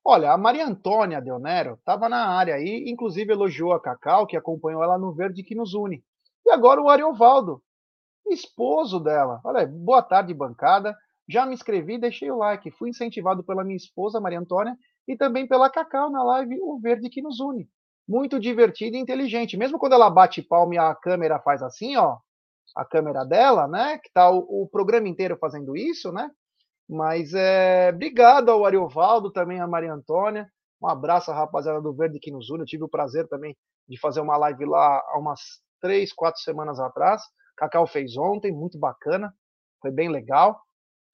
Olha, 0.04 0.32
a 0.32 0.38
Maria 0.38 0.68
Antônia 0.68 1.22
Del 1.22 1.40
Nero 1.40 1.76
estava 1.76 2.10
na 2.10 2.28
área 2.28 2.56
aí, 2.56 2.86
inclusive 2.88 3.32
elogiou 3.32 3.74
a 3.74 3.82
Cacau, 3.82 4.28
que 4.28 4.36
acompanhou 4.36 4.84
ela 4.84 4.98
no 4.98 5.14
Verde 5.14 5.44
que 5.44 5.56
nos 5.56 5.74
une. 5.74 6.04
E 6.46 6.52
agora 6.52 6.82
o 6.82 6.90
Ariovaldo, 6.90 7.62
esposo 8.28 9.00
dela. 9.00 9.40
Olha, 9.44 9.66
boa 9.66 10.02
tarde, 10.02 10.34
bancada. 10.34 10.96
Já 11.28 11.46
me 11.46 11.54
inscrevi, 11.54 11.98
deixei 11.98 12.32
o 12.32 12.38
like. 12.38 12.72
Fui 12.72 12.90
incentivado 12.90 13.44
pela 13.44 13.64
minha 13.64 13.78
esposa, 13.78 14.20
Maria 14.20 14.40
Antônia, 14.40 14.76
e 15.08 15.16
também 15.16 15.48
pela 15.48 15.70
Cacau 15.70 16.10
na 16.10 16.24
live 16.24 16.60
O 16.62 16.80
Verde 16.80 17.10
que 17.10 17.22
nos 17.22 17.40
une 17.40 17.70
muito 18.10 18.40
divertida 18.40 18.98
e 18.98 19.00
inteligente. 19.00 19.56
Mesmo 19.56 19.78
quando 19.78 19.94
ela 19.94 20.10
bate 20.10 20.42
palma 20.42 20.74
e 20.74 20.78
a 20.80 20.96
câmera 20.96 21.40
faz 21.40 21.62
assim, 21.62 21.96
ó, 21.96 22.18
a 22.76 22.84
câmera 22.84 23.24
dela, 23.24 23.68
né? 23.68 24.00
Que 24.00 24.12
tá 24.12 24.32
o, 24.32 24.64
o 24.64 24.68
programa 24.68 25.08
inteiro 25.08 25.38
fazendo 25.40 25.78
isso, 25.78 26.12
né? 26.12 26.28
Mas 26.90 27.36
é, 27.36 27.92
obrigado 27.94 28.50
ao 28.50 28.66
Ariovaldo, 28.66 29.32
também 29.32 29.62
a 29.62 29.68
Maria 29.68 29.94
Antônia. 29.94 30.50
Um 30.82 30.88
abraço 30.88 31.30
à 31.30 31.36
rapaziada 31.36 31.80
do 31.80 31.94
Verde 31.94 32.20
que 32.20 32.32
nos 32.32 32.50
une. 32.50 32.62
Eu 32.62 32.66
tive 32.66 32.84
o 32.84 32.90
prazer 32.90 33.28
também 33.28 33.56
de 33.88 34.00
fazer 34.00 34.22
uma 34.22 34.38
live 34.38 34.66
lá 34.66 35.04
há 35.10 35.20
umas 35.20 35.40
três, 35.80 36.12
quatro 36.12 36.42
semanas 36.42 36.80
atrás. 36.80 37.22
Cacau 37.56 37.86
fez 37.86 38.18
ontem, 38.18 38.52
muito 38.52 38.80
bacana. 38.80 39.32
Foi 39.80 39.92
bem 39.92 40.10
legal. 40.10 40.60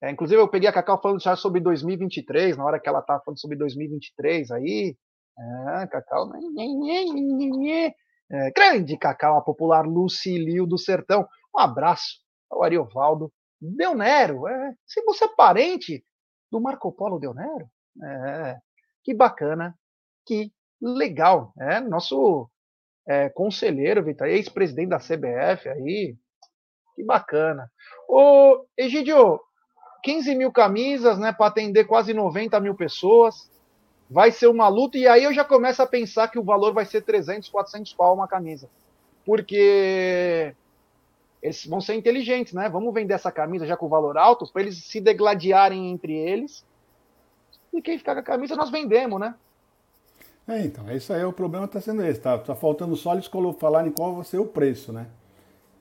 É, 0.01 0.09
inclusive, 0.11 0.39
eu 0.39 0.47
peguei 0.47 0.69
a 0.69 0.73
Cacau 0.73 1.01
falando 1.01 1.21
já 1.21 1.35
sobre 1.35 1.59
2023, 1.59 2.55
na 2.55 2.63
hora 2.63 2.79
que 2.79 2.87
ela 2.87 3.01
tá 3.01 3.19
falando 3.19 3.39
sobre 3.39 3.57
2023 3.57 4.51
aí. 4.51 4.95
É, 5.37 5.87
Cacau. 5.87 6.31
É, 8.31 8.51
grande 8.51 8.97
Cacau, 8.97 9.37
a 9.37 9.41
popular 9.41 9.85
Lucilio 9.85 10.65
do 10.65 10.77
Sertão. 10.77 11.27
Um 11.55 11.59
abraço 11.59 12.21
ao 12.49 12.63
Ariovaldo 12.63 13.31
Deonero. 13.61 14.47
É, 14.47 14.73
se 14.85 15.01
você 15.03 15.25
é 15.25 15.35
parente 15.35 16.03
do 16.51 16.61
Marco 16.61 16.91
Polo 16.91 17.19
Deonero, 17.19 17.67
é, 18.03 18.57
que 19.03 19.13
bacana, 19.13 19.75
que 20.25 20.51
legal. 20.81 21.53
É, 21.59 21.79
nosso 21.79 22.49
é, 23.07 23.29
conselheiro, 23.29 24.03
Vitor, 24.03 24.27
ex-presidente 24.27 24.89
da 24.89 24.99
CBF 24.99 25.69
aí. 25.69 26.15
Que 26.95 27.03
bacana. 27.03 27.69
Ô, 28.07 28.65
Egidio, 28.77 29.39
15 30.03 30.33
mil 30.35 30.51
camisas, 30.51 31.19
né, 31.19 31.33
para 31.33 31.47
atender 31.47 31.85
quase 31.85 32.13
90 32.13 32.59
mil 32.61 32.75
pessoas 32.75 33.51
vai 34.09 34.31
ser 34.31 34.47
uma 34.47 34.67
luta, 34.67 34.97
e 34.97 35.07
aí 35.07 35.23
eu 35.23 35.33
já 35.33 35.43
começo 35.43 35.81
a 35.81 35.87
pensar 35.87 36.27
que 36.27 36.39
o 36.39 36.43
valor 36.43 36.73
vai 36.73 36.85
ser 36.85 37.01
300, 37.01 37.49
400 37.49 37.93
pau 37.93 38.13
uma 38.13 38.27
camisa. 38.27 38.69
Porque 39.25 40.53
eles 41.41 41.65
vão 41.65 41.81
ser 41.81 41.95
inteligentes, 41.95 42.53
né? 42.53 42.69
Vamos 42.69 42.93
vender 42.93 43.13
essa 43.13 43.31
camisa 43.31 43.65
já 43.65 43.75
com 43.75 43.87
valor 43.87 44.17
alto, 44.17 44.51
para 44.51 44.61
eles 44.61 44.83
se 44.83 44.99
degladiarem 44.99 45.91
entre 45.91 46.13
eles. 46.13 46.65
E 47.73 47.81
quem 47.81 47.97
ficar 47.97 48.13
com 48.13 48.21
a 48.21 48.23
camisa, 48.23 48.55
nós 48.55 48.69
vendemos, 48.69 49.19
né? 49.19 49.35
É, 50.47 50.61
então, 50.61 50.89
isso 50.91 51.11
aí, 51.11 51.23
o 51.23 51.33
problema 51.33 51.65
está 51.65 51.81
sendo 51.81 52.05
esse, 52.05 52.19
tá? 52.19 52.37
Tá 52.37 52.55
faltando 52.55 52.95
só 52.95 53.13
eles 53.13 53.29
falarem 53.59 53.91
qual 53.91 54.15
vai 54.15 54.23
ser 54.23 54.37
o 54.37 54.45
preço, 54.45 54.93
né? 54.93 55.07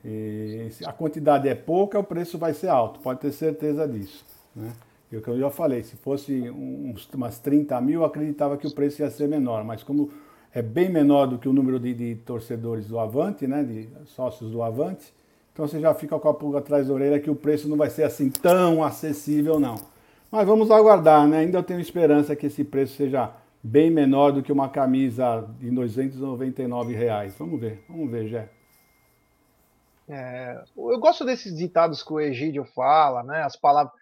E 0.05 0.71
a 0.85 0.93
quantidade 0.93 1.49
é 1.49 1.55
pouca, 1.55 1.99
o 1.99 2.05
preço 2.05 2.37
vai 2.37 2.53
ser 2.53 2.69
alto, 2.69 3.01
pode 3.01 3.21
ter 3.21 3.33
certeza 3.33 3.89
disso, 3.89 4.25
né? 4.55 4.73
E 5.13 5.21
que 5.21 5.29
eu 5.29 5.39
já 5.39 5.51
falei, 5.51 5.83
se 5.83 5.97
fosse 5.97 6.51
uns, 6.51 7.09
umas 7.15 7.39
30 7.39 7.81
mil, 7.81 8.01
eu 8.01 8.05
acreditava 8.05 8.57
que 8.57 8.67
o 8.67 8.75
preço 8.75 9.03
ia 9.03 9.11
ser 9.11 9.29
menor, 9.29 9.63
mas 9.63 9.83
como 9.83 10.11
é 10.53 10.61
bem 10.61 10.89
menor 10.89 11.27
do 11.27 11.39
que 11.39 11.49
o 11.49 11.53
número 11.53 11.79
de, 11.79 11.95
de 11.95 12.15
torcedores 12.17 12.87
do 12.87 12.99
Avante, 12.99 13.47
né, 13.47 13.63
de 13.63 13.89
sócios 14.07 14.51
do 14.51 14.63
Avante, 14.63 15.13
então 15.53 15.69
você 15.69 15.79
já 15.79 15.95
fica 15.95 16.19
com 16.19 16.29
a 16.29 16.35
pulga 16.35 16.59
atrás 16.59 16.89
da 16.89 16.95
orelha 16.95 17.21
que 17.21 17.31
o 17.31 17.37
preço 17.37 17.69
não 17.69 17.77
vai 17.77 17.89
ser 17.89 18.03
assim 18.03 18.29
tão 18.29 18.83
acessível, 18.83 19.61
não. 19.61 19.77
Mas 20.31 20.45
vamos 20.45 20.69
aguardar, 20.69 21.29
né? 21.29 21.39
Ainda 21.39 21.59
eu 21.59 21.63
tenho 21.63 21.79
esperança 21.79 22.35
que 22.35 22.47
esse 22.47 22.65
preço 22.65 22.97
seja 22.97 23.31
bem 23.63 23.89
menor 23.89 24.33
do 24.33 24.43
que 24.43 24.51
uma 24.51 24.69
camisa 24.69 25.49
de 25.61 25.71
299 25.71 26.93
reais. 26.93 27.37
Vamos 27.39 27.61
ver, 27.61 27.85
vamos 27.89 28.11
ver, 28.11 28.27
Jé. 28.27 28.49
É, 30.09 30.61
eu 30.77 30.99
gosto 30.99 31.25
desses 31.25 31.57
ditados 31.57 32.03
que 32.03 32.13
o 32.13 32.21
Egídio 32.21 32.65
fala, 32.65 33.23
né? 33.23 33.43
As 33.45 33.55
palavras 33.55 33.95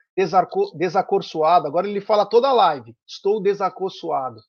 desacorçoado. 0.74 1.66
Agora 1.66 1.88
ele 1.88 2.00
fala 2.00 2.26
toda 2.26 2.48
a 2.48 2.52
live. 2.52 2.96
Estou 3.06 3.40
desacorçoado. 3.40 4.40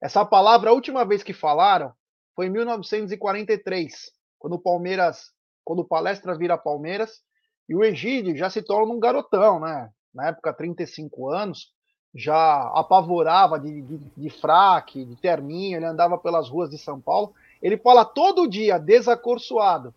Essa 0.00 0.24
palavra, 0.24 0.70
a 0.70 0.72
última 0.72 1.04
vez 1.04 1.22
que 1.22 1.32
falaram, 1.32 1.92
foi 2.34 2.46
em 2.46 2.50
1943, 2.50 4.10
quando 4.38 4.54
o 4.54 4.58
Palmeiras, 4.58 5.30
quando 5.64 5.80
o 5.80 5.84
Palestra 5.84 6.36
vira 6.36 6.56
Palmeiras, 6.56 7.20
e 7.68 7.74
o 7.74 7.84
Egídio 7.84 8.36
já 8.36 8.48
se 8.50 8.62
torna 8.62 8.92
um 8.92 8.98
garotão, 8.98 9.60
né? 9.60 9.90
Na 10.12 10.28
época, 10.28 10.52
35 10.52 11.28
anos, 11.28 11.72
já 12.14 12.62
apavorava 12.74 13.60
de, 13.60 13.82
de, 13.82 13.98
de 14.16 14.30
fraque, 14.30 15.04
de 15.04 15.14
terninho, 15.16 15.76
ele 15.76 15.84
andava 15.84 16.18
pelas 16.18 16.48
ruas 16.48 16.70
de 16.70 16.78
São 16.78 17.00
Paulo. 17.00 17.32
Ele 17.62 17.76
fala 17.76 18.04
todo 18.04 18.48
dia 18.48 18.78
desacorçoado. 18.78 19.94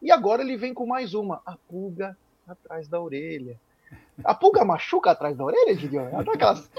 E 0.00 0.10
agora 0.10 0.42
ele 0.42 0.56
vem 0.56 0.74
com 0.74 0.84
mais 0.84 1.14
uma, 1.14 1.40
a 1.46 1.56
pulga 1.68 2.16
atrás 2.48 2.88
da 2.88 3.00
orelha. 3.00 3.60
A 4.24 4.34
pulga 4.34 4.64
machuca 4.64 5.10
atrás 5.10 5.36
da 5.36 5.44
orelha, 5.44 5.74
Gideon? 5.74 6.08
Ela 6.12 6.22
dá 6.22 6.32
aquelas... 6.32 6.70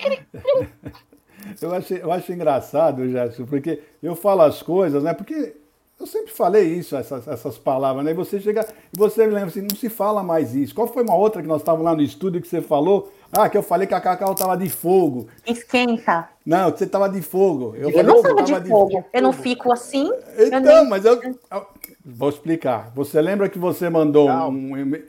Eu 1.61 1.73
acho, 1.73 1.93
eu 1.93 2.11
acho 2.11 2.31
engraçado, 2.31 3.07
Gerson, 3.09 3.45
porque 3.45 3.81
eu 4.01 4.15
falo 4.15 4.43
as 4.43 4.61
coisas, 4.61 5.03
né? 5.03 5.13
Porque 5.13 5.53
eu 5.99 6.07
sempre 6.07 6.31
falei 6.31 6.63
isso, 6.63 6.95
essas, 6.95 7.27
essas 7.27 7.57
palavras, 7.57 8.03
né? 8.05 8.11
E 8.11 8.13
você 8.13 8.39
chega 8.39 8.65
e 8.93 8.97
você 8.97 9.25
lembra 9.25 9.45
assim, 9.45 9.61
não 9.61 9.75
se 9.75 9.89
fala 9.89 10.23
mais 10.23 10.55
isso. 10.55 10.73
Qual 10.73 10.87
foi 10.87 11.03
uma 11.03 11.15
outra 11.15 11.41
que 11.41 11.47
nós 11.47 11.61
estávamos 11.61 11.85
lá 11.85 11.95
no 11.95 12.01
estúdio 12.01 12.41
que 12.41 12.47
você 12.47 12.61
falou? 12.61 13.11
Ah, 13.31 13.49
que 13.49 13.57
eu 13.57 13.63
falei 13.63 13.87
que 13.87 13.93
a 13.93 13.99
Cacau 13.99 14.31
estava 14.31 14.55
de 14.55 14.69
fogo. 14.69 15.27
Esquenta. 15.45 16.29
Não, 16.45 16.71
você 16.71 16.85
estava 16.85 17.09
de 17.09 17.21
fogo. 17.21 17.75
Eu, 17.75 17.89
eu 17.89 17.91
falei, 17.91 18.03
não 18.03 18.15
estava 18.17 18.43
de, 18.43 18.59
de, 18.61 18.69
fogo. 18.69 19.05
Eu 19.11 19.21
não 19.21 19.33
fico 19.33 19.71
assim. 19.71 20.09
Então, 20.37 20.59
eu 20.59 20.81
nem... 20.81 20.89
mas 20.89 21.03
eu, 21.03 21.21
eu, 21.21 21.67
Vou 22.05 22.27
explicar. 22.27 22.91
Você 22.95 23.21
lembra 23.21 23.47
que 23.47 23.57
você 23.57 23.89
mandou 23.89 24.27
não. 24.27 24.49
um. 24.49 25.03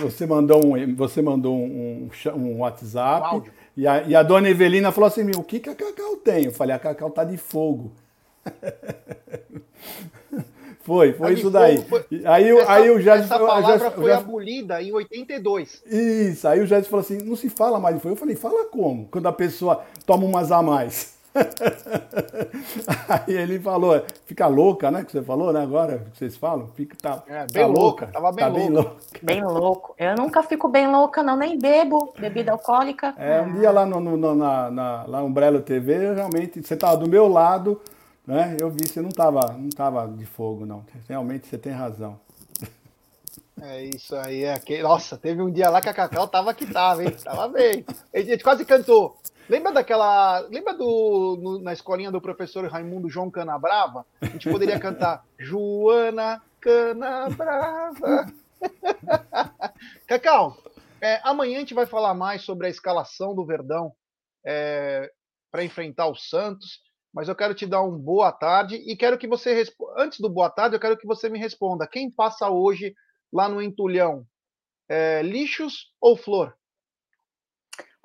Você 0.00 0.26
mandou 0.26 0.64
um, 0.64 0.94
você 0.94 1.22
mandou 1.22 1.54
um, 1.54 2.08
um 2.34 2.58
WhatsApp. 2.58 3.36
Um 3.36 3.42
e 3.76 3.86
a, 3.86 4.02
e 4.02 4.16
a 4.16 4.22
dona 4.22 4.48
Evelina 4.48 4.90
falou 4.90 5.06
assim: 5.06 5.30
o 5.36 5.42
que, 5.42 5.60
que 5.60 5.70
a 5.70 5.74
Cacau 5.74 6.16
tem? 6.16 6.46
Eu 6.46 6.52
falei: 6.52 6.74
a 6.74 6.78
Cacau 6.78 7.10
tá 7.10 7.24
de 7.24 7.36
fogo. 7.36 7.92
foi, 10.82 11.12
foi 11.12 11.34
isso 11.34 11.50
daí. 11.50 11.78
Foi, 11.82 12.04
aí, 12.24 12.50
essa, 12.50 12.72
aí 12.72 12.90
o 12.90 13.00
Jéssica. 13.00 13.34
Essa 13.34 13.38
palavra 13.38 13.90
foi 13.92 14.12
abolida 14.12 14.82
em 14.82 14.92
82. 14.92 15.82
Isso, 15.86 16.48
aí 16.48 16.60
o 16.60 16.66
Jéssica 16.66 16.90
falou 16.90 17.04
assim: 17.04 17.18
não 17.18 17.36
se 17.36 17.48
fala 17.48 17.78
mais 17.78 17.96
de 17.96 18.02
fogo. 18.02 18.14
Eu 18.14 18.18
falei: 18.18 18.34
fala 18.34 18.64
como? 18.64 19.06
Quando 19.06 19.26
a 19.26 19.32
pessoa 19.32 19.84
toma 20.04 20.24
umas 20.24 20.50
a 20.50 20.62
mais. 20.62 21.17
Aí 23.08 23.34
ele 23.34 23.58
falou, 23.60 24.02
fica 24.24 24.46
louca, 24.46 24.90
né? 24.90 25.04
Que 25.04 25.12
você 25.12 25.22
falou, 25.22 25.52
né? 25.52 25.62
Agora 25.62 25.98
que 25.98 26.18
vocês 26.18 26.36
falam, 26.36 26.68
fica 26.68 26.96
tá, 27.00 27.22
é, 27.26 27.46
bem 27.52 27.62
tá 27.62 27.66
louca, 27.66 27.78
louca, 27.78 28.06
tava 28.06 28.32
bem, 28.32 28.44
tá 28.44 28.50
louca. 28.50 28.60
bem 28.60 28.70
louca. 28.70 28.98
Bem 29.22 29.44
louco. 29.44 29.94
Eu 29.98 30.16
nunca 30.16 30.42
fico 30.42 30.68
bem 30.68 30.90
louca, 30.90 31.22
não, 31.22 31.36
nem 31.36 31.58
bebo 31.58 32.12
bebida 32.18 32.52
alcoólica. 32.52 33.14
É, 33.16 33.40
um 33.40 33.58
dia 33.58 33.70
lá 33.70 33.84
no, 33.86 34.00
no 34.00 34.34
na, 34.34 34.70
na, 34.70 35.04
lá 35.06 35.20
no 35.20 35.26
Umbrella 35.26 35.60
TV, 35.60 36.14
realmente, 36.14 36.62
você 36.62 36.76
tava 36.76 36.96
do 36.96 37.08
meu 37.08 37.28
lado, 37.28 37.80
né? 38.26 38.56
Eu 38.60 38.70
vi, 38.70 38.86
você 38.86 39.00
não 39.00 39.10
tava, 39.10 39.40
não 39.52 39.70
tava 39.70 40.06
de 40.08 40.26
fogo, 40.26 40.66
não. 40.66 40.84
Realmente 41.08 41.46
você 41.46 41.58
tem 41.58 41.72
razão. 41.72 42.18
É 43.60 43.82
isso 43.84 44.14
aí, 44.14 44.44
é 44.44 44.56
que... 44.58 44.80
Nossa, 44.82 45.16
teve 45.16 45.42
um 45.42 45.50
dia 45.50 45.68
lá 45.68 45.80
que 45.80 45.88
a 45.88 45.94
Cacau 45.94 46.28
tava 46.28 46.54
que 46.54 46.64
tava, 46.64 47.02
hein? 47.02 47.10
Tava 47.24 47.48
bem. 47.48 47.84
A 48.14 48.20
gente 48.20 48.44
quase 48.44 48.64
cantou. 48.64 49.16
Lembra 49.48 49.72
daquela. 49.72 50.40
Lembra 50.40 50.74
do. 50.74 51.38
No, 51.40 51.62
na 51.62 51.72
escolinha 51.72 52.10
do 52.10 52.20
professor 52.20 52.66
Raimundo 52.66 53.08
João 53.08 53.30
Canabrava? 53.30 54.04
A 54.20 54.26
gente 54.26 54.50
poderia 54.50 54.78
cantar 54.78 55.24
Joana 55.38 56.42
Canabrava. 56.60 58.26
Cacau, 60.06 60.56
é, 61.00 61.20
amanhã 61.22 61.56
a 61.56 61.60
gente 61.60 61.74
vai 61.74 61.86
falar 61.86 62.12
mais 62.12 62.42
sobre 62.42 62.66
a 62.66 62.70
escalação 62.70 63.34
do 63.34 63.46
Verdão 63.46 63.92
é, 64.44 65.10
para 65.50 65.64
enfrentar 65.64 66.08
o 66.08 66.14
Santos. 66.14 66.80
Mas 67.14 67.26
eu 67.26 67.34
quero 67.34 67.54
te 67.54 67.66
dar 67.66 67.82
um 67.82 67.98
boa 67.98 68.30
tarde 68.30 68.76
e 68.76 68.94
quero 68.94 69.16
que 69.16 69.26
você 69.26 69.54
responda. 69.54 70.02
Antes 70.02 70.20
do 70.20 70.28
boa 70.28 70.50
tarde, 70.50 70.76
eu 70.76 70.80
quero 70.80 70.96
que 70.96 71.06
você 71.06 71.30
me 71.30 71.38
responda. 71.38 71.88
Quem 71.88 72.10
passa 72.10 72.50
hoje 72.50 72.94
lá 73.32 73.48
no 73.48 73.62
Entulhão? 73.62 74.26
É, 74.90 75.22
lixos 75.22 75.90
ou 76.00 76.16
flor? 76.16 76.57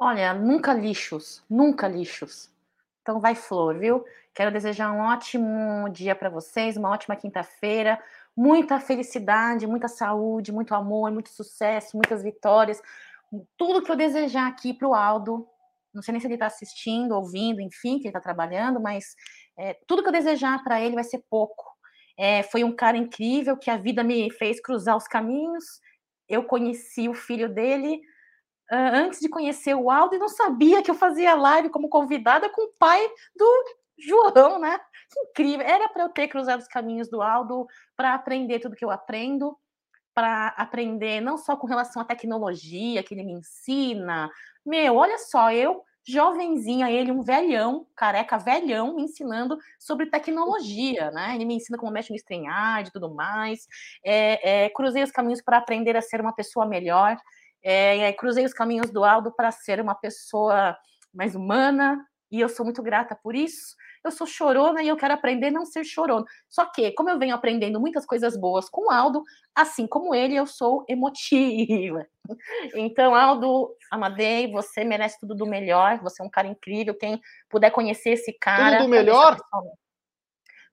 Olha, 0.06 0.34
nunca 0.34 0.74
lixos, 0.74 1.42
nunca 1.50 1.88
lixos. 1.88 2.52
Então 3.02 3.22
vai 3.22 3.36
flor, 3.36 3.80
viu? 3.80 4.04
Quero 4.34 4.52
desejar 4.52 4.92
um 4.92 5.00
ótimo 5.00 5.88
dia 5.90 6.14
para 6.14 6.30
vocês, 6.30 6.76
uma 6.76 6.90
ótima 6.90 7.16
quinta-feira, 7.16 7.98
muita 8.36 8.82
felicidade, 8.82 9.66
muita 9.66 9.88
saúde, 9.88 10.52
muito 10.52 10.76
amor, 10.76 11.10
muito 11.10 11.30
sucesso, 11.30 11.96
muitas 11.96 12.22
vitórias. 12.22 12.82
Tudo 13.56 13.82
que 13.82 13.90
eu 13.90 13.96
desejar 13.96 14.46
aqui 14.46 14.74
para 14.74 14.90
o 14.90 14.94
Aldo, 14.94 15.48
não 15.94 16.02
sei 16.02 16.12
nem 16.12 16.20
se 16.20 16.28
ele 16.28 16.34
está 16.34 16.48
assistindo, 16.48 17.14
ouvindo, 17.14 17.62
enfim, 17.62 17.98
que 17.98 18.02
ele 18.02 18.10
está 18.10 18.20
trabalhando, 18.20 18.82
mas 18.82 19.16
é, 19.58 19.74
tudo 19.88 20.04
que 20.04 20.10
eu 20.10 20.14
desejar 20.14 20.62
para 20.66 20.82
ele 20.82 20.96
vai 20.96 21.06
ser 21.06 21.24
pouco. 21.30 21.64
É, 22.18 22.44
foi 22.44 22.66
um 22.66 22.76
cara 22.76 22.98
incrível 22.98 23.56
que 23.56 23.72
a 23.72 23.78
vida 23.78 24.04
me 24.04 24.30
fez 24.32 24.60
cruzar 24.60 24.98
os 24.98 25.08
caminhos. 25.08 25.64
Eu 26.28 26.44
conheci 26.44 27.08
o 27.08 27.14
filho 27.14 27.48
dele, 27.48 28.02
antes 28.74 29.20
de 29.20 29.30
conhecer 29.30 29.76
o 29.76 29.90
Aldo 29.90 30.16
e 30.16 30.20
não 30.20 30.30
sabia 30.30 30.82
que 30.82 30.90
eu 30.90 30.96
fazia 30.96 31.36
live 31.36 31.70
como 31.70 31.90
convidada 31.90 32.50
com 32.50 32.64
o 32.64 32.74
pai 32.80 33.06
do 33.36 33.64
João, 33.98 34.60
né? 34.60 34.80
Incrível. 35.30 35.66
Era 35.66 35.88
para 35.90 36.04
eu 36.04 36.10
ter 36.10 36.28
cruzado 36.28 36.60
os 36.60 36.68
caminhos 36.68 37.10
do 37.10 37.22
Aldo 37.22 37.68
para 37.96 38.14
aprender 38.14 38.60
tudo 38.60 38.76
que 38.76 38.84
eu 38.84 38.92
aprendo, 38.92 39.58
para 40.14 40.48
aprender 40.58 41.22
não 41.22 41.38
só 41.38 41.56
com 41.56 41.68
relação 41.68 42.02
à 42.02 42.06
tecnologia 42.06 43.04
que 43.04 43.14
ele 43.14 43.24
me 43.24 43.34
ensina. 43.34 44.30
Meu, 44.66 44.96
olha 44.96 45.18
só, 45.18 45.52
eu 45.52 45.84
jovenzinha, 46.06 46.92
ele 46.92 47.12
um 47.12 47.22
velhão, 47.22 47.88
careca 47.96 48.38
velhão, 48.38 48.96
me 48.96 49.04
ensinando 49.04 49.58
sobre 49.80 50.10
tecnologia, 50.10 51.10
né? 51.12 51.36
Ele 51.36 51.46
me 51.46 51.56
ensina 51.56 51.78
como 51.78 51.92
mexe 51.92 52.12
no 52.12 52.18
StreamYard 52.18 52.90
e 52.90 52.92
tudo 52.92 53.14
mais. 53.14 53.68
É, 54.04 54.66
é, 54.66 54.70
cruzei 54.70 55.02
os 55.02 55.12
caminhos 55.12 55.42
para 55.42 55.58
aprender 55.58 55.96
a 55.96 56.02
ser 56.02 56.20
uma 56.20 56.36
pessoa 56.36 56.66
melhor. 56.66 57.16
É, 57.64 58.12
cruzei 58.14 58.44
os 58.44 58.54
caminhos 58.54 58.92
do 58.92 59.04
Aldo 59.04 59.32
para 59.32 59.52
ser 59.52 59.80
uma 59.80 59.96
pessoa 59.96 60.78
mais 61.14 61.36
humana, 61.36 62.06
e 62.34 62.42
eu 62.42 62.50
sou 62.50 62.66
muito 62.66 62.82
grata 62.82 63.16
por 63.16 63.36
isso. 63.36 63.76
Eu 64.04 64.10
sou 64.10 64.26
chorona 64.26 64.82
e 64.82 64.88
eu 64.88 64.98
quero 64.98 65.14
aprender 65.14 65.48
a 65.48 65.52
não 65.52 65.68
ser 65.68 65.84
chorona. 65.84 66.26
Só 66.50 66.66
que, 66.66 66.92
como 66.94 67.10
eu 67.10 67.20
venho 67.20 67.36
aprendendo 67.36 67.80
muitas 67.80 68.08
coisas 68.08 68.36
boas 68.36 68.68
com 68.68 68.88
o 68.88 68.92
Aldo, 68.92 69.24
assim 69.54 69.86
como 69.86 70.16
ele, 70.16 70.36
eu 70.36 70.48
sou 70.48 70.84
emotiva. 70.90 72.06
Então, 72.74 73.14
Aldo 73.14 73.76
Amadei, 73.92 74.50
você 74.50 74.86
merece 74.86 75.20
tudo 75.20 75.36
do 75.36 75.46
melhor. 75.46 76.00
Você 76.00 76.22
é 76.22 76.26
um 76.26 76.30
cara 76.30 76.48
incrível. 76.48 76.96
Quem 76.96 77.22
puder 77.50 77.70
conhecer 77.70 78.12
esse 78.12 78.32
cara. 78.32 78.78
Tudo 78.78 78.86
do 78.86 78.90
melhor? 78.90 79.38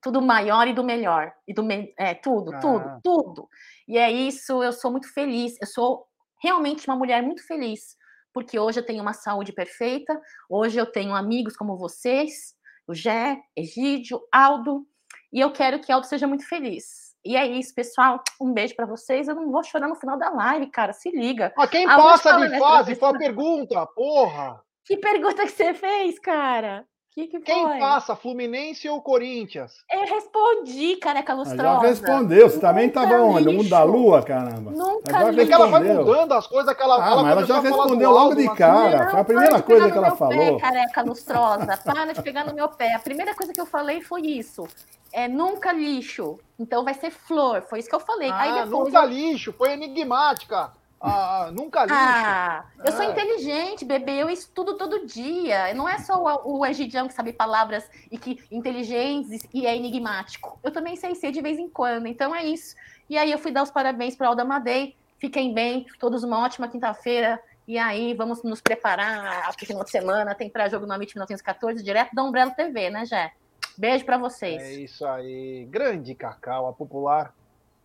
Tudo 0.01 0.23
maior 0.23 0.69
e 0.69 0.73
do 0.73 0.85
melhor. 0.85 1.33
E 1.47 1.53
do 1.53 1.65
me... 1.65 1.93
É, 1.99 2.15
tudo, 2.15 2.55
ah. 2.55 2.61
tudo, 2.61 3.01
tudo. 3.03 3.49
E 3.89 3.99
é 3.99 4.11
isso, 4.11 4.63
eu 4.63 4.73
sou 4.73 4.93
muito 4.93 5.13
feliz. 5.13 5.57
Eu 5.61 5.67
sou 5.67 6.07
realmente 6.43 6.87
uma 6.89 6.97
mulher 6.97 7.23
muito 7.23 7.47
feliz, 7.47 7.97
porque 8.33 8.59
hoje 8.59 8.81
eu 8.81 8.87
tenho 8.87 9.03
uma 9.03 9.13
saúde 9.13 9.53
perfeita, 9.53 10.21
hoje 10.49 10.79
eu 10.79 10.87
tenho 10.87 11.15
amigos 11.15 11.57
como 11.57 11.77
vocês, 11.77 12.55
o 12.87 12.95
Gé, 12.95 13.39
Egídio, 13.57 14.21
Aldo, 14.33 14.87
e 15.33 15.41
eu 15.41 15.53
quero 15.53 15.81
que 15.81 15.93
Aldo 15.93 16.07
seja 16.07 16.27
muito 16.27 16.49
feliz. 16.49 17.11
E 17.25 17.37
é 17.37 17.47
isso, 17.47 17.75
pessoal. 17.75 18.23
Um 18.41 18.53
beijo 18.53 18.75
para 18.75 18.87
vocês. 18.87 19.29
Eu 19.29 19.35
não 19.35 19.51
vou 19.51 19.63
chorar 19.63 19.89
no 19.89 19.95
final 19.95 20.19
da 20.19 20.31
live, 20.31 20.71
cara. 20.71 20.93
Se 20.93 21.11
liga. 21.11 21.53
Mas 21.57 21.71
quem 21.71 21.87
passa 21.87 22.39
de 22.39 22.59
fase 22.59 22.95
foi 22.95 23.09
a 23.11 23.19
pergunta, 23.19 23.87
porra. 23.89 24.61
Que 24.85 24.97
pergunta 24.97 25.45
que 25.45 25.53
você 25.53 25.75
fez, 25.75 26.19
cara? 26.19 26.87
Que 27.13 27.27
que 27.27 27.41
Quem 27.41 27.79
passa, 27.81 28.15
Fluminense 28.15 28.89
ou 28.89 29.03
Corinthians? 29.03 29.85
Eu 29.91 30.03
respondi, 30.03 30.95
careca 30.97 31.35
lustrosa. 31.35 31.63
Já 31.63 31.81
respondeu, 31.81 32.49
você 32.49 32.61
também 32.61 32.87
estava 32.87 33.21
onde? 33.21 33.49
O 33.49 33.53
mundo 33.53 33.69
da 33.69 33.83
lua, 33.83 34.23
caramba. 34.23 34.71
Nunca 34.71 35.11
já 35.11 35.31
lixo. 35.31 35.53
ela 35.53 35.67
vai 35.67 35.83
mudando 35.83 36.33
as 36.33 36.47
coisas 36.47 36.73
que 36.73 36.83
ela 36.83 36.95
ah, 37.05 37.23
mas 37.23 37.33
ela 37.33 37.47
já 37.47 37.61
respondeu 37.61 38.13
logo 38.13 38.37
de 38.37 38.49
cara. 38.55 39.05
Não, 39.05 39.11
foi 39.11 39.21
a 39.21 39.25
primeira 39.25 39.61
coisa 39.63 39.91
que 39.91 39.99
ela 39.99 40.15
falou. 40.15 40.57
Pé, 40.57 40.61
careca 40.61 41.03
lustrosa, 41.03 41.77
para 41.85 42.13
de 42.13 42.23
pegar 42.23 42.45
no 42.47 42.55
meu 42.55 42.69
pé. 42.69 42.95
A 42.95 43.01
primeira 43.01 43.35
coisa 43.35 43.53
que 43.53 43.61
eu 43.61 43.67
falei 43.67 44.01
foi 44.01 44.23
isso. 44.23 44.69
É 45.13 45.27
nunca 45.27 45.73
lixo. 45.73 46.39
Então 46.57 46.85
vai 46.85 46.95
ser 46.95 47.11
flor. 47.11 47.63
Foi 47.63 47.81
isso 47.81 47.89
que 47.89 47.95
eu 47.95 48.01
falei. 48.01 48.31
Ah, 48.31 48.43
Aí 48.43 48.65
depois 48.65 48.71
nunca 48.71 49.01
eu... 49.01 49.09
lixo. 49.09 49.53
Foi 49.53 49.73
enigmática. 49.73 50.71
Ah, 51.01 51.51
nunca 51.51 51.85
li. 51.85 51.93
Ah, 51.93 52.67
eu 52.85 52.93
sou 52.93 53.03
é. 53.03 53.11
inteligente, 53.11 53.87
bebê. 53.87 54.23
Eu 54.23 54.29
estudo 54.29 54.77
todo 54.77 55.07
dia. 55.07 55.73
Não 55.73 55.89
é 55.89 55.99
só 55.99 56.23
o, 56.45 56.59
o 56.59 56.67
Egidião 56.67 57.09
que 57.09 57.15
sabe 57.15 57.33
palavras 57.33 57.89
e 58.11 58.19
que 58.19 58.39
inteligentes 58.51 59.43
e 59.53 59.67
é 59.67 59.75
enigmático. 59.75 60.59
Eu 60.63 60.71
também 60.71 60.97
sei 60.97 61.15
ser 61.15 61.33
de 61.33 61.41
vez 61.41 61.59
em 61.59 61.71
quando. 61.71 62.07
Então 62.07 62.35
é 62.35 62.45
isso. 62.45 62.77
E 63.09 63.17
aí 63.17 63.33
eu 63.33 63.39
fui 63.39 63.51
dar 63.51 63.63
os 63.63 63.71
parabéns 63.71 64.15
para 64.15 64.29
Alda 64.29 64.45
Madei. 64.45 64.95
Fiquem 65.19 65.55
bem, 65.55 65.87
todos 65.99 66.23
uma 66.23 66.45
ótima 66.45 66.69
quinta-feira. 66.69 67.41
E 67.67 67.79
aí 67.79 68.13
vamos 68.13 68.43
nos 68.43 68.61
preparar 68.61 69.55
para 69.55 69.65
o 69.65 69.67
final 69.67 69.85
de 69.85 69.91
semana. 69.91 70.35
Tem 70.35 70.51
para 70.51 70.69
jogo 70.69 70.87
no 70.87 70.93
Amit 70.93 71.15
1914, 71.15 71.83
direto 71.83 72.15
da 72.15 72.23
Umbrella 72.23 72.51
TV, 72.51 72.91
né, 72.91 73.07
Jé? 73.07 73.33
Beijo 73.79 74.05
para 74.05 74.19
vocês. 74.19 74.63
É 74.63 74.73
isso 74.73 75.07
aí. 75.07 75.67
Grande 75.71 76.15
Cacau, 76.15 76.69
a 76.69 76.73
popular 76.75 77.35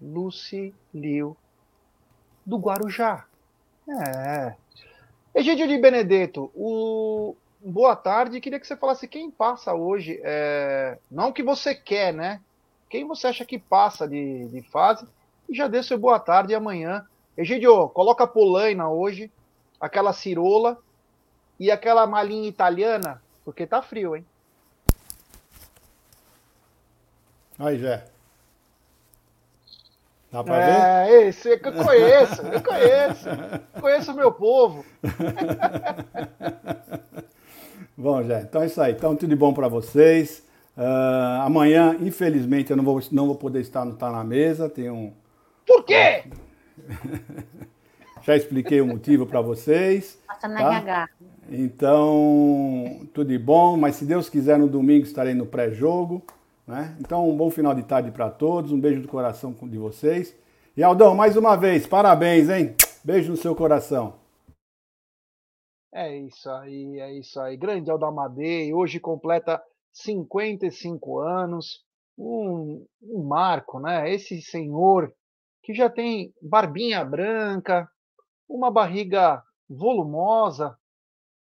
Lucy 0.01 0.75
Liu 0.93 1.37
do 2.45 2.57
Guarujá. 2.57 3.26
É. 3.88 4.55
Egídio 5.34 5.67
de 5.67 5.77
Benedetto, 5.77 6.51
o... 6.55 7.35
boa 7.59 7.95
tarde. 7.95 8.39
Queria 8.39 8.59
que 8.59 8.67
você 8.67 8.76
falasse 8.76 9.07
quem 9.07 9.31
passa 9.31 9.73
hoje. 9.73 10.19
É... 10.23 10.97
Não 11.09 11.31
que 11.31 11.43
você 11.43 11.73
quer, 11.73 12.13
né? 12.13 12.39
Quem 12.89 13.05
você 13.05 13.27
acha 13.27 13.43
que 13.43 13.57
passa 13.57 14.07
de, 14.07 14.45
de 14.47 14.61
fase? 14.61 15.05
E 15.49 15.55
já 15.55 15.67
dê 15.67 15.81
seu 15.84 15.97
boa 15.97 16.19
tarde 16.19 16.53
amanhã. 16.53 17.05
Egídio, 17.38 17.89
coloca 17.89 18.23
a 18.23 18.27
polaina 18.27 18.89
hoje, 18.89 19.30
aquela 19.80 20.13
cirola 20.13 20.77
e 21.59 21.69
aquela 21.69 22.07
malinha 22.07 22.47
italiana, 22.47 23.22
porque 23.43 23.67
tá 23.67 23.81
frio, 23.81 24.15
hein? 24.15 24.26
Aí, 27.59 27.77
Jé. 27.77 28.05
Dá 30.35 30.43
pra 30.43 30.61
é, 30.61 31.05
ver? 31.05 31.27
esse 31.29 31.49
eu 31.49 31.59
conheço, 31.59 32.41
eu 32.41 32.61
conheço. 32.61 33.29
Conheço 33.79 34.11
o 34.11 34.15
meu 34.15 34.33
povo. 34.33 34.83
bom, 37.95 38.21
já, 38.21 38.41
então 38.41 38.61
é 38.61 38.65
isso 38.65 38.81
aí. 38.81 38.91
Então, 38.91 39.15
tudo 39.15 39.29
de 39.29 39.35
bom 39.37 39.53
para 39.53 39.69
vocês. 39.69 40.43
Uh, 40.75 41.41
amanhã, 41.45 41.95
infelizmente, 42.01 42.69
eu 42.69 42.75
não 42.75 42.83
vou, 42.83 43.01
não 43.13 43.27
vou 43.27 43.35
poder 43.35 43.61
estar 43.61 43.85
no 43.85 43.95
Tá 43.95 44.11
na 44.11 44.25
Mesa. 44.25 44.67
Tem 44.67 44.89
um. 44.89 45.13
Por 45.65 45.85
quê? 45.85 46.25
Já 48.21 48.35
expliquei 48.35 48.81
o 48.81 48.87
motivo 48.87 49.25
para 49.25 49.39
vocês. 49.39 50.19
Passa 50.27 50.49
na 50.49 50.57
tá? 50.57 50.75
RH. 50.75 51.09
Então, 51.49 53.07
tudo 53.13 53.29
de 53.29 53.37
bom, 53.37 53.77
mas 53.77 53.95
se 53.95 54.03
Deus 54.03 54.27
quiser, 54.27 54.59
no 54.59 54.67
domingo 54.67 55.05
estarei 55.05 55.33
no 55.33 55.45
pré-jogo. 55.45 56.21
Né? 56.67 56.95
Então, 56.99 57.29
um 57.29 57.37
bom 57.37 57.49
final 57.49 57.75
de 57.75 57.83
tarde 57.83 58.11
para 58.11 58.29
todos, 58.29 58.71
um 58.71 58.79
beijo 58.79 59.01
do 59.01 59.07
coração 59.07 59.53
de 59.53 59.77
vocês. 59.77 60.35
E 60.75 60.83
Aldão, 60.83 61.15
mais 61.15 61.37
uma 61.37 61.55
vez, 61.55 61.85
parabéns, 61.85 62.49
hein? 62.49 62.75
Beijo 63.03 63.31
no 63.31 63.37
seu 63.37 63.55
coração. 63.55 64.15
É 65.93 66.17
isso 66.17 66.49
aí, 66.49 66.99
é 66.99 67.13
isso 67.13 67.39
aí. 67.39 67.55
Grande 67.55 67.89
Aldo 67.89 68.05
Amadei, 68.05 68.73
hoje 68.73 68.99
completa 68.99 69.61
55 69.93 71.19
anos, 71.19 71.85
um, 72.17 72.85
um 73.01 73.23
marco, 73.23 73.79
né? 73.79 74.11
Esse 74.11 74.41
senhor 74.41 75.13
que 75.63 75.73
já 75.73 75.89
tem 75.89 76.33
barbinha 76.41 77.05
branca, 77.05 77.89
uma 78.49 78.69
barriga 78.69 79.41
volumosa, 79.69 80.77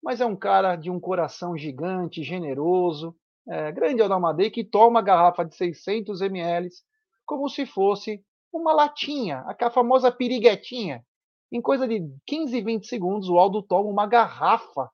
mas 0.01 0.21
é 0.21 0.25
um 0.25 0.35
cara 0.35 0.75
de 0.75 0.89
um 0.89 0.99
coração 0.99 1.57
gigante, 1.57 2.23
generoso, 2.23 3.15
é, 3.49 3.71
grande 3.71 4.01
Aldamadei, 4.01 4.51
que 4.51 4.63
toma 4.63 4.87
uma 4.87 5.01
garrafa 5.01 5.43
de 5.43 5.55
600 5.55 6.21
ml 6.21 6.69
como 7.25 7.49
se 7.49 7.65
fosse 7.65 8.23
uma 8.53 8.73
latinha, 8.73 9.39
aquela 9.47 9.71
famosa 9.71 10.11
piriguetinha. 10.11 11.03
Em 11.51 11.61
coisa 11.61 11.87
de 11.87 12.01
15, 12.27 12.61
20 12.61 12.87
segundos, 12.87 13.29
o 13.29 13.37
Aldo 13.37 13.63
toma 13.63 13.89
uma 13.89 14.07
garrafa 14.07 14.89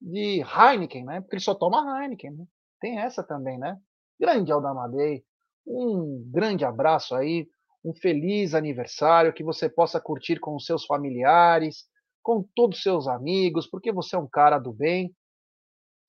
de 0.00 0.40
Heineken, 0.40 1.04
né? 1.04 1.20
Porque 1.20 1.36
ele 1.36 1.42
só 1.42 1.54
toma 1.54 2.02
Heineken, 2.02 2.30
né? 2.30 2.44
Tem 2.80 2.98
essa 2.98 3.22
também, 3.22 3.58
né? 3.58 3.76
Grande 4.18 4.52
Aldamadei, 4.52 5.24
um 5.66 6.24
grande 6.30 6.64
abraço 6.64 7.14
aí, 7.14 7.48
um 7.84 7.92
feliz 7.94 8.54
aniversário, 8.54 9.32
que 9.32 9.42
você 9.42 9.68
possa 9.68 10.00
curtir 10.00 10.38
com 10.38 10.54
os 10.54 10.64
seus 10.64 10.84
familiares, 10.84 11.84
com 12.22 12.44
todos 12.54 12.78
os 12.78 12.82
seus 12.82 13.08
amigos, 13.08 13.66
porque 13.66 13.92
você 13.92 14.16
é 14.16 14.18
um 14.18 14.28
cara 14.28 14.58
do 14.58 14.72
bem. 14.72 15.14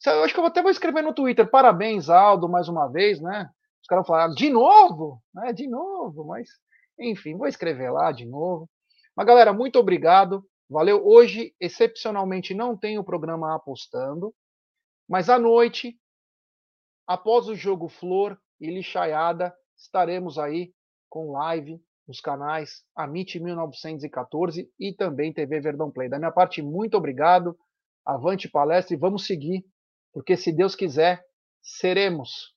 Eu 0.06 0.24
acho 0.24 0.34
que 0.34 0.40
eu 0.40 0.46
até 0.46 0.62
vou 0.62 0.72
escrever 0.72 1.04
no 1.04 1.14
Twitter, 1.14 1.50
parabéns, 1.50 2.10
Aldo, 2.10 2.50
mais 2.50 2.68
uma 2.68 2.88
vez, 2.88 3.22
né? 3.22 3.50
Os 3.82 3.88
caras 3.88 4.06
falaram, 4.06 4.34
de 4.34 4.50
novo? 4.50 5.22
Né? 5.34 5.54
De 5.54 5.68
novo, 5.68 6.26
mas 6.26 6.50
enfim, 7.00 7.38
vou 7.38 7.48
escrever 7.48 7.92
lá 7.92 8.12
de 8.12 8.26
novo. 8.26 8.70
Mas 9.16 9.28
galera, 9.28 9.54
muito 9.54 9.78
obrigado. 9.80 10.46
Valeu. 10.70 11.06
Hoje, 11.06 11.54
excepcionalmente, 11.60 12.54
não 12.54 12.78
tem 12.78 12.98
o 12.98 13.04
programa 13.04 13.56
apostando, 13.56 14.34
mas 15.08 15.30
à 15.30 15.38
noite, 15.38 15.98
após 17.06 17.48
o 17.48 17.56
jogo 17.56 17.90
Flor 17.90 18.40
e 18.60 18.72
Lixaiada, 18.72 19.54
estaremos 19.78 20.40
aí 20.40 20.74
com 21.10 21.32
live 21.32 21.82
nos 22.08 22.22
canais 22.22 22.84
Amit 22.96 23.40
1914 23.40 24.72
e 24.80 24.94
também 24.94 25.34
TV 25.34 25.60
Verdão 25.60 25.92
Play. 25.92 26.10
Da 26.10 26.18
minha 26.18 26.32
parte, 26.32 26.62
muito 26.62 26.96
obrigado. 26.96 27.58
Avante 28.06 28.50
palestra 28.50 28.96
e 28.96 29.00
vamos 29.00 29.26
seguir 29.26 29.66
porque 30.12 30.38
se 30.38 30.54
Deus 30.54 30.76
quiser, 30.76 31.26
seremos 31.62 32.56